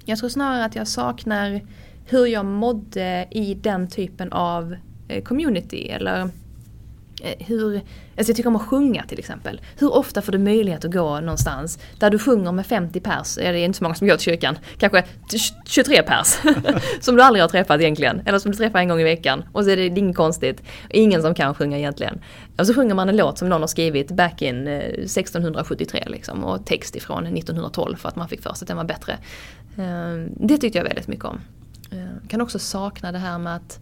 Jag 0.04 0.18
tror 0.18 0.28
snarare 0.28 0.64
att 0.64 0.76
jag 0.76 0.88
saknar 0.88 1.60
hur 2.06 2.26
jag 2.26 2.44
mådde 2.44 3.28
i 3.30 3.54
den 3.54 3.88
typen 3.88 4.32
av 4.32 4.76
eh, 5.08 5.22
community. 5.22 5.88
Eller 5.88 6.20
Eh, 6.20 6.26
Eh, 7.22 7.46
hur, 7.46 7.74
alltså 7.76 7.84
jag 8.16 8.36
tycker 8.36 8.46
om 8.46 8.56
att 8.56 8.62
sjunga 8.62 9.04
till 9.08 9.18
exempel. 9.18 9.60
Hur 9.78 9.94
ofta 9.94 10.22
får 10.22 10.32
du 10.32 10.38
möjlighet 10.38 10.84
att 10.84 10.92
gå 10.92 11.20
någonstans 11.20 11.78
där 11.98 12.10
du 12.10 12.18
sjunger 12.18 12.52
med 12.52 12.66
50 12.66 13.00
pers, 13.00 13.34
det 13.34 13.44
är 13.44 13.54
inte 13.54 13.78
så 13.78 13.84
många 13.84 13.94
som 13.94 14.06
går 14.06 14.16
till 14.16 14.24
kyrkan, 14.24 14.58
kanske 14.78 15.04
23 15.66 16.02
pers. 16.02 16.38
som 17.00 17.16
du 17.16 17.22
aldrig 17.22 17.42
har 17.42 17.48
träffat 17.48 17.80
egentligen, 17.80 18.22
eller 18.26 18.38
som 18.38 18.50
du 18.50 18.56
träffar 18.56 18.78
en 18.78 18.88
gång 18.88 19.00
i 19.00 19.04
veckan. 19.04 19.44
Och 19.52 19.64
så 19.64 19.70
är 19.70 19.76
det, 19.76 19.86
inget 19.86 20.16
konstigt, 20.16 20.62
ingen 20.90 21.22
som 21.22 21.34
kan 21.34 21.54
sjunga 21.54 21.78
egentligen. 21.78 22.20
Och 22.58 22.66
så 22.66 22.74
sjunger 22.74 22.94
man 22.94 23.08
en 23.08 23.16
låt 23.16 23.38
som 23.38 23.48
någon 23.48 23.60
har 23.60 23.68
skrivit 23.68 24.10
back 24.10 24.42
in 24.42 24.68
eh, 24.68 24.78
1673 24.78 26.04
liksom, 26.06 26.44
och 26.44 26.66
text 26.66 26.96
ifrån 26.96 27.26
1912 27.26 27.96
för 27.96 28.08
att 28.08 28.16
man 28.16 28.28
fick 28.28 28.42
för 28.42 28.54
sig 28.54 28.64
att 28.64 28.68
den 28.68 28.76
var 28.76 28.84
bättre. 28.84 29.12
Eh, 29.76 30.30
det 30.36 30.58
tyckte 30.58 30.78
jag 30.78 30.84
väldigt 30.84 31.08
mycket 31.08 31.24
om. 31.24 31.40
Jag 31.90 32.30
kan 32.30 32.40
också 32.40 32.58
sakna 32.58 33.12
det 33.12 33.18
här 33.18 33.38
med 33.38 33.56
att 33.56 33.80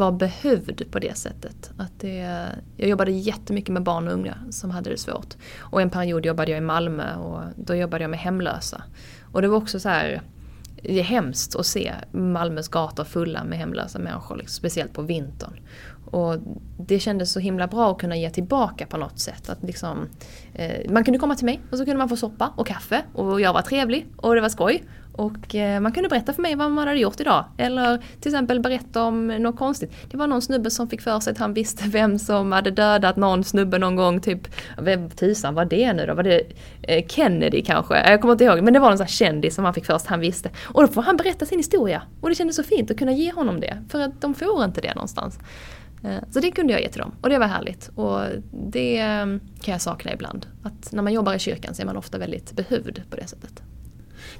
var 0.00 0.12
behövd 0.12 0.90
på 0.90 0.98
det 0.98 1.16
sättet. 1.18 1.70
Att 1.76 1.92
det, 2.00 2.48
jag 2.76 2.88
jobbade 2.88 3.10
jättemycket 3.10 3.72
med 3.72 3.82
barn 3.82 4.08
och 4.08 4.14
unga 4.14 4.38
som 4.50 4.70
hade 4.70 4.90
det 4.90 4.98
svårt. 4.98 5.34
Och 5.58 5.82
en 5.82 5.90
period 5.90 6.26
jobbade 6.26 6.50
jag 6.50 6.58
i 6.58 6.60
Malmö 6.60 7.16
och 7.16 7.42
då 7.56 7.74
jobbade 7.74 8.04
jag 8.04 8.10
med 8.10 8.20
hemlösa. 8.20 8.82
Och 9.32 9.42
det 9.42 9.48
var 9.48 9.56
också 9.56 9.80
så 9.80 9.88
här, 9.88 10.22
det 10.82 11.00
är 11.00 11.04
hemskt 11.04 11.56
att 11.56 11.66
se 11.66 11.92
Malmös 12.12 12.68
gator 12.68 13.04
fulla 13.04 13.44
med 13.44 13.58
hemlösa 13.58 13.98
människor, 13.98 14.36
liksom, 14.36 14.56
speciellt 14.56 14.92
på 14.92 15.02
vintern. 15.02 15.60
Och 16.12 16.36
det 16.78 16.98
kändes 16.98 17.32
så 17.32 17.40
himla 17.40 17.66
bra 17.66 17.90
att 17.90 17.98
kunna 17.98 18.16
ge 18.16 18.30
tillbaka 18.30 18.86
på 18.86 18.96
något 18.96 19.18
sätt. 19.18 19.48
Att 19.48 19.62
liksom, 19.62 20.08
eh, 20.54 20.90
man 20.90 21.04
kunde 21.04 21.18
komma 21.18 21.34
till 21.34 21.44
mig 21.44 21.60
och 21.70 21.78
så 21.78 21.84
kunde 21.84 21.98
man 21.98 22.08
få 22.08 22.16
soppa 22.16 22.52
och 22.56 22.66
kaffe 22.66 23.02
och 23.14 23.40
jag 23.40 23.52
var 23.52 23.62
trevlig 23.62 24.06
och 24.16 24.34
det 24.34 24.40
var 24.40 24.48
skoj. 24.48 24.84
Och 25.12 25.54
eh, 25.54 25.80
man 25.80 25.92
kunde 25.92 26.08
berätta 26.08 26.32
för 26.32 26.42
mig 26.42 26.54
vad 26.54 26.70
man 26.70 26.88
hade 26.88 27.00
gjort 27.00 27.20
idag. 27.20 27.44
Eller 27.58 27.98
till 28.20 28.32
exempel 28.32 28.60
berätta 28.60 29.02
om 29.02 29.26
något 29.26 29.56
konstigt. 29.56 29.92
Det 30.10 30.16
var 30.16 30.26
någon 30.26 30.42
snubbe 30.42 30.70
som 30.70 30.88
fick 30.88 31.00
för 31.00 31.20
sig 31.20 31.30
att 31.30 31.38
han 31.38 31.54
visste 31.54 31.84
vem 31.88 32.18
som 32.18 32.52
hade 32.52 32.70
dödat 32.70 33.16
någon 33.16 33.44
snubbe 33.44 33.78
någon 33.78 33.96
gång. 33.96 34.20
Typ, 34.20 34.48
vem 34.78 35.10
tusan 35.10 35.54
var 35.54 35.64
det 35.64 35.92
nu 35.92 36.06
då? 36.06 36.14
Var 36.14 36.22
det 36.22 36.42
eh, 36.82 37.06
Kennedy 37.06 37.62
kanske? 37.62 38.10
Jag 38.10 38.20
kommer 38.20 38.32
inte 38.32 38.44
ihåg. 38.44 38.62
Men 38.62 38.72
det 38.72 38.80
var 38.80 38.88
någon 38.88 38.98
sån 38.98 39.06
här 39.06 39.12
kändis 39.12 39.54
som 39.54 39.64
han 39.64 39.74
fick 39.74 39.86
för 39.86 39.98
sig 39.98 40.04
att 40.04 40.10
han 40.10 40.20
visste. 40.20 40.50
Och 40.64 40.82
då 40.82 40.88
får 40.88 41.02
han 41.02 41.16
berätta 41.16 41.46
sin 41.46 41.58
historia. 41.58 42.02
Och 42.20 42.28
det 42.28 42.34
kändes 42.34 42.56
så 42.56 42.62
fint 42.62 42.90
att 42.90 42.98
kunna 42.98 43.12
ge 43.12 43.32
honom 43.32 43.60
det. 43.60 43.82
För 43.88 44.00
att 44.00 44.20
de 44.20 44.34
får 44.34 44.64
inte 44.64 44.80
det 44.80 44.94
någonstans. 44.94 45.38
Eh, 46.04 46.22
så 46.30 46.40
det 46.40 46.50
kunde 46.50 46.72
jag 46.72 46.82
ge 46.82 46.88
till 46.88 47.00
dem 47.00 47.12
och 47.20 47.28
det 47.28 47.38
var 47.38 47.46
härligt. 47.46 47.90
Och 47.94 48.20
det 48.70 48.96
kan 49.62 49.72
jag 49.72 49.80
sakna 49.80 50.12
ibland. 50.12 50.46
Att 50.62 50.92
när 50.92 51.02
man 51.02 51.12
jobbar 51.12 51.34
i 51.34 51.38
kyrkan 51.38 51.74
så 51.74 51.82
är 51.82 51.86
man 51.86 51.96
ofta 51.96 52.18
väldigt 52.18 52.52
behövd 52.52 53.02
på 53.10 53.16
det 53.16 53.26
sättet. 53.26 53.62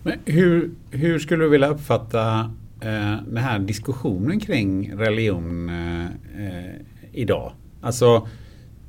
Men 0.03 0.19
hur, 0.25 0.71
hur 0.91 1.19
skulle 1.19 1.45
du 1.45 1.51
vilja 1.51 1.69
uppfatta 1.69 2.51
eh, 2.81 3.17
den 3.27 3.37
här 3.37 3.59
diskussionen 3.59 4.41
kring 4.41 4.99
religion 4.99 5.69
eh, 5.69 6.05
eh, 6.47 6.75
idag? 7.13 7.53
Alltså, 7.81 8.29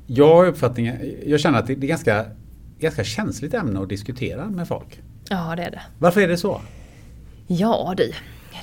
jag 0.06 0.34
har 0.34 0.46
uppfattningen, 0.46 0.96
jag 1.26 1.40
känner 1.40 1.58
att 1.58 1.66
det 1.66 1.72
är 1.72 1.76
ganska, 1.76 2.24
ganska 2.78 3.04
känsligt 3.04 3.54
ämne 3.54 3.80
att 3.80 3.88
diskutera 3.88 4.46
med 4.46 4.68
folk. 4.68 5.00
Ja, 5.28 5.54
det 5.56 5.62
är 5.62 5.70
det. 5.70 5.82
Varför 5.98 6.20
är 6.20 6.28
det 6.28 6.36
så? 6.36 6.60
Ja 7.46 7.94
du, 7.96 8.12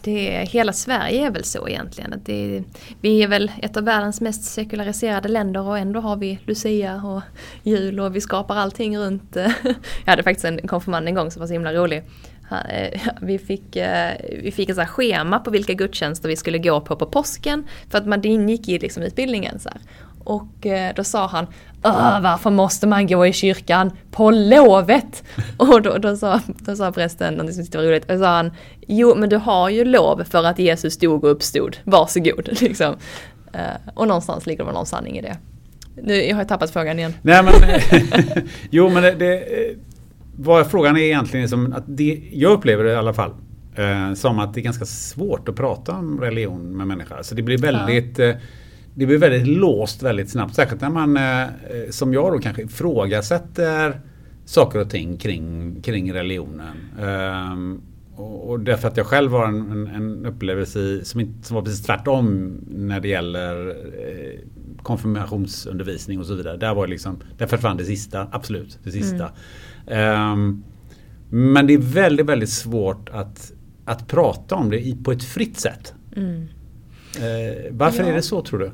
det 0.03 0.35
är, 0.35 0.45
hela 0.45 0.73
Sverige 0.73 1.27
är 1.27 1.31
väl 1.31 1.43
så 1.43 1.67
egentligen. 1.67 2.13
Att 2.13 2.25
det, 2.25 2.63
vi 3.01 3.23
är 3.23 3.27
väl 3.27 3.51
ett 3.61 3.77
av 3.77 3.83
världens 3.83 4.21
mest 4.21 4.43
sekulariserade 4.43 5.29
länder 5.29 5.61
och 5.61 5.77
ändå 5.77 5.99
har 5.99 6.15
vi 6.15 6.39
Lucia 6.45 6.95
och 6.95 7.21
jul 7.63 7.99
och 7.99 8.15
vi 8.15 8.21
skapar 8.21 8.55
allting 8.55 8.97
runt. 8.97 9.35
Jag 10.05 10.11
hade 10.11 10.23
faktiskt 10.23 10.45
en 10.45 10.67
konfirmand 10.67 11.07
en 11.07 11.15
gång 11.15 11.31
som 11.31 11.39
var 11.39 11.47
så 11.47 11.53
himla 11.53 11.73
rolig. 11.73 12.03
Eh, 12.51 13.01
vi 13.21 13.37
fick, 13.37 13.75
eh, 13.75 14.11
vi 14.43 14.51
fick 14.51 14.69
ett 14.69 14.75
så 14.75 14.85
schema 14.85 15.39
på 15.39 15.51
vilka 15.51 15.73
gudstjänster 15.73 16.29
vi 16.29 16.35
skulle 16.35 16.57
gå 16.57 16.81
på 16.81 16.95
på 16.95 17.05
påsken. 17.05 17.67
För 17.89 17.97
att 17.97 18.07
man, 18.07 18.25
ingick 18.25 18.69
i 18.69 18.79
liksom 18.79 19.03
utbildningen. 19.03 19.59
Så 19.59 19.69
här. 19.69 19.81
Och 20.23 20.65
eh, 20.65 20.93
då 20.95 21.03
sa 21.03 21.27
han 21.27 21.47
varför 22.21 22.49
måste 22.49 22.87
man 22.87 23.07
gå 23.07 23.27
i 23.27 23.33
kyrkan 23.33 23.91
på 24.11 24.31
lovet? 24.31 25.23
Och 25.57 25.81
då, 25.81 25.97
då, 25.97 26.17
sa, 26.17 26.39
då 26.47 26.75
sa 26.75 26.91
prästen 26.91 27.33
något 27.33 27.53
som 27.53 27.65
var 27.73 27.83
roligt, 27.83 28.11
och 28.11 28.19
sa 28.19 28.27
han 28.27 28.51
Jo 28.87 29.15
men 29.15 29.29
du 29.29 29.37
har 29.37 29.69
ju 29.69 29.85
lov 29.85 30.23
för 30.23 30.43
att 30.43 30.59
Jesus 30.59 30.97
dog 30.97 31.23
och 31.23 31.31
uppstod, 31.31 31.77
varsågod. 31.83 32.49
Liksom. 32.61 32.95
Och 33.93 34.07
någonstans 34.07 34.45
ligger 34.45 34.65
det 34.65 34.71
någon 34.71 34.85
sanning 34.85 35.17
i 35.17 35.21
det. 35.21 35.37
Nu, 35.95 36.15
jag 36.15 36.35
har 36.35 36.43
tappat 36.43 36.71
frågan 36.71 36.99
igen. 36.99 37.13
Nej 37.21 37.43
men, 37.43 37.53
jo 38.69 38.89
men 38.89 39.03
det, 39.03 39.11
det 39.11 39.43
vad 40.35 40.71
frågan 40.71 40.97
är 40.97 41.01
egentligen 41.01 41.49
som 41.49 41.73
att 41.73 41.83
det, 41.87 42.29
jag 42.31 42.51
upplever 42.51 42.83
det 42.83 42.91
i 42.91 42.95
alla 42.95 43.13
fall 43.13 43.31
eh, 43.75 44.13
som 44.13 44.39
att 44.39 44.53
det 44.53 44.59
är 44.59 44.63
ganska 44.63 44.85
svårt 44.85 45.49
att 45.49 45.55
prata 45.55 45.91
om 45.91 46.19
religion 46.21 46.77
med 46.77 46.87
människor. 46.87 47.21
Så 47.21 47.35
det 47.35 47.41
blir 47.41 47.57
väldigt 47.57 48.17
ja. 48.17 48.25
eh, 48.25 48.35
det 48.93 49.05
blir 49.05 49.17
väldigt 49.17 49.47
låst 49.47 50.03
väldigt 50.03 50.29
snabbt. 50.29 50.55
Särskilt 50.55 50.81
när 50.81 50.89
man 50.89 51.17
eh, 51.17 51.49
som 51.89 52.13
jag 52.13 52.33
då 52.33 52.39
kanske 52.39 52.61
ifrågasätter 52.61 54.01
saker 54.45 54.79
och 54.79 54.89
ting 54.89 55.17
kring, 55.17 55.75
kring 55.81 56.13
religionen. 56.13 56.77
Ehm, 57.01 57.81
och, 58.15 58.49
och 58.49 58.59
därför 58.59 58.87
att 58.87 58.97
jag 58.97 59.05
själv 59.05 59.31
har 59.31 59.47
en, 59.47 59.71
en, 59.71 59.87
en 59.87 60.25
upplevelse 60.25 60.79
i, 60.79 61.01
som, 61.05 61.19
inte, 61.19 61.47
som 61.47 61.55
var 61.55 61.61
precis 61.61 61.83
tvärtom 61.83 62.57
när 62.69 62.99
det 62.99 63.07
gäller 63.07 63.69
eh, 63.69 64.39
konfirmationsundervisning 64.83 66.19
och 66.19 66.25
så 66.25 66.35
vidare. 66.35 66.57
Där, 66.57 66.73
var 66.73 66.87
liksom, 66.87 67.19
där 67.37 67.47
försvann 67.47 67.77
det 67.77 67.85
sista, 67.85 68.27
absolut 68.31 68.79
det 68.83 68.91
sista. 68.91 69.23
Mm. 69.23 69.33
Um, 69.85 70.63
men 71.29 71.67
det 71.67 71.73
är 71.73 71.77
väldigt, 71.77 72.25
väldigt 72.25 72.49
svårt 72.49 73.09
att, 73.09 73.51
att 73.85 74.07
prata 74.07 74.55
om 74.55 74.69
det 74.69 75.03
på 75.03 75.11
ett 75.11 75.23
fritt 75.23 75.59
sätt. 75.59 75.93
Mm. 76.15 76.41
Uh, 76.41 76.47
varför 77.71 78.03
ja. 78.03 78.09
är 78.09 78.13
det 78.13 78.21
så 78.21 78.41
tror 78.41 78.59
du? 78.59 78.71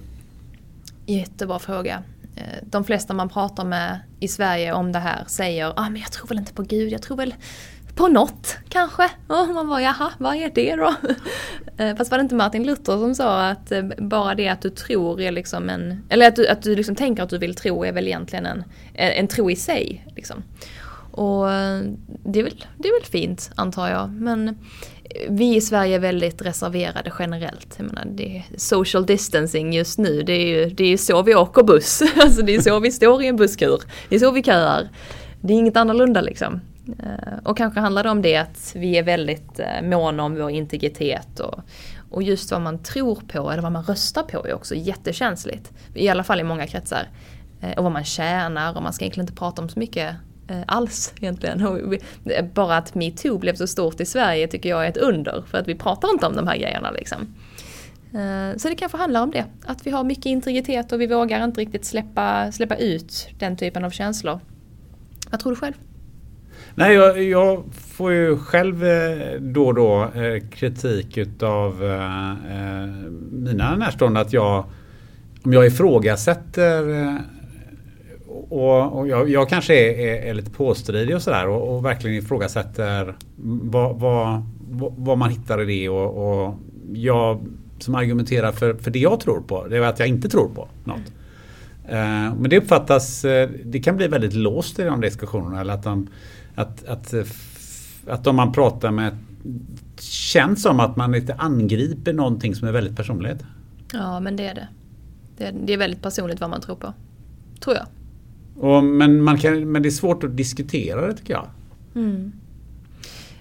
Jättebra 1.05 1.59
fråga. 1.59 2.03
Eh, 2.35 2.63
de 2.63 2.83
flesta 2.83 3.13
man 3.13 3.29
pratar 3.29 3.65
med 3.65 3.99
i 4.19 4.27
Sverige 4.27 4.73
om 4.73 4.91
det 4.91 4.99
här 4.99 5.23
säger 5.27 5.73
ah, 5.75 5.89
men 5.89 6.01
jag 6.01 6.11
tror 6.11 6.27
väl 6.27 6.37
inte 6.37 6.53
på 6.53 6.63
Gud, 6.63 6.91
jag 6.91 7.01
tror 7.01 7.17
väl 7.17 7.35
på 7.95 8.07
något 8.07 8.57
kanske. 8.69 9.09
Och 9.27 9.47
man 9.47 9.67
bara 9.67 9.81
jaha, 9.81 10.11
vad 10.17 10.35
är 10.35 10.51
det 10.55 10.75
då? 10.75 10.93
Eh, 11.79 11.95
fast 11.95 12.11
var 12.11 12.17
det 12.17 12.21
inte 12.21 12.35
Martin 12.35 12.63
Luther 12.63 12.97
som 12.97 13.15
sa 13.15 13.47
att 13.47 13.71
bara 13.97 14.35
det 14.35 14.47
att 14.47 14.61
du 14.61 14.69
tror 14.69 15.21
är 15.21 15.31
liksom 15.31 15.69
en, 15.69 16.03
eller 16.09 16.27
att 16.27 16.35
du, 16.35 16.47
att 16.47 16.61
du 16.61 16.75
liksom 16.75 16.95
tänker 16.95 17.23
att 17.23 17.29
du 17.29 17.37
vill 17.37 17.55
tro 17.55 17.85
är 17.85 17.91
väl 17.91 18.07
egentligen 18.07 18.45
en, 18.45 18.63
en 18.93 19.27
tro 19.27 19.51
i 19.51 19.55
sig. 19.55 20.05
Liksom. 20.15 20.43
Och 21.17 21.47
det 22.23 22.39
är, 22.39 22.43
väl, 22.43 22.65
det 22.77 22.87
är 22.87 23.01
väl 23.01 23.09
fint 23.09 23.51
antar 23.55 23.89
jag. 23.89 24.09
Men 24.09 24.57
vi 25.29 25.55
i 25.55 25.61
Sverige 25.61 25.95
är 25.95 25.99
väldigt 25.99 26.41
reserverade 26.41 27.11
generellt. 27.19 27.75
Jag 27.77 27.85
menar, 27.85 28.05
det 28.05 28.37
är 28.37 28.45
social 28.57 29.05
distancing 29.05 29.73
just 29.73 29.97
nu. 29.97 30.21
Det 30.21 30.33
är 30.33 30.45
ju 30.45 30.69
det 30.69 30.93
är 30.93 30.97
så 30.97 31.21
vi 31.21 31.35
åker 31.35 31.63
buss. 31.63 32.01
Alltså 32.21 32.41
det 32.41 32.55
är 32.55 32.61
så 32.61 32.79
vi 32.79 32.91
står 32.91 33.23
i 33.23 33.27
en 33.27 33.35
busskur. 33.35 33.81
Det 34.09 34.15
är 34.15 34.19
så 34.19 34.31
vi 34.31 34.43
köar. 34.43 34.89
Det 35.41 35.53
är 35.53 35.57
inget 35.57 35.77
annorlunda 35.77 36.21
liksom. 36.21 36.61
Eh, 36.99 37.37
och 37.43 37.57
kanske 37.57 37.79
handlar 37.79 38.03
det 38.03 38.09
om 38.09 38.21
det 38.21 38.35
att 38.35 38.71
vi 38.75 38.97
är 38.97 39.03
väldigt 39.03 39.59
eh, 39.59 39.81
måna 39.83 40.23
om 40.23 40.35
vår 40.35 40.49
integritet 40.49 41.39
och, 41.39 41.59
och 42.11 42.23
just 42.23 42.51
vad 42.51 42.61
man 42.61 42.83
tror 42.83 43.21
på 43.27 43.51
eller 43.51 43.61
vad 43.61 43.71
man 43.71 43.83
röstar 43.83 44.23
på 44.23 44.47
är 44.47 44.53
också 44.53 44.75
jättekänsligt. 44.75 45.71
I 45.93 46.09
alla 46.09 46.23
fall 46.23 46.39
i 46.39 46.43
många 46.43 46.67
kretsar. 46.67 47.07
Eh, 47.61 47.77
och 47.77 47.83
vad 47.83 47.93
man 47.93 48.03
tjänar 48.03 48.75
och 48.75 48.83
man 48.83 48.93
ska 48.93 49.05
egentligen 49.05 49.23
inte 49.23 49.39
prata 49.39 49.61
om 49.61 49.69
så 49.69 49.79
mycket 49.79 50.15
Eh, 50.49 50.61
alls 50.67 51.13
egentligen. 51.17 51.79
bara 52.53 52.77
att 52.77 52.95
metoo 52.95 53.37
blev 53.37 53.55
så 53.55 53.67
stort 53.67 53.99
i 53.99 54.05
Sverige 54.05 54.47
tycker 54.47 54.69
jag 54.69 54.85
är 54.85 54.89
ett 54.89 54.97
under. 54.97 55.43
För 55.47 55.57
att 55.57 55.67
vi 55.67 55.75
pratar 55.75 56.09
inte 56.09 56.25
om 56.25 56.35
de 56.35 56.47
här 56.47 56.57
grejerna 56.57 56.91
liksom. 56.91 57.35
Eh, 58.13 58.57
så 58.57 58.69
det 58.69 58.75
kanske 58.75 58.97
handlar 58.97 59.23
om 59.23 59.31
det. 59.31 59.45
Att 59.65 59.87
vi 59.87 59.91
har 59.91 60.03
mycket 60.03 60.25
integritet 60.25 60.91
och 60.91 61.01
vi 61.01 61.07
vågar 61.07 61.43
inte 61.43 61.61
riktigt 61.61 61.85
släppa, 61.85 62.51
släppa 62.51 62.75
ut 62.75 63.29
den 63.39 63.57
typen 63.57 63.85
av 63.85 63.89
känslor. 63.89 64.39
Vad 65.31 65.39
tror 65.39 65.51
du 65.51 65.55
själv? 65.55 65.73
Nej, 66.75 66.95
jag, 66.95 67.23
jag, 67.23 67.63
får 67.73 68.11
ju 68.11 68.37
själv 68.37 68.85
eh, 68.85 69.39
då 69.39 69.67
och 69.67 69.73
då 69.73 70.11
kritik 70.51 71.17
utav 71.17 71.81
mina 73.31 73.75
närstående 73.75 74.19
att 74.19 74.33
jag 74.33 74.65
om 75.43 75.53
jag 75.53 75.67
ifrågasätter 75.67 76.83
och, 78.49 78.99
och 78.99 79.07
jag, 79.07 79.29
jag, 79.29 79.49
kanske 79.49 79.73
är, 79.73 79.99
är, 79.99 80.29
är, 80.29 80.33
lite 80.33 80.51
påstridig 80.51 81.15
och 81.15 81.21
sådär 81.21 81.47
och, 81.47 81.75
och 81.75 81.85
verkligen 81.85 82.17
ifrågasätter 82.17 83.15
vad, 83.35 83.99
vad, 83.99 84.43
vad, 84.97 85.17
man 85.17 85.29
hittar 85.29 85.61
i 85.61 85.65
det 85.65 85.89
och, 85.89 86.45
och 86.45 86.55
jag 86.93 87.45
som 87.79 87.95
argumenterar 87.95 88.51
för, 88.51 88.73
för 88.73 88.91
det 88.91 88.99
jag 88.99 89.19
tror 89.19 89.41
på, 89.41 89.67
det 89.67 89.77
är 89.77 89.81
att 89.81 89.99
jag 89.99 90.07
inte 90.07 90.29
tror 90.29 90.49
på 90.49 90.67
något. 90.83 91.11
Mm. 91.89 92.33
men 92.37 92.49
det 92.49 92.57
uppfattas, 92.57 93.25
eh, 93.25 93.49
det 93.65 93.79
kan 93.79 93.97
bli 93.97 94.07
väldigt 94.07 94.33
låst 94.33 94.79
i 94.79 94.83
de 94.83 95.01
diskussionerna. 95.01 95.61
Eller 95.61 95.73
att, 95.73 95.83
de, 95.83 96.07
att, 96.55 96.85
att, 96.85 97.13
att 98.07 98.27
om 98.27 98.35
man 98.35 98.51
pratar 98.51 98.91
med 98.91 99.17
känns 99.99 100.61
som 100.61 100.79
att 100.79 100.95
man 100.95 101.11
lite 101.11 101.33
angriper 101.33 102.13
någonting 102.13 102.55
som 102.55 102.67
är 102.67 102.71
väldigt 102.71 102.95
personligt. 102.95 103.43
Ja 103.93 104.19
men 104.19 104.35
det 104.35 104.47
är 104.47 104.55
det. 104.55 104.67
Det 105.37 105.45
är, 105.45 105.53
det 105.65 105.73
är 105.73 105.77
väldigt 105.77 106.01
personligt 106.01 106.41
vad 106.41 106.49
man 106.49 106.61
tror 106.61 106.75
på. 106.75 106.93
Tror 107.59 107.75
jag. 107.75 107.85
Och, 108.59 108.83
men, 108.83 109.23
man 109.23 109.37
kan, 109.37 109.71
men 109.71 109.81
det 109.81 109.89
är 109.89 109.91
svårt 109.91 110.23
att 110.23 110.37
diskutera 110.37 111.07
det 111.07 111.13
tycker 111.13 111.33
jag. 111.33 111.47
Mm. 111.95 112.31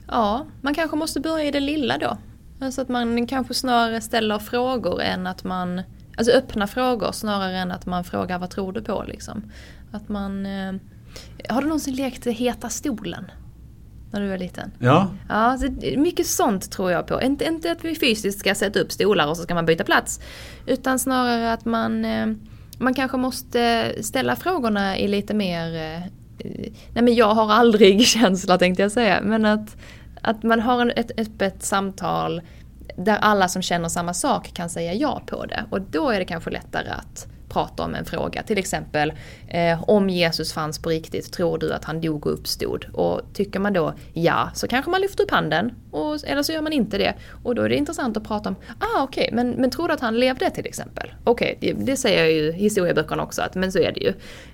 Ja, 0.09 0.47
man 0.61 0.75
kanske 0.75 0.97
måste 0.97 1.21
börja 1.21 1.45
i 1.45 1.51
det 1.51 1.61
lilla 1.61 1.99
då. 1.99 2.19
Alltså 2.61 2.81
att 2.81 2.89
man 2.89 3.27
kanske 3.27 3.55
snarare 3.55 4.01
ställer 4.01 4.39
frågor 4.39 5.03
än 5.03 5.27
att 5.27 5.45
man 5.45 5.83
Alltså 6.17 6.33
öppna 6.33 6.67
frågor 6.67 7.13
snarare 7.13 7.57
än 7.57 7.73
att 7.73 7.87
man 7.87 8.05
frågar 8.05 8.39
vad 8.39 8.51
tror 8.51 8.73
du 8.73 8.83
på 8.83 9.05
liksom. 9.09 9.43
Att 9.93 10.09
man 10.09 10.47
eh, 10.47 10.73
Har 11.49 11.63
du 11.63 11.69
någonsin 11.69 11.95
lekt 11.95 12.27
Heta 12.27 12.69
stolen? 12.69 13.25
När 14.11 14.21
du 14.21 14.29
var 14.29 14.39
liten? 14.39 14.71
Ja. 14.79 15.11
ja 15.29 15.59
mycket 15.97 16.27
sånt 16.27 16.71
tror 16.71 16.93
jag 16.93 17.07
på. 17.07 17.23
Inte, 17.23 17.45
inte 17.45 17.73
att 17.73 17.85
vi 17.85 17.95
fysiskt 17.95 18.39
ska 18.39 18.55
sätta 18.55 18.81
upp 18.81 18.93
stolar 18.93 19.27
och 19.27 19.37
så 19.37 19.43
ska 19.43 19.55
man 19.55 19.67
byta 19.67 19.85
plats. 19.85 20.21
Utan 20.67 20.99
snarare 20.99 21.53
att 21.53 21.65
man 21.65 22.05
eh, 22.05 22.27
man 22.79 22.95
kanske 22.95 23.17
måste 23.17 23.93
ställa 24.03 24.37
frågorna 24.37 24.99
i 24.99 25.09
lite 25.09 25.35
mer, 25.35 25.75
eh, 25.75 26.03
nej 26.93 27.03
men 27.03 27.15
jag 27.15 27.35
har 27.35 27.53
aldrig 27.53 28.03
känsla 28.07 28.59
tänkte 28.59 28.83
jag 28.83 28.93
säga, 28.93 29.21
men 29.23 29.45
att, 29.45 29.77
att 30.21 30.43
man 30.43 30.61
har 30.61 30.93
ett 30.97 31.21
öppet 31.21 31.63
samtal 31.63 32.43
där 32.97 33.17
alla 33.17 33.49
som 33.49 33.63
känner 33.63 33.89
samma 33.89 34.15
sak 34.15 34.53
kan 34.55 34.71
säga 34.71 34.95
ja 34.95 35.23
på 35.27 35.47
det. 35.47 35.65
Och 35.71 35.81
då 35.81 36.11
är 36.11 36.19
det 36.19 36.25
kanske 36.25 36.51
lättare 36.51 36.89
att 36.89 37.27
prata 37.57 37.85
om 37.85 37.95
en 37.95 38.05
fråga. 38.05 38.43
Till 38.43 38.59
exempel 38.59 39.13
eh, 39.49 39.83
om 39.91 40.09
Jesus 40.09 40.53
fanns 40.53 40.79
på 40.79 40.89
riktigt, 40.91 41.33
tror 41.33 41.59
du 41.59 41.73
att 41.73 41.85
han 41.85 42.01
dog 42.01 42.27
och 42.27 42.33
uppstod? 42.33 42.87
Och 42.93 43.21
tycker 43.35 43.61
man 43.61 43.73
då 43.73 43.95
ja, 44.13 44.51
så 44.55 44.69
kanske 44.69 44.91
man 44.91 45.01
lyfter 45.01 45.25
upp 45.25 45.31
handen. 45.31 45.73
Och, 45.91 46.25
eller 46.25 46.43
så 46.43 46.53
gör 46.53 46.63
man 46.63 46.73
inte 46.73 46.99
det. 46.99 47.15
Och 47.43 47.55
då 47.55 47.63
är 47.63 47.69
det 47.69 47.77
intressant 47.77 48.17
att 48.17 48.25
prata 48.25 48.49
om, 48.49 48.57
ah 48.79 49.03
okej, 49.03 49.25
okay, 49.25 49.37
men, 49.37 49.51
men 49.51 49.71
tror 49.71 49.89
du 49.89 49.95
att 49.95 50.01
han 50.01 50.19
levde 50.19 50.51
till 50.51 50.67
exempel? 50.67 51.15
Okej, 51.25 51.55
okay, 51.57 51.73
det, 51.73 51.85
det, 51.85 51.97
säger 51.97 52.27
ju 52.27 52.53
historieböckerna 52.53 53.23
också, 53.23 53.43
att, 53.43 53.55
men 53.55 53.73
så 53.73 53.79
är 53.79 53.93
det 53.93 54.01
ju. 54.01 54.13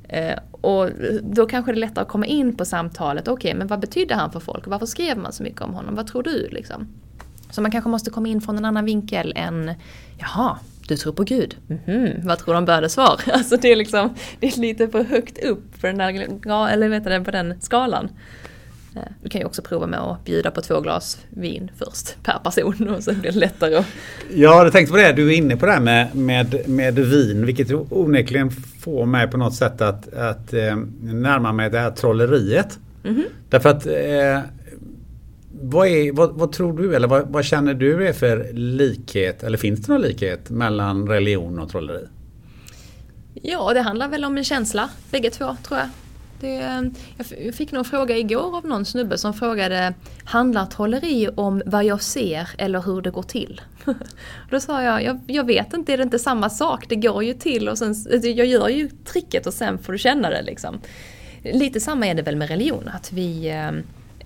Eh, 0.09 0.38
och 0.50 0.90
då 1.22 1.46
kanske 1.46 1.72
det 1.72 1.76
är 1.76 1.80
lättare 1.80 2.03
att 2.03 2.09
komma 2.09 2.26
in 2.26 2.57
på 2.57 2.64
samtalet, 2.64 3.28
okej, 3.28 3.48
okay, 3.48 3.59
men 3.59 3.66
vad 3.66 3.80
betydde 3.80 4.14
han 4.14 4.32
för 4.32 4.40
folk? 4.40 4.66
Varför 4.66 4.86
skrev 4.86 5.18
man 5.18 5.32
så 5.32 5.42
mycket 5.42 5.61
om 5.61 5.74
honom? 5.74 5.94
Vad 5.94 6.07
tror 6.07 6.22
du 6.22 6.48
liksom? 6.50 6.88
Så 7.50 7.62
man 7.62 7.70
kanske 7.70 7.90
måste 7.90 8.11
komma 8.11 8.28
in 8.28 8.40
från 8.40 8.59
en 8.59 8.64
annan 8.64 8.84
vinkel 8.84 9.32
än, 9.36 9.74
jaha, 10.18 10.59
du 10.93 10.97
tror 10.97 11.12
på 11.12 11.24
Gud? 11.24 11.57
Mm 11.68 11.82
-hmm. 11.86 12.26
Vad 12.26 12.38
tror 12.38 12.55
de 12.55 12.64
började 12.64 12.88
svar? 12.88 13.20
Alltså 13.32 13.57
det 13.57 13.72
är 13.72 13.76
liksom, 13.76 14.14
det 14.40 14.47
är 14.47 14.61
lite 14.61 14.88
för 14.88 15.05
högt 15.05 15.45
upp 15.45 15.80
på 15.80 15.86
den, 15.86 15.99
där, 15.99 16.68
eller 16.68 16.88
vet 16.88 17.05
du, 17.05 17.24
på 17.24 17.30
den 17.30 17.61
skalan. 17.61 18.09
Eh, 18.97 19.03
du 19.22 19.28
kan 19.28 19.40
ju 19.40 19.47
också 19.47 19.62
prova 19.62 19.86
med 19.86 20.01
att 20.01 20.24
bjuda 20.24 20.51
på 20.51 20.61
två 20.61 20.80
glas 20.80 21.18
vin 21.30 21.70
först 21.76 22.22
per 22.22 22.38
person 22.45 22.88
och 22.88 23.03
så 23.03 23.14
blir 23.14 23.32
det 23.32 23.38
lättare 23.38 23.76
att... 23.76 23.86
Jag 24.34 24.57
hade 24.57 24.70
tänkt 24.70 24.90
på 24.90 24.97
det, 24.97 25.12
du 25.12 25.32
är 25.32 25.36
inne 25.36 25.57
på 25.57 25.66
det 25.66 25.72
här 25.72 25.80
med, 25.80 26.14
med, 26.14 26.68
med 26.68 26.95
vin 26.95 27.47
vilket 27.47 27.68
onekligen 27.90 28.51
får 28.80 29.07
mig 29.07 29.28
på 29.28 29.36
något 29.36 29.55
sätt 29.55 29.80
att, 29.80 30.14
att 30.14 30.53
eh, 30.53 30.76
närma 31.03 31.53
mig 31.53 31.70
det 31.70 31.78
här 31.78 31.90
trolleriet. 31.90 32.78
Mm 33.05 33.16
-hmm. 33.16 33.24
Därför 33.49 33.68
att 33.68 33.86
eh, 33.86 34.40
vad, 35.63 35.89
är, 35.89 36.13
vad, 36.13 36.33
vad, 36.33 36.53
tror 36.53 36.79
du 36.79 36.97
eller 36.97 37.09
vad, 37.09 37.29
vad, 37.29 37.45
känner 37.45 37.75
du 37.75 38.09
är 38.09 38.13
för 38.13 38.53
likhet 38.53 39.43
eller 39.43 39.59
finns 39.59 39.81
det 39.81 39.93
någon 39.93 40.03
likhet 40.03 40.51
mellan 40.51 41.09
religion 41.09 41.59
och 41.59 41.69
trolleri? 41.71 42.07
Ja, 43.35 43.75
det 43.75 43.81
handlar 43.81 44.09
väl 44.09 44.25
om 44.25 44.39
en 44.39 44.45
känsla 44.45 44.91
bägge 45.11 45.31
två 45.31 45.57
tror 45.63 45.81
jag. 45.81 45.89
Det, 46.41 46.91
jag 47.45 47.55
fick 47.55 47.73
någon 47.73 47.85
fråga 47.85 48.17
igår 48.17 48.57
av 48.57 48.67
någon 48.67 48.85
snubbe 48.85 49.19
som 49.19 49.35
frågade 49.35 49.95
Handlar 50.25 50.67
trolleri 50.67 51.29
om 51.35 51.63
vad 51.67 51.85
jag 51.85 52.03
ser 52.03 52.49
eller 52.59 52.81
hur 52.81 53.03
det 53.03 53.11
går 53.11 53.23
till? 53.23 53.61
Då 54.51 54.61
sa 54.61 54.83
jag, 54.83 55.05
jag, 55.05 55.21
jag 55.27 55.47
vet 55.47 55.75
inte, 55.75 55.93
är 55.93 55.97
det 55.97 56.03
inte 56.03 56.19
samma 56.19 56.51
sak? 56.51 56.85
Det 56.89 56.97
går 56.97 57.25
ju 57.25 57.35
till 57.35 57.69
och 57.69 57.79
sen, 57.79 57.89
alltså, 57.89 58.29
jag 58.29 58.47
gör 58.47 58.69
ju 58.69 58.89
tricket 59.05 59.47
och 59.47 59.55
sen 59.55 59.79
får 59.79 59.93
du 59.93 59.99
känna 59.99 60.31
det 60.31 60.43
liksom. 60.43 60.81
Lite 61.43 61.81
samma 61.81 62.07
är 62.07 62.15
det 62.15 62.23
väl 62.23 62.37
med 62.37 62.49
religion, 62.49 62.91
att 62.95 63.13
vi 63.13 63.51
eh, 63.51 63.71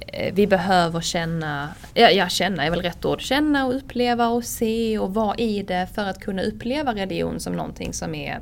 Eh, 0.07 0.35
vi 0.35 0.47
behöver 0.47 1.01
känna, 1.01 1.69
ja, 1.95 2.11
ja 2.11 2.29
känna 2.29 2.65
är 2.65 2.71
väl 2.71 2.83
rätt 2.83 3.05
ord, 3.05 3.21
känna 3.21 3.67
och 3.67 3.77
uppleva 3.77 4.29
och 4.29 4.45
se 4.45 4.99
och 4.99 5.15
vara 5.15 5.37
i 5.37 5.63
det 5.63 5.89
för 5.95 6.05
att 6.05 6.21
kunna 6.21 6.43
uppleva 6.43 6.95
religion 6.95 7.41
som 7.41 7.53
någonting 7.53 7.93
som 7.93 8.15
är 8.15 8.41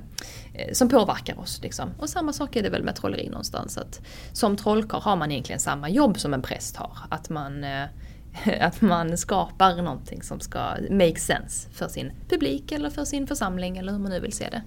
eh, 0.55 0.73
som 0.73 0.89
påverkar 0.89 1.41
oss. 1.41 1.61
Liksom. 1.63 1.91
Och 1.99 2.09
samma 2.09 2.33
sak 2.33 2.57
är 2.57 2.63
det 2.63 2.71
väl 2.71 2.83
med 2.83 2.97
trolleri 2.97 3.29
någonstans. 3.29 3.79
Att 3.79 4.01
som 4.33 4.57
trollkarl 4.57 5.01
har 5.01 5.17
man 5.17 5.31
egentligen 5.31 5.61
samma 5.61 5.89
jobb 5.89 6.19
som 6.19 6.35
en 6.35 6.43
präst 6.43 6.77
har. 6.77 6.97
Att 7.09 7.31
man, 7.31 7.65
eh, 7.65 7.85
att 8.61 8.81
man 8.81 9.19
skapar 9.19 9.83
någonting 9.83 10.23
som 10.23 10.41
ska 10.41 10.61
make 10.91 11.21
sense 11.21 11.71
för 11.71 11.89
sin 11.89 12.13
publik 12.29 12.73
eller 12.73 12.91
för 12.91 13.05
sin 13.05 13.27
församling 13.27 13.79
eller 13.79 13.93
hur 13.93 13.99
man 13.99 14.11
nu 14.11 14.21
vill 14.21 14.33
se 14.33 14.49
det. 14.51 14.63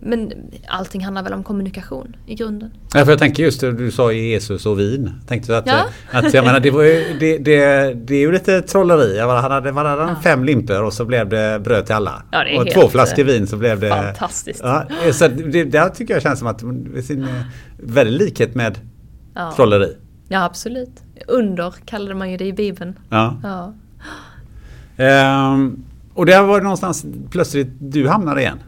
Men 0.00 0.32
allting 0.68 1.04
handlar 1.04 1.22
väl 1.22 1.32
om 1.32 1.44
kommunikation 1.44 2.16
i 2.26 2.34
grunden. 2.34 2.70
Ja, 2.94 3.04
för 3.04 3.12
jag 3.12 3.18
tänker 3.18 3.42
just 3.42 3.60
det 3.60 3.72
du 3.72 3.90
sa 3.90 4.12
Jesus 4.12 4.66
och 4.66 4.80
vin. 4.80 5.10
Tänkte 5.26 5.58
att, 5.58 5.66
ja. 5.66 5.84
att 6.12 6.34
jag 6.34 6.44
menar, 6.44 6.60
det, 6.60 6.70
var 6.70 6.82
ju, 6.82 7.16
det, 7.20 7.38
det, 7.38 7.94
det 7.94 8.14
är 8.14 8.20
ju 8.20 8.32
lite 8.32 8.62
trolleri. 8.62 9.18
Han 9.18 9.30
hade, 9.30 9.72
han 9.72 9.86
hade 9.86 10.02
ja. 10.02 10.16
fem 10.22 10.44
limper 10.44 10.82
och 10.82 10.92
så 10.92 11.04
blev 11.04 11.28
det 11.28 11.60
bröd 11.64 11.86
till 11.86 11.94
alla. 11.94 12.22
Ja, 12.30 12.60
och 12.60 12.70
två 12.70 12.88
flaskor 12.88 13.24
vin 13.24 13.46
så 13.46 13.56
blev 13.56 13.80
det... 13.80 13.88
Fantastiskt. 13.88 14.60
Ja, 14.62 14.86
så 15.12 15.28
det, 15.28 15.64
det 15.64 15.88
tycker 15.90 16.14
jag 16.14 16.22
känns 16.22 16.38
som 16.38 16.48
att 16.48 16.58
det 16.58 16.98
är 16.98 17.02
sin 17.02 17.26
väldigt 17.76 18.20
likhet 18.22 18.54
med 18.54 18.78
ja. 19.34 19.52
trolleri. 19.56 19.96
Ja 20.28 20.44
absolut. 20.44 21.02
Under 21.26 21.74
kallade 21.84 22.14
man 22.14 22.30
ju 22.30 22.36
det 22.36 22.46
i 22.46 22.52
Bibeln. 22.52 22.98
Ja. 23.10 23.40
ja. 23.42 23.74
Ehm, 25.04 25.84
och 26.14 26.26
där 26.26 26.42
var 26.42 26.58
det 26.58 26.62
någonstans 26.62 27.06
plötsligt 27.30 27.68
du 27.78 28.08
hamnade 28.08 28.40
igen. 28.40 28.58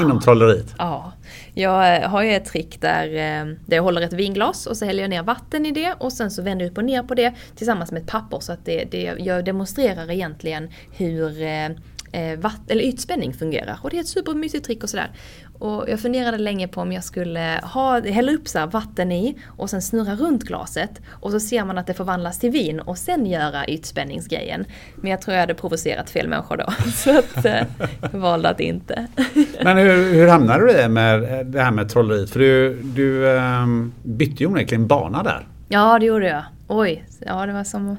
Inom 0.00 0.16
ja. 0.16 0.20
trolleriet? 0.20 0.74
Ja. 0.78 1.12
Jag 1.54 2.08
har 2.08 2.22
ju 2.22 2.34
ett 2.34 2.44
trick 2.44 2.80
där, 2.80 3.06
eh, 3.06 3.54
där 3.66 3.76
jag 3.76 3.82
håller 3.82 4.00
ett 4.00 4.12
vinglas 4.12 4.66
och 4.66 4.76
så 4.76 4.84
häller 4.84 5.02
jag 5.02 5.10
ner 5.10 5.22
vatten 5.22 5.66
i 5.66 5.70
det 5.70 5.94
och 5.98 6.12
sen 6.12 6.30
så 6.30 6.42
vänder 6.42 6.64
jag 6.64 6.70
upp 6.72 6.78
och 6.78 6.84
ner 6.84 7.02
på 7.02 7.14
det 7.14 7.34
tillsammans 7.56 7.92
med 7.92 8.02
ett 8.02 8.08
papper 8.08 8.40
så 8.40 8.52
att 8.52 8.64
det, 8.64 8.84
det, 8.90 9.14
jag 9.18 9.44
demonstrerar 9.44 10.10
egentligen 10.10 10.70
hur 10.92 11.42
eh, 12.12 12.32
eh 12.32 12.38
vatt, 12.38 12.70
eller 12.70 12.84
ytspänning 12.84 13.34
fungerar. 13.34 13.78
Och 13.82 13.90
det 13.90 13.96
är 13.96 14.00
ett 14.00 14.08
supermysigt 14.08 14.66
trick 14.66 14.82
och 14.82 14.90
sådär. 14.90 15.10
Och 15.58 15.84
jag 15.88 16.00
funderade 16.00 16.38
länge 16.38 16.68
på 16.68 16.80
om 16.80 16.92
jag 16.92 17.04
skulle 17.04 17.60
ha, 17.62 18.00
hälla 18.00 18.32
upp 18.32 18.48
så 18.48 18.66
vatten 18.66 19.12
i 19.12 19.38
och 19.46 19.70
sen 19.70 19.82
snurra 19.82 20.14
runt 20.14 20.42
glaset 20.42 20.90
och 21.10 21.30
så 21.30 21.40
ser 21.40 21.64
man 21.64 21.78
att 21.78 21.86
det 21.86 21.94
förvandlas 21.94 22.38
till 22.38 22.50
vin 22.50 22.80
och 22.80 22.98
sen 22.98 23.26
göra 23.26 23.66
ytspänningsgrejen. 23.66 24.64
Men 24.96 25.10
jag 25.10 25.20
tror 25.20 25.34
jag 25.34 25.40
hade 25.40 25.54
provocerat 25.54 26.10
fel 26.10 26.28
människor 26.28 26.56
då. 26.56 26.72
Så 26.94 27.18
att 27.18 27.44
eh, 27.44 27.62
jag 28.12 28.18
valde 28.18 28.48
att 28.48 28.60
inte. 28.60 29.06
Men 29.62 29.76
hur, 29.76 30.14
hur 30.14 30.28
hamnade 30.28 30.66
du 30.66 30.80
i 30.80 30.88
med 30.88 31.46
det 31.46 31.62
här 31.62 31.70
med 31.70 31.88
trolleriet? 31.88 32.30
För 32.30 32.40
du, 32.40 32.82
du 32.82 33.24
um, 33.24 33.92
bytte 34.02 34.42
ju 34.42 34.46
onekligen 34.46 34.86
bana 34.86 35.22
där. 35.22 35.46
Ja 35.68 35.98
det 35.98 36.06
gjorde 36.06 36.28
jag. 36.28 36.42
Oj, 36.68 37.04
ja 37.20 37.46
det 37.46 37.52
var 37.52 37.64
som 37.64 37.96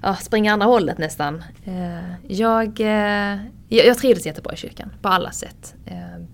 att 0.00 0.24
springa 0.24 0.52
andra 0.52 0.66
hållet 0.66 0.98
nästan. 0.98 1.44
Eh, 1.64 2.14
jag, 2.28 2.80
eh, 2.80 3.38
jag, 3.68 3.86
jag 3.86 3.98
trivdes 3.98 4.26
jättebra 4.26 4.54
i 4.54 4.56
kyrkan 4.56 4.92
på 5.02 5.08
alla 5.08 5.30
sätt. 5.30 5.74
Eh, 5.86 6.24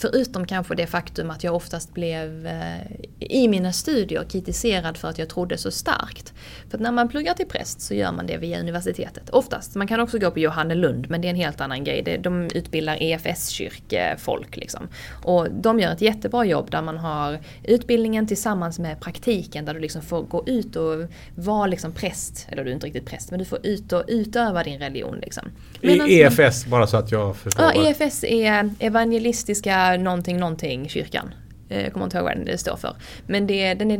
Förutom 0.00 0.46
kanske 0.46 0.74
det 0.74 0.86
faktum 0.86 1.30
att 1.30 1.44
jag 1.44 1.54
oftast 1.54 1.94
blev 1.94 2.46
eh, 2.46 2.98
i 3.18 3.48
mina 3.48 3.72
studier 3.72 4.24
kritiserad 4.24 4.96
för 4.96 5.08
att 5.08 5.18
jag 5.18 5.28
trodde 5.28 5.58
så 5.58 5.70
starkt. 5.70 6.34
För 6.70 6.78
att 6.78 6.82
när 6.82 6.92
man 6.92 7.08
pluggar 7.08 7.34
till 7.34 7.46
präst 7.46 7.80
så 7.80 7.94
gör 7.94 8.12
man 8.12 8.26
det 8.26 8.36
via 8.36 8.60
universitetet. 8.60 9.30
Oftast. 9.30 9.74
Man 9.74 9.86
kan 9.86 10.00
också 10.00 10.18
gå 10.18 10.30
på 10.30 10.38
Johannelund 10.38 11.10
men 11.10 11.20
det 11.20 11.28
är 11.28 11.30
en 11.30 11.36
helt 11.36 11.60
annan 11.60 11.84
grej. 11.84 12.20
De 12.22 12.48
utbildar 12.54 12.96
EFS-kyrkefolk 13.00 14.56
liksom. 14.56 14.88
Och 15.22 15.50
de 15.50 15.80
gör 15.80 15.92
ett 15.92 16.00
jättebra 16.00 16.44
jobb 16.44 16.70
där 16.70 16.82
man 16.82 16.98
har 16.98 17.38
utbildningen 17.64 18.26
tillsammans 18.26 18.78
med 18.78 19.00
praktiken 19.00 19.64
där 19.64 19.74
du 19.74 19.80
liksom 19.80 20.02
får 20.02 20.22
gå 20.22 20.44
ut 20.46 20.76
och 20.76 20.94
vara 21.34 21.66
liksom 21.66 21.92
präst. 21.92 22.46
Eller 22.48 22.64
du 22.64 22.70
är 22.70 22.74
inte 22.74 22.86
riktigt 22.86 23.06
präst 23.06 23.30
men 23.30 23.38
du 23.38 23.44
får 23.44 23.66
ut 23.66 23.92
och 23.92 24.04
utöva 24.08 24.62
din 24.62 24.78
religion. 24.78 25.18
Liksom. 25.18 25.44
I 25.80 26.20
EFS 26.20 26.66
bara 26.66 26.86
så 26.86 26.96
att 26.96 27.12
jag 27.12 27.36
förstår? 27.36 27.64
Ja, 27.74 27.88
EFS 27.88 28.24
är 28.24 28.70
evangelistiska 28.78 29.87
någonting 29.96 30.36
någonting 30.36 30.88
kyrkan. 30.88 31.34
Eh, 31.68 31.82
jag 31.82 31.92
kommer 31.92 32.06
inte 32.06 32.16
ihåg 32.16 32.24
vad 32.24 32.46
det 32.46 32.58
står 32.58 32.76
för. 32.76 32.96
Men 33.26 33.46
det, 33.46 33.74
den 33.74 33.90
är... 33.90 33.98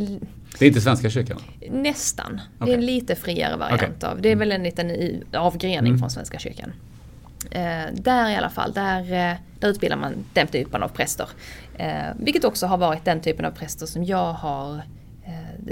Det 0.59 0.65
är 0.65 0.69
inte 0.69 0.81
Svenska 0.81 1.11
kyrkan? 1.11 1.41
Nästan. 1.71 2.41
Okay. 2.57 2.67
Det 2.67 2.73
är 2.73 2.79
en 2.79 2.87
lite 2.87 3.15
friare 3.15 3.57
variant 3.57 3.97
okay. 3.97 4.11
av. 4.11 4.21
Det 4.23 4.33
är 4.33 4.37
väl 4.37 4.53
en 4.53 4.63
liten 4.63 4.93
avgrening 5.35 5.89
mm. 5.89 5.99
från 5.99 6.11
Svenska 6.11 6.39
kyrkan. 6.39 6.73
Eh, 7.51 7.93
där 7.93 8.31
i 8.31 8.37
alla 8.37 8.51
fall, 8.51 8.73
där, 8.73 9.01
eh, 9.01 9.37
där 9.59 9.69
utbildar 9.69 9.97
man 9.97 10.25
den 10.33 10.47
typen 10.47 10.83
av 10.83 10.89
präster. 10.89 11.29
Eh, 11.77 12.07
vilket 12.19 12.45
också 12.45 12.67
har 12.67 12.79
varit 12.79 13.05
den 13.05 13.21
typen 13.21 13.45
av 13.45 13.51
präster 13.51 13.87
som 13.87 14.05
jag 14.05 14.33
har 14.33 14.83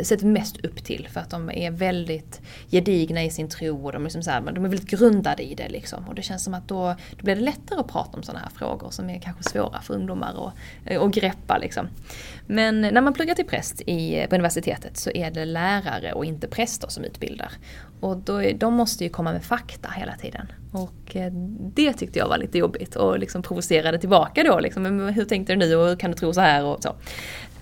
sett 0.02 0.22
mest 0.22 0.64
upp 0.64 0.84
till 0.84 1.08
för 1.12 1.20
att 1.20 1.30
de 1.30 1.50
är 1.50 1.70
väldigt 1.70 2.40
gedigna 2.70 3.24
i 3.24 3.30
sin 3.30 3.48
tro 3.48 3.86
och 3.86 3.92
de 3.92 4.02
är, 4.02 4.04
liksom 4.04 4.22
så 4.22 4.30
här, 4.30 4.40
de 4.40 4.64
är 4.64 4.68
väldigt 4.68 4.90
grundade 4.90 5.42
i 5.42 5.54
det. 5.54 5.68
Liksom. 5.68 6.08
Och 6.08 6.14
det 6.14 6.22
känns 6.22 6.44
som 6.44 6.54
att 6.54 6.68
då, 6.68 6.96
då 7.10 7.24
blir 7.24 7.34
det 7.34 7.40
lättare 7.40 7.80
att 7.80 7.88
prata 7.88 8.16
om 8.16 8.22
sådana 8.22 8.40
här 8.40 8.50
frågor 8.50 8.90
som 8.90 9.10
är 9.10 9.20
kanske 9.20 9.42
svåra 9.42 9.80
för 9.80 9.94
ungdomar 9.94 10.52
att 10.86 11.12
greppa. 11.12 11.58
Liksom. 11.58 11.88
Men 12.46 12.80
när 12.80 13.00
man 13.00 13.14
pluggar 13.14 13.34
till 13.34 13.46
präst 13.46 13.80
i, 13.80 14.26
på 14.28 14.34
universitetet 14.34 14.96
så 14.96 15.10
är 15.10 15.30
det 15.30 15.44
lärare 15.44 16.12
och 16.12 16.24
inte 16.24 16.48
präster 16.48 16.88
som 16.88 17.04
utbildar. 17.04 17.52
Och 18.00 18.16
då, 18.16 18.42
de 18.54 18.74
måste 18.74 19.04
ju 19.04 19.10
komma 19.10 19.32
med 19.32 19.44
fakta 19.44 19.88
hela 19.88 20.16
tiden. 20.16 20.52
Och 20.72 21.16
eh, 21.16 21.32
det 21.74 21.92
tyckte 21.92 22.18
jag 22.18 22.28
var 22.28 22.38
lite 22.38 22.58
jobbigt 22.58 22.96
och 22.96 23.18
liksom 23.18 23.42
provocerade 23.42 23.98
tillbaka 23.98 24.42
då. 24.42 24.60
Liksom, 24.60 25.08
hur 25.08 25.24
tänkte 25.24 25.52
du 25.52 25.56
nu 25.56 25.76
och 25.76 25.88
hur 25.88 25.96
kan 25.96 26.10
du 26.10 26.16
tro 26.16 26.32
så 26.32 26.40
här? 26.40 26.64
Och 26.64 26.82
så. 26.82 26.94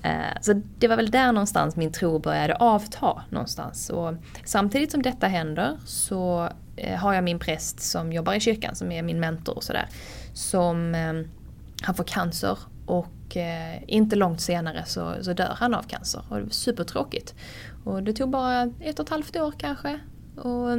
Eh, 0.04 0.40
så 0.40 0.60
det 0.78 0.88
var 0.88 0.96
väl 0.96 1.10
där 1.10 1.32
någonstans 1.32 1.76
min 1.76 1.92
tro 1.92 2.18
började 2.18 2.54
avta 2.54 3.22
någonstans. 3.30 3.90
Och 3.90 4.14
samtidigt 4.44 4.90
som 4.90 5.02
detta 5.02 5.26
händer 5.26 5.76
så 5.84 6.48
eh, 6.76 6.98
har 6.98 7.14
jag 7.14 7.24
min 7.24 7.38
präst 7.38 7.80
som 7.80 8.12
jobbar 8.12 8.34
i 8.34 8.40
kyrkan, 8.40 8.74
som 8.74 8.92
är 8.92 9.02
min 9.02 9.20
mentor 9.20 9.56
och 9.56 9.64
sådär. 9.64 9.88
Som, 10.34 10.94
ehm, 10.94 11.28
han 11.82 11.94
får 11.94 12.04
cancer 12.04 12.58
och 12.86 13.36
eh, 13.36 13.82
inte 13.86 14.16
långt 14.16 14.40
senare 14.40 14.84
så, 14.86 15.14
så 15.22 15.32
dör 15.32 15.54
han 15.56 15.74
av 15.74 15.82
cancer. 15.82 16.22
Och 16.28 16.36
det 16.36 16.42
var 16.42 16.50
supertråkigt. 16.50 17.34
Och 17.84 18.02
det 18.02 18.12
tog 18.12 18.30
bara 18.30 18.62
ett 18.80 18.98
och 18.98 19.04
ett 19.06 19.10
halvt 19.10 19.36
år 19.36 19.52
kanske. 19.58 19.98
Och 20.36 20.78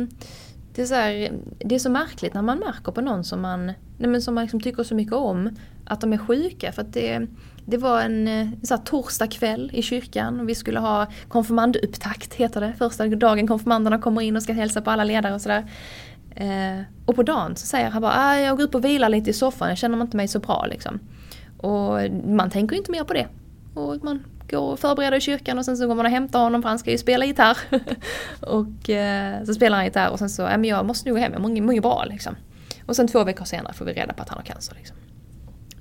det, 0.74 0.82
är 0.82 0.86
så 0.86 0.96
här, 0.96 1.32
det 1.60 1.76
är 1.76 1.80
så 1.80 1.90
märkligt 1.90 2.34
när 2.34 2.42
man 2.42 2.60
märker 2.60 2.92
på 2.92 3.02
någon 3.02 3.24
som 3.24 3.42
man, 3.42 3.66
nej 3.98 4.10
men 4.10 4.22
som 4.22 4.36
man 4.36 4.44
liksom 4.44 4.62
tycker 4.62 4.84
så 4.84 4.96
mycket 4.96 5.14
om 5.14 5.50
att 5.86 6.02
de 6.02 6.14
är 6.14 6.18
sjuka. 6.18 6.72
För 6.72 6.82
att 6.82 6.94
det, 6.94 7.28
det 7.66 7.78
var 7.78 8.02
en, 8.02 8.28
eh, 8.28 8.40
en 8.40 8.66
så 8.66 8.78
torsdag 8.78 9.28
kväll 9.28 9.72
i 9.74 9.82
kyrkan 9.82 10.40
och 10.40 10.50
vi 10.50 10.56
skulle 10.56 10.80
ha 10.80 11.08
konfirmandupptakt, 11.28 12.34
heter 12.34 12.62
det. 12.62 12.74
Första 12.78 13.08
dagen 13.08 13.48
konfirmanderna 13.48 14.00
kommer 14.00 14.22
in 14.22 14.36
och 14.36 14.44
ska 14.44 14.54
hälsa 14.54 14.82
på 14.82 14.92
alla 14.92 15.04
ledare 15.04 15.34
och 15.34 15.42
sådär. 15.42 15.72
Eh, 16.36 16.82
och 17.06 17.16
på 17.16 17.24
dagen 17.24 17.56
så 17.56 17.68
säger 17.68 17.90
han 17.90 18.02
bara, 18.02 18.14
ah, 18.16 18.40
jag 18.40 18.58
går 18.58 18.64
upp 18.64 18.76
och 18.76 18.86
vilar 18.86 19.10
lite 19.10 19.30
i 19.30 19.34
soffan, 19.34 19.70
jag 19.70 19.78
känner 19.78 20.02
inte 20.02 20.18
mig 20.18 20.28
så 20.28 20.40
bra 20.40 20.66
liksom. 20.70 21.00
Och 21.58 22.12
man 22.28 22.50
tänker 22.50 22.76
inte 22.76 22.92
mer 22.92 23.04
på 23.04 23.14
det. 23.14 23.28
Och 23.74 24.04
man 24.04 24.24
går 24.50 24.72
och 24.72 24.80
förbereder 24.80 25.18
i 25.18 25.22
kyrkan 25.22 25.58
och 25.58 25.66
sen 25.66 25.78
så 25.78 25.88
går 25.88 25.96
man 25.96 26.06
och 26.06 26.12
hämtar 26.12 26.40
honom 26.40 26.62
för 26.62 26.70
han 26.70 26.80
ska 26.80 26.92
ju 26.92 26.98
spela 26.98 27.26
gitarr. 27.26 27.58
och 28.40 28.90
eh, 28.90 29.44
så 29.44 29.54
spelar 29.54 29.78
han 29.78 29.86
gitarr 29.86 30.10
och 30.10 30.20
sen 30.20 30.30
så, 30.30 30.42
ja 30.42 30.58
men 30.58 30.64
jag 30.64 30.86
måste 30.86 31.10
nog 31.10 31.18
gå 31.18 31.24
hem, 31.24 31.34
jag 31.34 31.42
mår, 31.64 31.74
ju 31.74 31.82
bra 31.82 32.06
liksom. 32.06 32.36
Och 32.86 32.96
sen 32.96 33.08
två 33.08 33.24
veckor 33.24 33.46
senare 33.46 33.74
får 33.74 33.86
vi 33.86 33.94
reda 33.94 34.14
på 34.14 34.22
att 34.22 34.30
han 34.30 34.38
har 34.38 34.46
cancer 34.46 34.76
liksom. 34.76 34.98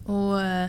Och 0.06 0.40
eh, 0.40 0.68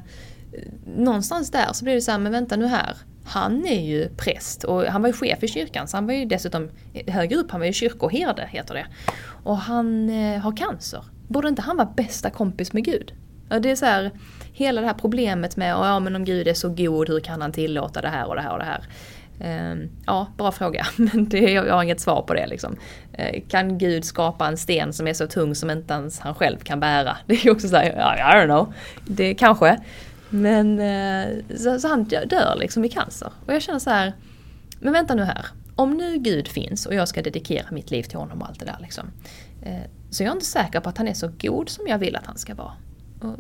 någonstans 0.98 1.52
där 1.52 1.74
så 1.74 1.84
blir 1.84 1.96
det 1.96 2.02
så 2.02 2.12
här, 2.12 2.20
men 2.20 2.32
vänta 2.32 2.56
nu 2.56 2.66
här. 2.66 2.98
Han 3.26 3.66
är 3.66 3.82
ju 3.82 4.10
präst 4.10 4.64
och 4.64 4.84
han 4.84 5.02
var 5.02 5.10
ju 5.10 5.14
chef 5.14 5.44
i 5.44 5.48
kyrkan 5.48 5.88
så 5.88 5.98
han 5.98 6.06
var 6.06 6.14
ju 6.14 6.26
dessutom 6.26 6.70
högre 7.08 7.36
upp, 7.36 7.52
han 7.52 7.60
var 7.60 7.68
ju 7.68 7.74
kyrkoherde 7.74 8.48
heter 8.52 8.74
det. 8.74 8.86
Och 9.44 9.58
han 9.58 10.10
eh, 10.10 10.42
har 10.42 10.58
cancer. 10.58 11.04
Borde 11.28 11.48
inte 11.48 11.62
han 11.62 11.78
vara 11.78 11.94
bästa 11.96 12.30
kompis 12.30 12.74
med 12.74 12.86
Gud? 12.86 13.14
Ja, 13.50 13.60
det 13.60 13.72
är 13.72 13.76
så 13.76 13.86
här, 13.86 14.12
hela 14.54 14.82
det 14.82 14.88
här 14.88 14.94
problemet 14.94 15.58
med, 15.58 15.70
ja 15.70 16.00
men 16.00 16.16
om 16.16 16.26
Gud 16.26 16.48
är 16.48 16.54
så 16.54 16.70
god, 16.70 17.10
hur 17.10 17.20
kan 17.20 17.42
han 17.42 17.52
tillåta 17.52 18.02
det 18.02 18.10
här 18.10 18.28
och 18.28 18.36
det 18.36 18.42
här 18.42 18.52
och 18.52 18.60
det 18.60 18.66
här? 18.66 18.84
Eh, 19.40 19.76
ja, 20.06 20.28
bra 20.38 20.52
fråga, 20.52 20.88
men 20.96 21.30
det, 21.30 21.40
jag 21.40 21.74
har 21.74 21.84
inget 21.84 22.00
svar 22.00 22.22
på 22.22 22.34
det. 22.34 22.48
Liksom. 22.48 22.76
Eh, 23.14 23.42
kan 23.50 23.78
Gud 23.78 24.06
skapa 24.06 24.48
en 24.48 24.58
sten 24.58 24.94
som 24.94 25.08
är 25.08 25.14
så 25.14 25.28
tung 25.28 25.56
som 25.56 25.70
inte 25.70 25.94
ens 25.94 26.20
han 26.20 26.36
själv 26.36 26.58
kan 26.58 26.80
bära? 26.80 27.18
Det 27.26 27.34
är 27.34 27.46
ju 27.46 27.52
också 27.52 27.68
såhär, 27.68 27.86
I 27.86 28.36
don't 28.36 28.46
know. 28.46 28.74
Det 29.06 29.34
kanske. 29.34 29.78
Men 30.36 30.80
eh, 30.80 31.58
så, 31.58 31.80
så, 31.80 31.88
han 31.88 32.04
dör 32.04 32.56
liksom 32.60 32.86
i 32.86 32.90
cancer. 32.90 33.32
Och 33.46 33.54
jag 33.54 33.62
känner 33.62 33.80
så 33.80 33.90
här, 33.90 34.14
men 34.80 34.94
vänta 34.94 35.16
nu 35.16 35.24
här. 35.24 35.46
Om 35.76 35.92
nu 35.92 36.18
Gud 36.18 36.48
finns 36.48 36.86
och 36.86 36.94
jag 36.96 37.08
ska 37.08 37.22
dedikera 37.22 37.66
mitt 37.72 37.92
liv 37.92 38.04
till 38.04 38.18
honom 38.18 38.42
och 38.42 38.48
allt 38.48 38.60
det 38.60 38.66
där 38.66 38.78
liksom. 38.82 39.12
Eh, 39.62 39.90
så 40.10 40.24
jag 40.24 40.30
är 40.30 40.34
inte 40.34 40.46
säker 40.46 40.80
på 40.80 40.90
att 40.90 40.98
han 40.98 41.08
är 41.08 41.14
så 41.14 41.32
god 41.40 41.70
som 41.70 41.88
jag 41.88 41.98
vill 41.98 42.16
att 42.16 42.26
han 42.26 42.38
ska 42.38 42.56
vara. 42.56 42.72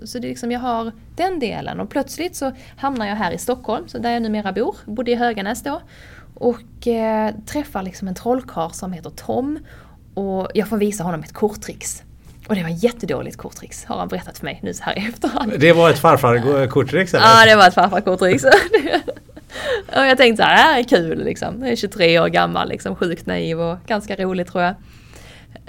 Så 0.03 0.19
det 0.19 0.27
är 0.27 0.29
liksom, 0.29 0.51
jag 0.51 0.59
har 0.59 0.91
den 1.15 1.39
delen 1.39 1.79
och 1.79 1.89
plötsligt 1.89 2.35
så 2.35 2.51
hamnar 2.77 3.07
jag 3.07 3.15
här 3.15 3.31
i 3.31 3.37
Stockholm, 3.37 3.87
så 3.87 3.97
där 3.97 4.11
jag 4.11 4.21
numera 4.21 4.51
bor, 4.51 4.75
bodde 4.85 5.11
i 5.11 5.15
Höganäs 5.15 5.63
då. 5.63 5.81
Och 6.33 6.87
eh, 6.87 7.35
träffar 7.45 7.83
liksom 7.83 8.07
en 8.07 8.15
trollkarl 8.15 8.71
som 8.71 8.93
heter 8.93 9.09
Tom. 9.09 9.59
Och 10.13 10.47
jag 10.53 10.67
får 10.67 10.77
visa 10.77 11.03
honom 11.03 11.23
ett 11.23 11.33
korttricks. 11.33 12.03
Och 12.47 12.55
det 12.55 12.63
var 12.63 12.69
jättedåligt 12.69 13.37
korttricks, 13.37 13.85
har 13.85 13.97
han 13.97 14.07
berättat 14.07 14.37
för 14.37 14.45
mig 14.45 14.59
nu 14.63 14.73
så 14.73 14.83
här 14.83 14.99
i 14.99 15.07
efterhand. 15.07 15.53
Det 15.59 15.73
var 15.73 15.89
ett 15.89 15.99
farfar-korttricks 15.99 17.13
eller? 17.13 17.25
Ja, 17.25 17.45
det 17.45 17.55
var 17.55 17.67
ett 17.67 17.75
farfar-korttricks. 17.75 18.43
och 19.87 20.05
jag 20.05 20.17
tänkte 20.17 20.43
så 20.43 20.47
här, 20.47 20.55
det 20.55 20.61
här 20.61 20.79
är 20.79 20.83
kul 20.83 21.23
liksom. 21.23 21.61
Jag 21.61 21.71
är 21.71 21.75
23 21.75 22.19
år 22.19 22.27
gammal, 22.27 22.69
liksom, 22.69 22.95
sjukt 22.95 23.25
naiv 23.25 23.61
och 23.61 23.77
ganska 23.87 24.15
rolig 24.15 24.47
tror 24.47 24.63
jag. 24.63 24.75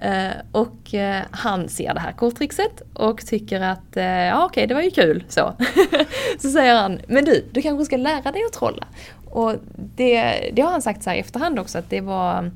Uh, 0.04 0.32
och 0.52 0.94
uh, 0.94 1.18
han 1.30 1.68
ser 1.68 1.94
det 1.94 2.00
här 2.00 2.12
korttrixet 2.12 2.82
och 2.92 3.26
tycker 3.26 3.60
att 3.60 3.96
uh, 3.96 4.02
ja 4.02 4.44
okej 4.44 4.46
okay, 4.46 4.66
det 4.66 4.74
var 4.74 4.82
ju 4.82 4.90
kul 4.90 5.24
så. 5.28 5.52
så 6.38 6.48
säger 6.48 6.74
han, 6.74 7.00
men 7.08 7.24
du, 7.24 7.44
du 7.52 7.62
kanske 7.62 7.84
ska 7.84 7.96
lära 7.96 8.32
dig 8.32 8.42
att 8.46 8.52
trolla. 8.52 8.86
Och 9.30 9.54
det, 9.96 10.50
det 10.52 10.62
har 10.62 10.70
han 10.70 10.82
sagt 10.82 11.02
så 11.02 11.10
här 11.10 11.16
i 11.16 11.20
efterhand 11.20 11.58
också 11.58 11.78
att 11.78 11.90
det 11.90 12.00
var 12.00 12.50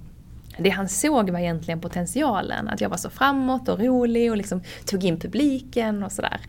det 0.61 0.70
han 0.70 0.89
såg 0.89 1.31
var 1.31 1.39
egentligen 1.39 1.81
potentialen, 1.81 2.69
att 2.69 2.81
jag 2.81 2.89
var 2.89 2.97
så 2.97 3.11
framåt 3.11 3.69
och 3.69 3.81
rolig 3.81 4.31
och 4.31 4.37
liksom 4.37 4.62
tog 4.85 5.05
in 5.05 5.20
publiken 5.20 6.03
och 6.03 6.12
sådär. 6.12 6.41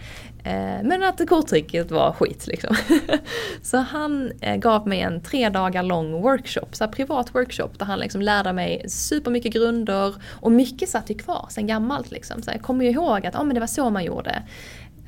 Eh, 0.44 0.84
men 0.84 1.04
att 1.04 1.30
korttricket 1.30 1.92
var 1.92 2.12
skit 2.12 2.48
liksom. 2.48 2.76
Så 3.62 3.78
han 3.78 4.32
eh, 4.42 4.56
gav 4.56 4.88
mig 4.88 5.02
en 5.02 5.22
tre 5.22 5.50
dagar 5.50 5.84
lång 5.84 6.22
workshop, 6.22 6.68
så 6.72 6.88
privat 6.88 7.36
workshop 7.36 7.70
där 7.78 7.86
han 7.86 8.00
liksom 8.00 8.22
lärde 8.22 8.54
mig 8.54 8.90
supermycket 8.90 9.54
grunder 9.54 10.16
och 10.30 10.52
mycket 10.52 10.90
satt 10.90 11.10
ju 11.10 11.16
kvar 11.16 11.46
sen 11.50 11.68
gammalt 11.68 12.12
liksom. 12.12 12.42
Så 12.42 12.52
jag 12.52 12.62
kommer 12.62 12.86
ju 12.86 12.92
ihåg 12.92 13.26
att 13.26 13.36
oh, 13.36 13.44
men 13.44 13.54
det 13.54 13.60
var 13.60 13.68
så 13.68 13.90
man 13.90 14.04
gjorde. 14.04 14.44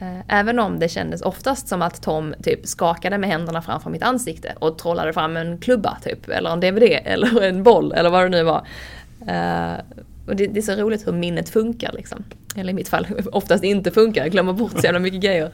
Eh, 0.04 0.40
även 0.40 0.60
om 0.60 0.80
det 0.80 0.90
kändes 0.90 1.22
oftast 1.22 1.68
som 1.68 1.82
att 1.82 2.02
Tom 2.02 2.34
typ 2.44 2.68
skakade 2.68 3.18
med 3.18 3.30
händerna 3.30 3.62
framför 3.62 3.90
mitt 3.90 4.04
ansikte 4.04 4.56
och 4.60 4.78
trollade 4.78 5.14
fram 5.14 5.38
en 5.38 5.58
klubba 5.58 5.98
typ, 6.04 6.30
eller 6.30 6.50
en 6.50 6.60
DVD 6.60 6.84
eller 7.06 7.42
en 7.42 7.64
boll 7.64 7.94
eller 7.94 8.10
vad 8.10 8.24
det 8.24 8.30
nu 8.30 8.44
var. 8.44 8.68
Uh, 9.22 9.80
och 10.28 10.36
det, 10.36 10.48
det, 10.48 10.60
är 10.60 10.62
så 10.62 10.76
roligt 10.76 11.08
hur 11.08 11.12
minnet 11.12 11.50
funkar 11.50 11.92
liksom. 11.94 12.24
Eller 12.56 12.70
i 12.70 12.74
mitt 12.74 12.90
fall 12.90 13.08
oftast 13.32 13.64
inte 13.64 13.92
funkar, 13.92 14.22
jag 14.22 14.32
glömmer 14.32 14.54
bort 14.54 14.72
så 14.72 14.80
jävla 14.84 15.00
mycket 15.00 15.22
grejer. 15.22 15.52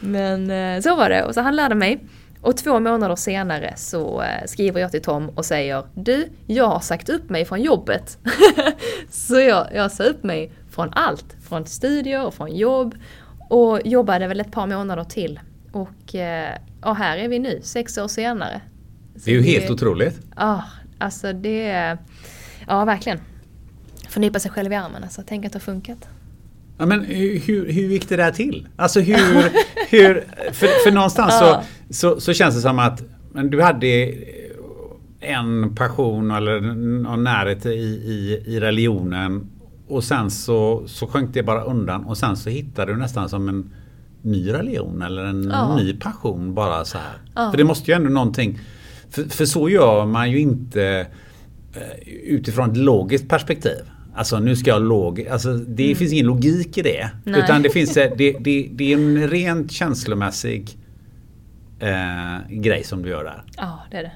Men 0.00 0.50
uh, 0.50 0.80
så 0.80 0.96
var 0.96 1.08
det, 1.08 1.24
och 1.24 1.34
så 1.34 1.40
han 1.40 1.56
lärde 1.56 1.74
mig. 1.74 2.04
Och 2.42 2.56
två 2.56 2.80
månader 2.80 3.16
senare 3.16 3.72
så 3.76 4.24
skriver 4.46 4.80
jag 4.80 4.90
till 4.90 5.02
Tom 5.02 5.28
och 5.28 5.44
säger 5.44 5.84
Du, 5.94 6.28
jag 6.46 6.66
har 6.66 6.80
sagt 6.80 7.08
upp 7.08 7.30
mig 7.30 7.44
från 7.44 7.62
jobbet. 7.62 8.18
så 9.10 9.40
jag, 9.40 9.66
jag 9.74 9.92
sa 9.92 10.04
upp 10.04 10.22
mig 10.22 10.52
från 10.70 10.90
allt. 10.92 11.36
Från 11.48 11.66
studier 11.66 12.26
och 12.26 12.34
från 12.34 12.56
jobb 12.56 12.94
och 13.50 13.80
jobbade 13.84 14.26
väl 14.26 14.40
ett 14.40 14.52
par 14.52 14.66
månader 14.66 15.04
till. 15.04 15.40
Och, 15.72 16.14
eh, 16.14 16.54
och 16.82 16.96
här 16.96 17.16
är 17.16 17.28
vi 17.28 17.38
nu, 17.38 17.60
sex 17.62 17.98
år 17.98 18.08
senare. 18.08 18.60
Så 19.16 19.20
det 19.24 19.30
är 19.30 19.34
ju 19.34 19.42
helt 19.42 19.66
det, 19.66 19.72
otroligt. 19.72 20.20
Ja, 20.36 20.64
alltså 20.98 21.32
det... 21.32 21.96
Ja, 22.66 22.84
verkligen. 22.84 23.18
Förnypa 24.08 24.38
sig 24.38 24.50
själv 24.50 24.72
i 24.72 24.74
armen, 24.74 25.02
alltså. 25.02 25.22
Tänk 25.26 25.46
att 25.46 25.52
det 25.52 25.56
har 25.56 25.60
funkat. 25.60 26.08
Ja, 26.78 26.86
men 26.86 27.04
hur, 27.04 27.72
hur 27.72 27.88
gick 27.88 28.08
det 28.08 28.16
där 28.16 28.30
till? 28.30 28.68
Alltså 28.76 29.00
hur... 29.00 29.16
hur 29.90 30.24
för, 30.52 30.84
för 30.84 30.90
någonstans 30.90 31.34
ja. 31.40 31.64
så, 31.88 31.94
så, 31.94 32.20
så, 32.20 32.32
känns 32.32 32.54
det 32.54 32.60
som 32.60 32.78
att 32.78 33.02
men 33.32 33.50
du 33.50 33.62
hade 33.62 34.14
en 35.20 35.74
passion 35.74 36.30
eller 36.30 36.60
någon 37.02 37.24
närhet 37.24 37.66
i, 37.66 37.70
i, 37.70 38.42
i 38.46 38.60
religionen 38.60 39.50
och 39.90 40.04
sen 40.04 40.30
så, 40.30 40.82
så 40.86 41.06
sjönk 41.06 41.34
det 41.34 41.42
bara 41.42 41.64
undan 41.64 42.04
och 42.04 42.18
sen 42.18 42.36
så 42.36 42.50
hittade 42.50 42.92
du 42.92 42.98
nästan 42.98 43.28
som 43.28 43.48
en 43.48 43.70
ny 44.22 44.52
religion 44.52 45.02
eller 45.02 45.24
en 45.24 45.50
ja. 45.52 45.76
ny 45.76 45.94
passion 45.94 46.54
bara 46.54 46.84
så 46.84 46.98
här. 46.98 47.18
Ja. 47.34 47.50
För 47.50 47.58
det 47.58 47.64
måste 47.64 47.90
ju 47.90 47.94
ändå 47.94 48.10
någonting 48.10 48.58
för, 49.10 49.24
för 49.24 49.44
så 49.44 49.68
gör 49.68 50.06
man 50.06 50.30
ju 50.30 50.40
inte 50.40 51.06
eh, 51.74 52.08
utifrån 52.24 52.70
ett 52.70 52.76
logiskt 52.76 53.28
perspektiv. 53.28 53.90
Alltså 54.14 54.38
nu 54.38 54.56
ska 54.56 54.70
jag 54.70 54.82
log... 54.82 55.28
Alltså 55.28 55.54
det 55.54 55.84
mm. 55.84 55.96
finns 55.96 56.12
ingen 56.12 56.26
logik 56.26 56.78
i 56.78 56.82
det. 56.82 57.10
Nej. 57.24 57.40
Utan 57.40 57.62
det 57.62 57.70
finns 57.70 57.94
det, 57.94 58.14
det, 58.40 58.68
det 58.72 58.92
är 58.92 58.96
en 58.96 59.28
rent 59.28 59.72
känslomässig 59.72 60.78
eh, 61.78 62.48
grej 62.48 62.84
som 62.84 63.02
du 63.02 63.08
gör 63.08 63.24
där. 63.24 63.42
Ja, 63.56 63.80
det 63.90 63.96
är 63.96 64.02
det. 64.02 64.12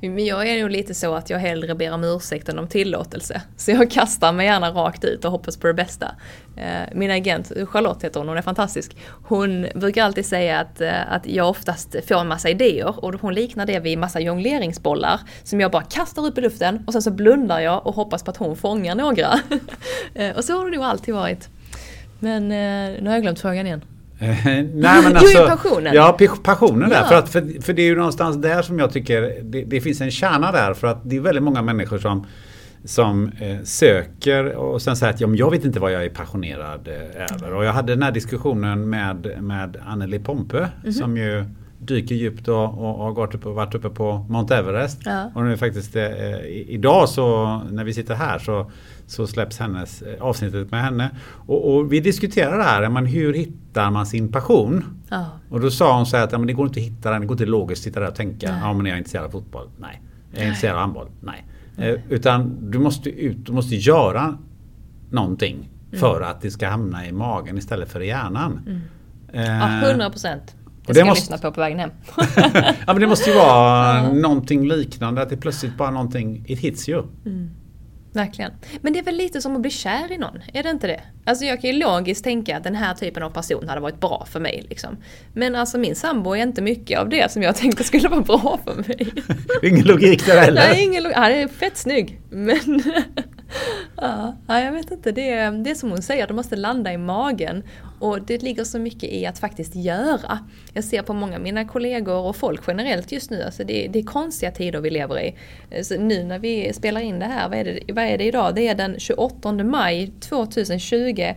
Men 0.00 0.24
jag 0.24 0.48
är 0.48 0.60
nog 0.60 0.70
lite 0.70 0.94
så 0.94 1.14
att 1.14 1.30
jag 1.30 1.38
hellre 1.38 1.74
ber 1.74 1.92
om 1.92 2.04
ursäkt 2.04 2.48
än 2.48 2.58
om 2.58 2.68
tillåtelse. 2.68 3.42
Så 3.56 3.70
jag 3.70 3.90
kastar 3.90 4.32
mig 4.32 4.46
gärna 4.46 4.70
rakt 4.70 5.04
ut 5.04 5.24
och 5.24 5.30
hoppas 5.30 5.56
på 5.56 5.66
det 5.66 5.74
bästa. 5.74 6.14
Eh, 6.56 6.94
min 6.94 7.10
agent, 7.10 7.52
Charlotte 7.66 8.04
heter 8.04 8.20
hon, 8.20 8.28
hon 8.28 8.38
är 8.38 8.42
fantastisk. 8.42 8.96
Hon 9.24 9.66
brukar 9.74 10.04
alltid 10.04 10.26
säga 10.26 10.60
att, 10.60 10.80
eh, 10.80 11.12
att 11.12 11.26
jag 11.26 11.48
oftast 11.48 11.96
får 12.08 12.20
en 12.20 12.28
massa 12.28 12.48
idéer 12.48 13.04
och 13.04 13.14
hon 13.20 13.34
liknar 13.34 13.66
det 13.66 13.80
vid 13.80 13.98
massa 13.98 14.20
jongleringsbollar 14.20 15.20
som 15.42 15.60
jag 15.60 15.70
bara 15.70 15.82
kastar 15.82 16.26
upp 16.26 16.38
i 16.38 16.40
luften 16.40 16.84
och 16.86 16.92
sen 16.92 17.02
så 17.02 17.10
blundar 17.10 17.60
jag 17.60 17.86
och 17.86 17.94
hoppas 17.94 18.22
på 18.22 18.30
att 18.30 18.36
hon 18.36 18.56
fångar 18.56 18.94
några. 18.94 19.40
Eh, 20.14 20.36
och 20.36 20.44
så 20.44 20.58
har 20.58 20.64
det 20.64 20.76
nog 20.76 20.84
alltid 20.84 21.14
varit. 21.14 21.48
Men 22.18 22.48
nu 22.48 23.04
har 23.06 23.12
jag 23.12 23.22
glömt 23.22 23.40
frågan 23.40 23.66
igen. 23.66 23.84
Nej, 24.20 24.68
men 24.74 24.84
alltså, 25.16 25.38
jo, 25.38 25.46
passionen. 25.46 25.94
Ja, 25.94 26.18
passionen 26.42 26.90
där. 26.90 26.96
Ja. 26.96 27.08
För, 27.08 27.14
att, 27.14 27.28
för, 27.28 27.62
för 27.62 27.72
det 27.72 27.82
är 27.82 27.86
ju 27.86 27.96
någonstans 27.96 28.36
där 28.36 28.62
som 28.62 28.78
jag 28.78 28.92
tycker 28.92 29.40
det, 29.42 29.64
det, 29.64 29.80
finns 29.80 30.00
en 30.00 30.10
kärna 30.10 30.52
där. 30.52 30.74
För 30.74 30.86
att 30.86 31.00
det 31.04 31.16
är 31.16 31.20
väldigt 31.20 31.42
många 31.42 31.62
människor 31.62 31.98
som, 31.98 32.26
som 32.84 33.32
eh, 33.40 33.62
söker 33.64 34.54
och 34.54 34.82
sen 34.82 34.96
säger 34.96 35.12
att 35.12 35.20
ja, 35.20 35.26
men 35.26 35.36
jag 35.36 35.50
vet 35.50 35.64
inte 35.64 35.80
vad 35.80 35.92
jag 35.92 36.04
är 36.04 36.08
passionerad 36.08 36.88
eh, 36.88 37.34
över. 37.34 37.54
Och 37.54 37.64
jag 37.64 37.72
hade 37.72 37.92
den 37.92 38.02
här 38.02 38.12
diskussionen 38.12 38.90
med, 38.90 39.42
med 39.42 39.76
Anneli 39.86 40.18
Pompe 40.18 40.58
mm 40.58 40.70
-hmm. 40.84 40.92
som 40.92 41.16
ju 41.16 41.44
dyker 41.80 42.14
djupt 42.14 42.48
och, 42.48 42.64
och, 42.64 42.98
och 42.98 43.04
har 43.04 43.12
gått 43.12 43.34
upp, 43.34 43.44
varit 43.44 43.74
uppe 43.74 43.90
på 43.90 44.26
Mount 44.28 44.56
Everest. 44.56 45.02
Ja. 45.04 45.30
Och 45.34 45.44
nu 45.44 45.56
faktiskt 45.56 45.96
eh, 45.96 46.46
idag 46.46 47.08
så 47.08 47.56
när 47.70 47.84
vi 47.84 47.94
sitter 47.94 48.14
här 48.14 48.38
så 48.38 48.70
så 49.10 49.26
släpps 49.26 49.58
hennes, 49.58 50.02
eh, 50.02 50.22
avsnittet 50.22 50.70
med 50.70 50.82
henne. 50.82 51.10
Och, 51.46 51.74
och 51.74 51.92
vi 51.92 52.00
diskuterar 52.00 52.58
det 52.58 52.64
här, 52.64 52.88
men 52.88 53.06
hur 53.06 53.34
hittar 53.34 53.90
man 53.90 54.06
sin 54.06 54.32
passion? 54.32 54.84
Ja. 55.08 55.26
Och 55.48 55.60
då 55.60 55.70
sa 55.70 55.96
hon 55.96 56.06
så 56.06 56.16
här 56.16 56.24
att 56.24 56.32
ja, 56.32 56.38
men 56.38 56.46
det 56.46 56.52
går 56.52 56.66
inte 56.66 56.80
att 56.80 56.86
hitta 56.86 57.10
den, 57.10 57.20
det 57.20 57.26
går 57.26 57.34
inte 57.34 57.46
logiskt 57.46 57.80
att 57.80 57.84
sitta 57.84 58.00
där 58.00 58.08
och 58.08 58.14
tänka, 58.14 58.50
Nej. 58.50 58.60
ja 58.62 58.72
men 58.72 58.86
jag 58.86 58.94
är 58.94 58.98
intresserad 58.98 59.24
av 59.24 59.30
fotboll. 59.30 59.68
Nej. 59.78 60.02
Jag 60.32 60.42
är 60.42 60.46
intresserad 60.46 60.74
av 60.74 60.80
handboll. 60.80 61.08
Nej. 61.20 61.44
Eh, 61.76 61.94
utan 62.08 62.70
du 62.70 62.78
måste 62.78 63.10
ut, 63.10 63.46
du 63.46 63.52
måste 63.52 63.76
göra 63.76 64.38
någonting 65.10 65.68
mm. 65.88 66.00
för 66.00 66.20
att 66.20 66.40
det 66.40 66.50
ska 66.50 66.68
hamna 66.68 67.06
i 67.06 67.12
magen 67.12 67.58
istället 67.58 67.88
för 67.92 68.00
i 68.00 68.06
hjärnan. 68.06 68.60
Mm. 68.66 68.80
Eh, 69.32 69.82
ja, 69.82 69.90
100 69.90 70.10
procent. 70.10 70.56
Det 70.86 70.94
ska 70.94 71.00
jag 71.00 71.06
måste... 71.06 71.22
lyssna 71.22 71.38
på 71.48 71.54
på 71.54 71.60
vägen 71.60 71.78
hem. 71.78 71.90
ja 72.86 72.92
men 72.92 73.00
det 73.00 73.06
måste 73.06 73.30
ju 73.30 73.36
vara 73.36 73.96
ja. 73.96 74.12
någonting 74.12 74.68
liknande, 74.68 75.22
att 75.22 75.28
det 75.28 75.36
plötsligt 75.36 75.76
bara 75.76 75.90
någonting, 75.90 76.44
it 76.46 76.58
hits 76.58 76.88
you. 76.88 77.06
Mm. 77.26 77.50
Verkligen. 78.12 78.52
Men 78.80 78.92
det 78.92 78.98
är 78.98 79.02
väl 79.02 79.16
lite 79.16 79.42
som 79.42 79.56
att 79.56 79.62
bli 79.62 79.70
kär 79.70 80.12
i 80.12 80.18
någon? 80.18 80.38
Är 80.52 80.62
det 80.62 80.70
inte 80.70 80.86
det? 80.86 81.00
Alltså 81.24 81.44
jag 81.44 81.60
kan 81.60 81.70
ju 81.70 81.76
logiskt 81.76 82.24
tänka 82.24 82.56
att 82.56 82.64
den 82.64 82.74
här 82.74 82.94
typen 82.94 83.22
av 83.22 83.30
person 83.30 83.68
hade 83.68 83.80
varit 83.80 84.00
bra 84.00 84.26
för 84.30 84.40
mig. 84.40 84.66
Liksom. 84.68 84.96
Men 85.34 85.56
alltså 85.56 85.78
min 85.78 85.94
sambo 85.96 86.32
är 86.32 86.42
inte 86.42 86.62
mycket 86.62 86.98
av 86.98 87.08
det 87.08 87.32
som 87.32 87.42
jag 87.42 87.56
tänkte 87.56 87.84
skulle 87.84 88.08
vara 88.08 88.20
bra 88.20 88.58
för 88.64 88.74
mig. 88.74 89.12
ingen 89.62 89.86
logik 89.86 90.26
där 90.26 90.40
heller? 90.40 90.68
Nej, 90.68 90.84
ingen 90.84 91.02
logik. 91.02 91.16
Han 91.16 91.32
är 91.32 91.48
fett 91.48 91.76
snygg. 91.76 92.20
Men 92.30 92.82
ja, 93.96 94.36
jag 94.46 94.72
vet 94.72 94.90
inte. 94.90 95.12
Det 95.12 95.30
är, 95.30 95.52
det 95.52 95.70
är 95.70 95.74
som 95.74 95.90
hon 95.90 96.02
säger, 96.02 96.26
det 96.26 96.34
måste 96.34 96.56
landa 96.56 96.92
i 96.92 96.98
magen. 96.98 97.62
Och 98.00 98.22
det 98.22 98.42
ligger 98.42 98.64
så 98.64 98.78
mycket 98.78 99.12
i 99.12 99.26
att 99.26 99.38
faktiskt 99.38 99.76
göra. 99.76 100.38
Jag 100.72 100.84
ser 100.84 101.02
på 101.02 101.12
många 101.12 101.36
av 101.36 101.42
mina 101.42 101.64
kollegor 101.64 102.16
och 102.16 102.36
folk 102.36 102.60
generellt 102.66 103.12
just 103.12 103.30
nu, 103.30 103.42
alltså 103.42 103.64
det, 103.64 103.88
det 103.92 103.98
är 103.98 104.02
konstiga 104.02 104.52
tider 104.52 104.80
vi 104.80 104.90
lever 104.90 105.20
i. 105.20 105.34
Så 105.82 106.00
nu 106.00 106.24
när 106.24 106.38
vi 106.38 106.72
spelar 106.72 107.00
in 107.00 107.18
det 107.18 107.26
här, 107.26 107.48
vad 107.48 107.58
är 107.58 107.64
det, 107.64 107.92
vad 107.92 108.04
är 108.04 108.18
det 108.18 108.24
idag? 108.24 108.54
Det 108.54 108.68
är 108.68 108.74
den 108.74 108.98
28 108.98 109.52
maj 109.52 110.12
2020 110.20 111.34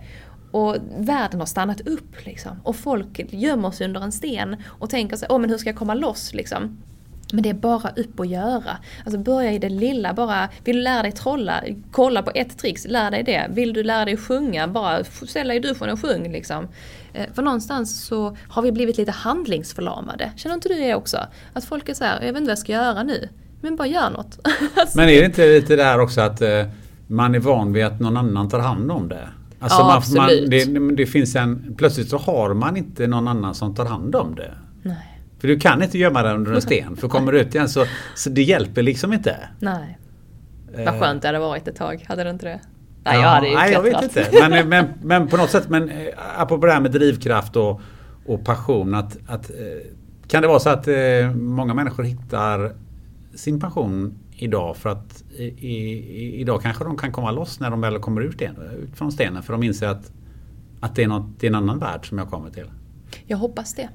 och 0.51 0.75
världen 0.97 1.39
har 1.39 1.47
stannat 1.47 1.81
upp 1.81 2.25
liksom. 2.25 2.61
Och 2.63 2.75
folk 2.75 3.33
gömmer 3.33 3.71
sig 3.71 3.87
under 3.87 4.01
en 4.01 4.11
sten 4.11 4.55
och 4.65 4.89
tänker 4.89 5.17
sig, 5.17 5.27
åh 5.31 5.39
men 5.39 5.49
hur 5.49 5.57
ska 5.57 5.69
jag 5.69 5.77
komma 5.77 5.93
loss 5.93 6.33
liksom? 6.33 6.77
Men 7.33 7.43
det 7.43 7.49
är 7.49 7.53
bara 7.53 7.89
upp 7.89 8.19
och 8.19 8.25
göra. 8.25 8.77
Alltså 9.05 9.19
börja 9.19 9.51
i 9.51 9.59
det 9.59 9.69
lilla, 9.69 10.13
bara 10.13 10.49
vill 10.63 10.75
du 10.75 10.81
lära 10.81 11.01
dig 11.01 11.11
trolla, 11.11 11.63
kolla 11.91 12.21
på 12.21 12.31
ett 12.35 12.57
trix, 12.57 12.85
lär 12.87 13.11
dig 13.11 13.23
det. 13.23 13.47
Vill 13.49 13.73
du 13.73 13.83
lära 13.83 14.05
dig 14.05 14.17
sjunga, 14.17 14.67
bara 14.67 15.03
ställ 15.03 15.47
dig 15.47 15.57
i 15.57 15.59
duschen 15.59 15.89
och 15.89 16.01
sjung 16.01 16.31
liksom. 16.31 16.67
Eh, 17.13 17.25
för 17.33 17.41
någonstans 17.41 18.05
så 18.05 18.37
har 18.49 18.61
vi 18.61 18.71
blivit 18.71 18.97
lite 18.97 19.11
handlingsförlamade. 19.11 20.31
Känner 20.35 20.55
inte 20.55 20.69
du 20.69 20.75
det 20.75 20.95
också? 20.95 21.17
Att 21.53 21.65
folk 21.65 21.89
är 21.89 21.93
så 21.93 22.03
här, 22.03 22.21
jag 22.21 22.33
vet 22.33 22.37
inte 22.37 22.41
vad 22.41 22.51
jag 22.51 22.57
ska 22.57 22.71
göra 22.71 23.03
nu. 23.03 23.29
Men 23.61 23.75
bara 23.75 23.87
gör 23.87 24.09
något. 24.09 24.39
alltså. 24.75 24.97
Men 24.97 25.09
är 25.09 25.19
det 25.19 25.25
inte 25.25 25.45
lite 25.47 25.75
det 25.75 25.83
här 25.83 25.99
också 25.99 26.21
att 26.21 26.41
eh, 26.41 26.65
man 27.07 27.35
är 27.35 27.39
van 27.39 27.73
vid 27.73 27.85
att 27.85 27.99
någon 27.99 28.17
annan 28.17 28.49
tar 28.49 28.59
hand 28.59 28.91
om 28.91 29.09
det? 29.09 29.29
Alltså 29.59 29.79
ja, 29.79 29.87
man, 29.87 29.97
absolut. 29.97 30.67
Man, 30.67 30.87
det, 30.87 30.95
det, 30.95 31.05
finns 31.05 31.35
en, 31.35 31.75
plötsligt 31.77 32.09
så 32.09 32.17
har 32.17 32.53
man 32.53 32.77
inte 32.77 33.07
någon 33.07 33.27
annan 33.27 33.55
som 33.55 33.75
tar 33.75 33.85
hand 33.85 34.15
om 34.15 34.35
det. 34.35 34.53
För 35.43 35.47
du 35.47 35.59
kan 35.59 35.83
inte 35.83 35.97
gömma 35.97 36.23
den 36.23 36.35
under 36.35 36.53
en 36.53 36.61
sten. 36.71 36.95
För 36.95 37.07
kommer 37.07 37.31
du 37.31 37.39
ut 37.39 37.55
igen 37.55 37.69
så, 37.69 37.85
så 38.15 38.29
det 38.29 38.43
hjälper 38.43 38.81
liksom 38.81 39.13
inte. 39.13 39.37
Nej. 39.59 39.97
Vad 40.71 40.87
eh. 40.87 40.99
skönt 40.99 41.21
det 41.21 41.27
hade 41.27 41.39
varit 41.39 41.67
ett 41.67 41.75
tag. 41.75 42.05
Hade 42.07 42.23
det 42.23 42.29
inte 42.29 42.45
det? 42.45 42.59
Nej, 43.03 43.21
jag 43.21 43.29
hade 43.29 43.47
ju 43.47 43.55
Nej, 43.55 43.73
jag 43.73 43.81
vet 43.81 44.03
inte. 44.03 44.47
Men, 44.49 44.69
men, 44.69 44.85
men 45.01 45.27
på 45.27 45.37
något 45.37 45.49
sätt, 45.49 45.69
men 45.69 45.89
eh, 45.89 46.07
apropå 46.37 46.65
det 46.65 46.71
här 46.71 46.81
med 46.81 46.91
drivkraft 46.91 47.55
och, 47.55 47.81
och 48.25 48.45
passion. 48.45 48.95
Att, 48.95 49.17
att, 49.27 49.49
eh, 49.49 49.55
kan 50.27 50.41
det 50.41 50.47
vara 50.47 50.59
så 50.59 50.69
att 50.69 50.87
många 51.35 51.73
människor 51.73 52.03
hittar 52.03 52.75
sin 53.35 53.59
passion 53.59 54.19
idag 54.31 54.77
för 54.77 54.89
att 54.89 55.23
i, 55.37 55.43
i, 55.43 56.41
idag 56.41 56.61
kanske 56.61 56.83
de 56.83 56.97
kan 56.97 57.11
komma 57.11 57.31
loss 57.31 57.59
när 57.59 57.69
de 57.69 57.81
väl 57.81 57.99
kommer 57.99 58.21
ut, 58.21 58.41
ut 58.41 58.95
från 58.95 59.11
stenen. 59.11 59.43
För 59.43 59.53
de 59.53 59.63
inser 59.63 59.87
att, 59.87 60.11
att 60.79 60.95
det, 60.95 61.03
är 61.03 61.07
något, 61.07 61.39
det 61.39 61.47
är 61.47 61.51
en 61.51 61.55
annan 61.55 61.79
värld 61.79 62.09
som 62.09 62.17
jag 62.17 62.29
kommer 62.29 62.49
till. 62.49 62.67
Jag 63.25 63.37
hoppas 63.37 63.73
det. 63.73 63.89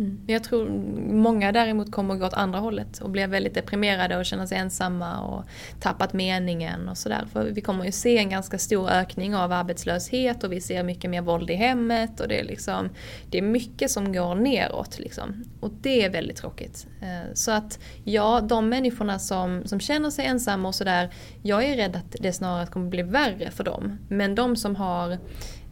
Mm. 0.00 0.20
Jag 0.26 0.44
tror 0.44 0.68
många 1.12 1.52
däremot 1.52 1.92
kommer 1.92 2.14
att 2.14 2.20
gå 2.20 2.26
åt 2.26 2.34
andra 2.34 2.58
hållet 2.58 2.98
och 2.98 3.10
blir 3.10 3.26
väldigt 3.26 3.54
deprimerade 3.54 4.16
och 4.16 4.24
känna 4.24 4.46
sig 4.46 4.58
ensamma 4.58 5.20
och 5.20 5.44
tappat 5.80 6.12
meningen 6.12 6.88
och 6.88 6.98
sådär. 6.98 7.24
För 7.32 7.44
vi 7.44 7.60
kommer 7.60 7.84
ju 7.84 7.92
se 7.92 8.18
en 8.18 8.30
ganska 8.30 8.58
stor 8.58 8.90
ökning 8.90 9.36
av 9.36 9.52
arbetslöshet 9.52 10.44
och 10.44 10.52
vi 10.52 10.60
ser 10.60 10.82
mycket 10.82 11.10
mer 11.10 11.22
våld 11.22 11.50
i 11.50 11.54
hemmet 11.54 12.20
och 12.20 12.28
det 12.28 12.40
är 12.40 12.44
liksom 12.44 12.88
Det 13.30 13.38
är 13.38 13.42
mycket 13.42 13.90
som 13.90 14.12
går 14.12 14.34
neråt 14.34 14.98
liksom. 14.98 15.44
Och 15.60 15.70
det 15.80 16.04
är 16.04 16.10
väldigt 16.10 16.36
tråkigt. 16.36 16.86
Eh, 17.00 17.34
så 17.34 17.50
att 17.50 17.78
ja, 18.04 18.40
de 18.40 18.68
människorna 18.68 19.18
som, 19.18 19.62
som 19.66 19.80
känner 19.80 20.10
sig 20.10 20.26
ensamma 20.26 20.68
och 20.68 20.74
sådär 20.74 21.10
Jag 21.42 21.64
är 21.64 21.76
rädd 21.76 21.96
att 21.96 22.16
det 22.20 22.32
snarare 22.32 22.66
kommer 22.66 22.88
bli 22.88 23.02
värre 23.02 23.50
för 23.50 23.64
dem. 23.64 23.98
Men 24.08 24.34
de 24.34 24.56
som 24.56 24.76
har 24.76 25.18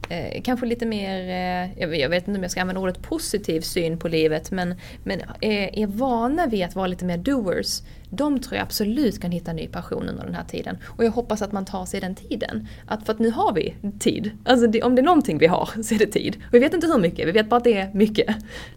eh, 0.09 0.43
kanske 0.43 0.67
lite 0.67 0.87
mer, 0.87 1.21
eh, 1.21 1.99
jag 2.01 2.09
vet 2.09 2.29
inte 2.29 2.39
om 2.39 2.43
jag 2.43 2.51
ska 2.51 2.61
använda 2.61 2.81
ordet 2.81 3.03
positiv 3.03 3.61
syn 3.61 3.99
på 3.99 4.09
livet, 4.09 4.51
men, 4.51 4.75
men 5.05 5.21
är, 5.41 5.79
är 5.79 5.87
vana 5.87 6.47
vid 6.47 6.65
att 6.65 6.75
vara 6.75 6.87
lite 6.87 7.05
mer 7.05 7.19
doers 7.19 7.81
de 8.11 8.41
tror 8.41 8.57
jag 8.57 8.63
absolut 8.63 9.21
kan 9.21 9.31
hitta 9.31 9.53
ny 9.53 9.67
passion 9.67 10.09
under 10.09 10.25
den 10.25 10.35
här 10.35 10.45
tiden. 10.45 10.79
Och 10.87 11.05
jag 11.05 11.11
hoppas 11.11 11.43
att 11.43 11.53
man 11.53 11.65
tar 11.65 11.87
sig 11.87 12.01
den 12.01 12.15
tiden. 12.15 12.69
Att, 12.87 13.07
för 13.07 13.13
att 13.13 13.19
nu 13.19 13.31
har 13.31 13.53
vi 13.53 13.75
tid. 13.99 14.31
Alltså 14.45 14.67
det, 14.67 14.83
om 14.83 14.95
det 14.95 15.01
är 15.01 15.05
någonting 15.05 15.39
vi 15.39 15.47
har 15.47 15.71
så 15.83 15.95
är 15.95 15.99
det 15.99 16.07
tid. 16.07 16.37
Och 16.49 16.55
vi 16.55 16.59
vet 16.59 16.75
inte 16.75 16.87
hur 16.87 16.99
mycket, 16.99 17.29
vi 17.29 17.33
vet 17.33 17.49
bara 17.49 17.57
att 17.57 17.65
det 17.65 17.79
är 17.79 17.95
mycket. 17.95 18.37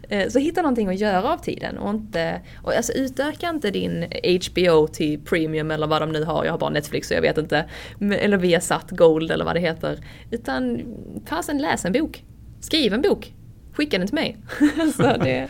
Eh, 0.10 0.30
så 0.30 0.40
hitta 0.40 0.62
någonting 0.62 0.88
att 0.88 1.00
göra 1.00 1.34
av 1.34 1.38
tiden 1.38 1.78
och 1.78 1.90
inte... 1.90 2.42
Och 2.64 2.74
alltså 2.74 2.94
utöka 2.94 3.50
inte 3.50 3.72
din 3.72 4.06
HBO 4.42 4.88
till 4.88 5.20
Premium 5.20 5.72
eller 5.72 5.88
vad 5.88 6.02
de 6.02 6.12
nu 6.12 6.24
har. 6.24 6.46
Jag 6.46 6.52
har 6.52 6.60
bara 6.60 6.70
Netflix 6.70 7.08
så 7.08 7.14
jag 7.14 7.22
vet 7.22 7.38
inte. 7.38 7.66
Eller 8.00 8.38
Viasat 8.38 8.92
Gold 8.92 9.32
eller 9.32 9.46
vad 9.46 9.56
det 9.56 9.60
heter. 9.60 10.00
Utan 10.32 10.82
fasen 11.26 11.58
läs 11.58 11.86
en 11.86 11.92
bok. 11.92 12.24
Skriv 12.62 12.94
en 12.94 13.02
bok. 13.02 13.34
Skicka 13.74 13.98
den 13.98 14.08
till 14.08 14.16
mig. 14.16 14.38
så 14.98 15.04
det, 15.04 15.48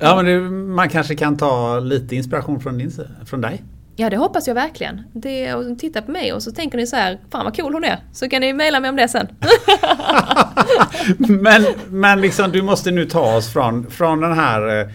Ja, 0.00 0.16
men 0.16 0.24
det, 0.24 0.40
man 0.50 0.88
kanske 0.88 1.14
kan 1.14 1.36
ta 1.36 1.80
lite 1.80 2.16
inspiration 2.16 2.60
från, 2.60 2.78
din, 2.78 2.92
från 3.26 3.40
dig. 3.40 3.62
Ja 3.96 4.10
det 4.10 4.16
hoppas 4.16 4.48
jag 4.48 4.54
verkligen. 4.54 5.02
Det, 5.12 5.54
och 5.54 5.78
titta 5.78 6.02
på 6.02 6.10
mig 6.10 6.32
och 6.32 6.42
så 6.42 6.52
tänker 6.52 6.78
ni 6.78 6.86
så 6.86 6.96
här, 6.96 7.18
fan 7.30 7.44
vad 7.44 7.56
cool 7.56 7.74
hon 7.74 7.84
är. 7.84 7.98
Så 8.12 8.28
kan 8.28 8.40
ni 8.40 8.52
mejla 8.52 8.80
mig 8.80 8.90
om 8.90 8.96
det 8.96 9.08
sen. 9.08 9.26
men 11.18 11.64
men 11.88 12.20
liksom, 12.20 12.50
du 12.52 12.62
måste 12.62 12.90
nu 12.90 13.04
ta 13.04 13.36
oss 13.36 13.52
från, 13.52 13.90
från 13.90 14.20
den 14.20 14.32
här 14.32 14.88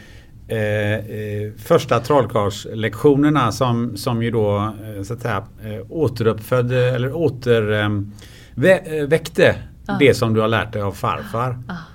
eh, 0.47 0.57
eh, 0.57 1.51
första 1.57 1.99
trollkarlslektionerna 1.99 3.51
som, 3.51 3.97
som 3.97 4.23
ju 4.23 4.31
då 4.31 4.57
eh, 4.57 5.03
så 5.03 5.13
att 5.13 5.21
säga, 5.21 5.47
eh, 5.63 5.91
återuppfödde 5.91 6.95
eller 6.95 7.15
åter 7.15 7.73
eh, 7.73 7.89
vä 8.55 8.79
det 9.99 10.13
som 10.13 10.33
du 10.33 10.41
har 10.41 10.47
lärt 10.47 10.73
dig 10.73 10.81
av 10.81 10.91
farfar. 10.91 11.57
Ah. 11.67 11.94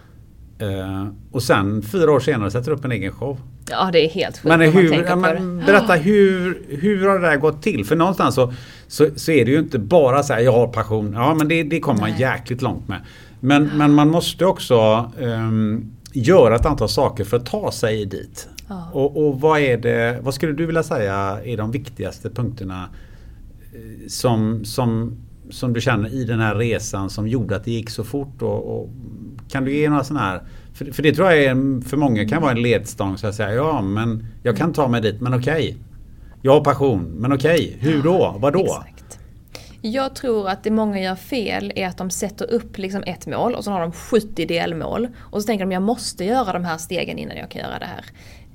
Uh, 0.63 1.09
och 1.33 1.43
sen 1.43 1.83
fyra 1.83 2.13
år 2.13 2.21
senare 2.21 2.51
sätter 2.51 2.71
du 2.71 2.77
upp 2.77 2.85
en 2.85 2.93
egen 2.93 3.13
show. 3.13 3.39
Ja 3.71 3.91
det 3.93 4.05
är 4.05 4.09
helt 4.09 4.39
sjukt 4.39 4.45
men 4.45 4.61
hur, 4.61 5.05
ja, 5.05 5.17
men 5.17 5.63
Berätta 5.67 5.95
hur, 5.95 6.63
hur 6.69 7.09
har 7.09 7.19
det 7.19 7.29
där 7.29 7.37
gått 7.37 7.63
till? 7.63 7.85
För 7.85 7.97
någonstans 7.97 8.35
så, 8.35 8.53
så, 8.89 9.09
så 9.17 9.33
är 9.33 9.45
det 9.45 9.51
ju 9.51 9.59
inte 9.59 9.79
bara 9.79 10.23
så 10.23 10.33
här 10.33 10.41
jag 10.41 10.53
har 10.53 10.69
passion. 10.69 11.13
Ja 11.13 11.35
men 11.35 11.49
det, 11.49 11.63
det 11.63 11.81
kommer 11.81 12.01
man 12.01 12.19
jäkligt 12.19 12.63
långt 12.63 12.89
med. 12.89 13.01
Men, 13.41 13.63
ja. 13.63 13.77
men 13.77 13.93
man 13.93 14.09
måste 14.09 14.47
också 14.47 15.11
um, 15.19 15.93
göra 16.13 16.57
ett 16.57 16.67
antal 16.67 16.89
saker 16.89 17.25
för 17.25 17.37
att 17.37 17.47
ta 17.47 17.73
sig 17.73 18.07
dit. 18.07 18.49
Ja. 18.69 18.91
Och, 18.93 19.27
och 19.27 19.41
vad 19.41 19.61
är 19.61 19.79
det, 19.79 20.19
vad 20.23 20.35
skulle 20.35 20.53
du 20.53 20.67
vilja 20.67 20.83
säga 20.83 21.39
är 21.45 21.57
de 21.57 21.71
viktigaste 21.71 22.31
punkterna 22.31 22.89
eh, 23.73 24.09
som, 24.09 24.65
som, 24.65 25.17
som 25.51 25.73
du 25.73 25.81
känner 25.81 26.15
i 26.15 26.25
den 26.25 26.41
här 26.41 26.55
resan 26.55 27.11
som 27.11 27.29
gjorde 27.29 27.57
att 27.57 27.65
det 27.65 27.71
gick 27.71 27.91
så 27.91 28.05
fort? 28.05 28.43
Och, 28.43 28.81
och 28.81 28.89
kan 29.53 29.65
du 29.65 29.77
ge 29.77 29.89
några 29.89 30.05
sådana 30.05 30.27
här 30.27 30.43
för, 30.75 30.93
för 30.93 31.03
det 31.03 31.13
tror 31.13 31.31
jag 31.31 31.45
är, 31.45 31.85
för 31.89 31.97
många 31.97 32.29
kan 32.29 32.43
vara 32.43 32.53
en 32.53 32.63
ledstång 32.63 33.19
så 33.19 33.27
att 33.27 33.35
säga 33.35 33.55
ja 33.55 33.83
men 33.83 34.27
jag 34.43 34.57
kan 34.57 34.73
ta 34.73 34.89
mig 34.89 35.01
dit 35.01 35.21
men 35.21 35.35
okej. 35.35 35.77
Jag 36.43 36.53
har 36.53 36.65
passion 36.65 37.05
men 37.05 37.33
okej, 37.33 37.77
hur 37.81 38.03
då? 38.03 38.37
Vadå? 38.39 38.65
Exakt. 38.65 39.19
Jag 39.83 40.15
tror 40.15 40.49
att 40.49 40.65
det 40.65 40.71
många 40.71 41.01
gör 41.01 41.15
fel 41.15 41.73
är 41.77 41.87
att 41.87 41.99
de 41.99 42.11
sätter 42.11 42.51
upp 42.53 42.79
liksom 42.79 43.03
ett 43.07 43.27
mål 43.27 43.55
och 43.55 43.65
så 43.65 43.71
har 43.71 43.81
de 43.81 43.93
70 43.93 44.47
delmål. 44.47 45.09
Och 45.19 45.43
så 45.43 45.47
tänker 45.47 45.65
de 45.65 45.73
jag 45.73 45.83
måste 45.83 46.25
göra 46.25 46.53
de 46.53 46.65
här 46.65 46.79
stegen 46.79 47.19
innan 47.19 47.37
jag 47.37 47.51
kan 47.51 47.61
göra 47.61 47.79
det 47.79 47.87
här. 47.87 48.05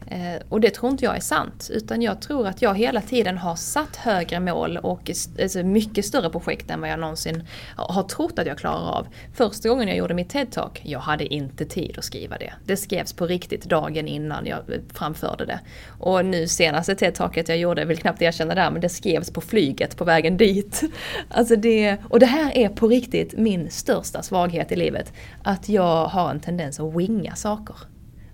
Eh, 0.08 0.42
och 0.50 0.62
det 0.62 0.70
tror 0.70 0.92
inte 0.92 1.06
jag 1.06 1.16
är 1.16 1.20
sant. 1.20 1.70
Utan 1.74 2.02
jag 2.02 2.22
tror 2.22 2.48
att 2.48 2.62
jag 2.62 2.78
hela 2.78 3.02
tiden 3.02 3.38
har 3.38 3.56
satt 3.56 3.96
högre 3.96 4.40
mål 4.40 4.78
och 4.78 5.12
alltså 5.42 5.64
mycket 5.64 6.06
större 6.06 6.30
projekt 6.30 6.72
än 6.72 6.82
vad 6.82 6.90
jag 6.90 7.00
någonsin 7.00 7.44
har 7.76 8.04
trott 8.04 8.40
att 8.40 8.48
jag 8.48 8.58
klarar 8.58 8.92
av. 8.92 9.08
Första 9.34 9.70
gången 9.70 9.88
jag 9.88 9.98
gjorde 9.98 10.14
mitt 10.14 10.34
TED-talk, 10.34 10.82
jag 10.84 11.00
hade 11.00 11.34
inte 11.34 11.66
tid 11.66 11.98
att 11.98 12.04
skriva 12.04 12.38
det. 12.38 12.54
Det 12.66 12.78
skrevs 12.78 13.14
på 13.14 13.26
riktigt 13.26 13.66
dagen 13.66 14.08
innan 14.08 14.46
jag 14.46 14.58
eh, 14.58 14.80
framförde 14.94 15.46
det. 15.46 15.60
Och 16.00 16.26
nu 16.26 16.48
senaste 16.48 16.96
TED-talket 16.96 17.50
jag 17.50 17.58
gjorde, 17.58 17.82
jag 17.82 17.88
vill 17.88 17.98
knappt 17.98 18.22
erkänna 18.22 18.56
det 18.56 18.62
här, 18.62 18.72
men 18.72 18.82
det 18.82 18.90
skrevs 18.90 19.32
på 19.32 19.42
flyget 19.42 19.98
på 19.98 20.06
vägen 20.06 20.38
dit. 20.38 20.82
Alltså 21.30 21.56
det, 21.56 21.98
och 22.10 22.20
det 22.20 22.26
här 22.26 22.58
är 22.58 22.70
på 22.70 22.88
riktigt 22.88 23.38
min 23.38 23.72
största 23.72 24.22
svaghet 24.22 24.72
i 24.72 24.76
livet. 24.76 25.14
Att 25.44 25.70
jag 25.70 26.06
har 26.06 26.30
en 26.30 26.40
tendens 26.40 26.80
att 26.80 26.96
winga 26.96 27.36
saker. 27.36 27.76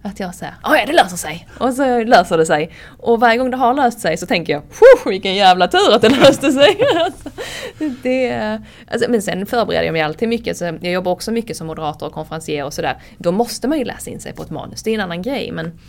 Att 0.03 0.19
jag 0.19 0.36
säger 0.36 0.56
ja 0.64 0.86
det 0.88 0.94
löser 0.94 1.18
sig. 1.18 1.48
Och 1.57 1.73
så 1.73 2.03
löser 2.03 2.38
det 2.38 2.45
sig. 2.45 2.72
Och 2.98 3.19
varje 3.19 3.38
gång 3.38 3.52
det 3.52 3.57
har 3.57 3.73
löst 3.73 3.99
sig 3.99 4.18
så 4.18 4.26
tänker 4.26 4.53
jag 4.53 4.64
vilken 5.06 5.36
jävla 5.36 5.68
tur 5.68 5.95
att 5.95 6.02
det 6.02 6.10
löste 6.19 6.52
sig. 6.52 6.78
det, 8.03 8.60
alltså, 8.91 9.11
men 9.11 9.22
sen 9.22 9.45
förbereder 9.45 9.86
jag 9.86 9.94
mig 9.94 10.02
alltid 10.02 10.30
mycket. 10.30 10.57
Så 10.57 10.65
jag 10.65 10.84
jobbar 10.84 11.11
också 11.11 11.32
mycket 11.32 11.57
som 11.57 11.68
moderator 11.68 12.07
och 12.07 12.14
konferencier 12.14 12.65
och 12.65 12.73
sådär. 12.73 13.02
Då 13.18 13.32
måste 13.32 13.68
man 13.68 13.78
ju 13.78 13.86
läsa 13.86 14.10
in 14.10 14.19
sig 14.19 14.34
på 14.34 14.44
ett 14.44 14.49
manus. 14.49 14.84
Det 14.84 14.90
är 14.90 14.95
en 14.95 15.02
annan 15.02 15.22
grej. 15.22 15.52
Men, 15.52 15.80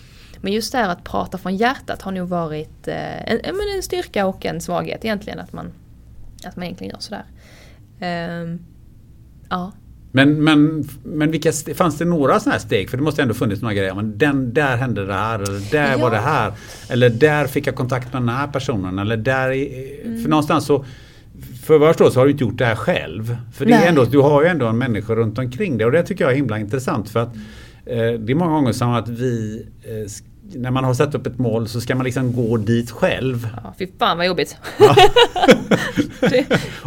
men 0.40 0.52
just 0.52 0.72
det 0.72 0.78
här 0.78 0.88
att 0.88 1.04
prata 1.04 1.38
från 1.38 1.56
hjärtat 1.56 2.02
har 2.02 2.12
nog 2.12 2.28
varit 2.28 2.88
eh, 2.88 3.32
en, 3.32 3.40
en 3.44 3.82
styrka 3.82 4.26
och 4.26 4.46
en 4.46 4.60
svaghet 4.60 5.04
egentligen. 5.04 5.38
Att 5.38 5.52
man, 5.52 5.72
att 6.44 6.56
man 6.56 6.64
egentligen 6.64 6.90
gör 6.90 7.00
sådär. 7.00 7.24
Um, 8.40 8.66
ja. 9.50 9.72
Men, 10.14 10.44
men, 10.44 10.88
men 11.04 11.30
vilka, 11.30 11.52
fanns 11.74 11.98
det 11.98 12.04
några 12.04 12.40
sådana 12.40 12.52
här 12.52 12.66
steg? 12.66 12.90
För 12.90 12.96
det 12.96 13.02
måste 13.02 13.22
ändå 13.22 13.34
funnits 13.34 13.62
några 13.62 13.74
grejer. 13.74 13.94
Men 13.94 14.18
den, 14.18 14.54
där 14.54 14.76
hände 14.76 15.06
det 15.06 15.14
här, 15.14 15.38
eller 15.38 15.70
där 15.70 15.92
ja. 15.92 15.98
var 15.98 16.10
det 16.10 16.16
här. 16.16 16.52
Eller 16.88 17.10
där 17.10 17.46
fick 17.46 17.66
jag 17.66 17.74
kontakt 17.74 18.12
med 18.12 18.22
den 18.22 18.28
här 18.28 18.46
personen. 18.46 18.98
Eller 18.98 19.16
där, 19.16 19.50
mm. 19.50 20.22
För 20.22 20.28
någonstans 20.28 20.66
så 20.66 20.84
för 21.62 21.78
vad 21.78 21.88
jag 21.88 21.94
förstår 21.94 22.10
så 22.10 22.20
har 22.20 22.24
du 22.24 22.32
inte 22.32 22.44
gjort 22.44 22.58
det 22.58 22.64
här 22.64 22.74
själv. 22.74 23.36
För 23.52 23.66
det 23.66 23.72
är 23.72 23.88
ändå, 23.88 24.04
du 24.04 24.18
har 24.18 24.42
ju 24.42 24.48
ändå 24.48 24.66
en 24.66 24.78
människa 24.78 25.14
runt 25.14 25.38
omkring 25.38 25.78
dig. 25.78 25.86
Och 25.86 25.92
det 25.92 26.02
tycker 26.02 26.24
jag 26.24 26.32
är 26.32 26.36
himla 26.36 26.58
intressant. 26.58 27.10
För 27.10 27.20
att 27.20 27.34
eh, 27.86 28.12
det 28.18 28.32
är 28.32 28.34
många 28.34 28.52
gånger 28.52 28.72
som 28.72 28.90
att 28.90 29.08
vi 29.08 29.66
eh, 29.82 30.10
när 30.54 30.70
man 30.70 30.84
har 30.84 30.94
satt 30.94 31.14
upp 31.14 31.26
ett 31.26 31.38
mål 31.38 31.68
så 31.68 31.80
ska 31.80 31.94
man 31.94 32.04
liksom 32.04 32.32
gå 32.32 32.56
dit 32.56 32.90
själv. 32.90 33.48
Ja, 33.64 33.74
fy 33.78 33.86
fan 33.98 34.16
vad 34.16 34.26
jobbigt. 34.26 34.56
Ja. 34.78 34.96
det, 36.20 36.38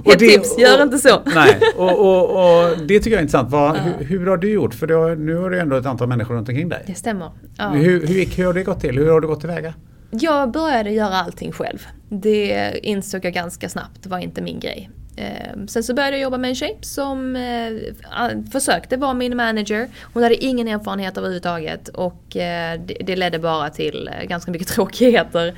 ett 0.05 0.19
tips, 0.19 0.59
gör 0.59 0.83
inte 0.83 0.97
så. 0.97 1.21
Nej, 1.35 1.59
och, 1.75 1.99
och, 1.99 2.29
och, 2.29 2.77
det 2.77 2.99
tycker 2.99 3.11
jag 3.11 3.17
är 3.17 3.21
intressant. 3.21 3.51
Vad, 3.51 3.75
ja. 3.75 3.81
hur, 3.81 4.05
hur, 4.05 4.27
har 4.27 4.37
du 4.37 4.51
gjort? 4.51 4.73
För 4.73 4.87
har, 4.87 5.15
nu 5.15 5.35
har 5.35 5.49
du 5.49 5.59
ändå 5.59 5.75
ett 5.75 5.85
antal 5.85 6.07
människor 6.07 6.35
runt 6.35 6.49
omkring 6.49 6.69
dig. 6.69 6.83
Det 6.87 6.95
stämmer. 6.95 7.31
Ja. 7.57 7.69
Hur, 7.69 8.07
hur, 8.07 8.25
hur 8.25 8.45
har 8.45 8.53
det 8.53 8.63
gått 8.63 8.79
till? 8.79 8.97
Hur 8.97 9.11
har 9.11 9.21
du 9.21 9.27
gått 9.27 9.39
tillväga? 9.39 9.73
Jag 10.11 10.51
började 10.51 10.91
göra 10.91 11.13
allting 11.13 11.51
själv. 11.51 11.87
Det 12.09 12.79
insåg 12.83 13.25
jag 13.25 13.33
ganska 13.33 13.69
snabbt, 13.69 14.03
det 14.03 14.09
var 14.09 14.19
inte 14.19 14.41
min 14.41 14.59
grej. 14.59 14.89
Ehm, 15.17 15.67
sen 15.67 15.83
så 15.83 15.93
började 15.93 16.17
jag 16.17 16.23
jobba 16.23 16.37
med 16.37 16.49
en 16.49 16.55
tjej 16.55 16.77
som 16.81 17.35
eh, 17.35 18.51
försökte 18.51 18.97
vara 18.97 19.13
min 19.13 19.37
manager. 19.37 19.87
Hon 20.13 20.23
hade 20.23 20.45
ingen 20.45 20.67
erfarenhet 20.67 21.17
överhuvudtaget 21.17 21.87
och 21.87 22.37
eh, 22.37 22.79
det, 23.05 23.15
ledde 23.15 23.39
bara 23.39 23.69
till 23.69 24.09
eh, 24.19 24.27
ganska 24.27 24.51
mycket 24.51 24.67
tråkigheter. 24.75 25.55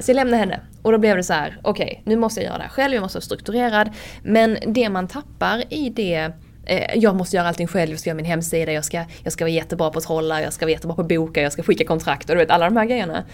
Så 0.00 0.10
jag 0.10 0.16
lämnade 0.16 0.36
henne 0.36 0.60
och 0.82 0.92
då 0.92 0.98
blev 0.98 1.16
det 1.16 1.22
så 1.22 1.32
här: 1.32 1.58
okej 1.62 1.84
okay, 1.84 1.98
nu 2.04 2.16
måste 2.16 2.40
jag 2.40 2.46
göra 2.46 2.58
det 2.58 2.62
här 2.62 2.70
själv, 2.70 2.94
jag 2.94 3.02
måste 3.02 3.16
vara 3.16 3.24
strukturerad. 3.24 3.90
Men 4.22 4.58
det 4.66 4.88
man 4.88 5.08
tappar 5.08 5.62
i 5.68 5.90
det 5.90 6.32
jag 6.94 7.16
måste 7.16 7.36
göra 7.36 7.48
allting 7.48 7.66
själv, 7.66 7.90
jag 7.90 8.00
ska 8.00 8.10
göra 8.10 8.16
min 8.16 8.24
hemsida, 8.24 8.72
jag 8.72 8.84
ska, 8.84 9.04
jag 9.22 9.32
ska 9.32 9.44
vara 9.44 9.52
jättebra 9.52 9.90
på 9.90 9.98
att 9.98 10.04
trolla, 10.04 10.42
jag 10.42 10.52
ska 10.52 10.66
vara 10.66 10.72
jättebra 10.72 10.94
på 10.94 11.02
att 11.02 11.08
boka, 11.08 11.42
jag 11.42 11.52
ska 11.52 11.62
skicka 11.62 11.84
kontrakt 11.84 12.30
och 12.30 12.36
du 12.36 12.40
vet 12.40 12.50
alla 12.50 12.64
de 12.64 12.76
här 12.76 12.84
grejerna. 12.84 13.24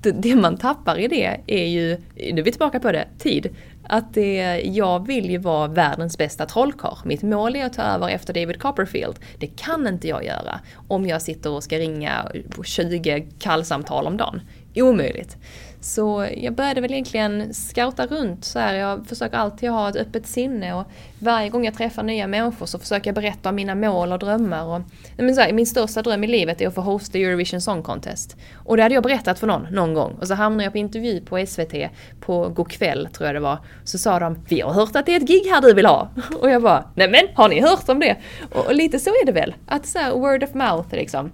Det, 0.00 0.10
det 0.10 0.36
man 0.36 0.56
tappar 0.56 0.98
i 0.98 1.08
det 1.08 1.40
är 1.46 1.66
ju, 1.66 1.96
nu 2.14 2.40
är 2.40 2.42
vi 2.42 2.50
tillbaka 2.50 2.80
på 2.80 2.92
det, 2.92 3.06
tid. 3.18 3.48
Att 3.92 4.14
det, 4.14 4.62
jag 4.64 5.06
vill 5.06 5.30
ju 5.30 5.38
vara 5.38 5.68
världens 5.68 6.18
bästa 6.18 6.46
trollkarl. 6.46 6.98
Mitt 7.04 7.22
mål 7.22 7.56
är 7.56 7.64
att 7.64 7.72
ta 7.72 7.82
över 7.82 8.08
efter 8.08 8.34
David 8.34 8.60
Copperfield. 8.60 9.18
Det 9.38 9.46
kan 9.46 9.86
inte 9.86 10.08
jag 10.08 10.24
göra 10.24 10.60
om 10.88 11.06
jag 11.06 11.22
sitter 11.22 11.50
och 11.50 11.64
ska 11.64 11.78
ringa 11.78 12.32
20 12.64 13.26
kallsamtal 13.38 14.06
om 14.06 14.16
dagen. 14.16 14.40
Omöjligt. 14.74 15.36
Så 15.80 16.28
jag 16.36 16.54
började 16.54 16.80
väl 16.80 16.92
egentligen 16.92 17.54
scouta 17.54 18.06
runt 18.06 18.44
så 18.44 18.58
här. 18.58 18.74
Jag 18.74 19.06
försöker 19.06 19.36
alltid 19.36 19.70
ha 19.70 19.88
ett 19.88 19.96
öppet 19.96 20.26
sinne 20.26 20.74
och 20.74 20.84
varje 21.18 21.48
gång 21.48 21.64
jag 21.64 21.74
träffar 21.74 22.02
nya 22.02 22.26
människor 22.26 22.66
så 22.66 22.78
försöker 22.78 23.08
jag 23.08 23.14
berätta 23.14 23.48
om 23.48 23.54
mina 23.54 23.74
mål 23.74 24.12
och 24.12 24.18
drömmar. 24.18 24.64
Och, 24.64 24.80
men 25.16 25.34
så 25.34 25.40
här, 25.40 25.52
min 25.52 25.66
största 25.66 26.02
dröm 26.02 26.24
i 26.24 26.26
livet 26.26 26.60
är 26.60 26.68
att 26.68 26.74
få 26.74 26.80
hosta 26.80 27.18
Eurovision 27.18 27.60
Song 27.60 27.82
Contest. 27.82 28.36
Och 28.64 28.76
det 28.76 28.82
hade 28.82 28.94
jag 28.94 29.02
berättat 29.02 29.38
för 29.38 29.46
någon, 29.46 29.66
någon 29.70 29.94
gång. 29.94 30.12
Och 30.20 30.28
så 30.28 30.34
hamnade 30.34 30.64
jag 30.64 30.72
på 30.72 30.78
intervju 30.78 31.20
på 31.20 31.46
SVT 31.46 31.74
på 32.20 32.48
Go'kväll 32.48 33.08
tror 33.12 33.26
jag 33.26 33.36
det 33.36 33.40
var. 33.40 33.58
Så 33.84 33.98
sa 33.98 34.18
de, 34.18 34.38
vi 34.48 34.60
har 34.60 34.72
hört 34.72 34.96
att 34.96 35.06
det 35.06 35.12
är 35.12 35.16
ett 35.16 35.28
gig 35.28 35.50
här 35.50 35.60
du 35.60 35.74
vill 35.74 35.86
ha. 35.86 36.10
Och 36.40 36.50
jag 36.50 36.62
bara, 36.62 36.84
nej 36.94 37.10
men 37.10 37.20
har 37.34 37.48
ni 37.48 37.60
hört 37.60 37.88
om 37.88 38.00
det? 38.00 38.16
Och, 38.52 38.66
och 38.66 38.74
lite 38.74 38.98
så 38.98 39.10
är 39.10 39.26
det 39.26 39.32
väl. 39.32 39.54
Att 39.66 39.86
så 39.86 39.98
här, 39.98 40.12
word 40.12 40.44
of 40.44 40.54
mouth 40.54 40.94
liksom 40.94 41.30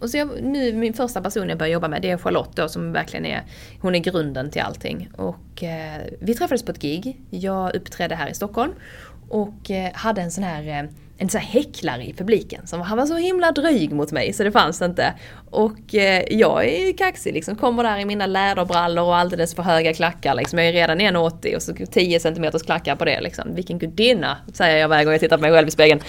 och 0.00 0.10
så 0.10 0.16
jag, 0.16 0.42
nu, 0.42 0.72
min 0.72 0.94
första 0.94 1.20
person 1.20 1.48
jag 1.48 1.58
börjar 1.58 1.72
jobba 1.72 1.88
med 1.88 2.02
det 2.02 2.10
är 2.10 2.18
Charlotte 2.18 2.56
då 2.56 2.68
som 2.68 2.92
verkligen 2.92 3.26
är, 3.26 3.42
hon 3.80 3.94
är 3.94 3.98
grunden 3.98 4.50
till 4.50 4.62
allting. 4.62 5.08
Och 5.16 5.62
eh, 5.62 6.02
vi 6.20 6.34
träffades 6.34 6.62
på 6.62 6.72
ett 6.72 6.82
gig, 6.82 7.20
jag 7.30 7.76
uppträdde 7.76 8.14
här 8.14 8.28
i 8.30 8.34
Stockholm 8.34 8.72
och 9.28 9.70
eh, 9.70 9.92
hade 9.94 10.22
en 10.22 10.30
sån 10.30 10.44
här 10.44 10.68
eh, 10.68 10.90
en 11.18 11.28
här 11.28 11.40
häcklare 11.40 12.04
i 12.04 12.12
publiken. 12.12 12.66
Som, 12.66 12.80
han 12.80 12.98
var 12.98 13.06
så 13.06 13.16
himla 13.16 13.52
dryg 13.52 13.92
mot 13.92 14.12
mig 14.12 14.32
så 14.32 14.44
det 14.44 14.52
fanns 14.52 14.82
inte. 14.82 15.14
Och 15.50 15.94
eh, 15.94 16.24
jag 16.30 16.64
är 16.64 16.86
ju 16.86 16.92
kaxig 16.92 17.34
liksom, 17.34 17.56
kommer 17.56 17.82
där 17.82 17.98
i 17.98 18.04
mina 18.04 18.26
läderbrallor 18.26 19.04
och 19.04 19.16
alldeles 19.16 19.54
för 19.54 19.62
höga 19.62 19.94
klackar 19.94 20.34
liksom. 20.34 20.58
Jag 20.58 20.68
är 20.68 20.72
redan 20.72 21.00
1,80 21.00 21.56
och 21.56 21.62
så 21.62 21.74
10 21.92 22.20
cm 22.20 22.50
klackar 22.50 22.96
på 22.96 23.04
det 23.04 23.20
liksom. 23.20 23.54
Vilken 23.54 23.78
gudinna, 23.78 24.36
säger 24.52 24.76
jag 24.78 24.88
varje 24.88 25.04
gång 25.04 25.12
jag 25.12 25.20
tittar 25.20 25.36
på 25.36 25.40
mig 25.40 25.50
själv 25.50 25.68
i 25.68 25.70
spegeln. 25.70 26.00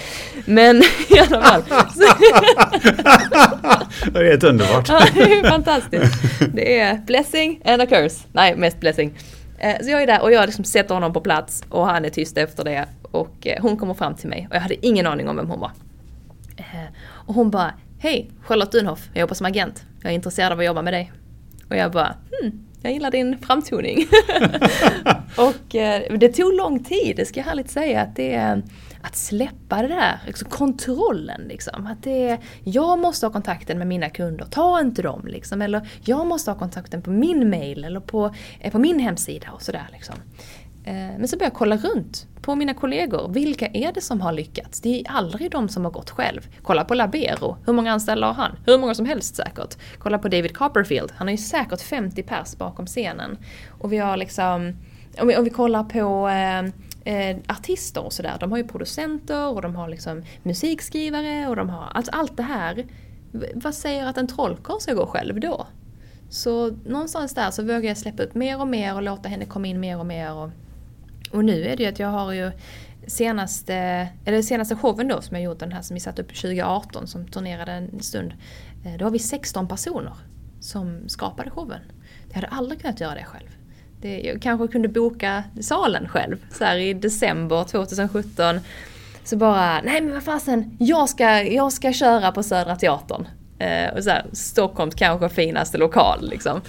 Men 0.46 0.78
i 1.10 1.20
alla 1.20 1.42
fall. 1.42 1.64
det 4.14 4.20
är 4.20 4.26
helt 4.26 4.44
underbart. 4.44 4.90
ja, 4.90 5.04
det 5.14 5.22
är 5.22 5.50
fantastiskt. 5.50 6.14
Det 6.54 6.80
är 6.80 6.98
blessing 6.98 7.62
and 7.66 7.82
a 7.82 7.86
curse. 7.86 8.26
Nej, 8.32 8.56
mest 8.56 8.80
blessing. 8.80 9.14
Eh, 9.60 9.76
så 9.82 9.90
jag 9.90 10.04
är 10.04 10.08
där 10.08 10.22
och 10.22 10.32
jag 10.32 10.46
liksom 10.46 10.64
sätter 10.64 10.94
honom 10.94 11.14
på 11.14 11.22
plats 11.22 11.64
och 11.70 11.86
han 11.88 12.06
är 12.06 12.10
tyst 12.10 12.38
efter 12.38 12.64
det. 12.64 12.88
Och 13.12 13.48
eh, 13.48 13.62
hon 13.62 13.78
kommer 13.78 13.94
fram 13.94 14.16
till 14.16 14.30
mig 14.30 14.48
och 14.50 14.56
jag 14.56 14.62
hade 14.62 14.86
ingen 14.86 15.08
aning 15.08 15.30
om 15.30 15.36
vem 15.36 15.50
hon 15.50 15.60
var. 15.60 15.72
Eh, 16.58 16.94
och 17.08 17.34
hon 17.34 17.52
bara, 17.52 17.74
hej 18.00 18.32
Charlotte 18.42 18.72
Dunhoff, 18.72 19.10
jag 19.14 19.22
jobbar 19.22 19.36
som 19.36 19.46
agent. 19.46 19.84
Jag 20.02 20.12
är 20.12 20.16
intresserad 20.16 20.52
av 20.52 20.60
att 20.60 20.66
jobba 20.66 20.82
med 20.82 20.94
dig. 20.94 21.12
Och 21.70 21.76
jag 21.76 21.92
bara, 21.92 22.16
hmm, 22.32 22.68
jag 22.82 22.94
gillar 22.94 23.12
din 23.12 23.38
framtoning. 23.38 23.98
och 25.38 25.76
eh, 25.76 26.18
det 26.18 26.30
tog 26.30 26.54
lång 26.54 26.84
tid, 26.84 27.16
det 27.16 27.26
ska 27.26 27.40
jag 27.40 27.46
härligt 27.46 27.70
säga. 27.70 28.02
Att 28.02 28.16
det, 28.16 28.62
att 29.02 29.16
släppa 29.16 29.82
det 29.82 29.88
där, 29.88 30.20
liksom 30.26 30.50
kontrollen 30.50 31.42
liksom. 31.42 31.88
Att 31.88 32.04
det 32.04 32.30
är, 32.30 32.40
jag 32.64 33.00
måste 33.00 33.26
ha 33.26 33.34
kontakten 33.34 33.78
med 33.78 33.88
mina 33.88 34.10
kunder, 34.10 34.46
ta 34.46 34.80
inte 34.80 35.02
dem 35.02 35.28
liksom. 35.28 35.62
Eller 35.62 35.90
jag 36.02 36.28
måste 36.28 36.52
ha 36.52 36.60
kontakten 36.60 37.02
på 37.02 37.12
min 37.12 37.50
mail 37.50 37.84
eller 37.84 38.00
på, 38.00 38.36
på 38.72 38.80
min 38.80 39.00
hemsida 39.00 39.52
och 39.52 39.62
sådär 39.62 39.88
liksom. 39.92 40.16
Eh, 40.90 40.96
men 40.96 41.28
så 41.28 41.38
började 41.38 41.52
jag 41.52 41.58
kolla 41.58 41.78
runt 41.78 42.28
på 42.42 42.56
mina 42.56 42.74
kollegor. 42.74 43.30
Vilka 43.30 43.68
är 43.68 43.94
det 43.94 44.02
som 44.02 44.22
har 44.22 44.34
lyckats? 44.34 44.82
Det 44.82 45.00
är 45.00 45.12
aldrig 45.12 45.52
de 45.52 45.70
som 45.70 45.86
har 45.86 45.92
gått 45.92 46.10
själv. 46.10 46.48
Kolla 46.62 46.86
på 46.86 46.94
Labero. 46.94 47.58
Hur 47.66 47.74
många 47.74 47.92
anställda 47.92 48.28
har 48.28 48.34
han? 48.34 48.56
Hur 48.66 48.78
många 48.78 48.96
som 48.96 49.06
helst 49.06 49.36
säkert. 49.36 49.78
Kolla 49.98 50.18
på 50.20 50.28
David 50.28 50.58
Copperfield. 50.58 51.12
Han 51.16 51.28
har 51.28 51.32
ju 51.32 51.38
säkert 51.38 51.82
50 51.82 52.24
pers 52.24 52.56
bakom 52.58 52.86
scenen. 52.86 53.38
Och 53.80 53.94
vi 53.94 53.98
har 53.98 54.18
liksom, 54.18 54.78
om 55.22 55.28
vi, 55.28 55.38
om 55.38 55.44
vi 55.44 55.50
kollar 55.50 55.84
på 55.84 56.30
eh, 56.30 56.60
eh, 57.14 57.38
artister 57.48 58.06
och 58.06 58.14
sådär. 58.14 58.38
De 58.40 58.52
har 58.52 58.58
ju 58.58 58.68
producenter 58.68 59.48
och 59.48 59.62
de 59.62 59.76
har 59.76 59.90
liksom 59.90 60.24
musikskrivare 60.44 61.48
och 61.48 61.56
de 61.56 61.70
har 61.70 61.88
alltså 61.94 62.12
allt 62.12 62.38
det 62.38 62.44
här. 62.44 62.86
Vad 63.54 63.76
säger 63.76 64.06
att 64.06 64.18
en 64.18 64.28
trollkarl 64.28 64.80
ska 64.80 64.94
gå 64.94 65.06
själv 65.06 65.40
då? 65.40 65.68
Så 66.30 66.72
någonstans 66.86 67.34
där 67.34 67.52
så 67.52 67.64
vågar 67.64 67.84
jag 67.84 67.98
släppa 67.98 68.24
upp 68.24 68.36
mer 68.36 68.62
och 68.62 68.68
mer 68.68 68.96
och 68.96 69.04
låta 69.04 69.30
henne 69.30 69.46
komma 69.46 69.68
in 69.68 69.80
mer 69.80 70.00
och 70.00 70.06
mer. 70.06 70.34
Och, 70.34 70.50
och 71.32 71.46
nu 71.46 71.66
är 71.66 71.78
det 71.78 71.84
ju 71.84 71.90
att 71.90 72.00
jag 72.00 72.08
har 72.08 72.34
ju 72.34 72.52
senaste, 73.08 74.08
eller 74.26 74.42
senaste 74.42 74.76
showen 74.76 75.08
då 75.08 75.22
som 75.22 75.36
jag 75.36 75.44
gjort, 75.44 75.60
den 75.60 75.72
här 75.72 75.82
som 75.82 75.94
vi 75.94 76.00
satte 76.00 76.22
upp 76.22 76.28
2018 76.28 77.08
som 77.08 77.28
turnerade 77.28 77.72
en 77.72 78.00
stund. 78.00 78.34
Eh, 78.86 78.98
då 79.00 79.06
har 79.06 79.12
vi 79.12 79.20
16 79.20 79.68
personer 79.68 80.14
som 80.60 81.10
skapade 81.10 81.50
showen. 81.50 81.82
Jag 82.28 82.36
hade 82.36 82.48
aldrig 82.48 82.82
kunnat 82.82 83.00
göra 83.00 83.16
det 83.16 83.24
själv. 83.24 83.48
Det, 84.02 84.22
jag 84.22 84.42
kanske 84.42 84.68
kunde 84.68 84.88
boka 84.88 85.44
salen 85.62 86.08
själv 86.08 86.46
så 86.52 86.64
här 86.64 86.78
i 86.78 86.94
december 86.94 87.64
2017. 87.64 88.60
Så 89.24 89.38
bara, 89.38 89.82
nej 89.82 90.02
men 90.02 90.14
vad 90.14 90.24
fasen, 90.24 90.78
jag 90.80 91.10
ska, 91.10 91.42
jag 91.44 91.74
ska 91.74 91.94
köra 91.94 92.32
på 92.32 92.44
Södra 92.44 92.76
Teatern. 92.76 93.28
Eh, 93.60 93.94
och 93.94 94.04
så 94.04 94.10
här, 94.10 94.26
Stockholms 94.32 94.96
kanske 94.96 95.30
finaste 95.30 95.78
lokal 95.78 96.30
liksom. 96.30 96.62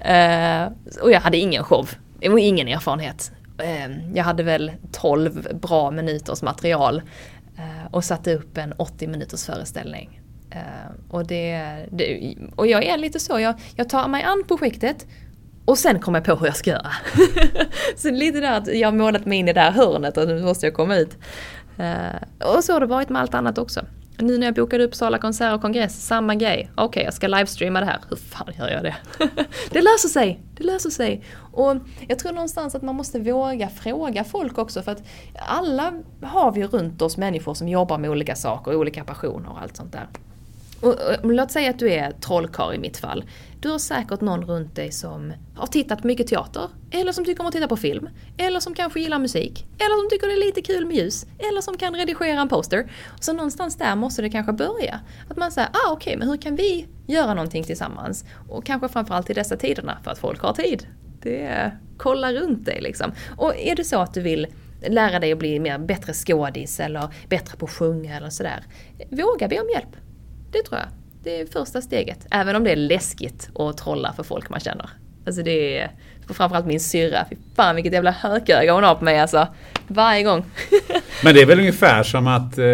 Eh, 0.00 0.66
och 1.02 1.10
jag 1.12 1.20
hade 1.20 1.36
ingen 1.36 1.64
show, 1.64 1.88
ingen 2.20 2.68
erfarenhet. 2.68 3.32
Eh, 3.58 4.14
jag 4.14 4.24
hade 4.24 4.42
väl 4.42 4.72
12 4.92 5.48
bra 5.60 5.90
minuters 5.90 6.42
material 6.42 7.02
eh, 7.58 7.86
och 7.90 8.04
satte 8.04 8.34
upp 8.34 8.58
en 8.58 8.72
80 8.72 9.06
minuters 9.08 9.46
föreställning. 9.46 10.20
Eh, 10.50 10.60
och, 11.10 11.26
det, 11.26 11.60
det, 11.90 12.34
och 12.56 12.66
jag 12.66 12.84
är 12.84 12.96
lite 12.96 13.20
så, 13.20 13.40
jag, 13.40 13.54
jag 13.76 13.88
tar 13.88 14.08
mig 14.08 14.22
an 14.22 14.44
projektet 14.48 15.06
och 15.64 15.78
sen 15.78 16.00
kom 16.00 16.14
jag 16.14 16.24
på 16.24 16.34
hur 16.34 16.46
jag 16.46 16.56
ska 16.56 16.70
göra. 16.70 16.92
så 17.96 18.10
lite 18.10 18.40
där 18.40 18.58
att 18.58 18.74
jag 18.74 18.88
har 18.88 18.96
målat 18.96 19.26
mig 19.26 19.38
in 19.38 19.48
i 19.48 19.52
det 19.52 19.60
här 19.60 19.70
hörnet 19.70 20.16
och 20.16 20.28
nu 20.28 20.42
måste 20.42 20.66
jag 20.66 20.74
komma 20.74 20.96
ut. 20.96 21.18
Eh, 21.78 22.46
och 22.48 22.64
så 22.64 22.72
har 22.72 22.80
det 22.80 22.86
varit 22.86 23.08
med 23.08 23.22
allt 23.22 23.34
annat 23.34 23.58
också. 23.58 23.86
Nu 24.18 24.38
när 24.38 24.46
jag 24.46 24.54
bokade 24.54 24.84
upp 24.84 24.94
Sala 24.94 25.18
konsert 25.18 25.54
och 25.54 25.62
kongress, 25.62 26.06
samma 26.06 26.34
grej. 26.34 26.70
Okej, 26.74 26.84
okay, 26.86 27.02
jag 27.02 27.14
ska 27.14 27.28
livestreama 27.28 27.80
det 27.80 27.86
här. 27.86 28.00
Hur 28.08 28.16
fan 28.16 28.52
gör 28.58 28.68
jag 28.68 28.82
det? 28.82 28.96
det 29.70 29.82
löser 29.82 30.08
sig! 30.08 30.40
Det 30.56 30.64
löser 30.64 30.90
sig. 30.90 31.24
Och 31.52 31.76
jag 32.08 32.18
tror 32.18 32.32
någonstans 32.32 32.74
att 32.74 32.82
man 32.82 32.94
måste 32.94 33.18
våga 33.18 33.68
fråga 33.68 34.24
folk 34.24 34.58
också 34.58 34.82
för 34.82 34.92
att 34.92 35.02
alla 35.34 35.92
har 36.22 36.52
vi 36.52 36.64
runt 36.64 37.02
oss 37.02 37.16
människor 37.16 37.54
som 37.54 37.68
jobbar 37.68 37.98
med 37.98 38.10
olika 38.10 38.36
saker, 38.36 38.76
olika 38.76 39.04
passioner 39.04 39.50
och 39.50 39.62
allt 39.62 39.76
sånt 39.76 39.92
där. 39.92 40.06
Och, 40.80 40.92
och, 40.92 41.32
låt 41.32 41.50
säga 41.50 41.70
att 41.70 41.78
du 41.78 41.90
är 41.90 42.10
trollkarl 42.10 42.74
i 42.74 42.78
mitt 42.78 42.96
fall. 42.96 43.24
Du 43.60 43.68
har 43.68 43.78
säkert 43.78 44.20
någon 44.20 44.44
runt 44.44 44.76
dig 44.76 44.92
som 44.92 45.32
har 45.56 45.66
tittat 45.66 46.02
på 46.02 46.06
mycket 46.06 46.26
teater, 46.26 46.68
eller 46.90 47.12
som 47.12 47.24
tycker 47.24 47.40
om 47.40 47.46
att 47.46 47.52
titta 47.52 47.68
på 47.68 47.76
film, 47.76 48.08
eller 48.36 48.60
som 48.60 48.74
kanske 48.74 49.00
gillar 49.00 49.18
musik, 49.18 49.66
eller 49.78 50.00
som 50.02 50.10
tycker 50.10 50.26
det 50.26 50.32
är 50.32 50.46
lite 50.46 50.62
kul 50.62 50.86
med 50.86 50.96
ljus, 50.96 51.26
eller 51.38 51.60
som 51.60 51.76
kan 51.76 51.94
redigera 51.94 52.40
en 52.40 52.48
poster. 52.48 52.90
Så 53.20 53.32
någonstans 53.32 53.76
där 53.76 53.96
måste 53.96 54.22
det 54.22 54.30
kanske 54.30 54.52
börja. 54.52 55.00
Att 55.28 55.36
man 55.36 55.52
säger, 55.52 55.68
ah 55.68 55.92
okej, 55.92 56.10
okay, 56.10 56.18
men 56.18 56.28
hur 56.28 56.36
kan 56.36 56.56
vi 56.56 56.86
göra 57.06 57.34
någonting 57.34 57.64
tillsammans? 57.64 58.24
Och 58.48 58.64
kanske 58.64 58.88
framförallt 58.88 59.30
i 59.30 59.34
dessa 59.34 59.56
tiderna, 59.56 59.98
för 60.04 60.10
att 60.10 60.18
folk 60.18 60.40
har 60.40 60.52
tid. 60.52 60.86
Det 61.22 61.42
är, 61.42 61.78
kolla 61.96 62.32
runt 62.32 62.64
dig 62.64 62.80
liksom. 62.80 63.12
Och 63.36 63.56
är 63.56 63.76
det 63.76 63.84
så 63.84 64.00
att 64.00 64.14
du 64.14 64.20
vill 64.20 64.46
lära 64.88 65.18
dig 65.18 65.32
att 65.32 65.38
bli 65.38 65.60
mer, 65.60 65.78
bättre 65.78 66.12
skådis 66.12 66.80
eller 66.80 67.08
bättre 67.28 67.56
på 67.56 67.64
att 67.64 67.72
sjunga 67.72 68.16
eller 68.16 68.30
sådär. 68.30 68.64
Våga 69.10 69.48
be 69.48 69.60
om 69.60 69.68
hjälp. 69.74 69.96
Det 70.52 70.62
tror 70.62 70.78
jag. 70.80 70.88
Det 71.22 71.40
är 71.40 71.46
första 71.46 71.80
steget. 71.80 72.26
Även 72.30 72.56
om 72.56 72.64
det 72.64 72.72
är 72.72 72.76
läskigt 72.76 73.48
att 73.54 73.78
trolla 73.78 74.12
för 74.12 74.22
folk 74.22 74.50
man 74.50 74.60
känner. 74.60 74.90
Alltså 75.26 75.42
det 75.42 75.78
är 75.78 75.90
framförallt 76.34 76.66
min 76.66 76.80
syrra. 76.80 77.24
Fy 77.30 77.36
fan 77.56 77.74
vilket 77.74 77.92
jävla 77.92 78.10
hököga 78.10 78.72
hon 78.72 78.84
har 78.84 78.94
på 78.94 79.04
mig 79.04 79.18
alltså. 79.18 79.48
Varje 79.86 80.22
gång. 80.22 80.44
Men 81.24 81.34
det 81.34 81.42
är 81.42 81.46
väl 81.46 81.58
ungefär 81.58 82.02
som 82.02 82.26
att 82.26 82.58
eh, 82.58 82.66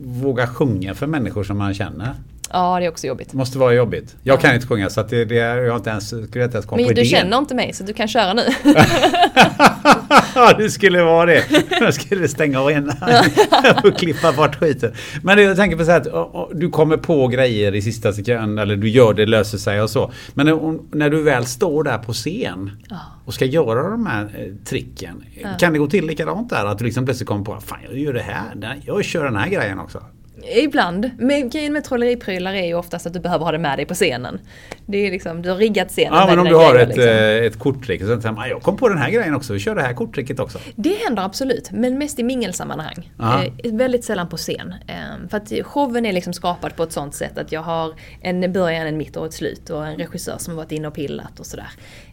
våga 0.00 0.46
sjunga 0.46 0.94
för 0.94 1.06
människor 1.06 1.44
som 1.44 1.58
man 1.58 1.74
känner. 1.74 2.14
Ja, 2.52 2.78
det 2.78 2.84
är 2.84 2.90
också 2.90 3.06
jobbigt. 3.06 3.32
Måste 3.32 3.58
vara 3.58 3.72
jobbigt. 3.72 4.16
Jag 4.22 4.36
ja. 4.36 4.40
kan 4.40 4.54
inte 4.54 4.66
sjunga 4.66 4.90
så 4.90 5.00
att 5.00 5.08
det, 5.08 5.24
det, 5.24 5.34
jag 5.34 5.76
inte 5.76 5.90
ens, 5.90 6.08
skulle 6.08 6.44
inte 6.44 6.56
ens 6.56 6.66
komma 6.66 6.76
Men 6.76 6.86
på 6.86 6.92
du 6.92 7.00
idén. 7.00 7.20
känner 7.20 7.38
inte 7.38 7.54
mig 7.54 7.72
så 7.72 7.84
du 7.84 7.92
kan 7.92 8.08
köra 8.08 8.32
nu. 8.34 8.42
Ja, 10.34 10.52
det 10.58 10.70
skulle 10.70 11.02
vara 11.02 11.26
det. 11.26 11.44
Jag 11.80 11.94
skulle 11.94 12.28
stänga 12.28 12.60
av 12.60 12.70
en 12.70 12.92
och 13.84 13.98
klippa 13.98 14.32
bort 14.32 14.56
skiten. 14.56 14.92
Men 15.22 15.38
jag 15.42 15.56
tänker 15.56 15.76
på 15.76 15.84
så 15.84 15.90
här 15.90 16.00
att 16.00 16.50
du 16.60 16.70
kommer 16.70 16.96
på 16.96 17.28
grejer 17.28 17.74
i 17.74 17.82
sista 17.82 18.12
sekund 18.12 18.60
eller 18.60 18.76
du 18.76 18.88
gör 18.88 19.14
det, 19.14 19.26
löser 19.26 19.58
sig 19.58 19.82
och 19.82 19.90
så. 19.90 20.12
Men 20.34 20.46
när 20.92 21.10
du 21.10 21.22
väl 21.22 21.46
står 21.46 21.84
där 21.84 21.98
på 21.98 22.12
scen 22.12 22.70
och 23.24 23.34
ska 23.34 23.44
göra 23.44 23.90
de 23.90 24.06
här 24.06 24.22
eh, 24.24 24.64
tricken. 24.64 25.24
Kan 25.58 25.72
det 25.72 25.78
gå 25.78 25.86
till 25.86 26.06
likadant 26.06 26.50
där? 26.50 26.64
Att 26.66 26.78
du 26.78 26.84
liksom 26.84 27.04
plötsligt 27.04 27.28
kommer 27.28 27.44
på, 27.44 27.60
fan 27.60 27.78
jag 27.88 27.98
gör 27.98 28.12
det 28.12 28.22
här, 28.22 28.80
jag 28.86 29.04
kör 29.04 29.24
den 29.24 29.36
här 29.36 29.48
grejen 29.48 29.78
också. 29.78 30.02
Ibland. 30.44 31.10
Men 31.18 31.50
grejen 31.50 31.72
med 31.72 31.84
trolleriprylar 31.84 32.54
är 32.54 32.66
ju 32.66 32.74
oftast 32.74 33.06
att 33.06 33.12
du 33.12 33.20
behöver 33.20 33.44
ha 33.44 33.52
det 33.52 33.58
med 33.58 33.78
dig 33.78 33.86
på 33.86 33.94
scenen. 33.94 34.40
Det 34.86 35.06
är 35.06 35.10
liksom, 35.10 35.42
du 35.42 35.50
har 35.50 35.56
riggat 35.56 35.88
scenen 35.88 36.14
Ja 36.14 36.26
men 36.26 36.38
om 36.38 36.44
du 36.44 36.54
har 36.54 36.74
ett, 36.74 36.88
liksom. 36.88 37.04
Eh, 37.04 37.44
ett 37.44 37.58
korttrick 37.58 38.02
och 38.02 38.08
sen 38.08 38.22
säger 38.22 38.34
man, 38.34 38.48
jag 38.48 38.62
kom 38.62 38.76
på 38.76 38.88
den 38.88 38.98
här 38.98 39.10
grejen 39.10 39.34
också, 39.34 39.52
vi 39.52 39.58
kör 39.58 39.74
det 39.74 39.82
här 39.82 39.94
korttricket 39.94 40.40
också. 40.40 40.58
Det 40.76 40.94
händer 41.04 41.22
absolut, 41.22 41.70
men 41.70 41.98
mest 41.98 42.18
i 42.18 42.22
mingelsammanhang. 42.22 43.10
Eh, 43.20 43.72
väldigt 43.72 44.04
sällan 44.04 44.28
på 44.28 44.36
scen. 44.36 44.74
Eh, 44.86 45.28
för 45.30 45.36
att 45.36 45.52
showen 45.62 46.06
är 46.06 46.12
liksom 46.12 46.32
skapad 46.32 46.76
på 46.76 46.82
ett 46.82 46.92
sånt 46.92 47.14
sätt 47.14 47.38
att 47.38 47.52
jag 47.52 47.62
har 47.62 47.94
en 48.20 48.52
början, 48.52 48.86
en 48.86 48.96
mitt 48.96 49.16
och 49.16 49.26
ett 49.26 49.34
slut 49.34 49.70
och 49.70 49.86
en 49.86 49.96
regissör 49.96 50.38
som 50.38 50.52
har 50.52 50.62
varit 50.62 50.72
inne 50.72 50.88
och 50.88 50.94
pillat 50.94 51.40
och 51.40 51.46
sådär. 51.46 51.70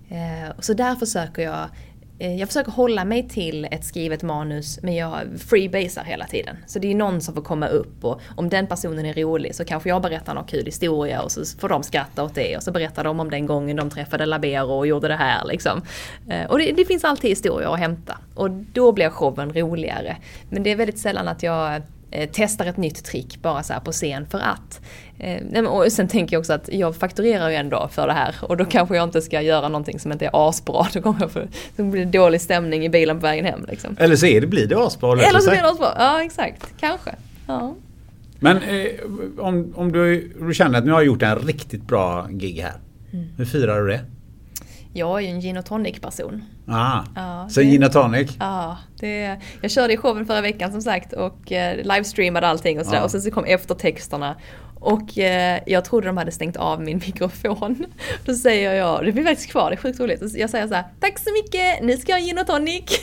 Eh, 0.10 0.54
så 0.60 0.74
där 0.74 0.96
försöker 0.96 1.42
jag 1.42 1.70
Eh, 2.20 2.36
jag 2.36 2.48
försöker 2.48 2.72
hålla 2.72 3.06
mig 3.06 3.30
till 3.30 3.68
ett 3.72 3.86
skrivet 3.86 4.24
manus 4.24 4.80
men 4.84 4.96
jag 4.96 5.20
freebasar 5.40 6.04
hela 6.04 6.26
tiden. 6.26 6.58
Så 6.68 6.80
det 6.80 6.92
är 6.92 6.96
någon 6.96 7.22
som 7.22 7.34
får 7.34 7.42
komma 7.42 7.68
upp 7.68 8.04
och 8.04 8.22
om 8.36 8.50
den 8.50 8.68
personen 8.68 9.06
är 9.06 9.14
rolig 9.14 9.56
så 9.56 9.66
kanske 9.66 9.90
jag 9.90 10.02
berättar 10.02 10.34
någon 10.34 10.46
kul 10.46 10.66
historia 10.66 11.22
och 11.22 11.32
så 11.32 11.46
får 11.60 11.70
de 11.70 11.84
skratta 11.84 12.24
åt 12.24 12.36
det 12.36 12.58
och 12.58 12.64
så 12.64 12.72
berättar 12.72 13.04
de 13.04 13.20
om 13.20 13.30
den 13.30 13.46
gången 13.46 13.78
de 13.78 13.90
träffade 13.90 14.26
Labero 14.26 14.78
och 14.78 14.88
gjorde 14.88 15.08
det 15.08 15.16
här 15.16 15.46
liksom. 15.46 15.82
Eh, 16.30 16.46
och 16.46 16.60
det, 16.60 16.72
det 16.72 16.86
finns 16.86 17.04
alltid 17.04 17.30
historier 17.30 17.74
att 17.74 17.80
hämta 17.80 18.18
och 18.36 18.50
då 18.50 18.92
blir 18.92 19.10
showen 19.10 19.54
roligare. 19.54 20.18
Men 20.50 20.64
det 20.64 20.72
är 20.72 20.76
väldigt 20.76 21.00
sällan 21.00 21.28
att 21.28 21.44
jag 21.44 21.82
testar 22.32 22.66
ett 22.66 22.78
nytt 22.78 23.04
trick 23.04 23.42
bara 23.42 23.64
så 23.64 23.74
på 23.86 23.92
scen 23.92 24.26
för 24.26 24.40
att. 24.40 24.82
Eh, 25.20 25.64
och 25.64 25.92
sen 25.92 26.08
tänker 26.08 26.36
jag 26.36 26.40
också 26.40 26.54
att 26.54 26.70
jag 26.74 26.96
fakturerar 26.96 27.50
ju 27.50 27.56
ändå 27.56 27.90
för 27.92 28.08
det 28.08 28.14
här 28.14 28.36
och 28.42 28.58
då 28.58 28.66
kanske 28.66 28.96
jag 28.96 29.04
inte 29.04 29.22
ska 29.22 29.42
göra 29.42 29.68
någonting 29.68 30.00
som 30.00 30.12
inte 30.12 30.26
är 30.26 30.50
asbra. 30.50 30.88
Då 30.94 31.02
kommer 31.02 31.22
jag 31.22 31.32
få, 31.32 31.42
så 31.76 31.84
blir 31.84 32.06
det 32.06 32.12
dålig 32.18 32.42
stämning 32.42 32.86
i 32.86 32.90
bilen 32.90 33.20
på 33.20 33.22
vägen 33.22 33.46
hem. 33.46 33.66
Liksom. 33.70 33.96
Eller 34.00 34.16
så 34.16 34.26
är 34.26 34.42
det, 34.42 34.48
blir 34.48 34.68
det 34.68 34.78
asbra. 34.78 35.12
Eller 35.12 35.40
så 35.40 35.50
blir 35.50 35.62
det 35.62 35.70
asbra, 35.70 35.94
ja 35.98 36.24
exakt, 36.24 36.66
kanske. 36.80 37.12
Ja. 37.48 37.76
Men 38.40 38.58
eh, 38.58 38.88
om, 39.38 39.74
om 39.76 39.92
du, 39.92 40.34
du 40.40 40.54
känner 40.54 40.80
att 40.80 40.86
nu 40.86 40.92
har 40.92 41.00
jag 41.00 41.08
gjort 41.08 41.22
en 41.22 41.36
riktigt 41.36 41.88
bra 41.88 42.28
gig 42.30 42.62
här. 42.62 42.74
Mm. 43.14 43.28
Hur 43.38 43.46
firar 43.46 43.82
du 43.82 43.88
det? 43.88 44.00
Jag 44.98 45.18
är 45.18 45.20
ju 45.22 45.28
en 45.28 45.40
gin 45.42 45.58
och 45.58 45.66
tonic 45.66 46.00
person. 46.00 46.44
Ah, 46.68 47.00
Ja, 47.16 47.48
så 47.50 47.60
det- 47.60 47.66
gin 47.66 47.84
och 47.84 47.92
tonic? 47.92 48.32
Ja, 48.40 48.78
det, 49.00 49.38
jag 49.62 49.72
körde 49.72 49.94
i 49.94 49.98
showen 49.98 50.26
förra 50.26 50.42
veckan 50.42 50.72
som 50.72 50.82
sagt 50.82 51.14
och 51.14 51.52
eh, 51.52 51.78
livestreamade 51.78 52.48
allting 52.48 52.80
och 52.80 52.86
sådär 52.86 52.98
Ja. 52.98 53.04
och 53.04 53.12
sen 53.12 53.22
så 53.22 53.32
kom 53.32 53.46
eftertexterna. 53.46 54.36
Och 54.80 55.18
eh, 55.18 55.60
jag 55.66 55.86
trodde 55.86 56.08
de 56.08 56.18
hade 56.18 56.32
stängt 56.32 56.58
av 56.58 56.82
min 56.82 56.98
mikrofon. 57.06 57.86
Då 58.26 58.34
säger 58.34 58.74
jag, 58.74 59.06
det 59.06 59.12
blir 59.12 59.24
faktiskt 59.24 59.52
kvar, 59.52 59.70
det 59.70 59.76
är 59.76 59.78
sjukt 59.78 60.00
roligt. 60.00 60.22
Jag 60.36 60.50
säger 60.50 60.68
så 60.68 60.74
här, 60.74 60.84
tack 61.00 61.20
så 61.20 61.30
mycket, 61.32 61.84
nu 61.84 61.98
ska 61.98 62.12
jag 62.12 62.20
ha 62.20 62.26
gin 62.26 62.38
och 62.40 62.48
tonic. 62.48 62.84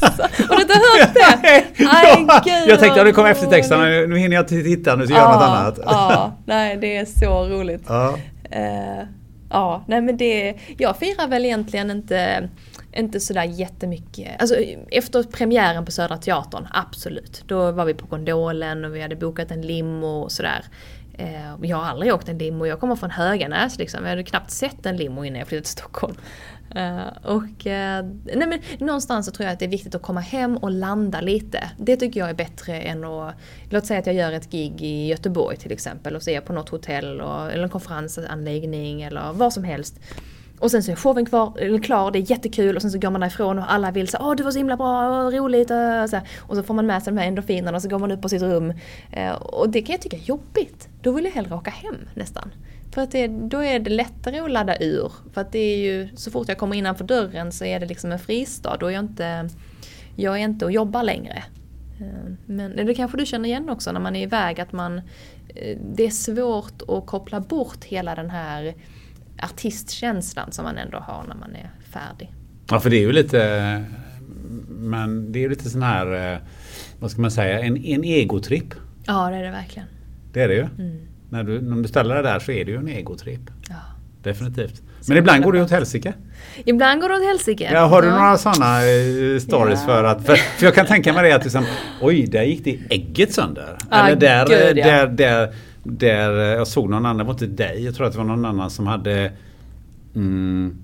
alltså, 0.00 0.22
har 0.48 0.56
du 0.56 0.62
inte 0.62 0.74
hört 0.74 1.14
det? 1.14 1.64
Aj, 1.88 2.24
ja, 2.28 2.42
gud, 2.44 2.68
jag 2.70 2.78
tänkte 2.80 3.00
att 3.00 3.06
det 3.06 3.12
kom 3.12 3.26
eftertexterna, 3.26 3.82
nu 3.84 4.18
hinner 4.18 4.36
jag 4.36 4.48
titta, 4.48 4.96
nu 4.96 5.06
ska 5.06 5.14
jag 5.14 5.22
göra 5.22 5.34
något 5.34 5.42
annat. 5.44 5.78
Ja, 5.84 6.32
nej 6.46 6.76
det 6.76 6.96
är 6.96 7.04
så 7.04 7.44
roligt. 7.48 7.82
Ja. 7.88 8.18
Eh, 8.50 9.04
ja, 9.50 9.84
nej 9.86 10.00
men 10.00 10.16
det, 10.16 10.54
jag 10.78 10.96
firar 10.96 11.28
väl 11.28 11.44
egentligen 11.44 11.90
inte, 11.90 12.48
inte 12.92 13.20
sådär 13.20 13.44
jättemycket. 13.44 14.40
Alltså 14.40 14.54
efter 14.90 15.22
premiären 15.22 15.84
på 15.84 15.90
Södra 15.90 16.16
Teatern, 16.16 16.66
absolut. 16.70 17.42
Då 17.46 17.72
var 17.72 17.84
vi 17.84 17.94
på 17.94 18.06
Gondolen 18.06 18.84
och 18.84 18.94
vi 18.94 19.00
hade 19.00 19.16
bokat 19.16 19.50
en 19.50 19.62
limo 19.62 20.06
och 20.06 20.32
sådär. 20.32 20.64
Eh, 21.18 21.54
jag 21.62 21.76
har 21.76 21.84
aldrig 21.84 22.14
åkt 22.14 22.28
en 22.28 22.38
limo, 22.38 22.66
jag 22.66 22.80
kommer 22.80 22.96
från 22.96 23.10
Höganäs 23.10 23.78
liksom. 23.78 24.02
Jag 24.02 24.10
hade 24.10 24.22
knappt 24.22 24.50
sett 24.50 24.86
en 24.86 24.96
limo 24.96 25.24
innan 25.24 25.38
jag 25.38 25.48
flyttade 25.48 25.64
till 25.64 25.72
Stockholm. 25.72 26.14
Eh, 26.74 27.06
och 27.22 27.66
eh, 27.66 28.04
nej 28.24 28.46
men 28.46 28.60
någonstans 28.78 29.26
så 29.26 29.32
tror 29.32 29.44
jag 29.44 29.52
att 29.52 29.58
det 29.58 29.64
är 29.64 29.70
viktigt 29.70 29.94
att 29.94 30.02
komma 30.02 30.20
hem 30.20 30.56
och 30.56 30.70
landa 30.70 31.20
lite. 31.20 31.70
Det 31.76 31.96
tycker 31.96 32.20
jag 32.20 32.30
är 32.30 32.34
bättre 32.34 32.80
än 32.80 33.04
att, 33.04 33.34
låt 33.70 33.86
säga 33.86 34.00
att 34.00 34.06
jag 34.06 34.14
gör 34.14 34.32
ett 34.32 34.50
gig 34.50 34.82
i 34.82 35.06
Göteborg 35.06 35.56
till 35.56 35.72
exempel 35.72 36.16
och 36.16 36.22
så 36.22 36.30
är 36.30 36.34
jag 36.34 36.44
på 36.44 36.52
något 36.52 36.68
hotell 36.68 37.20
och, 37.20 37.52
eller 37.52 37.62
en 37.62 37.70
konferensanläggning 37.70 39.02
eller 39.02 39.32
vad 39.32 39.52
som 39.52 39.64
helst. 39.64 40.00
Och 40.58 40.70
sen 40.70 40.82
så 40.82 40.92
är 40.92 40.96
showen 40.96 41.26
kvar, 41.26 41.58
eller 41.58 41.78
klar, 41.78 42.10
det 42.10 42.18
är 42.18 42.30
jättekul 42.30 42.76
och 42.76 42.82
sen 42.82 42.90
så 42.90 42.98
går 42.98 43.10
man 43.10 43.20
därifrån 43.20 43.58
och 43.58 43.72
alla 43.72 43.90
vill 43.90 44.08
säga 44.08 44.22
åh 44.22 44.34
du 44.36 44.42
var 44.42 44.50
så 44.50 44.58
himla 44.58 44.76
bra, 44.76 45.08
åh, 45.08 45.30
roligt. 45.30 45.70
Och 45.70 46.10
så 46.10 46.16
här. 46.16 46.28
Och 46.38 46.56
så 46.56 46.62
får 46.62 46.74
man 46.74 46.86
med 46.86 47.02
sig 47.02 47.12
de 47.12 47.20
här 47.20 47.28
endorfinerna 47.28 47.76
och 47.76 47.82
så 47.82 47.88
går 47.88 47.98
man 47.98 48.12
upp 48.12 48.22
på 48.22 48.28
sitt 48.28 48.42
rum. 48.42 48.72
Eh, 49.12 49.32
och 49.32 49.70
det 49.70 49.82
kan 49.82 49.92
jag 49.92 50.02
tycka 50.02 50.16
är 50.16 50.20
jobbigt. 50.20 50.88
Då 51.02 51.12
vill 51.12 51.24
jag 51.24 51.32
hellre 51.32 51.54
åka 51.54 51.70
hem 51.70 51.96
nästan. 52.14 52.50
För 52.94 53.02
att 53.02 53.10
det, 53.10 53.26
då 53.26 53.64
är 53.64 53.78
det 53.78 53.90
lättare 53.90 54.38
att 54.38 54.50
ladda 54.50 54.76
ur. 54.80 55.12
För 55.32 55.40
att 55.40 55.52
det 55.52 55.58
är 55.58 55.78
ju, 55.78 56.08
så 56.16 56.30
fort 56.30 56.48
jag 56.48 56.58
kommer 56.58 56.76
innanför 56.76 57.04
dörren 57.04 57.52
så 57.52 57.64
är 57.64 57.80
det 57.80 57.86
liksom 57.86 58.12
en 58.12 58.18
fristad. 58.18 58.76
Då 58.76 58.86
är 58.86 58.90
jag 58.90 59.04
inte, 59.04 59.48
jag 60.16 60.34
är 60.34 60.44
inte 60.44 60.64
och 60.64 60.72
jobbar 60.72 61.02
längre. 61.02 61.44
Eh, 62.00 62.32
men 62.46 62.76
det 62.76 62.94
kanske 62.94 63.16
du 63.16 63.26
känner 63.26 63.48
igen 63.48 63.68
också 63.68 63.92
när 63.92 64.00
man 64.00 64.16
är 64.16 64.22
iväg 64.22 64.60
att 64.60 64.72
man, 64.72 65.00
det 65.94 66.06
är 66.06 66.10
svårt 66.10 66.82
att 66.88 67.06
koppla 67.06 67.40
bort 67.40 67.84
hela 67.84 68.14
den 68.14 68.30
här 68.30 68.74
artistkänslan 69.42 70.52
som 70.52 70.64
man 70.64 70.78
ändå 70.78 70.98
har 70.98 71.24
när 71.28 71.34
man 71.34 71.54
är 71.56 71.70
färdig. 71.92 72.32
Ja, 72.70 72.80
för 72.80 72.90
det 72.90 72.96
är 72.96 73.00
ju 73.00 73.12
lite... 73.12 73.84
Men 74.68 75.32
det 75.32 75.38
är 75.38 75.40
ju 75.40 75.48
lite 75.48 75.70
sån 75.70 75.82
här... 75.82 76.32
eh, 76.32 76.38
Vad 76.98 77.10
ska 77.10 77.20
man 77.20 77.30
säga? 77.30 77.60
En, 77.60 77.76
en 77.84 78.04
egotripp. 78.04 78.74
Ja 79.06 79.30
det 79.30 79.36
är 79.36 79.42
det 79.42 79.50
verkligen. 79.50 79.88
Det 80.32 80.42
är 80.42 80.48
det 80.48 80.54
ju. 80.54 80.60
Mm. 80.78 80.98
När, 81.30 81.44
du, 81.44 81.60
när 81.60 81.82
du 81.82 81.88
ställer 81.88 82.14
det 82.14 82.22
där 82.22 82.38
så 82.38 82.52
är 82.52 82.64
det 82.64 82.70
ju 82.70 82.76
en 82.76 82.88
egotripp. 82.88 83.40
Ja. 83.68 83.74
Definitivt. 84.22 84.82
Men 85.08 85.16
ibland 85.16 85.44
går 85.44 85.52
det 85.52 85.62
åt 85.62 85.70
helsike. 85.70 86.12
Ibland 86.64 87.00
går 87.00 87.08
det 87.08 87.14
åt 87.14 87.24
helsike. 87.24 87.70
Ja, 87.72 87.86
har 87.86 88.02
du 88.02 88.10
några 88.10 88.38
sådana 88.38 88.76
eh, 88.82 89.38
stories 89.40 89.80
Ja. 89.80 89.86
för 89.86 90.04
att... 90.04 90.26
För, 90.26 90.36
för 90.36 90.64
jag 90.66 90.74
kan 90.74 90.86
tänka 90.86 91.12
mig 91.12 91.22
det 91.30 91.36
att 91.36 91.42
liksom, 91.44 91.64
oj, 92.00 92.26
där 92.26 92.42
gick 92.42 92.64
det 92.64 92.78
ägget 92.90 93.32
sönder. 93.34 93.78
Ah, 93.90 94.06
Eller 94.06 94.16
där, 94.16 94.46
gud, 94.46 94.78
ja. 94.78 94.86
där, 94.86 95.06
där, 95.06 95.54
där, 95.96 96.38
eh, 96.38 96.58
jag 96.58 96.66
såg 96.66 96.90
någon 96.90 97.06
annan, 97.06 97.16
det 97.16 97.24
var 97.24 97.32
inte 97.32 97.46
dig, 97.46 97.84
jag 97.84 97.94
tror 97.94 98.06
att 98.06 98.12
det 98.12 98.18
var 98.18 98.24
någon 98.24 98.44
annan 98.44 98.70
som 98.70 98.86
hade 98.86 99.32
mm, 100.14 100.76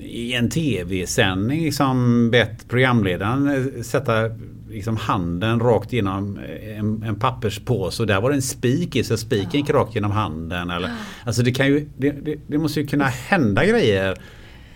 i 0.00 0.32
en 0.32 0.50
tv-sändning 0.50 1.64
liksom 1.64 2.28
bett 2.30 2.68
programledaren 2.68 3.48
eh, 3.48 3.82
sätta 3.82 4.12
liksom 4.70 4.96
handen 4.96 5.60
rakt 5.60 5.92
genom 5.92 6.38
eh, 6.38 6.78
en, 6.78 7.02
en 7.02 7.16
papperspåse 7.18 8.02
och 8.02 8.06
där 8.06 8.20
var 8.20 8.30
det 8.30 8.36
en 8.36 8.42
spik 8.42 8.96
i 8.96 9.04
så 9.04 9.16
spiken 9.16 9.60
gick 9.60 9.70
rakt 9.70 9.94
genom 9.94 10.10
handen. 10.10 10.70
Eller, 10.70 10.90
alltså 11.24 11.42
det, 11.42 11.52
kan 11.52 11.66
ju, 11.66 11.88
det, 11.96 12.10
det, 12.10 12.36
det 12.46 12.58
måste 12.58 12.80
ju 12.80 12.86
kunna 12.86 13.04
hända 13.04 13.66
grejer. 13.66 14.16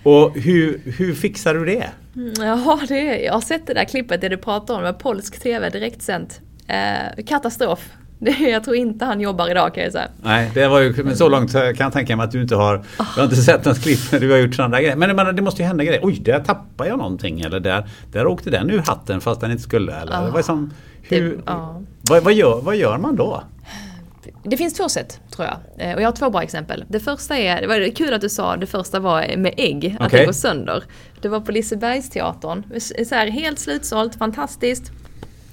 Och 0.02 0.32
hur, 0.34 0.80
hur 0.84 1.14
fixar 1.14 1.54
du 1.54 1.64
det? 1.64 1.90
Ja, 2.38 2.80
det 2.88 3.20
jag 3.20 3.32
har 3.32 3.40
sett 3.40 3.66
det 3.66 3.74
där 3.74 3.84
klippet 3.84 4.20
det 4.20 4.28
du 4.28 4.36
pratar 4.36 4.74
om, 4.74 4.82
med 4.82 4.98
polsk 4.98 5.42
tv 5.42 5.70
direktsänt. 5.70 6.40
Eh, 6.66 7.24
katastrof. 7.24 7.90
Jag 8.38 8.64
tror 8.64 8.76
inte 8.76 9.04
han 9.04 9.20
jobbar 9.20 9.50
idag 9.50 9.74
kan 9.74 9.82
jag 9.84 9.92
säga. 9.92 10.08
Nej, 10.22 10.50
det 10.54 10.68
var 10.68 10.80
ju, 10.80 11.02
men 11.04 11.16
så 11.16 11.28
långt 11.28 11.52
kan 11.52 11.74
jag 11.78 11.92
tänka 11.92 12.16
mig 12.16 12.24
att 12.24 12.30
du 12.30 12.42
inte 12.42 12.56
har, 12.56 12.84
jag 12.98 13.04
har 13.04 13.24
inte 13.24 13.36
sett 13.36 13.64
något 13.64 13.82
klipp 13.82 14.12
när 14.12 14.20
du 14.20 14.30
har 14.30 14.38
gjort 14.38 14.54
sådana 14.54 14.80
grejer. 14.80 14.96
Men 14.96 15.16
menar, 15.16 15.32
det 15.32 15.42
måste 15.42 15.62
ju 15.62 15.68
hända 15.68 15.84
grejer. 15.84 16.00
Oj, 16.02 16.18
där 16.24 16.40
tappade 16.40 16.88
jag 16.90 16.98
någonting. 16.98 17.40
Eller 17.40 17.60
där, 17.60 17.88
där 18.12 18.26
åkte 18.26 18.50
den 18.50 18.70
ur 18.70 18.78
hatten 18.78 19.20
fast 19.20 19.40
den 19.40 19.50
inte 19.50 19.62
skulle. 19.62 19.92
Eller, 19.94 20.22
det 20.24 20.30
var 20.30 20.42
som, 20.42 20.70
hur, 21.02 21.30
Det- 21.36 21.42
ja. 21.46 21.82
vad, 22.10 22.22
vad, 22.22 22.32
gör, 22.34 22.60
vad 22.60 22.76
gör 22.76 22.98
man 22.98 23.16
då? 23.16 23.42
Det 24.42 24.56
finns 24.56 24.74
två 24.74 24.88
sätt 24.88 25.20
tror 25.36 25.48
jag. 25.48 25.88
Eh, 25.88 25.94
Och 25.94 26.02
jag 26.02 26.06
har 26.06 26.12
två 26.12 26.30
bra 26.30 26.42
exempel. 26.42 26.84
Det 26.88 27.00
första 27.00 27.36
är, 27.38 27.60
det 27.60 27.66
var 27.66 27.94
kul 27.94 28.14
att 28.14 28.20
du 28.20 28.28
sa 28.28 28.56
det 28.56 28.66
första 28.66 29.00
var 29.00 29.36
med 29.36 29.54
ägg, 29.56 29.96
att 30.00 30.06
Okej. 30.06 30.20
det 30.20 30.26
går 30.26 30.32
sönder. 30.32 30.84
Det 31.20 31.28
var 31.28 31.40
på 31.40 31.52
Lisebergsteatern. 31.52 32.62
Så 33.08 33.14
här, 33.14 33.26
helt 33.26 33.58
slutsålt, 33.58 34.14
fantastiskt. 34.14 34.92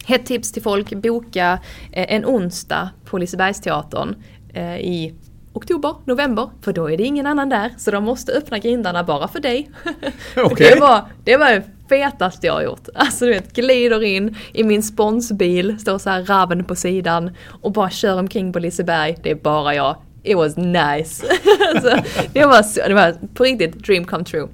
Hett 0.05 0.25
tips 0.25 0.51
till 0.51 0.61
folk, 0.61 0.93
boka 0.93 1.59
eh, 1.91 2.13
en 2.13 2.25
onsdag 2.25 2.89
på 3.05 3.17
Lisebergsteatern 3.17 4.15
eh, 4.53 4.77
i 4.77 5.13
oktober, 5.53 5.95
november, 6.05 6.49
för 6.61 6.73
då 6.73 6.91
är 6.91 6.97
det 6.97 7.03
ingen 7.03 7.27
annan 7.27 7.49
där. 7.49 7.73
Så 7.77 7.91
de 7.91 8.03
måste 8.03 8.31
öppna 8.31 8.59
grindarna 8.59 9.03
bara 9.03 9.27
för 9.27 9.39
dig. 9.39 9.71
Okej. 10.37 10.71
Det, 10.73 10.79
var, 10.79 11.05
det 11.23 11.37
var 11.37 11.51
det 11.51 11.63
fetaste 11.89 12.47
jag 12.47 12.53
har 12.53 12.61
gjort. 12.63 12.87
Alltså 12.95 13.25
du 13.25 13.31
vet, 13.31 13.53
glider 13.53 14.03
in 14.03 14.35
i 14.53 14.63
min 14.63 14.83
sponsbil, 14.83 15.79
står 15.79 15.97
så 15.97 16.09
här 16.09 16.23
raven 16.23 16.63
på 16.63 16.75
sidan 16.75 17.31
och 17.61 17.71
bara 17.71 17.89
kör 17.89 18.19
omkring 18.19 18.53
på 18.53 18.59
Liseberg. 18.59 19.17
Det 19.23 19.31
är 19.31 19.35
bara 19.35 19.75
jag. 19.75 19.95
It 20.23 20.37
was 20.37 20.57
nice. 20.57 21.25
alltså, 21.73 21.97
det, 22.33 22.45
var 22.45 22.63
så, 22.63 22.81
det 22.87 22.93
var 22.93 23.15
på 23.33 23.43
riktigt 23.43 23.85
dream 23.85 24.05
come 24.05 24.23
true. 24.23 24.47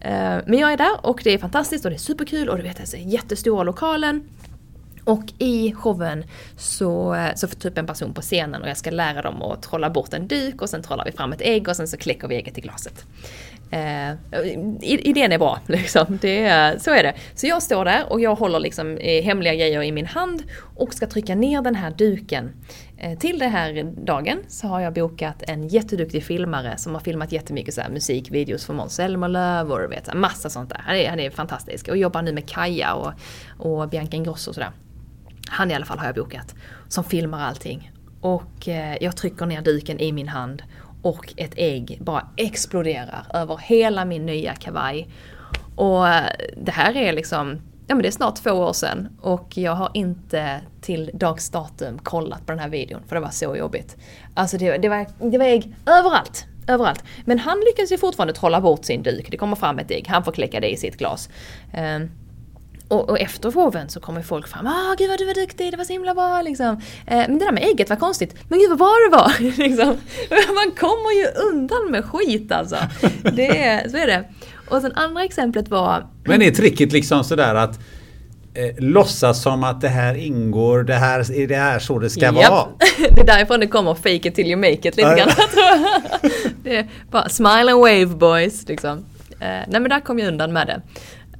Eh, 0.00 0.36
Men 0.46 0.58
jag 0.58 0.72
är 0.72 0.76
där 0.76 1.06
och 1.06 1.20
det 1.24 1.34
är 1.34 1.38
fantastiskt 1.38 1.84
och 1.84 1.90
det 1.90 1.96
är 1.96 1.98
superkul 1.98 2.48
och 2.48 2.56
du 2.56 2.62
vet, 2.62 2.80
alltså, 2.80 2.96
jättestora 2.96 3.62
lokalen. 3.62 4.28
Och 5.04 5.24
i 5.38 5.72
showen 5.72 6.24
så, 6.56 7.14
eh, 7.14 7.34
så 7.34 7.48
får 7.48 7.56
typ 7.56 7.78
en 7.78 7.86
person 7.86 8.14
på 8.14 8.20
scenen 8.20 8.62
och 8.62 8.68
jag 8.68 8.76
ska 8.76 8.90
lära 8.90 9.22
dem 9.22 9.42
att 9.42 9.62
trolla 9.62 9.90
bort 9.90 10.14
en 10.14 10.28
duk 10.28 10.62
och 10.62 10.70
sen 10.70 10.82
trollar 10.82 11.04
vi 11.04 11.12
fram 11.12 11.32
ett 11.32 11.40
ägg 11.40 11.68
och 11.68 11.76
sen 11.76 11.88
så 11.88 11.96
kläcker 11.96 12.28
vi 12.28 12.36
ägget 12.36 12.58
i 12.58 12.60
glaset. 12.60 13.06
Eh, 13.70 14.14
idén 14.82 15.32
är 15.32 15.38
bra, 15.38 15.58
liksom. 15.66 16.18
det 16.20 16.82
så 16.82 16.90
är 16.90 17.02
det. 17.02 17.14
Så 17.34 17.46
jag 17.46 17.62
står 17.62 17.84
där 17.84 18.12
och 18.12 18.20
jag 18.20 18.34
håller 18.34 18.60
liksom 18.60 18.96
eh, 18.96 19.24
hemliga 19.24 19.54
grejer 19.54 19.82
i 19.82 19.92
min 19.92 20.06
hand 20.06 20.42
och 20.76 20.94
ska 20.94 21.06
trycka 21.06 21.34
ner 21.34 21.62
den 21.62 21.74
här 21.74 21.90
duken. 21.90 22.52
Eh, 22.96 23.18
till 23.18 23.38
den 23.38 23.50
här 23.50 23.92
dagen 24.04 24.38
så 24.48 24.66
har 24.66 24.80
jag 24.80 24.92
bokat 24.92 25.42
en 25.46 25.68
jätteduktig 25.68 26.24
filmare 26.24 26.76
som 26.76 26.94
har 26.94 27.00
filmat 27.00 27.32
jättemycket 27.32 27.74
så 27.74 27.80
här 27.80 27.90
musikvideos 27.90 28.66
för 28.66 28.74
Måns 28.74 28.94
Zelmerlöw 28.94 29.72
och 29.72 29.92
vet, 29.92 30.14
massa 30.14 30.50
sånt 30.50 30.70
där. 30.70 30.80
Han 30.84 30.96
är, 30.96 31.10
han 31.10 31.20
är 31.20 31.30
fantastisk 31.30 31.88
och 31.88 31.96
jobbar 31.96 32.22
nu 32.22 32.32
med 32.32 32.48
Kaja 32.48 32.94
och, 32.94 33.12
och 33.58 33.88
Bianca 33.88 34.16
Ingrosso 34.16 34.50
och 34.50 34.54
sådär. 34.54 34.70
Han 35.48 35.70
i 35.70 35.74
alla 35.74 35.84
fall 35.84 35.98
har 35.98 36.06
jag 36.06 36.14
bokat. 36.14 36.54
Som 36.88 37.04
filmar 37.04 37.40
allting. 37.40 37.92
Och 38.20 38.68
eh, 38.68 38.96
jag 39.00 39.16
trycker 39.16 39.46
ner 39.46 39.62
duken 39.62 40.00
i 40.00 40.12
min 40.12 40.28
hand 40.28 40.62
och 41.02 41.34
ett 41.36 41.52
ägg 41.56 41.98
bara 42.00 42.28
exploderar 42.36 43.26
över 43.34 43.56
hela 43.56 44.04
min 44.04 44.26
nya 44.26 44.54
kavaj. 44.54 45.08
Och 45.76 46.08
eh, 46.08 46.30
det 46.56 46.72
här 46.72 46.96
är 46.96 47.12
liksom, 47.12 47.60
ja 47.86 47.94
men 47.94 48.02
det 48.02 48.08
är 48.08 48.12
snart 48.12 48.36
två 48.36 48.50
år 48.50 48.72
sedan 48.72 49.08
och 49.20 49.58
jag 49.58 49.74
har 49.74 49.90
inte 49.94 50.60
till 50.80 51.10
dags 51.14 51.50
datum 51.50 51.98
kollat 51.98 52.46
på 52.46 52.52
den 52.52 52.58
här 52.58 52.68
videon 52.68 53.02
för 53.06 53.16
det 53.16 53.20
var 53.20 53.30
så 53.30 53.56
jobbigt. 53.56 53.96
Alltså 54.34 54.58
det, 54.58 54.78
det, 54.78 54.88
var, 54.88 55.06
det 55.30 55.38
var 55.38 55.46
ägg 55.46 55.74
överallt. 55.86 56.46
Överallt. 56.68 57.04
Men 57.24 57.38
han 57.38 57.60
lyckas 57.60 57.92
ju 57.92 57.98
fortfarande 57.98 58.34
trolla 58.34 58.60
bort 58.60 58.84
sin 58.84 59.02
duk. 59.02 59.30
Det 59.30 59.36
kommer 59.36 59.56
fram 59.56 59.78
ett 59.78 59.90
ägg, 59.90 60.06
han 60.08 60.24
får 60.24 60.32
kläcka 60.32 60.60
det 60.60 60.72
i 60.72 60.76
sitt 60.76 60.96
glas. 60.98 61.28
Ehm, 61.72 62.10
och, 62.88 63.10
och 63.10 63.20
efter 63.20 63.50
showen 63.50 63.88
så 63.88 64.00
kommer 64.00 64.22
folk 64.22 64.48
fram. 64.48 64.66
Ah, 64.66 64.94
gud 64.98 65.08
vad 65.10 65.18
du 65.18 65.26
var 65.26 65.34
duktig, 65.34 65.72
det 65.72 65.76
var 65.76 65.84
så 65.84 65.92
himla 65.92 66.14
bra 66.14 66.42
liksom. 66.42 66.80
Eh, 67.06 67.16
men 67.16 67.38
det 67.38 67.44
där 67.44 67.52
med 67.52 67.62
ägget 67.62 67.90
var 67.90 67.96
konstigt. 67.96 68.34
Men 68.48 68.58
gud 68.58 68.68
vad 68.68 68.78
bra 68.78 68.94
det 69.08 69.16
var! 69.16 69.32
liksom. 69.68 69.86
Man 70.54 70.70
kommer 70.76 71.20
ju 71.20 71.26
undan 71.48 71.90
med 71.90 72.04
skit 72.04 72.52
alltså. 72.52 72.76
Det 73.32 73.64
är, 73.64 73.88
så 73.88 73.96
är 73.96 74.06
det. 74.06 74.24
Och 74.68 74.80
sen 74.80 74.92
andra 74.94 75.24
exemplet 75.24 75.68
var... 75.68 76.06
Men 76.24 76.42
är 76.42 76.50
tricket 76.50 76.92
liksom 76.92 77.24
sådär 77.24 77.54
att 77.54 77.78
eh, 78.54 78.74
låtsas 78.84 79.42
som 79.42 79.64
att 79.64 79.80
det 79.80 79.88
här 79.88 80.14
ingår, 80.14 80.82
det 80.82 80.94
här 80.94 81.32
är 81.32 81.46
det 81.46 81.56
här 81.56 81.78
så 81.78 81.98
det 81.98 82.10
ska 82.10 82.32
vara? 82.32 82.42
Japp. 82.42 82.68
Det 82.98 83.20
är 83.20 83.26
därifrån 83.26 83.60
det 83.60 83.66
kommer 83.66 83.94
fake 83.94 84.28
it 84.28 84.34
till 84.34 84.46
you 84.46 84.56
make 84.56 84.72
it 84.72 84.96
lite 84.96 85.14
grann. 85.16 85.30
Det 86.62 86.76
är 86.76 86.88
bara 87.10 87.28
smile 87.28 87.72
and 87.72 87.80
wave 87.80 88.06
boys 88.06 88.68
liksom. 88.68 89.04
Eh, 89.40 89.46
nej 89.68 89.80
men 89.80 89.88
där 89.88 90.00
kom 90.00 90.18
jag 90.18 90.28
undan 90.28 90.52
med 90.52 90.66
det. 90.66 90.82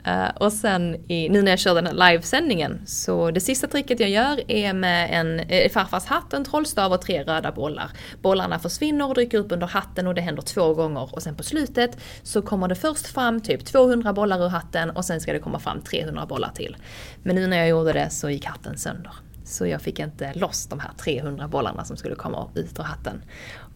Uh, 0.09 0.29
och 0.37 0.53
sen 0.53 1.11
i, 1.11 1.29
nu 1.29 1.43
när 1.43 1.53
jag 1.53 1.59
kör 1.59 1.75
den 1.75 1.87
här 1.87 2.11
livesändningen 2.11 2.83
så 2.87 3.31
det 3.31 3.41
sista 3.41 3.67
tricket 3.67 4.01
jag 4.01 4.11
gör 4.11 4.51
är 4.51 4.73
med 4.73 5.09
en 5.13 5.41
eh, 5.41 5.71
farfars 5.71 6.05
hatt, 6.05 6.33
en 6.33 6.45
trollstav 6.45 6.93
och 6.93 7.03
tre 7.03 7.23
röda 7.23 7.53
bollar. 7.53 7.91
Bollarna 8.23 8.59
försvinner 8.59 9.09
och 9.09 9.15
dyker 9.15 9.39
upp 9.39 9.53
under 9.53 9.67
hatten 9.67 10.07
och 10.07 10.15
det 10.15 10.21
händer 10.21 10.43
två 10.43 10.75
gånger 10.75 11.15
och 11.15 11.23
sen 11.23 11.37
på 11.37 11.43
slutet 11.43 11.99
så 12.23 12.43
kommer 12.43 12.69
det 12.69 12.75
först 12.75 13.07
fram 13.07 13.41
typ 13.41 13.65
200 13.65 14.13
bollar 14.13 14.45
ur 14.45 14.49
hatten 14.49 14.91
och 14.91 15.05
sen 15.05 15.21
ska 15.21 15.33
det 15.33 15.39
komma 15.39 15.59
fram 15.59 15.81
300 15.81 16.27
bollar 16.27 16.51
till. 16.55 16.77
Men 17.23 17.37
nu 17.37 17.47
när 17.47 17.57
jag 17.57 17.69
gjorde 17.69 17.93
det 17.93 18.11
så 18.11 18.31
gick 18.31 18.45
hatten 18.45 18.79
sönder. 18.79 19.13
Så 19.45 19.67
jag 19.67 19.83
fick 19.83 19.99
inte 19.99 20.33
loss 20.35 20.67
de 20.67 20.81
här 20.81 20.91
300 20.99 21.49
bollarna 21.49 21.85
som 21.85 21.97
skulle 21.97 22.15
komma 22.15 22.49
ut 22.55 22.79
ur 22.79 22.83
hatten. 22.83 23.23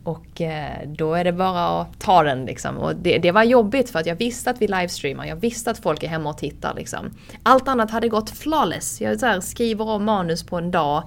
Och 0.08 0.40
eh, 0.40 0.88
då 0.88 1.14
är 1.14 1.24
det 1.24 1.32
bara 1.32 1.80
att 1.80 2.00
ta 2.00 2.22
den 2.22 2.44
liksom. 2.44 2.76
Och 2.76 2.96
det, 2.96 3.18
det, 3.18 3.32
var 3.32 3.42
jobbigt 3.42 3.90
för 3.90 3.98
att 3.98 4.06
jag 4.06 4.16
visste 4.16 4.50
att 4.50 4.62
vi 4.62 4.66
livestreamar, 4.66 5.26
jag 5.26 5.36
visste 5.36 5.70
att 5.70 5.78
folk 5.78 6.02
är 6.02 6.08
hemma 6.08 6.30
och 6.30 6.38
tittar 6.38 6.74
liksom. 6.74 7.10
Allt 7.42 7.68
annat 7.68 7.90
hade 7.90 8.08
gått 8.08 8.30
flawless. 8.30 9.00
Jag 9.00 9.20
här, 9.20 9.40
skriver 9.40 9.88
om 9.88 10.04
manus 10.04 10.42
på 10.42 10.56
en 10.56 10.70
dag, 10.70 11.02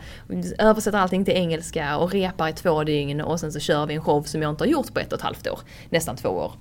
översätter 0.57 0.98
allting 0.98 1.26
till 1.26 1.34
engelska 1.34 1.98
och 1.98 2.11
repar 2.11 2.48
i 2.48 2.53
två 2.53 2.84
dygn 2.84 3.22
och 3.22 3.40
sen 3.40 3.52
så 3.52 3.60
kör 3.60 3.86
vi 3.86 3.94
en 3.94 4.02
show 4.02 4.23
som 4.23 4.41
jag 4.41 4.49
inte 4.49 4.64
har 4.64 4.69
gjort 4.69 4.94
på 4.94 4.99
ett 4.99 5.14
och 5.14 5.19
ett 5.19 5.23
halvt 5.23 5.48
år. 5.48 5.60
Nästan 5.90 6.15
två 6.15 6.30
år. 6.30 6.52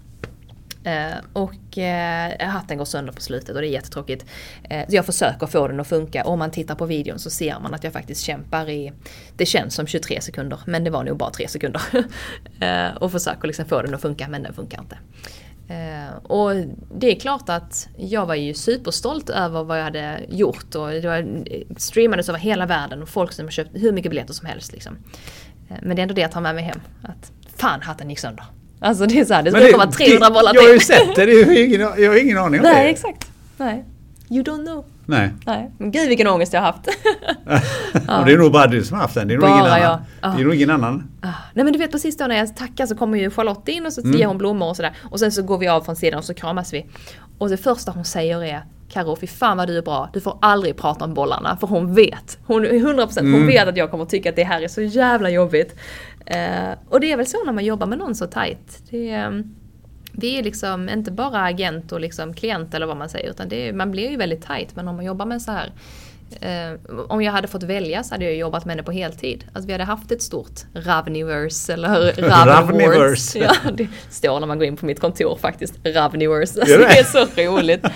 Eh, 0.84 1.18
och 1.32 1.78
eh, 1.78 2.48
hatten 2.48 2.78
går 2.78 2.84
sönder 2.84 3.12
på 3.12 3.20
slutet 3.20 3.54
och 3.56 3.60
det 3.60 3.68
är 3.68 3.70
jättetråkigt. 3.70 4.26
Eh, 4.70 4.84
jag 4.88 5.06
försöker 5.06 5.46
få 5.46 5.68
den 5.68 5.80
att 5.80 5.86
funka 5.86 6.24
om 6.24 6.38
man 6.38 6.50
tittar 6.50 6.74
på 6.74 6.86
videon 6.86 7.18
så 7.18 7.30
ser 7.30 7.60
man 7.60 7.74
att 7.74 7.84
jag 7.84 7.92
faktiskt 7.92 8.20
kämpar 8.20 8.68
i, 8.68 8.92
det 9.36 9.46
känns 9.46 9.74
som 9.74 9.86
23 9.86 10.20
sekunder 10.20 10.60
men 10.64 10.84
det 10.84 10.90
var 10.90 11.04
nog 11.04 11.16
bara 11.16 11.30
3 11.30 11.48
sekunder. 11.48 11.82
Eh, 12.60 12.96
och 12.96 13.12
försöker 13.12 13.46
liksom 13.46 13.64
få 13.64 13.82
den 13.82 13.94
att 13.94 14.00
funka 14.00 14.28
men 14.28 14.42
den 14.42 14.54
funkar 14.54 14.80
inte. 14.80 14.98
Eh, 15.74 16.16
och 16.22 16.50
det 16.94 17.16
är 17.16 17.20
klart 17.20 17.48
att 17.48 17.88
jag 17.96 18.26
var 18.26 18.34
ju 18.34 18.54
superstolt 18.54 19.30
över 19.30 19.64
vad 19.64 19.78
jag 19.78 19.84
hade 19.84 20.20
gjort 20.28 20.74
och 20.74 20.90
det 20.90 21.06
var, 21.06 21.18
eh, 21.18 21.76
streamades 21.76 22.28
över 22.28 22.38
hela 22.38 22.66
världen 22.66 23.02
och 23.02 23.08
folk 23.08 23.32
som 23.32 23.50
köpt 23.50 23.70
hur 23.74 23.92
mycket 23.92 24.10
biljetter 24.10 24.34
som 24.34 24.46
helst. 24.46 24.72
Liksom. 24.72 24.98
Men 25.82 25.96
det 25.96 26.00
är 26.00 26.02
ändå 26.02 26.14
det 26.14 26.20
jag 26.20 26.32
tar 26.32 26.40
med 26.40 26.54
mig 26.54 26.64
hem. 26.64 26.80
Att 27.02 27.32
fan 27.56 27.82
hatten 27.82 28.10
gick 28.10 28.18
sönder. 28.18 28.44
Alltså 28.80 29.06
det 29.06 29.20
är 29.20 29.24
så 29.24 29.34
här, 29.34 29.42
det 29.42 29.50
skulle 29.50 29.72
komma 29.72 29.86
300 29.86 30.30
bollar 30.30 30.52
till. 30.52 30.60
Jag 30.60 30.68
har 30.68 30.74
ju 30.74 30.80
sett 30.80 31.16
det, 31.16 31.26
det 31.26 31.32
är 31.32 31.64
ingen, 31.64 31.80
jag 31.80 32.10
har 32.10 32.22
ingen 32.22 32.38
aning 32.38 32.60
om 32.60 32.64
Nej, 32.64 32.74
det. 32.74 32.80
Nej, 32.80 32.90
exakt. 32.90 33.30
Nej. 33.56 33.84
You 34.30 34.42
don't 34.42 34.66
know. 34.66 34.84
Nej. 35.06 35.30
Nej. 35.46 35.70
Men 35.78 35.90
gud 35.90 36.08
vilken 36.08 36.26
ångest 36.26 36.52
jag 36.52 36.60
har 36.60 36.66
haft. 36.66 36.88
ja. 38.08 38.22
Det 38.26 38.32
är 38.32 38.38
nog 38.38 38.52
bara 38.52 38.66
du 38.66 38.84
som 38.84 38.96
har 38.96 39.02
haft 39.02 39.14
den. 39.14 39.28
Det 39.28 39.34
är 39.34 39.38
nog 39.38 39.48
ingen 39.48 39.66
annan. 39.66 40.00
Ah. 40.20 40.34
Det 40.34 40.40
är 40.40 40.44
nog 40.44 40.54
ingen 40.54 40.70
annan. 40.70 41.10
Ah. 41.20 41.28
Nej 41.54 41.64
men 41.64 41.72
du 41.72 41.78
vet 41.78 41.92
precis 41.92 42.16
då 42.16 42.26
när 42.26 42.36
jag 42.36 42.56
tackar 42.56 42.86
så 42.86 42.96
kommer 42.96 43.18
ju 43.18 43.30
Charlotte 43.30 43.68
in 43.68 43.86
och 43.86 43.92
så 43.92 44.00
mm. 44.00 44.18
ger 44.18 44.26
hon 44.26 44.38
blommor 44.38 44.68
och 44.68 44.76
sådär. 44.76 44.92
Och 45.02 45.20
sen 45.20 45.32
så 45.32 45.42
går 45.42 45.58
vi 45.58 45.68
av 45.68 45.80
från 45.80 45.96
sidan 45.96 46.18
och 46.18 46.24
så 46.24 46.34
kramas 46.34 46.72
vi. 46.72 46.86
Och 47.38 47.48
det 47.48 47.56
första 47.56 47.92
hon 47.92 48.04
säger 48.04 48.44
är 48.44 48.62
Karo, 48.92 49.16
fy 49.16 49.26
fan 49.26 49.56
vad 49.56 49.68
du 49.68 49.78
är 49.78 49.82
bra. 49.82 50.10
Du 50.12 50.20
får 50.20 50.38
aldrig 50.40 50.76
prata 50.76 51.04
om 51.04 51.14
bollarna. 51.14 51.56
För 51.56 51.66
hon 51.66 51.94
vet. 51.94 52.38
Hon 52.46 52.66
100% 52.66 53.20
hon 53.20 53.34
mm. 53.34 53.46
vet 53.46 53.68
att 53.68 53.76
jag 53.76 53.90
kommer 53.90 54.04
tycka 54.04 54.30
att 54.30 54.36
det 54.36 54.44
här 54.44 54.62
är 54.62 54.68
så 54.68 54.82
jävla 54.82 55.30
jobbigt. 55.30 55.76
Uh, 56.30 56.74
och 56.88 57.00
det 57.00 57.12
är 57.12 57.16
väl 57.16 57.26
så 57.26 57.44
när 57.44 57.52
man 57.52 57.64
jobbar 57.64 57.86
med 57.86 57.98
någon 57.98 58.14
så 58.14 58.26
tight. 58.26 58.82
Det, 58.90 59.26
um, 59.26 59.54
det 60.12 60.38
är 60.38 60.42
liksom 60.42 60.88
inte 60.88 61.10
bara 61.10 61.44
agent 61.44 61.92
och 61.92 62.00
liksom 62.00 62.34
klient 62.34 62.74
eller 62.74 62.86
vad 62.86 62.96
man 62.96 63.08
säger. 63.08 63.30
Utan 63.30 63.52
är, 63.52 63.72
man 63.72 63.90
blir 63.90 64.10
ju 64.10 64.16
väldigt 64.16 64.46
tight. 64.46 64.76
Men 64.76 64.88
om 64.88 64.96
man 64.96 65.04
jobbar 65.04 65.26
med 65.26 65.42
så 65.42 65.52
här 65.52 65.72
Eh, 66.40 66.94
om 67.08 67.22
jag 67.22 67.32
hade 67.32 67.48
fått 67.48 67.62
välja 67.62 68.02
så 68.02 68.14
hade 68.14 68.24
jag 68.24 68.36
jobbat 68.36 68.64
med 68.64 68.72
henne 68.72 68.82
på 68.82 68.92
heltid. 68.92 69.44
Alltså 69.52 69.66
vi 69.66 69.72
hade 69.72 69.84
haft 69.84 70.12
ett 70.12 70.22
stort 70.22 70.60
Ravniverse 70.74 71.72
eller 71.72 72.12
Ravniverse. 72.46 73.38
ja, 73.38 73.70
det 73.74 73.88
står 74.10 74.40
när 74.40 74.46
man 74.46 74.58
går 74.58 74.66
in 74.66 74.76
på 74.76 74.86
mitt 74.86 75.00
kontor 75.00 75.36
faktiskt. 75.36 75.74
Ravniverse. 75.84 76.60
Alltså, 76.60 76.78
det? 76.78 76.84
det 76.88 76.98
är 76.98 77.04
så 77.04 77.42
roligt. 77.42 77.86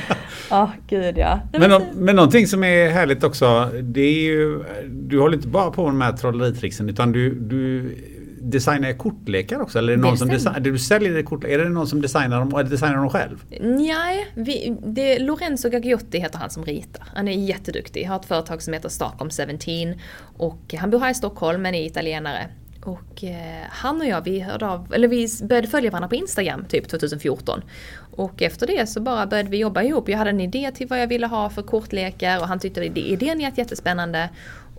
Oh, 0.51 0.71
gud 0.89 1.19
ja. 1.19 1.41
Men, 1.53 1.83
men 1.95 2.17
någonting 2.17 2.47
som 2.47 2.65
är 2.65 2.91
härligt 2.91 3.25
också. 3.25 3.71
Det 3.83 4.01
är 4.01 4.23
ju, 4.23 4.65
du 4.89 5.21
håller 5.21 5.37
inte 5.37 5.49
bara 5.49 5.71
på 5.71 5.83
med 5.83 5.93
de 5.93 6.01
här 6.01 6.13
trolleritricksen 6.13 6.89
utan 6.89 7.13
du, 7.13 7.35
du 7.35 7.95
designar 8.51 8.93
kortlekar 8.93 9.61
också? 9.61 9.79
Eller 9.79 9.93
är 9.93 9.97
det 9.97 10.03
någon 10.03 10.19
som 10.19 10.29
design, 10.29 10.63
du 10.63 10.79
säljer 10.79 11.23
kort, 11.23 11.45
är 11.45 11.59
det 11.59 11.69
någon 11.69 11.87
som 11.87 12.03
designar 12.03 12.41
dem, 12.41 12.49
eller 12.55 12.71
designar 12.71 12.97
dem 12.97 13.11
själv? 13.11 13.45
Nej, 13.61 14.27
vi, 14.35 14.77
det, 14.87 15.19
Lorenzo 15.19 15.71
Gagliotti 15.71 16.19
heter 16.19 16.39
han 16.39 16.51
som 16.51 16.65
ritar. 16.65 17.07
Han 17.15 17.29
är 17.29 17.33
jätteduktig, 17.33 18.05
har 18.05 18.17
ett 18.17 18.27
företag 18.27 18.63
som 18.63 18.73
heter 18.73 18.89
Stockholm 18.89 19.31
17 19.31 19.95
och 20.37 20.75
han 20.79 20.91
bor 20.91 21.01
här 21.01 21.11
i 21.11 21.15
Stockholm 21.15 21.63
men 21.63 21.75
är 21.75 21.87
italienare. 21.87 22.49
Och 22.85 23.25
eh, 23.25 23.67
han 23.71 24.01
och 24.01 24.07
jag, 24.07 24.25
vi 24.25 24.41
hörde 24.41 24.67
av, 24.67 24.93
eller 24.95 25.09
vi 25.09 25.29
började 25.43 25.69
följa 25.69 25.91
varandra 25.91 26.09
på 26.09 26.15
Instagram 26.15 26.65
typ 26.65 26.89
2014. 26.89 27.63
Och 28.17 28.43
efter 28.43 28.67
det 28.67 28.87
så 28.87 29.01
bara 29.01 29.27
började 29.27 29.51
vi 29.51 29.59
jobba 29.59 29.83
ihop. 29.83 30.09
Jag 30.09 30.19
hade 30.19 30.31
en 30.31 30.41
idé 30.41 30.71
till 30.75 30.87
vad 30.87 31.01
jag 31.01 31.07
ville 31.07 31.27
ha 31.27 31.51
för 31.51 31.63
kortlekar 31.63 32.41
och 32.41 32.49
han 32.49 32.59
tyckte 32.59 32.85
idén 32.85 33.39
lät 33.39 33.59
jättespännande. 33.59 34.29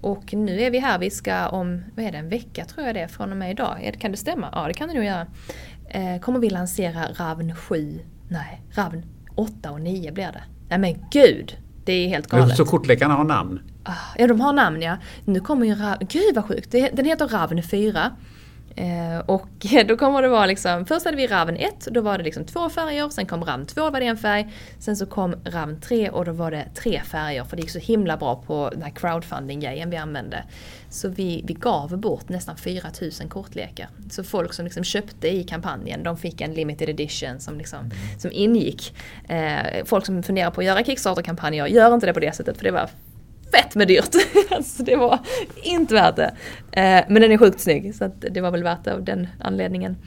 Och 0.05 0.33
nu 0.33 0.61
är 0.61 0.71
vi 0.71 0.79
här, 0.79 0.99
vi 0.99 1.09
ska 1.09 1.47
om, 1.47 1.83
vad 1.95 2.05
är 2.05 2.11
det, 2.11 2.17
en 2.17 2.29
vecka 2.29 2.65
tror 2.65 2.85
jag 2.85 2.95
det 2.95 3.01
är 3.01 3.07
från 3.07 3.31
och 3.31 3.37
med 3.37 3.51
idag. 3.51 3.95
Kan 3.99 4.11
det 4.11 4.17
stämma? 4.17 4.49
Ja 4.51 4.67
det 4.67 4.73
kan 4.73 4.87
det 4.87 4.93
nog 4.93 5.03
göra. 5.03 5.27
Eh, 5.89 6.19
kommer 6.21 6.39
vi 6.39 6.49
lansera 6.49 7.05
Ravn 7.13 7.55
7, 7.55 7.99
nej 8.29 8.61
Ravn 8.71 9.05
8 9.35 9.71
och 9.71 9.81
9 9.81 10.11
blir 10.11 10.31
det. 10.31 10.43
Nej 10.69 10.79
men 10.79 11.05
gud! 11.11 11.57
Det 11.85 11.93
är 11.93 12.07
helt 12.07 12.27
galet. 12.27 12.57
Så 12.57 12.65
kortlekarna 12.65 13.13
har 13.13 13.23
namn? 13.23 13.59
Ah, 13.83 13.93
ja 14.17 14.27
de 14.27 14.41
har 14.41 14.53
namn 14.53 14.81
ja. 14.81 14.97
Nu 15.25 15.39
kommer 15.39 15.65
ju 15.65 15.75
Ravn, 15.75 16.07
gud 16.09 16.35
vad 16.35 16.45
sjukt, 16.45 16.71
den 16.71 17.05
heter 17.05 17.27
Ravn 17.27 17.63
4. 17.63 18.11
Eh, 18.75 19.19
och 19.25 19.47
då 19.87 19.97
kommer 19.97 20.21
det 20.21 20.27
vara 20.27 20.45
liksom, 20.45 20.85
först 20.85 21.05
hade 21.05 21.17
vi 21.17 21.27
Ravn 21.27 21.55
1, 21.55 21.87
då 21.91 22.01
var 22.01 22.17
det 22.17 22.23
liksom 22.23 22.45
två 22.45 22.69
färger, 22.69 23.09
sen 23.09 23.25
kom 23.25 23.43
Ravn 23.43 23.65
2, 23.65 23.89
var 23.89 23.99
det 23.99 24.05
en 24.05 24.17
färg. 24.17 24.53
Sen 24.79 24.95
så 24.95 25.05
kom 25.05 25.35
Ravn 25.45 25.81
3 25.81 26.09
och 26.09 26.25
då 26.25 26.31
var 26.31 26.51
det 26.51 26.65
tre 26.75 27.01
färger 27.01 27.43
för 27.43 27.55
det 27.55 27.61
gick 27.61 27.71
så 27.71 27.79
himla 27.79 28.17
bra 28.17 28.43
på 28.47 28.69
den 28.73 28.81
här 28.81 28.91
crowdfunding-grejen 28.91 29.89
vi 29.89 29.97
använde. 29.97 30.43
Så 30.89 31.09
vi, 31.09 31.43
vi 31.47 31.53
gav 31.53 31.97
bort 31.97 32.29
nästan 32.29 32.57
4000 32.57 33.29
kortlekar. 33.29 33.89
Så 34.09 34.23
folk 34.23 34.53
som 34.53 34.65
liksom 34.65 34.83
köpte 34.83 35.27
i 35.27 35.43
kampanjen, 35.43 36.03
de 36.03 36.17
fick 36.17 36.41
en 36.41 36.53
limited 36.53 36.89
edition 36.89 37.39
som, 37.39 37.57
liksom, 37.57 37.79
mm. 37.79 38.19
som 38.19 38.31
ingick. 38.33 38.95
Eh, 39.29 39.85
folk 39.85 40.05
som 40.05 40.23
funderar 40.23 40.51
på 40.51 40.61
att 40.61 40.65
göra 40.65 40.83
Kickstarter-kampanjer, 40.83 41.67
gör 41.67 41.93
inte 41.93 42.05
det 42.05 42.13
på 42.13 42.19
det 42.19 42.35
sättet 42.35 42.57
för 42.57 42.63
det 42.63 42.71
var 42.71 42.89
fett 43.51 43.75
med 43.75 43.87
dyrt. 43.87 44.15
alltså 44.51 44.83
det 44.83 44.95
var 44.95 45.19
inte 45.63 45.93
värt 45.93 46.15
det. 46.15 46.35
Eh, 46.71 47.05
men 47.07 47.21
den 47.21 47.31
är 47.31 47.37
sjukt 47.37 47.59
snygg 47.59 47.95
så 47.95 48.11
det 48.31 48.41
var 48.41 48.51
väl 48.51 48.63
värt 48.63 48.83
det 48.83 48.93
av 48.93 49.03
den 49.03 49.27
anledningen. 49.39 49.97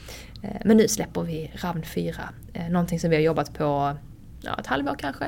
Eh, 0.42 0.60
men 0.64 0.76
nu 0.76 0.88
släpper 0.88 1.22
vi 1.22 1.50
Ravn 1.54 1.82
4. 1.82 2.14
Eh, 2.52 2.68
någonting 2.68 3.00
som 3.00 3.10
vi 3.10 3.16
har 3.16 3.22
jobbat 3.22 3.54
på 3.54 3.96
ja, 4.42 4.56
ett 4.60 4.66
halvår 4.66 4.94
kanske. 4.98 5.26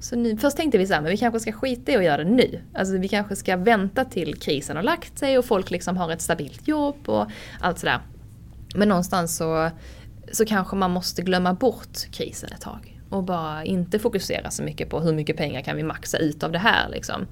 Så 0.00 0.16
nu, 0.16 0.36
först 0.36 0.56
tänkte 0.56 0.78
vi 0.78 0.86
så 0.86 0.94
här, 0.94 1.00
men 1.00 1.10
vi 1.10 1.16
kanske 1.16 1.40
ska 1.40 1.52
skita 1.52 1.92
i 1.92 1.96
att 1.96 2.04
göra 2.04 2.24
det 2.24 2.30
nu. 2.30 2.60
Alltså 2.74 2.98
vi 2.98 3.08
kanske 3.08 3.36
ska 3.36 3.56
vänta 3.56 4.04
till 4.04 4.34
krisen 4.34 4.76
har 4.76 4.82
lagt 4.82 5.18
sig 5.18 5.38
och 5.38 5.44
folk 5.44 5.70
liksom 5.70 5.96
har 5.96 6.12
ett 6.12 6.22
stabilt 6.22 6.68
jobb 6.68 7.08
och 7.08 7.26
allt 7.60 7.78
sådär. 7.78 8.00
Men 8.74 8.88
någonstans 8.88 9.36
så, 9.36 9.70
så 10.32 10.44
kanske 10.46 10.76
man 10.76 10.90
måste 10.90 11.22
glömma 11.22 11.54
bort 11.54 12.12
krisen 12.12 12.50
ett 12.52 12.60
tag 12.60 12.95
och 13.10 13.24
bara 13.24 13.64
inte 13.64 13.98
fokusera 13.98 14.50
så 14.50 14.62
mycket 14.62 14.90
på 14.90 15.00
hur 15.00 15.12
mycket 15.12 15.36
pengar 15.36 15.60
kan 15.60 15.76
vi 15.76 15.82
maxa 15.82 16.18
ut 16.18 16.42
av 16.42 16.52
det 16.52 16.58
här 16.58 16.88
liksom. 16.88 17.26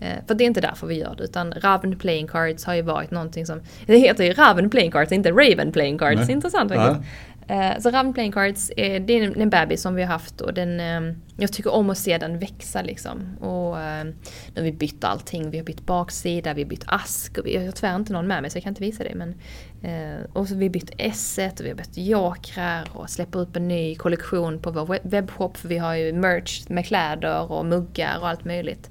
Eh, 0.00 0.26
för 0.26 0.34
det 0.34 0.44
är 0.44 0.46
inte 0.46 0.60
därför 0.60 0.86
vi 0.86 0.94
gör 0.94 1.14
det, 1.18 1.24
utan 1.24 1.52
Raven 1.52 1.98
Playing 1.98 2.26
Cards 2.26 2.64
har 2.64 2.74
ju 2.74 2.82
varit 2.82 3.10
någonting 3.10 3.46
som... 3.46 3.60
Det 3.86 3.98
heter 3.98 4.24
ju 4.24 4.32
Raven 4.32 4.70
Playing 4.70 4.90
Cards, 4.90 5.12
inte 5.12 5.30
Raven 5.30 5.72
Playing 5.72 5.98
Cards. 5.98 6.20
Nej. 6.20 6.32
Intressant 6.32 6.72
faktiskt. 6.72 7.10
Eh, 7.48 7.78
så 7.80 7.90
Ravn 7.90 8.12
Playing 8.12 8.32
Cards, 8.32 8.70
är, 8.76 9.00
det 9.00 9.12
är 9.12 9.40
en 9.40 9.50
bebis 9.50 9.82
som 9.82 9.94
vi 9.94 10.02
har 10.02 10.08
haft 10.08 10.40
och 10.40 10.54
den... 10.54 10.80
Eh, 10.80 11.16
jag 11.36 11.52
tycker 11.52 11.74
om 11.74 11.90
att 11.90 11.98
se 11.98 12.18
den 12.18 12.38
växa 12.38 12.82
liksom. 12.82 13.36
Och 13.40 13.80
eh, 13.80 14.04
nu 14.04 14.14
har 14.56 14.62
vi 14.62 14.72
bytt 14.72 15.04
allting. 15.04 15.50
Vi 15.50 15.58
har 15.58 15.64
bytt 15.64 15.86
baksida, 15.86 16.54
vi 16.54 16.62
har 16.62 16.68
bytt 16.68 16.84
ask. 16.86 17.38
Och 17.38 17.46
vi, 17.46 17.54
jag 17.54 17.64
har 17.64 17.72
tyvärr 17.72 17.96
inte 17.96 18.12
någon 18.12 18.26
med 18.26 18.42
mig 18.42 18.50
så 18.50 18.56
jag 18.56 18.62
kan 18.62 18.70
inte 18.70 18.82
visa 18.82 19.04
det. 19.04 19.14
Men, 19.14 19.34
eh, 19.82 20.24
och 20.32 20.48
så 20.48 20.54
har 20.54 20.60
vi 20.60 20.70
bytt 20.70 20.90
esset 20.98 21.60
och 21.60 21.66
vi 21.66 21.70
har 21.70 21.76
bytt 21.76 21.96
jakrar 21.96 22.88
och 22.92 23.10
släpper 23.10 23.38
upp 23.38 23.56
en 23.56 23.68
ny 23.68 23.94
kollektion 23.94 24.58
på 24.58 24.70
vår 24.70 24.98
webbshop. 25.02 25.56
För 25.56 25.68
vi 25.68 25.78
har 25.78 25.94
ju 25.94 26.12
merch 26.12 26.68
med 26.68 26.86
kläder 26.86 27.52
och 27.52 27.66
muggar 27.66 28.18
och 28.20 28.28
allt 28.28 28.44
möjligt. 28.44 28.90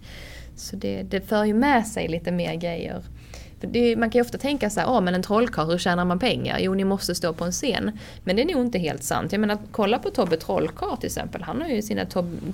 Så 0.56 0.76
det, 0.76 1.04
det 1.04 1.22
för 1.22 1.46
ju 1.46 1.54
med 1.54 1.88
sig 1.88 2.08
lite 2.08 2.32
mer 2.32 2.56
grejer. 2.56 3.04
Det, 3.68 3.96
man 3.96 4.10
kan 4.10 4.20
ju 4.20 4.26
ofta 4.26 4.38
tänka 4.38 4.70
så 4.70 4.80
här, 4.80 4.88
oh, 4.88 5.02
men 5.02 5.16
en 5.16 5.24
trollkarl, 5.24 5.70
hur 5.70 5.78
tjänar 5.78 6.06
man 6.06 6.20
pengar? 6.20 6.60
Jo, 6.60 6.74
ni 6.74 6.84
måste 6.84 7.16
stå 7.16 7.34
på 7.34 7.46
en 7.46 7.52
scen. 7.52 7.92
Men 8.24 8.36
det 8.36 8.42
är 8.42 8.56
nog 8.56 8.66
inte 8.66 8.80
helt 8.80 9.04
sant. 9.04 9.32
Jag 9.32 9.42
menar, 9.42 9.58
kolla 9.72 10.00
på 10.00 10.10
Tobbe 10.10 10.38
Trollkarl 10.38 10.98
till 10.98 11.08
exempel. 11.08 11.42
Han 11.42 11.62
har 11.62 11.68
ju 11.68 11.82
sina 11.82 12.06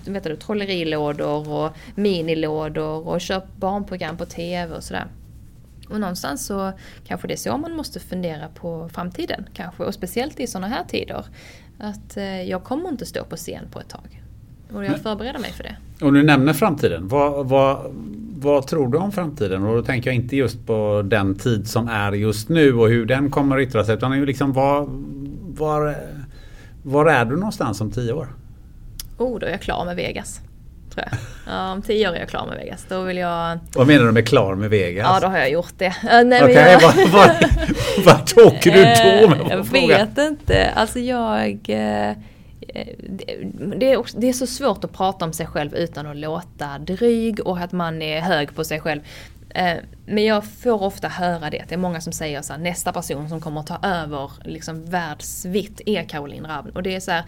vet 0.06 0.24
du, 0.24 0.36
trollerilådor 0.36 1.50
och 1.50 1.72
minilådor 1.96 3.08
och 3.08 3.22
kör 3.22 3.42
barnprogram 3.56 4.18
på 4.18 4.26
TV 4.26 4.76
och 4.76 4.84
sådär. 4.84 5.08
Och 5.90 6.00
någonstans 6.00 6.46
så 6.46 6.72
kanske 7.08 7.28
det 7.28 7.34
är 7.34 7.38
så 7.38 7.58
man 7.58 7.76
måste 7.76 8.00
fundera 8.00 8.48
på 8.48 8.90
framtiden 8.94 9.46
kanske. 9.54 9.84
Och 9.84 9.94
speciellt 9.94 10.40
i 10.40 10.48
sådana 10.48 10.68
här 10.68 10.84
tider. 10.84 11.26
Att 11.80 12.18
eh, 12.18 12.42
jag 12.42 12.64
kommer 12.64 12.90
inte 12.90 13.06
stå 13.06 13.24
på 13.24 13.36
scen 13.36 13.66
på 13.72 13.80
ett 13.80 13.90
tag. 13.90 14.24
Och 14.74 14.86
jag 14.86 15.00
förbereder 15.00 15.40
mig 15.40 15.52
för 15.52 15.64
det. 15.64 15.76
Och 16.06 16.14
du 16.14 16.24
nämner 16.24 16.54
framtiden. 16.54 17.08
Vad, 17.08 17.50
vad, 17.50 17.96
vad 18.42 18.68
tror 18.68 18.88
du 18.88 18.98
om 18.98 19.12
framtiden? 19.12 19.64
Och 19.64 19.76
då 19.76 19.84
tänker 19.84 20.10
jag 20.10 20.16
inte 20.16 20.36
just 20.36 20.66
på 20.68 21.02
den 21.06 21.36
tid 21.36 21.68
som 21.68 21.88
är 21.88 22.12
just 22.12 22.50
nu 22.50 22.74
och 22.74 22.90
hur 22.90 23.06
den 23.06 23.32
kommer 23.32 23.58
att 23.58 23.68
yttra 23.68 23.84
sig. 23.84 23.96
Utan 23.96 24.26
liksom 24.26 24.54
var, 24.54 24.88
var, 25.58 25.96
var 26.84 27.06
är 27.06 27.26
du 27.26 27.36
någonstans 27.36 27.82
om 27.82 27.92
tio 27.92 28.14
år? 28.14 28.28
Oh, 29.18 29.40
då 29.40 29.46
är 29.46 29.52
jag 29.52 29.62
klar 29.62 29.86
med 29.86 29.96
Vegas. 29.96 30.40
Tror 30.94 31.06
jag. 31.12 31.20
Ja, 31.54 31.72
om 31.72 31.82
tio 31.82 32.10
år 32.10 32.16
är 32.16 32.20
jag 32.20 32.30
klar 32.30 32.48
med 32.48 32.58
Vegas. 32.58 32.86
Då 32.90 33.02
vill 33.02 33.18
jag... 33.18 33.60
Vad 33.76 33.88
menar 33.88 34.06
du 34.06 34.12
med 34.12 34.28
klar 34.28 34.56
med 34.56 34.70
Vegas? 34.70 35.08
Ja, 35.08 35.20
då 35.20 35.28
har 35.28 35.38
jag 35.38 35.52
gjort 35.52 35.74
det. 35.78 35.96
Nej, 36.26 36.44
Okej, 36.44 36.56
jag... 36.56 36.82
vart 36.82 37.14
var, 37.14 37.36
vart 38.06 38.38
åker 38.38 38.72
du 38.72 38.82
då? 38.82 39.36
Eh, 39.54 39.66
Jag 39.88 39.88
vet 39.88 40.18
inte. 40.18 40.72
Alltså 40.76 41.00
jag... 41.00 41.70
Eh, 42.76 42.96
det- 43.78 43.92
är, 43.92 43.98
också, 43.98 44.20
det 44.20 44.30
är 44.30 44.34
så 44.34 44.48
svårt 44.48 44.84
att 44.84 44.94
prata 44.94 45.26
om 45.26 45.34
sig 45.34 45.46
själv 45.46 45.76
utan 45.76 46.06
att 46.06 46.18
låta 46.18 46.80
dryg 46.80 47.40
och 47.40 47.60
att 47.60 47.72
man 47.72 48.02
är 48.02 48.22
hög 48.22 48.56
på 48.56 48.64
sig 48.64 48.80
själv. 48.80 49.02
Eh, 49.50 49.78
men 50.06 50.24
jag 50.26 50.46
får 50.46 50.84
ofta 50.84 51.08
höra 51.08 51.50
det, 51.50 51.66
det 51.68 51.76
är 51.76 51.80
många 51.80 52.02
som 52.02 52.14
säger 52.14 52.42
så 52.42 52.54
här, 52.54 52.60
nästa 52.60 52.92
person 52.94 53.30
som 53.30 53.42
kommer 53.42 53.60
att 53.60 53.68
ta 53.68 53.80
över 53.84 54.32
liksom 54.46 54.86
världsvitt 54.86 55.82
är 55.86 56.04
Caroline 56.04 56.46
Ravn. 56.46 56.70
Och 56.70 56.84
det 56.84 56.96
är 56.96 57.00
så 57.00 57.12
här, 57.12 57.24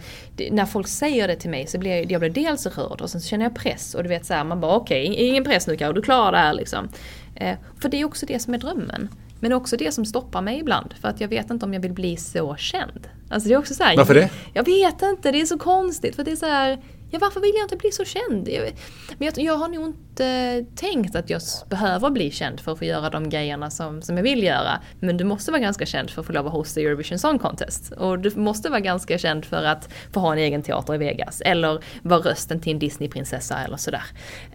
när 0.50 0.66
folk 0.66 0.88
säger 0.88 1.28
det 1.28 1.36
till 1.36 1.50
mig 1.50 1.66
så 1.66 1.78
blir 1.78 1.90
jag, 1.96 2.12
jag 2.12 2.20
blir 2.20 2.30
dels 2.30 2.66
rörd 2.66 3.00
och 3.00 3.10
sen 3.10 3.20
så 3.20 3.28
känner 3.28 3.44
jag 3.44 3.54
press. 3.54 3.94
Och 3.94 4.02
du 4.02 4.08
vet 4.08 4.26
så 4.26 4.34
här, 4.34 4.44
man 4.44 4.60
bara 4.60 4.76
okej, 4.76 5.04
ingen 5.14 5.44
press 5.44 5.66
nu 5.66 5.76
Caro, 5.76 5.92
du 5.92 6.02
klarar 6.02 6.32
det 6.32 6.38
här 6.38 6.54
liksom. 6.54 6.88
Eh, 7.34 7.56
för 7.80 7.88
det 7.88 8.00
är 8.00 8.04
också 8.04 8.26
det 8.26 8.38
som 8.38 8.54
är 8.54 8.58
drömmen. 8.58 9.08
Men 9.40 9.52
också 9.52 9.76
det 9.76 9.92
som 9.92 10.04
stoppar 10.04 10.42
mig 10.42 10.58
ibland, 10.58 10.94
för 11.00 11.08
att 11.08 11.20
jag 11.20 11.28
vet 11.28 11.50
inte 11.50 11.66
om 11.66 11.74
jag 11.74 11.80
vill 11.80 11.92
bli 11.92 12.16
så 12.16 12.56
känd. 12.56 13.08
Alltså 13.32 13.48
det 13.48 13.54
är 13.54 13.58
också 13.58 13.74
så 13.74 13.84
här, 13.84 13.96
Varför 13.96 14.14
det? 14.14 14.30
Jag 14.52 14.64
vet 14.64 15.02
inte, 15.02 15.30
det 15.30 15.40
är 15.40 15.46
så 15.46 15.58
konstigt. 15.58 16.16
För 16.16 16.24
det 16.24 16.32
är 16.32 16.36
så 16.36 16.46
här, 16.46 16.78
ja 17.10 17.18
varför 17.18 17.40
vill 17.40 17.52
jag 17.54 17.64
inte 17.64 17.76
bli 17.76 17.90
så 17.90 18.04
känd? 18.04 18.48
Jag, 18.48 18.72
men 19.18 19.26
jag, 19.26 19.44
jag 19.44 19.56
har 19.56 19.68
nog 19.68 19.86
inte 19.86 20.64
tänkt 20.76 21.16
att 21.16 21.30
jag 21.30 21.42
behöver 21.68 22.10
bli 22.10 22.30
känd 22.30 22.60
för 22.60 22.72
att 22.72 22.78
få 22.78 22.84
göra 22.84 23.10
de 23.10 23.28
grejerna 23.28 23.70
som, 23.70 24.02
som 24.02 24.16
jag 24.16 24.22
vill 24.24 24.42
göra. 24.42 24.80
Men 25.00 25.16
du 25.16 25.24
måste 25.24 25.50
vara 25.50 25.60
ganska 25.60 25.86
känd 25.86 26.10
för 26.10 26.20
att 26.20 26.26
få 26.26 26.32
lov 26.32 26.46
att 26.46 26.52
hosta 26.52 26.80
Eurovision 26.80 27.18
Song 27.18 27.38
Contest. 27.38 27.92
Och 27.92 28.18
du 28.18 28.30
måste 28.36 28.70
vara 28.70 28.80
ganska 28.80 29.18
känd 29.18 29.44
för 29.44 29.64
att 29.64 29.88
få 30.12 30.20
ha 30.20 30.32
en 30.32 30.38
egen 30.38 30.62
teater 30.62 30.94
i 30.94 30.98
Vegas. 30.98 31.40
Eller 31.40 31.84
vara 32.02 32.20
rösten 32.20 32.60
till 32.60 32.72
en 32.72 32.78
Disneyprinsessa 32.78 33.58
eller 33.58 33.76
sådär. 33.76 34.04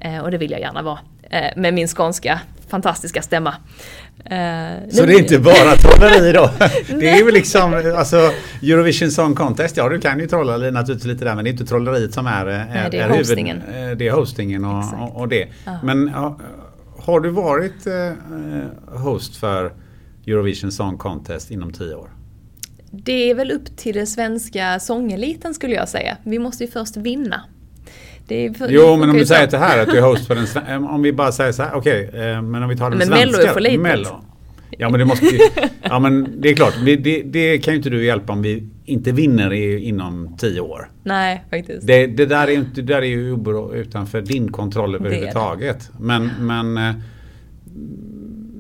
Eh, 0.02 0.20
och 0.20 0.32
det 0.32 0.38
vill 0.38 0.52
jag 0.52 0.60
gärna 0.60 0.82
vara. 0.82 1.00
Eh, 1.30 1.52
med 1.56 1.74
min 1.74 1.88
skånska 1.88 2.40
fantastiska 2.70 3.22
stämma. 3.22 3.50
Eh, 4.26 4.90
Så 4.90 5.06
nej, 5.06 5.08
det 5.08 5.14
är 5.14 5.20
inte 5.20 5.40
bara 5.40 5.76
trolleri 5.76 6.32
då? 6.32 6.50
Det 7.00 7.10
är 7.10 7.18
ju 7.18 7.32
liksom, 7.32 7.74
alltså 7.98 8.32
Eurovision 8.64 9.12
Song 9.12 9.36
Contest, 9.36 9.78
ja 9.78 9.90
du 9.90 10.00
kan 10.00 10.20
ju 10.20 10.28
trolla 10.28 10.58
li- 10.58 10.72
naturligtvis 10.72 11.08
lite 11.14 11.26
där 11.26 11.36
men 11.36 11.44
det 11.44 11.50
är 11.50 11.52
inte 11.52 11.66
trolleriet 11.66 12.14
som 12.14 12.28
är, 12.28 12.46
är, 12.46 12.90
det 12.92 12.98
är 12.98 13.04
huvud- 13.04 13.18
hostingen. 13.18 13.58
eh, 13.58 13.92
det 13.98 14.08
är 14.08 14.12
hostingen 14.12 14.66
och, 14.66 14.84
och, 15.02 15.16
och 15.22 15.28
det. 15.28 15.48
Ja. 15.66 15.78
Men 15.84 16.12
ja, 16.14 16.40
har 17.00 17.20
du 17.20 17.30
varit 17.30 17.88
eh, 17.88 18.98
host 19.00 19.36
för 19.38 19.74
Eurovision 20.28 20.72
Song 20.72 20.98
Contest 20.98 21.52
inom 21.52 21.74
tio 21.74 21.96
år? 21.96 22.10
Det 22.92 23.30
är 23.30 23.36
väl 23.36 23.52
upp 23.52 23.78
till 23.78 23.96
den 23.96 24.08
svenska 24.08 24.80
sångeliten 24.80 25.54
skulle 25.54 25.76
jag 25.76 25.90
säga. 25.90 26.18
Vi 26.24 26.40
måste 26.40 26.64
ju 26.64 26.70
först 26.72 26.98
vinna. 26.98 27.42
För, 28.28 28.68
Jo 28.70 28.96
men 28.98 29.10
om 29.10 29.18
du 29.18 29.26
säger 29.26 29.48
det 29.48 29.58
här 29.58 29.80
att 29.82 29.90
du 29.90 29.98
är 29.98 30.02
host 30.02 30.28
för 30.28 30.36
den 30.36 30.84
eh, 30.84 30.94
Om 30.94 31.02
vi 31.02 31.14
bara 31.14 31.32
säger 31.32 31.52
så 31.52 31.64
här, 31.64 31.76
okej, 31.76 32.10
eh, 32.14 32.42
men 32.42 32.64
om 32.64 32.70
vi 32.70 32.78
tar 32.78 32.90
den 32.90 32.98
Men 33.00 33.08
svenska. 33.08 33.26
Mello 33.32 33.50
är 33.50 33.54
för 33.54 33.60
litet. 33.62 33.80
Mello. 33.80 34.10
Ja 34.78 34.90
men 34.90 35.00
det 35.00 35.06
måste 35.06 35.26
ju, 35.26 35.40
Ja 35.84 36.00
men 36.00 36.42
det 36.42 36.50
är 36.50 36.56
klart, 36.56 36.74
det, 36.86 36.96
det, 36.96 37.22
det 37.22 37.58
kan 37.58 37.74
ju 37.74 37.78
inte 37.78 37.90
du 37.90 38.06
hjälpa 38.06 38.34
om 38.34 38.42
vi 38.42 38.70
inte 38.86 39.12
vinner 39.12 39.54
i, 39.54 39.80
inom 39.88 40.36
tio 40.38 40.62
år. 40.62 40.92
Nej, 41.04 41.44
faktiskt. 41.50 41.88
Det, 41.88 42.08
det, 42.08 42.26
där 42.26 42.48
är 42.48 42.52
inte, 42.52 42.82
det 42.82 42.94
där 42.94 43.02
är 43.02 43.06
ju 43.06 43.38
utanför 43.74 44.22
din 44.22 44.52
kontroll 44.52 44.96
överhuvudtaget. 44.96 45.92
Men, 46.00 46.32
men, 46.40 46.78
eh, 46.78 46.96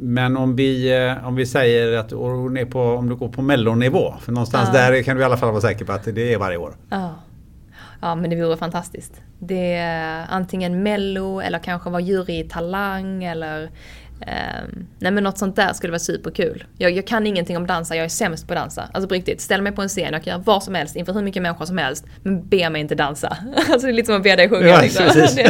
men 0.01 0.37
om 0.37 0.55
vi, 0.55 0.93
om 1.25 1.35
vi 1.35 1.45
säger 1.45 1.97
att 1.97 2.13
om 2.13 3.09
du 3.09 3.15
går 3.15 3.29
på 3.29 3.41
mellonivå. 3.41 4.13
För 4.21 4.31
någonstans 4.31 4.69
Ja. 4.73 4.79
där 4.79 5.03
kan 5.03 5.15
du 5.15 5.21
i 5.21 5.25
alla 5.25 5.37
fall 5.37 5.51
vara 5.51 5.61
säker 5.61 5.85
på 5.85 5.91
att 5.91 6.15
det 6.15 6.33
är 6.33 6.37
varje 6.37 6.57
år. 6.57 6.75
Ja. 6.89 7.15
Ja, 8.01 8.15
men 8.15 8.29
det 8.29 8.35
vore 8.35 8.57
fantastiskt. 8.57 9.21
Det 9.39 9.73
är 9.73 10.25
antingen 10.29 10.83
mello 10.83 11.39
eller 11.41 11.59
kanske 11.59 11.89
vara 11.89 12.01
jury 12.01 12.39
i 12.39 12.43
Talang 12.43 13.23
eller 13.23 13.63
ehm, 14.21 14.87
nej 14.99 15.11
men 15.11 15.23
något 15.23 15.37
sånt 15.37 15.55
där 15.55 15.73
skulle 15.73 15.91
vara 15.91 15.99
superkul. 15.99 16.63
Jag, 16.77 16.91
jag 16.91 17.07
kan 17.07 17.27
ingenting 17.27 17.57
om 17.57 17.67
dansa, 17.67 17.95
jag 17.95 18.05
är 18.05 18.09
sämst 18.09 18.47
på 18.47 18.53
att 18.53 18.59
dansa. 18.59 18.83
Alltså 18.93 19.07
på 19.07 19.13
riktigt, 19.13 19.41
ställ 19.41 19.61
mig 19.61 19.71
på 19.71 19.81
en 19.81 19.89
scen, 19.89 20.13
jag 20.13 20.23
kan 20.23 20.31
göra 20.31 20.43
vad 20.45 20.63
som 20.63 20.75
helst 20.75 20.95
inför 20.95 21.13
hur 21.13 21.21
mycket 21.21 21.41
människor 21.41 21.65
som 21.65 21.77
helst. 21.77 22.05
Men 22.23 22.47
be 22.47 22.69
mig 22.69 22.81
inte 22.81 22.95
dansa. 22.95 23.37
Alltså 23.71 23.87
det 23.87 23.91
är 23.91 23.93
lite 23.93 24.05
som 24.05 24.15
att 24.15 24.23
be 24.23 24.35
dig 24.35 24.49
sjunga. 24.49 24.67
Ja, 24.67 24.81
liksom. 24.81 25.05
Det, 25.35 25.43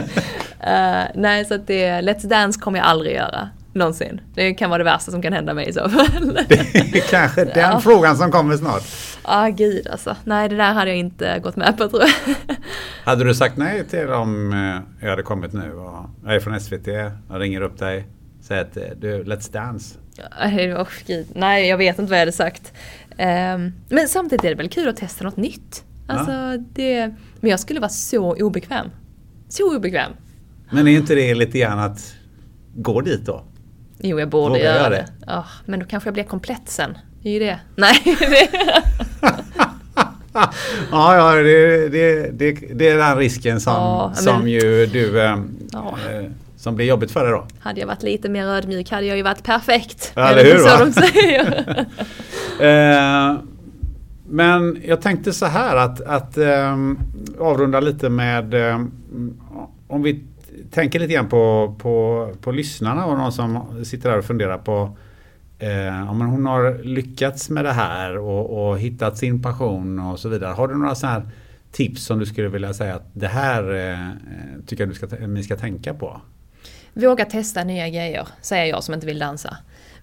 eh, 0.71 1.03
nej 1.15 1.45
så 1.45 1.53
att 1.53 1.67
det, 1.67 2.01
Let's 2.01 2.27
Dance 2.27 2.59
kommer 2.59 2.79
jag 2.79 2.87
aldrig 2.87 3.15
göra. 3.15 3.49
Någonsin. 3.73 4.21
Det 4.33 4.53
kan 4.53 4.69
vara 4.69 4.77
det 4.77 4.83
värsta 4.83 5.11
som 5.11 5.21
kan 5.21 5.33
hända 5.33 5.53
mig 5.53 5.69
i 5.69 5.73
så 5.73 5.89
fall. 5.89 6.39
Det 6.49 6.97
är 6.97 7.09
kanske 7.09 7.45
den 7.45 7.51
Ja. 7.71 7.79
frågan 7.79 8.17
som 8.17 8.31
kommer 8.31 8.57
snart. 8.57 8.83
Ah, 9.27 9.49
gud 9.49 9.87
alltså. 9.87 10.15
Nej 10.23 10.49
det 10.49 10.55
där 10.55 10.73
hade 10.73 10.89
jag 10.89 10.97
inte 10.97 11.39
gått 11.39 11.55
med 11.55 11.77
på 11.77 11.89
tror 11.89 12.01
jag. 12.01 12.55
Hade 13.05 13.23
du 13.23 13.35
sagt 13.35 13.57
nej 13.57 13.83
till 13.83 14.09
om 14.09 14.53
eh, 14.53 15.05
jag 15.05 15.09
hade 15.09 15.23
kommit 15.23 15.53
nu 15.53 15.73
och 15.73 16.05
jag 16.25 16.35
är 16.35 16.39
från 16.39 16.59
SVT, 16.59 16.87
jag 16.87 17.41
ringer 17.41 17.61
upp 17.61 17.77
dig, 17.77 18.07
säger 18.41 18.61
att 18.61 18.77
eh, 18.77 18.83
du, 18.97 19.23
Let's 19.23 19.53
Dance. 19.53 19.97
Oh, 20.77 20.87
gud. 21.07 21.27
Nej, 21.33 21.67
jag 21.67 21.77
vet 21.77 21.99
inte 21.99 22.09
vad 22.09 22.17
jag 22.17 22.21
hade 22.21 22.31
sagt. 22.31 22.73
Ehm, 23.17 23.73
men 23.89 24.07
samtidigt 24.07 24.45
är 24.45 24.49
det 24.49 24.55
väl 24.55 24.69
kul 24.69 24.87
att 24.89 24.97
testa 24.97 25.23
något 25.23 25.37
nytt. 25.37 25.83
Alltså, 26.07 26.57
det, 26.73 27.13
men 27.39 27.51
jag 27.51 27.59
skulle 27.59 27.79
vara 27.79 27.89
så 27.89 28.35
obekväm. 28.35 28.87
Så 29.49 29.77
obekväm. 29.77 30.11
Men 30.71 30.87
är 30.87 30.91
inte 30.91 31.15
det 31.15 31.35
lite 31.35 31.59
grann 31.59 31.79
att 31.79 32.15
gå 32.75 33.01
dit 33.01 33.25
då? 33.25 33.43
Jo, 33.99 34.19
jag 34.19 34.29
borde 34.29 34.49
Vågar 34.49 34.63
göra 34.63 34.89
det. 34.89 34.95
det? 34.95 35.07
Ja, 35.27 35.45
men 35.65 35.79
då 35.79 35.85
kanske 35.85 36.07
jag 36.07 36.13
blir 36.13 36.23
komplett 36.23 36.69
sen. 36.69 36.97
Det 37.23 37.29
är 37.29 37.33
ju 37.33 37.39
det. 37.39 37.59
Nej, 37.75 38.17
det, 38.19 38.49
Ja, 40.91 41.15
ja 41.15 41.35
det, 41.35 41.89
det, 41.89 42.31
det, 42.31 42.51
det 42.73 42.89
är 42.89 42.97
den 42.97 43.17
risken 43.17 43.59
som, 43.61 43.73
Ja, 43.73 44.11
men- 44.15 44.23
som 44.23 44.47
ju 44.49 44.85
du 44.85 45.21
eh, 45.21 45.37
Ja. 45.71 45.97
eh, 46.11 46.25
som 46.57 46.75
blir 46.75 46.85
jobbigt 46.85 47.11
för 47.11 47.23
dig 47.23 47.31
då. 47.31 47.45
hade 47.59 47.79
jag 47.79 47.87
varit 47.87 48.03
lite 48.03 48.29
mer 48.29 48.45
ödmjuk 48.47 48.91
hade 48.91 49.05
jag 49.05 49.17
ju 49.17 49.23
varit 49.23 49.43
perfekt. 49.43 50.11
Ja, 50.15 50.29
eller 50.29 50.43
hur, 50.43 50.57
så 50.57 50.65
va? 50.77 50.85
de 50.85 50.93
säger? 50.93 51.85
Eh, 52.59 53.37
men 54.29 54.81
jag 54.85 55.01
tänkte 55.01 55.33
så 55.33 55.45
här 55.45 55.75
att, 55.75 56.01
att 56.01 56.37
eh, 56.37 56.77
avrunda 57.39 57.79
lite 57.79 58.09
med 58.09 58.53
eh, 58.53 58.79
om 59.87 60.03
vi 60.03 60.23
tänker 60.71 60.99
lite 60.99 61.13
grann 61.13 61.29
på, 61.29 61.75
på, 61.79 62.29
på 62.41 62.51
lyssnarna 62.51 63.05
och 63.05 63.17
någon 63.17 63.31
som 63.31 63.59
sitter 63.85 64.09
där 64.09 64.17
och 64.17 64.25
funderar 64.25 64.57
på 64.57 64.97
eh, 65.59 66.11
om 66.11 66.21
hon 66.21 66.45
har 66.45 66.83
lyckats 66.83 67.49
med 67.49 67.65
det 67.65 67.71
här 67.71 68.17
och, 68.17 68.69
och 68.69 68.79
hittat 68.79 69.17
sin 69.17 69.41
passion 69.41 69.99
och 69.99 70.19
så 70.19 70.29
vidare. 70.29 70.53
Har 70.53 70.67
du 70.67 70.77
några 70.77 70.95
sådana 70.95 71.19
här 71.19 71.29
tips 71.71 72.03
som 72.03 72.19
du 72.19 72.25
skulle 72.25 72.47
vilja 72.47 72.73
säga 72.73 72.95
att 72.95 73.09
det 73.13 73.27
här 73.27 73.73
eh, 73.73 74.09
eh 74.09 74.15
tycker 74.67 74.83
jag 74.83 74.89
du 74.89 74.95
ska, 74.95 75.07
ni 75.27 75.43
ska 75.43 75.55
tänka 75.55 75.93
på? 75.93 76.21
Våga 76.93 77.25
testa 77.25 77.63
nya 77.63 77.89
grejer, 77.89 78.27
säger 78.41 78.65
jag 78.65 78.83
som 78.83 78.93
inte 78.93 79.05
vill 79.05 79.19
dansa. 79.19 79.57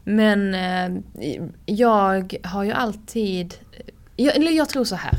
Men 0.05 0.55
eh, 0.55 1.03
jag 1.67 2.39
har 2.43 2.65
ju 2.65 2.73
alltid... 2.73 3.55
Eh, 3.73 3.81
jag, 4.17 4.37
eller 4.37 4.53
jag 4.53 4.69
tror 4.69 4.85
så 4.85 4.97
här. 4.97 5.15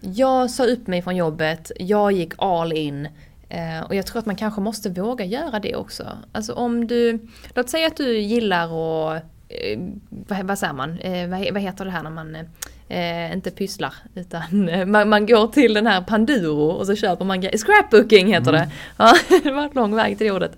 Jag 0.00 0.50
sa 0.50 0.64
upp 0.64 0.86
mig 0.86 1.02
från 1.02 1.16
jobbet, 1.16 1.72
jag 1.78 2.12
gick 2.12 2.32
all 2.38 2.72
in. 2.72 3.08
Eh, 3.48 3.80
och 3.80 3.94
jag 3.94 4.06
tror 4.06 4.18
att 4.18 4.26
man 4.26 4.36
kanske 4.36 4.60
måste 4.60 4.90
våga 4.90 5.24
göra 5.24 5.60
det 5.60 5.76
också. 5.76 6.06
Alltså 6.32 6.52
om 6.52 6.86
du... 6.86 7.28
Låt 7.54 7.70
säga 7.70 7.86
att 7.86 7.96
du 7.96 8.18
gillar 8.18 8.64
att... 8.64 9.22
Eh, 9.52 9.78
vad, 10.10 10.46
vad 10.46 10.58
säger 10.58 10.72
man? 10.72 10.98
Eh, 10.98 11.28
vad, 11.28 11.52
vad 11.52 11.62
heter 11.62 11.84
det 11.84 11.90
här 11.90 12.02
när 12.02 12.10
man... 12.10 12.34
Eh, 12.34 12.44
Eh, 12.92 13.32
inte 13.32 13.50
pysslar, 13.50 13.94
utan 14.14 14.68
eh, 14.68 14.86
man, 14.86 15.08
man 15.08 15.26
går 15.26 15.46
till 15.46 15.74
den 15.74 15.86
här 15.86 16.00
Panduro 16.00 16.70
och 16.70 16.86
så 16.86 16.96
köper 16.96 17.24
man. 17.24 17.42
Scrapbooking 17.42 18.34
heter 18.34 18.52
det. 18.52 18.70
Ja, 18.96 19.14
det 19.42 19.50
var 19.50 19.62
en 19.62 19.70
lång 19.72 19.96
väg 19.96 20.18
till 20.18 20.26
det 20.26 20.32
ordet. 20.32 20.56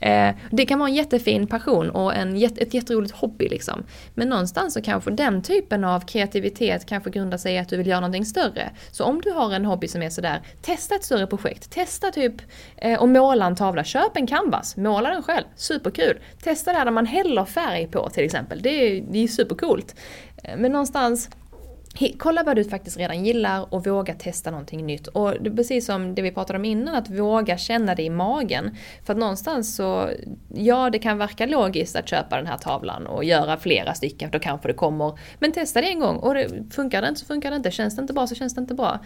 Eh, 0.00 0.34
det 0.50 0.66
kan 0.66 0.78
vara 0.78 0.88
en 0.88 0.94
jättefin 0.94 1.46
passion 1.46 1.90
och 1.90 2.14
en, 2.14 2.36
ett 2.36 2.74
jätteroligt 2.74 3.14
hobby 3.14 3.48
liksom. 3.48 3.82
Men 4.14 4.28
någonstans 4.28 4.74
så 4.74 4.82
kanske 4.82 5.10
den 5.10 5.42
typen 5.42 5.84
av 5.84 6.00
kreativitet 6.00 6.86
kanske 6.86 7.10
grundar 7.10 7.38
sig 7.38 7.54
i 7.54 7.58
att 7.58 7.68
du 7.68 7.76
vill 7.76 7.86
göra 7.86 8.00
någonting 8.00 8.26
större. 8.26 8.70
Så 8.90 9.04
om 9.04 9.20
du 9.20 9.30
har 9.30 9.54
en 9.54 9.64
hobby 9.64 9.88
som 9.88 10.02
är 10.02 10.10
sådär, 10.10 10.40
testa 10.62 10.94
ett 10.94 11.04
större 11.04 11.26
projekt. 11.26 11.70
Testa 11.70 12.10
typ 12.10 12.34
eh, 12.76 13.02
att 13.02 13.08
måla 13.08 13.46
en 13.46 13.56
tavla. 13.56 13.84
Köp 13.84 14.16
en 14.16 14.26
canvas, 14.26 14.76
måla 14.76 15.10
den 15.10 15.22
själv. 15.22 15.44
Superkul. 15.56 16.18
Testa 16.42 16.72
det 16.72 16.78
här 16.78 16.84
där 16.84 16.92
man 16.92 17.06
häller 17.06 17.44
färg 17.44 17.86
på 17.86 18.08
till 18.08 18.24
exempel. 18.24 18.62
Det 18.62 18.70
är, 18.70 19.04
det 19.10 19.18
är 19.18 19.28
supercoolt. 19.28 19.94
Eh, 20.44 20.56
Men 20.56 20.72
någonstans 20.72 21.28
Kolla 22.18 22.42
vad 22.42 22.56
du 22.56 22.64
faktiskt 22.64 22.96
redan 22.96 23.24
gillar 23.24 23.74
och 23.74 23.86
våga 23.86 24.14
testa 24.14 24.50
någonting 24.50 24.86
nytt. 24.86 25.06
Och 25.06 25.34
det 25.40 25.50
är 25.50 25.54
precis 25.54 25.86
som 25.86 26.14
det 26.14 26.22
vi 26.22 26.30
pratade 26.30 26.58
om 26.58 26.64
innan, 26.64 26.94
att 26.94 27.10
våga 27.10 27.58
känna 27.58 27.94
det 27.94 28.02
i 28.02 28.10
magen. 28.10 28.76
För 29.04 29.12
att 29.12 29.18
någonstans 29.18 29.76
så, 29.76 30.10
ja 30.48 30.90
det 30.90 30.98
kan 30.98 31.18
verka 31.18 31.46
logiskt 31.46 31.96
att 31.96 32.08
köpa 32.08 32.36
den 32.36 32.46
här 32.46 32.58
tavlan 32.58 33.06
och 33.06 33.24
göra 33.24 33.56
flera 33.56 33.94
stycken 33.94 34.30
för 34.30 34.38
då 34.38 34.42
kanske 34.42 34.68
det 34.68 34.74
kommer. 34.74 35.18
Men 35.38 35.52
testa 35.52 35.80
det 35.80 35.86
en 35.86 36.00
gång 36.00 36.16
och 36.16 36.34
det, 36.34 36.48
funkar 36.70 37.02
det 37.02 37.08
inte 37.08 37.20
så 37.20 37.26
funkar 37.26 37.50
det 37.50 37.56
inte. 37.56 37.70
Känns 37.70 37.96
det 37.96 38.02
inte 38.02 38.12
bra 38.12 38.26
så 38.26 38.34
känns 38.34 38.54
det 38.54 38.60
inte 38.60 38.74
bra. 38.74 39.00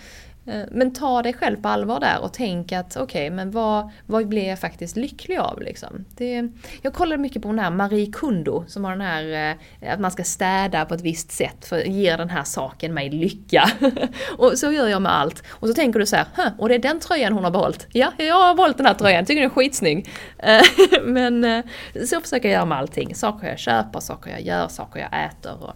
Eh, 0.47 0.63
men 0.71 0.93
ta 0.93 1.23
dig 1.23 1.33
själv 1.33 1.63
på 1.63 1.69
allvar 1.69 2.01
där 2.01 2.23
och 2.23 2.33
tänk 2.33 2.73
att 2.73 2.97
okej, 2.97 3.31
men 3.31 3.51
vad, 3.51 3.91
vad 4.07 4.29
blir 4.29 4.49
jag 4.49 4.59
faktiskt 4.59 4.97
lycklig 4.97 5.37
av 5.37 5.61
liksom? 5.61 6.05
Det, 6.17 6.49
jag 6.83 6.95
kollade 6.95 7.23
mycket 7.23 7.43
på 7.43 7.49
den 7.49 7.59
här 7.59 7.71
Marie 7.71 8.13
Kondo 8.13 8.65
som 8.69 8.85
har 8.85 8.91
den 8.91 9.01
här 9.01 9.57
eh, 9.81 9.93
att 9.93 10.01
man 10.01 10.11
ska 10.11 10.25
städa 10.25 10.85
på 10.85 10.95
ett 10.95 11.01
visst 11.01 11.33
sätt 11.33 11.67
för 11.67 11.79
ger 11.79 12.19
den 12.19 12.31
här 12.31 12.45
saken 12.45 12.95
mig 12.95 13.11
lycka. 13.11 13.71
och 14.39 14.59
så 14.59 14.73
gör 14.73 14.89
jag 14.89 15.03
med 15.03 15.13
allt. 15.19 15.43
Och 15.49 15.69
så 15.69 15.75
tänker 15.75 16.01
du 16.01 16.07
så 16.07 16.17
här, 16.17 16.27
och 16.59 16.69
det 16.69 16.75
är 16.75 16.79
den 16.79 17.01
tröjan 17.01 17.33
hon 17.33 17.45
har 17.45 17.51
behållit. 17.51 17.87
Ja, 17.93 18.13
jag 18.17 18.35
har 18.35 18.55
valt 18.55 18.77
den 18.77 18.87
här 18.87 18.95
tröjan, 18.95 19.25
tycker 19.25 19.41
den 19.41 19.51
är 19.51 19.55
skitsnygg. 19.55 20.09
Eh, 20.39 20.63
men 21.03 21.63
så 22.07 22.21
försöker 22.21 22.49
jag 22.49 22.55
göra 22.55 22.65
med 22.65 22.79
allting. 22.79 23.15
Saker 23.15 23.49
jag 23.49 23.59
köper, 23.59 24.01
saker 24.01 24.31
jag 24.31 24.43
gör, 24.43 24.69
saker 24.69 25.01
jag 25.01 25.25
äter 25.25 25.65
och 25.65 25.75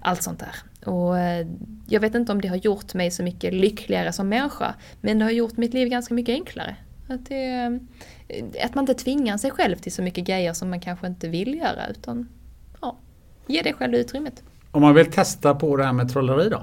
allt 0.00 0.22
sånt 0.22 0.38
där. 0.38 0.75
Och 0.86 1.18
eh, 1.18 1.46
jag 1.88 2.00
vet 2.00 2.14
inte 2.14 2.32
om 2.32 2.40
det 2.40 2.48
har 2.48 2.56
gjort 2.56 2.94
mig 2.94 3.10
så 3.10 3.22
mycket 3.22 3.54
lyckligare 3.54 4.12
som 4.12 4.28
människa, 4.28 4.74
men 5.00 5.18
det 5.18 5.24
har 5.24 5.32
gjort 5.32 5.56
mitt 5.56 5.74
liv 5.74 5.88
ganska 5.88 6.14
mycket 6.14 6.32
enklare. 6.32 6.76
Att, 7.08 7.26
det, 7.26 7.80
eh, 8.28 8.44
att 8.64 8.74
man 8.74 8.82
inte 8.82 8.94
tvingar 8.94 9.36
sig 9.36 9.50
själv 9.50 9.76
till 9.76 9.92
så 9.92 10.02
mycket 10.02 10.24
grejer 10.24 10.52
som 10.52 10.70
man 10.70 10.80
kanske 10.80 11.06
inte 11.06 11.28
vill 11.28 11.54
göra, 11.54 11.88
utan 11.90 12.28
ja, 12.80 12.96
ge 13.46 13.62
dig 13.62 13.72
själv 13.72 13.94
utrymmet. 13.94 14.42
Om 14.70 14.82
man 14.82 14.94
vill 14.94 15.06
testa 15.06 15.54
på 15.54 15.76
det 15.76 15.84
här 15.84 15.92
med 15.92 16.12
trolleri 16.12 16.48
då? 16.48 16.62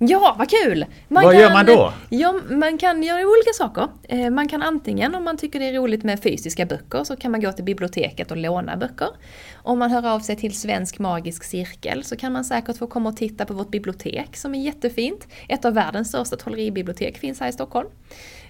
Ja, 0.00 0.34
vad 0.38 0.50
kul! 0.50 0.86
Man 1.08 1.24
Vad 1.24 1.34
gör 1.34 1.52
man 1.52 1.66
då? 1.66 1.92
Ja, 2.08 2.34
man 2.50 2.78
kan 2.78 3.02
göra 3.02 3.20
olika 3.20 3.52
saker. 3.54 3.88
Eh, 4.02 4.30
Man 4.30 4.48
kan 4.48 4.62
antingen, 4.62 5.14
om 5.14 5.24
man 5.24 5.36
tycker 5.36 5.58
det 5.58 5.68
är 5.68 5.72
roligt 5.72 6.04
med 6.04 6.22
fysiska 6.22 6.66
böcker, 6.66 7.04
så 7.04 7.16
kan 7.16 7.30
man 7.30 7.40
gå 7.40 7.52
till 7.52 7.64
biblioteket 7.64 8.30
och 8.30 8.36
låna 8.36 8.76
böcker. 8.76 9.08
Om 9.54 9.78
man 9.78 9.90
hör 9.90 10.06
av 10.06 10.20
sig 10.20 10.36
till 10.36 10.58
Svensk 10.58 10.98
Magisk 10.98 11.44
Cirkel 11.44 12.04
så 12.04 12.16
kan 12.16 12.32
man 12.32 12.44
säkert 12.44 12.76
få 12.78 12.86
komma 12.86 13.08
och 13.08 13.16
titta 13.16 13.44
på 13.44 13.54
vårt 13.54 13.70
bibliotek 13.70 14.36
som 14.36 14.54
är 14.54 14.58
jättefint. 14.64 15.26
Ett 15.48 15.64
av 15.64 15.74
världens 15.74 16.08
största 16.08 16.36
trolleribibliotek 16.36 17.18
finns 17.18 17.40
här 17.40 17.48
i 17.48 17.52
Stockholm. 17.52 17.88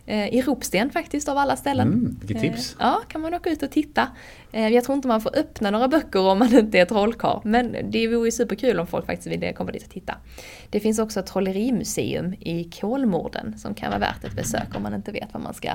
Eh, 0.08 0.28
I 0.34 0.42
Ropsten 0.42 0.90
faktiskt, 0.90 1.28
av 1.28 1.38
alla 1.38 1.56
ställen. 1.56 1.88
Mm, 1.88 2.16
vilket 2.20 2.40
tips. 2.42 2.72
Eh, 2.72 2.76
Ja, 2.80 3.00
kan 3.08 3.20
man 3.20 3.34
åka 3.34 3.50
ut 3.50 3.62
och 3.62 3.70
titta. 3.70 4.08
Eh, 4.52 4.68
Jag 4.68 4.84
tror 4.84 4.96
inte 4.96 5.08
man 5.08 5.20
får 5.20 5.38
öppna 5.38 5.70
några 5.70 5.88
böcker 5.88 6.20
om 6.20 6.38
man 6.38 6.54
inte 6.58 6.78
är 6.78 6.84
trollkarl, 6.84 7.40
men 7.44 7.76
det 7.90 8.08
vore 8.08 8.26
ju 8.26 8.32
superkul 8.32 8.80
om 8.80 8.86
folk 8.86 9.06
faktiskt 9.06 9.26
vill 9.26 9.54
komma 9.54 9.70
dit 9.72 9.82
och 9.84 9.90
titta. 9.90 10.14
Det 10.70 10.80
finns 10.80 10.98
också 10.98 11.20
ett 11.20 11.26
trollerimuseum 11.26 12.32
i 12.40 12.70
Kolmården 12.80 13.58
som 13.58 13.74
kan 13.74 13.88
vara 13.90 14.00
värt 14.00 14.24
ett 14.24 14.36
besök 14.36 14.76
om 14.76 14.82
man 14.82 14.94
inte 14.94 15.12
vet 15.12 15.28
vad 15.32 15.42
man 15.42 15.54
ska 15.54 15.70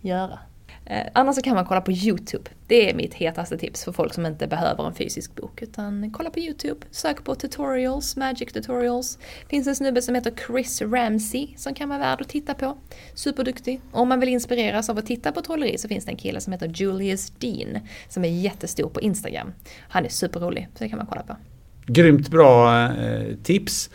göra. 0.00 0.38
Eh, 0.86 1.06
annars 1.12 1.34
så 1.36 1.42
kan 1.42 1.54
man 1.54 1.64
kolla 1.64 1.80
på 1.80 1.92
YouTube. 1.92 2.50
Det 2.66 2.90
är 2.90 2.94
mitt 2.94 3.14
hetaste 3.14 3.58
tips 3.58 3.84
för 3.84 3.92
folk 3.92 4.14
som 4.14 4.26
inte 4.26 4.46
behöver 4.46 4.86
en 4.86 4.94
fysisk 4.94 5.34
bok. 5.34 5.62
Utan 5.62 6.10
kolla 6.10 6.30
på 6.30 6.40
YouTube, 6.40 6.86
sök 6.90 7.24
på 7.24 7.34
tutorials, 7.34 8.16
magic 8.16 8.52
tutorials. 8.52 9.18
finns 9.48 9.66
en 9.66 9.76
snubbe 9.76 10.02
som 10.02 10.14
heter 10.14 10.32
Chris 10.46 10.82
Ramsey 10.82 11.48
som 11.56 11.74
kan 11.74 11.88
vara 11.88 11.98
värd 11.98 12.20
att 12.20 12.28
titta 12.28 12.54
på. 12.54 12.76
Superduktig. 13.14 13.80
Och 13.92 14.00
om 14.00 14.08
man 14.08 14.20
vill 14.20 14.28
inspireras 14.28 14.90
av 14.90 14.98
att 14.98 15.06
titta 15.06 15.32
på 15.32 15.42
trolleri 15.42 15.78
så 15.78 15.88
finns 15.88 16.04
det 16.04 16.10
en 16.10 16.16
kille 16.16 16.40
som 16.40 16.52
heter 16.52 16.68
Julius 16.68 17.30
Dean 17.30 17.78
som 18.08 18.24
är 18.24 18.28
jättestor 18.28 18.88
på 18.88 19.00
Instagram. 19.00 19.52
Han 19.88 20.04
är 20.04 20.08
superrolig, 20.08 20.68
så 20.74 20.84
det 20.84 20.90
kan 20.90 20.98
man 20.98 21.06
kolla 21.06 21.22
på. 21.22 21.36
Grymt 21.86 22.28
bra 22.28 22.82
eh, 22.92 23.36
tips. 23.42 23.90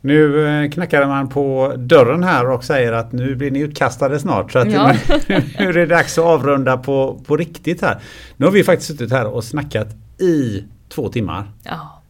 Nu 0.00 0.46
eh, 0.64 0.70
knackade 0.70 1.06
man 1.06 1.28
på 1.28 1.74
dörren 1.76 2.22
här 2.24 2.50
och 2.50 2.64
säger 2.64 2.92
att 2.92 3.12
nu 3.12 3.34
blir 3.34 3.50
ni 3.50 3.58
utkastade 3.58 4.18
snart. 4.20 4.52
Så 4.52 4.58
att 4.58 4.72
Ja. 4.72 4.92
nu, 5.28 5.42
nu 5.58 5.68
är 5.68 5.72
det 5.72 5.86
dags 5.86 6.18
att 6.18 6.24
avrunda 6.24 6.76
på, 6.78 7.20
på 7.26 7.36
riktigt 7.36 7.82
här. 7.82 8.00
Nu 8.36 8.46
har 8.46 8.52
vi 8.52 8.64
faktiskt 8.64 8.90
suttit 8.90 9.10
här 9.12 9.26
och 9.26 9.44
snackat 9.44 9.88
i 10.18 10.64
två 10.88 11.08
timmar. 11.08 11.50
Ja. 11.62 12.02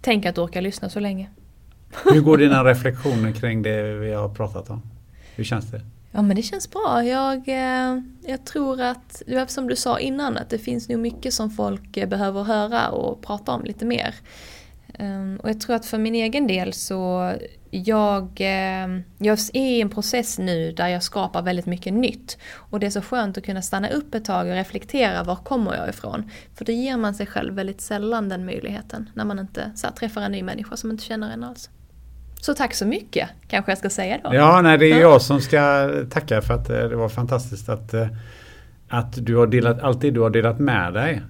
Tänk 0.00 0.26
att 0.26 0.34
du 0.34 0.40
orkar 0.40 0.60
lyssna 0.62 0.88
så 0.88 1.00
länge. 1.00 1.28
Hur 2.12 2.20
går 2.20 2.36
dina 2.38 2.64
reflektioner 2.70 3.32
kring 3.32 3.62
det 3.62 3.82
vi 3.82 4.12
har 4.12 4.28
pratat 4.28 4.70
om? 4.70 4.82
Hur 5.36 5.44
känns 5.44 5.70
det? 5.70 5.80
Ja 6.12 6.22
men 6.22 6.36
det 6.36 6.42
känns 6.42 6.70
bra. 6.70 7.04
Jag, 7.04 7.48
eh, 7.48 8.00
jag 8.26 8.44
tror 8.44 8.80
att, 8.80 9.22
som 9.48 9.68
du 9.68 9.76
sa 9.76 9.98
innan, 9.98 10.36
att 10.36 10.50
det 10.50 10.58
finns 10.58 10.88
nog 10.88 10.98
mycket 10.98 11.34
som 11.34 11.50
folk 11.50 11.96
eh, 11.96 12.08
behöver 12.08 12.42
höra 12.42 12.88
och 12.88 13.22
prata 13.22 13.52
om 13.52 13.64
lite 13.64 13.84
mer. 13.84 14.14
Ehm, 15.00 15.40
Och 15.42 15.48
jag 15.48 15.60
tror 15.60 15.76
att 15.76 15.86
för 15.86 15.98
min 15.98 16.14
egen 16.14 16.46
del 16.46 16.72
så, 16.72 17.32
jag, 17.70 18.22
eh, 18.40 18.88
jag 19.18 19.38
är 19.52 19.56
i 19.56 19.80
en 19.80 19.90
process 19.90 20.38
nu 20.38 20.72
där 20.72 20.88
jag 20.88 21.02
skapar 21.02 21.42
väldigt 21.42 21.66
mycket 21.66 21.92
nytt. 21.92 22.38
Och 22.54 22.80
det 22.80 22.86
är 22.86 22.90
så 22.90 23.00
skönt 23.02 23.38
att 23.38 23.44
kunna 23.44 23.62
stanna 23.62 23.88
upp 23.88 24.14
ett 24.14 24.24
tag 24.24 24.46
och 24.48 24.52
reflektera, 24.54 25.22
var 25.24 25.36
kommer 25.36 25.74
jag 25.76 25.88
ifrån? 25.88 26.30
För 26.54 26.64
då 26.64 26.72
ger 26.72 26.96
man 26.96 27.14
sig 27.14 27.26
själv 27.26 27.54
väldigt 27.54 27.80
sällan 27.80 28.28
den 28.28 28.44
möjligheten, 28.44 29.10
när 29.14 29.24
man 29.24 29.38
inte 29.38 29.70
så 29.74 29.86
här, 29.86 29.94
träffar 29.94 30.20
en 30.20 30.32
ny 30.32 30.42
människa 30.42 30.76
som 30.76 30.90
inte 30.90 31.04
känner 31.04 31.32
en 31.32 31.44
alls. 31.44 31.70
Så 32.40 32.54
tack 32.54 32.74
så 32.74 32.86
mycket, 32.86 33.28
kanske 33.48 33.70
jag 33.70 33.78
ska 33.78 33.90
säga 33.90 34.18
då. 34.24 34.34
Ja, 34.34 34.60
nej, 34.62 34.78
det 34.78 34.86
är 34.86 34.90
Ja. 34.90 35.00
jag 35.00 35.22
som 35.22 35.40
ska 35.40 35.90
tacka 36.10 36.42
för 36.42 36.54
att 36.54 36.70
eh, 36.70 36.76
det 36.76 36.96
var 36.96 37.08
fantastiskt 37.08 37.68
att, 37.68 37.94
eh, 37.94 38.06
att 38.88 39.26
du 39.26 39.36
har 39.36 39.46
delat 39.46 39.80
allt 39.80 40.00
det 40.00 40.10
du 40.10 40.20
har 40.20 40.30
delat 40.30 40.58
med 40.58 40.92
dig. 40.94 41.22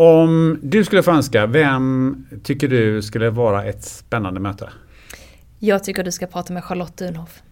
Om 0.00 0.58
du 0.62 0.84
skulle 0.84 1.02
få 1.02 1.10
önska, 1.10 1.46
vem 1.46 2.16
tycker 2.42 2.68
du 2.68 3.02
skulle 3.02 3.30
vara 3.30 3.64
ett 3.64 3.84
spännande 3.84 4.40
möte? 4.40 4.68
Jag 5.58 5.84
tycker 5.84 6.04
du 6.04 6.12
ska 6.12 6.26
prata 6.26 6.52
med 6.52 6.64
Charlotte 6.64 6.96
Dunhoff. 6.96 7.42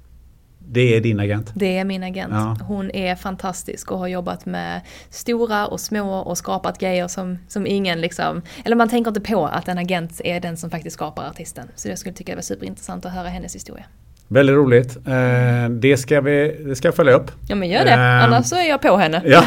Det 0.59 0.97
är 0.97 1.01
din 1.01 1.21
agent. 1.21 1.51
Det 1.55 1.79
är 1.79 1.85
min 1.85 2.03
agent. 2.03 2.33
Ja. 2.33 2.57
Hon 2.67 2.91
är 2.91 3.15
fantastisk 3.15 3.93
och 3.93 3.99
har 3.99 4.07
jobbat 4.07 4.47
med 4.47 4.81
stora 5.11 5.67
och 5.67 5.81
små 5.81 6.15
och 6.19 6.39
skapat 6.39 6.79
grejer 6.79 7.09
som, 7.09 7.39
som 7.49 7.67
ingen 7.67 8.01
liksom... 8.01 8.43
Eller 8.65 8.77
man 8.77 8.89
tänker 8.89 9.09
inte 9.11 9.21
på 9.21 9.47
att 9.47 9.69
en 9.69 9.79
agent 9.79 10.21
är 10.25 10.41
den 10.41 10.57
som 10.57 10.71
faktiskt 10.71 10.95
skapar 10.95 11.27
artisten. 11.27 11.69
Så 11.75 11.89
jag 11.89 11.99
skulle 11.99 12.15
tycka 12.15 12.33
det 12.33 12.37
var 12.37 12.43
superintressant 12.43 13.05
att 13.07 13.13
höra 13.13 13.29
hennes 13.29 13.55
historia. 13.55 13.85
Väldigt 14.29 14.57
roligt. 14.57 14.97
Eh, 14.97 15.69
Det 15.71 15.97
ska 15.97 16.21
vi 16.21 16.63
det 16.67 16.77
ska 16.77 16.89
jag 16.89 16.95
följa 16.95 17.13
upp. 17.13 17.31
Ja 17.49 17.55
men 17.55 17.69
gör 17.69 17.85
det, 17.85 17.91
Ehm. 17.91 18.25
annars 18.25 18.47
så 18.47 18.57
är 18.57 18.69
jag 18.69 18.83
på 18.83 18.97
henne. 18.97 19.23
Ja. 19.25 19.45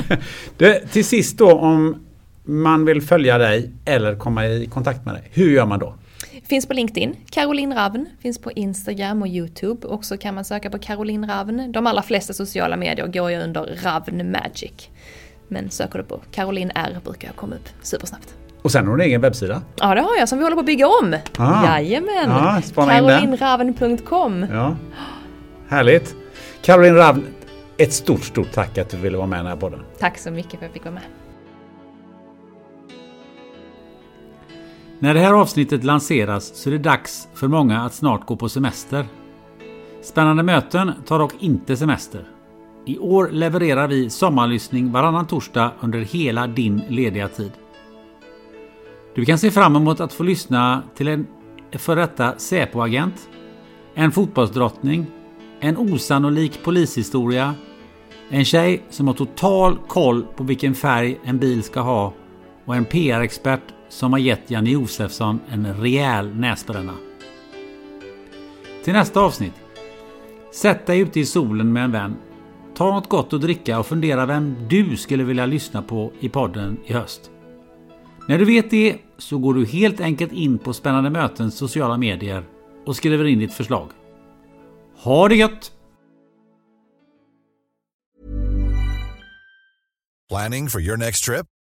det, 0.56 0.80
till 0.92 1.04
sist 1.04 1.38
då 1.38 1.52
om 1.52 2.05
man 2.46 2.84
vill 2.84 3.02
följa 3.02 3.38
dig 3.38 3.70
eller 3.84 4.16
komma 4.16 4.46
i 4.46 4.66
kontakt 4.66 5.04
med 5.04 5.14
dig. 5.14 5.22
Hur 5.32 5.50
gör 5.50 5.66
man 5.66 5.78
då? 5.78 5.94
Finns 6.48 6.66
på 6.66 6.74
LinkedIn, 6.74 7.16
Caroline 7.30 7.74
Ravn. 7.74 8.06
Finns 8.20 8.38
på 8.38 8.52
Instagram 8.52 9.22
och 9.22 9.28
YouTube. 9.28 9.86
Och 9.86 10.04
så 10.04 10.16
kan 10.16 10.34
man 10.34 10.44
söka 10.44 10.70
på 10.70 10.78
Caroline 10.78 11.28
Ravn. 11.28 11.72
De 11.72 11.86
allra 11.86 12.02
flesta 12.02 12.32
sociala 12.32 12.76
medier 12.76 13.06
går 13.06 13.30
ju 13.30 13.38
under 13.38 13.78
Ravn 13.82 14.30
Magic. 14.32 14.88
Men 15.48 15.70
söker 15.70 15.98
du 15.98 16.04
på 16.04 16.20
Caroline 16.30 16.70
R 16.74 16.98
brukar 17.04 17.28
jag 17.28 17.36
komma 17.36 17.54
upp 17.54 17.68
supersnabbt. 17.82 18.34
Och 18.62 18.72
sen 18.72 18.86
har 18.86 18.96
du 18.96 19.02
en 19.02 19.08
egen 19.08 19.20
webbsida. 19.20 19.62
Ja 19.80 19.94
det 19.94 20.00
har 20.00 20.16
jag 20.18 20.28
som 20.28 20.38
vi 20.38 20.44
håller 20.44 20.56
på 20.56 20.60
att 20.60 20.66
bygga 20.66 20.86
om. 20.88 21.16
Ah. 21.38 21.78
Jajamän! 21.78 22.28
Den. 22.28 22.62
Carolinraven.com 22.88 24.46
Ja. 24.52 24.76
Härligt. 25.68 26.14
Caroline 26.62 26.94
Ravn, 26.96 27.24
ett 27.78 27.92
stort, 27.92 28.24
stort 28.24 28.52
tack 28.52 28.78
att 28.78 28.90
du 28.90 28.96
ville 28.96 29.16
vara 29.16 29.26
med 29.26 29.36
i 29.36 29.38
den 29.38 29.46
här 29.46 29.56
podden. 29.56 29.80
Tack 29.98 30.18
så 30.18 30.30
mycket 30.30 30.50
för 30.50 30.56
att 30.56 30.62
jag 30.62 30.72
fick 30.72 30.84
vara 30.84 30.94
med. 30.94 31.02
När 34.98 35.14
det 35.14 35.20
här 35.20 35.32
avsnittet 35.32 35.84
lanseras 35.84 36.56
så 36.56 36.70
är 36.70 36.72
det 36.72 36.78
dags 36.78 37.28
för 37.34 37.48
många 37.48 37.80
att 37.80 37.94
snart 37.94 38.26
gå 38.26 38.36
på 38.36 38.48
semester. 38.48 39.06
Spännande 40.02 40.42
möten 40.42 40.92
tar 41.06 41.18
dock 41.18 41.32
inte 41.38 41.76
semester. 41.76 42.28
I 42.86 42.98
år 42.98 43.28
levererar 43.32 43.88
vi 43.88 44.10
sommarlyssning 44.10 44.92
varannan 44.92 45.26
torsdag 45.26 45.72
under 45.80 45.98
hela 45.98 46.46
din 46.46 46.82
lediga 46.88 47.28
tid. 47.28 47.52
Du 49.14 49.24
kan 49.24 49.38
se 49.38 49.50
fram 49.50 49.76
emot 49.76 50.00
att 50.00 50.12
få 50.12 50.22
lyssna 50.22 50.82
till 50.94 51.08
en 51.08 51.26
före 51.72 52.00
detta 52.00 52.34
Säpo-agent, 52.36 53.28
en 53.94 54.12
fotbollsdrottning, 54.12 55.06
en 55.60 55.76
osannolik 55.76 56.64
polishistoria, 56.64 57.54
en 58.30 58.44
tjej 58.44 58.82
som 58.90 59.06
har 59.06 59.14
total 59.14 59.78
koll 59.88 60.26
på 60.36 60.44
vilken 60.44 60.74
färg 60.74 61.18
en 61.24 61.38
bil 61.38 61.62
ska 61.62 61.80
ha 61.80 62.12
och 62.64 62.76
en 62.76 62.84
PR-expert 62.84 63.75
som 63.96 64.12
har 64.12 64.18
gett 64.18 64.50
Janne 64.50 64.70
Josefsson 64.70 65.40
en 65.48 65.74
rejäl 65.80 66.34
näsbränna. 66.34 66.94
Till 68.84 68.92
nästa 68.92 69.20
avsnitt. 69.20 69.52
Sätt 70.52 70.86
dig 70.86 71.00
ute 71.00 71.20
i 71.20 71.26
solen 71.26 71.72
med 71.72 71.84
en 71.84 71.92
vän. 71.92 72.16
Ta 72.74 72.94
något 72.94 73.08
gott 73.08 73.32
att 73.32 73.40
dricka 73.40 73.78
och 73.78 73.86
fundera 73.86 74.26
vem 74.26 74.56
du 74.68 74.96
skulle 74.96 75.24
vilja 75.24 75.46
lyssna 75.46 75.82
på 75.82 76.12
i 76.20 76.28
podden 76.28 76.78
i 76.84 76.92
höst. 76.92 77.30
När 78.28 78.38
du 78.38 78.44
vet 78.44 78.70
det 78.70 78.98
så 79.18 79.38
går 79.38 79.54
du 79.54 79.66
helt 79.66 80.00
enkelt 80.00 80.32
in 80.32 80.58
på 80.58 80.72
Spännande 80.72 81.10
Mötens 81.10 81.54
sociala 81.54 81.96
medier 81.96 82.44
och 82.86 82.96
skriver 82.96 83.24
in 83.24 83.38
ditt 83.38 83.54
förslag. 83.54 83.90
Ha 84.96 85.28
det 85.28 85.36
gött! 85.36 85.72
Planning 90.28 90.68
for 90.68 90.80
your 90.80 90.96
next 90.96 91.24
trip? 91.24 91.55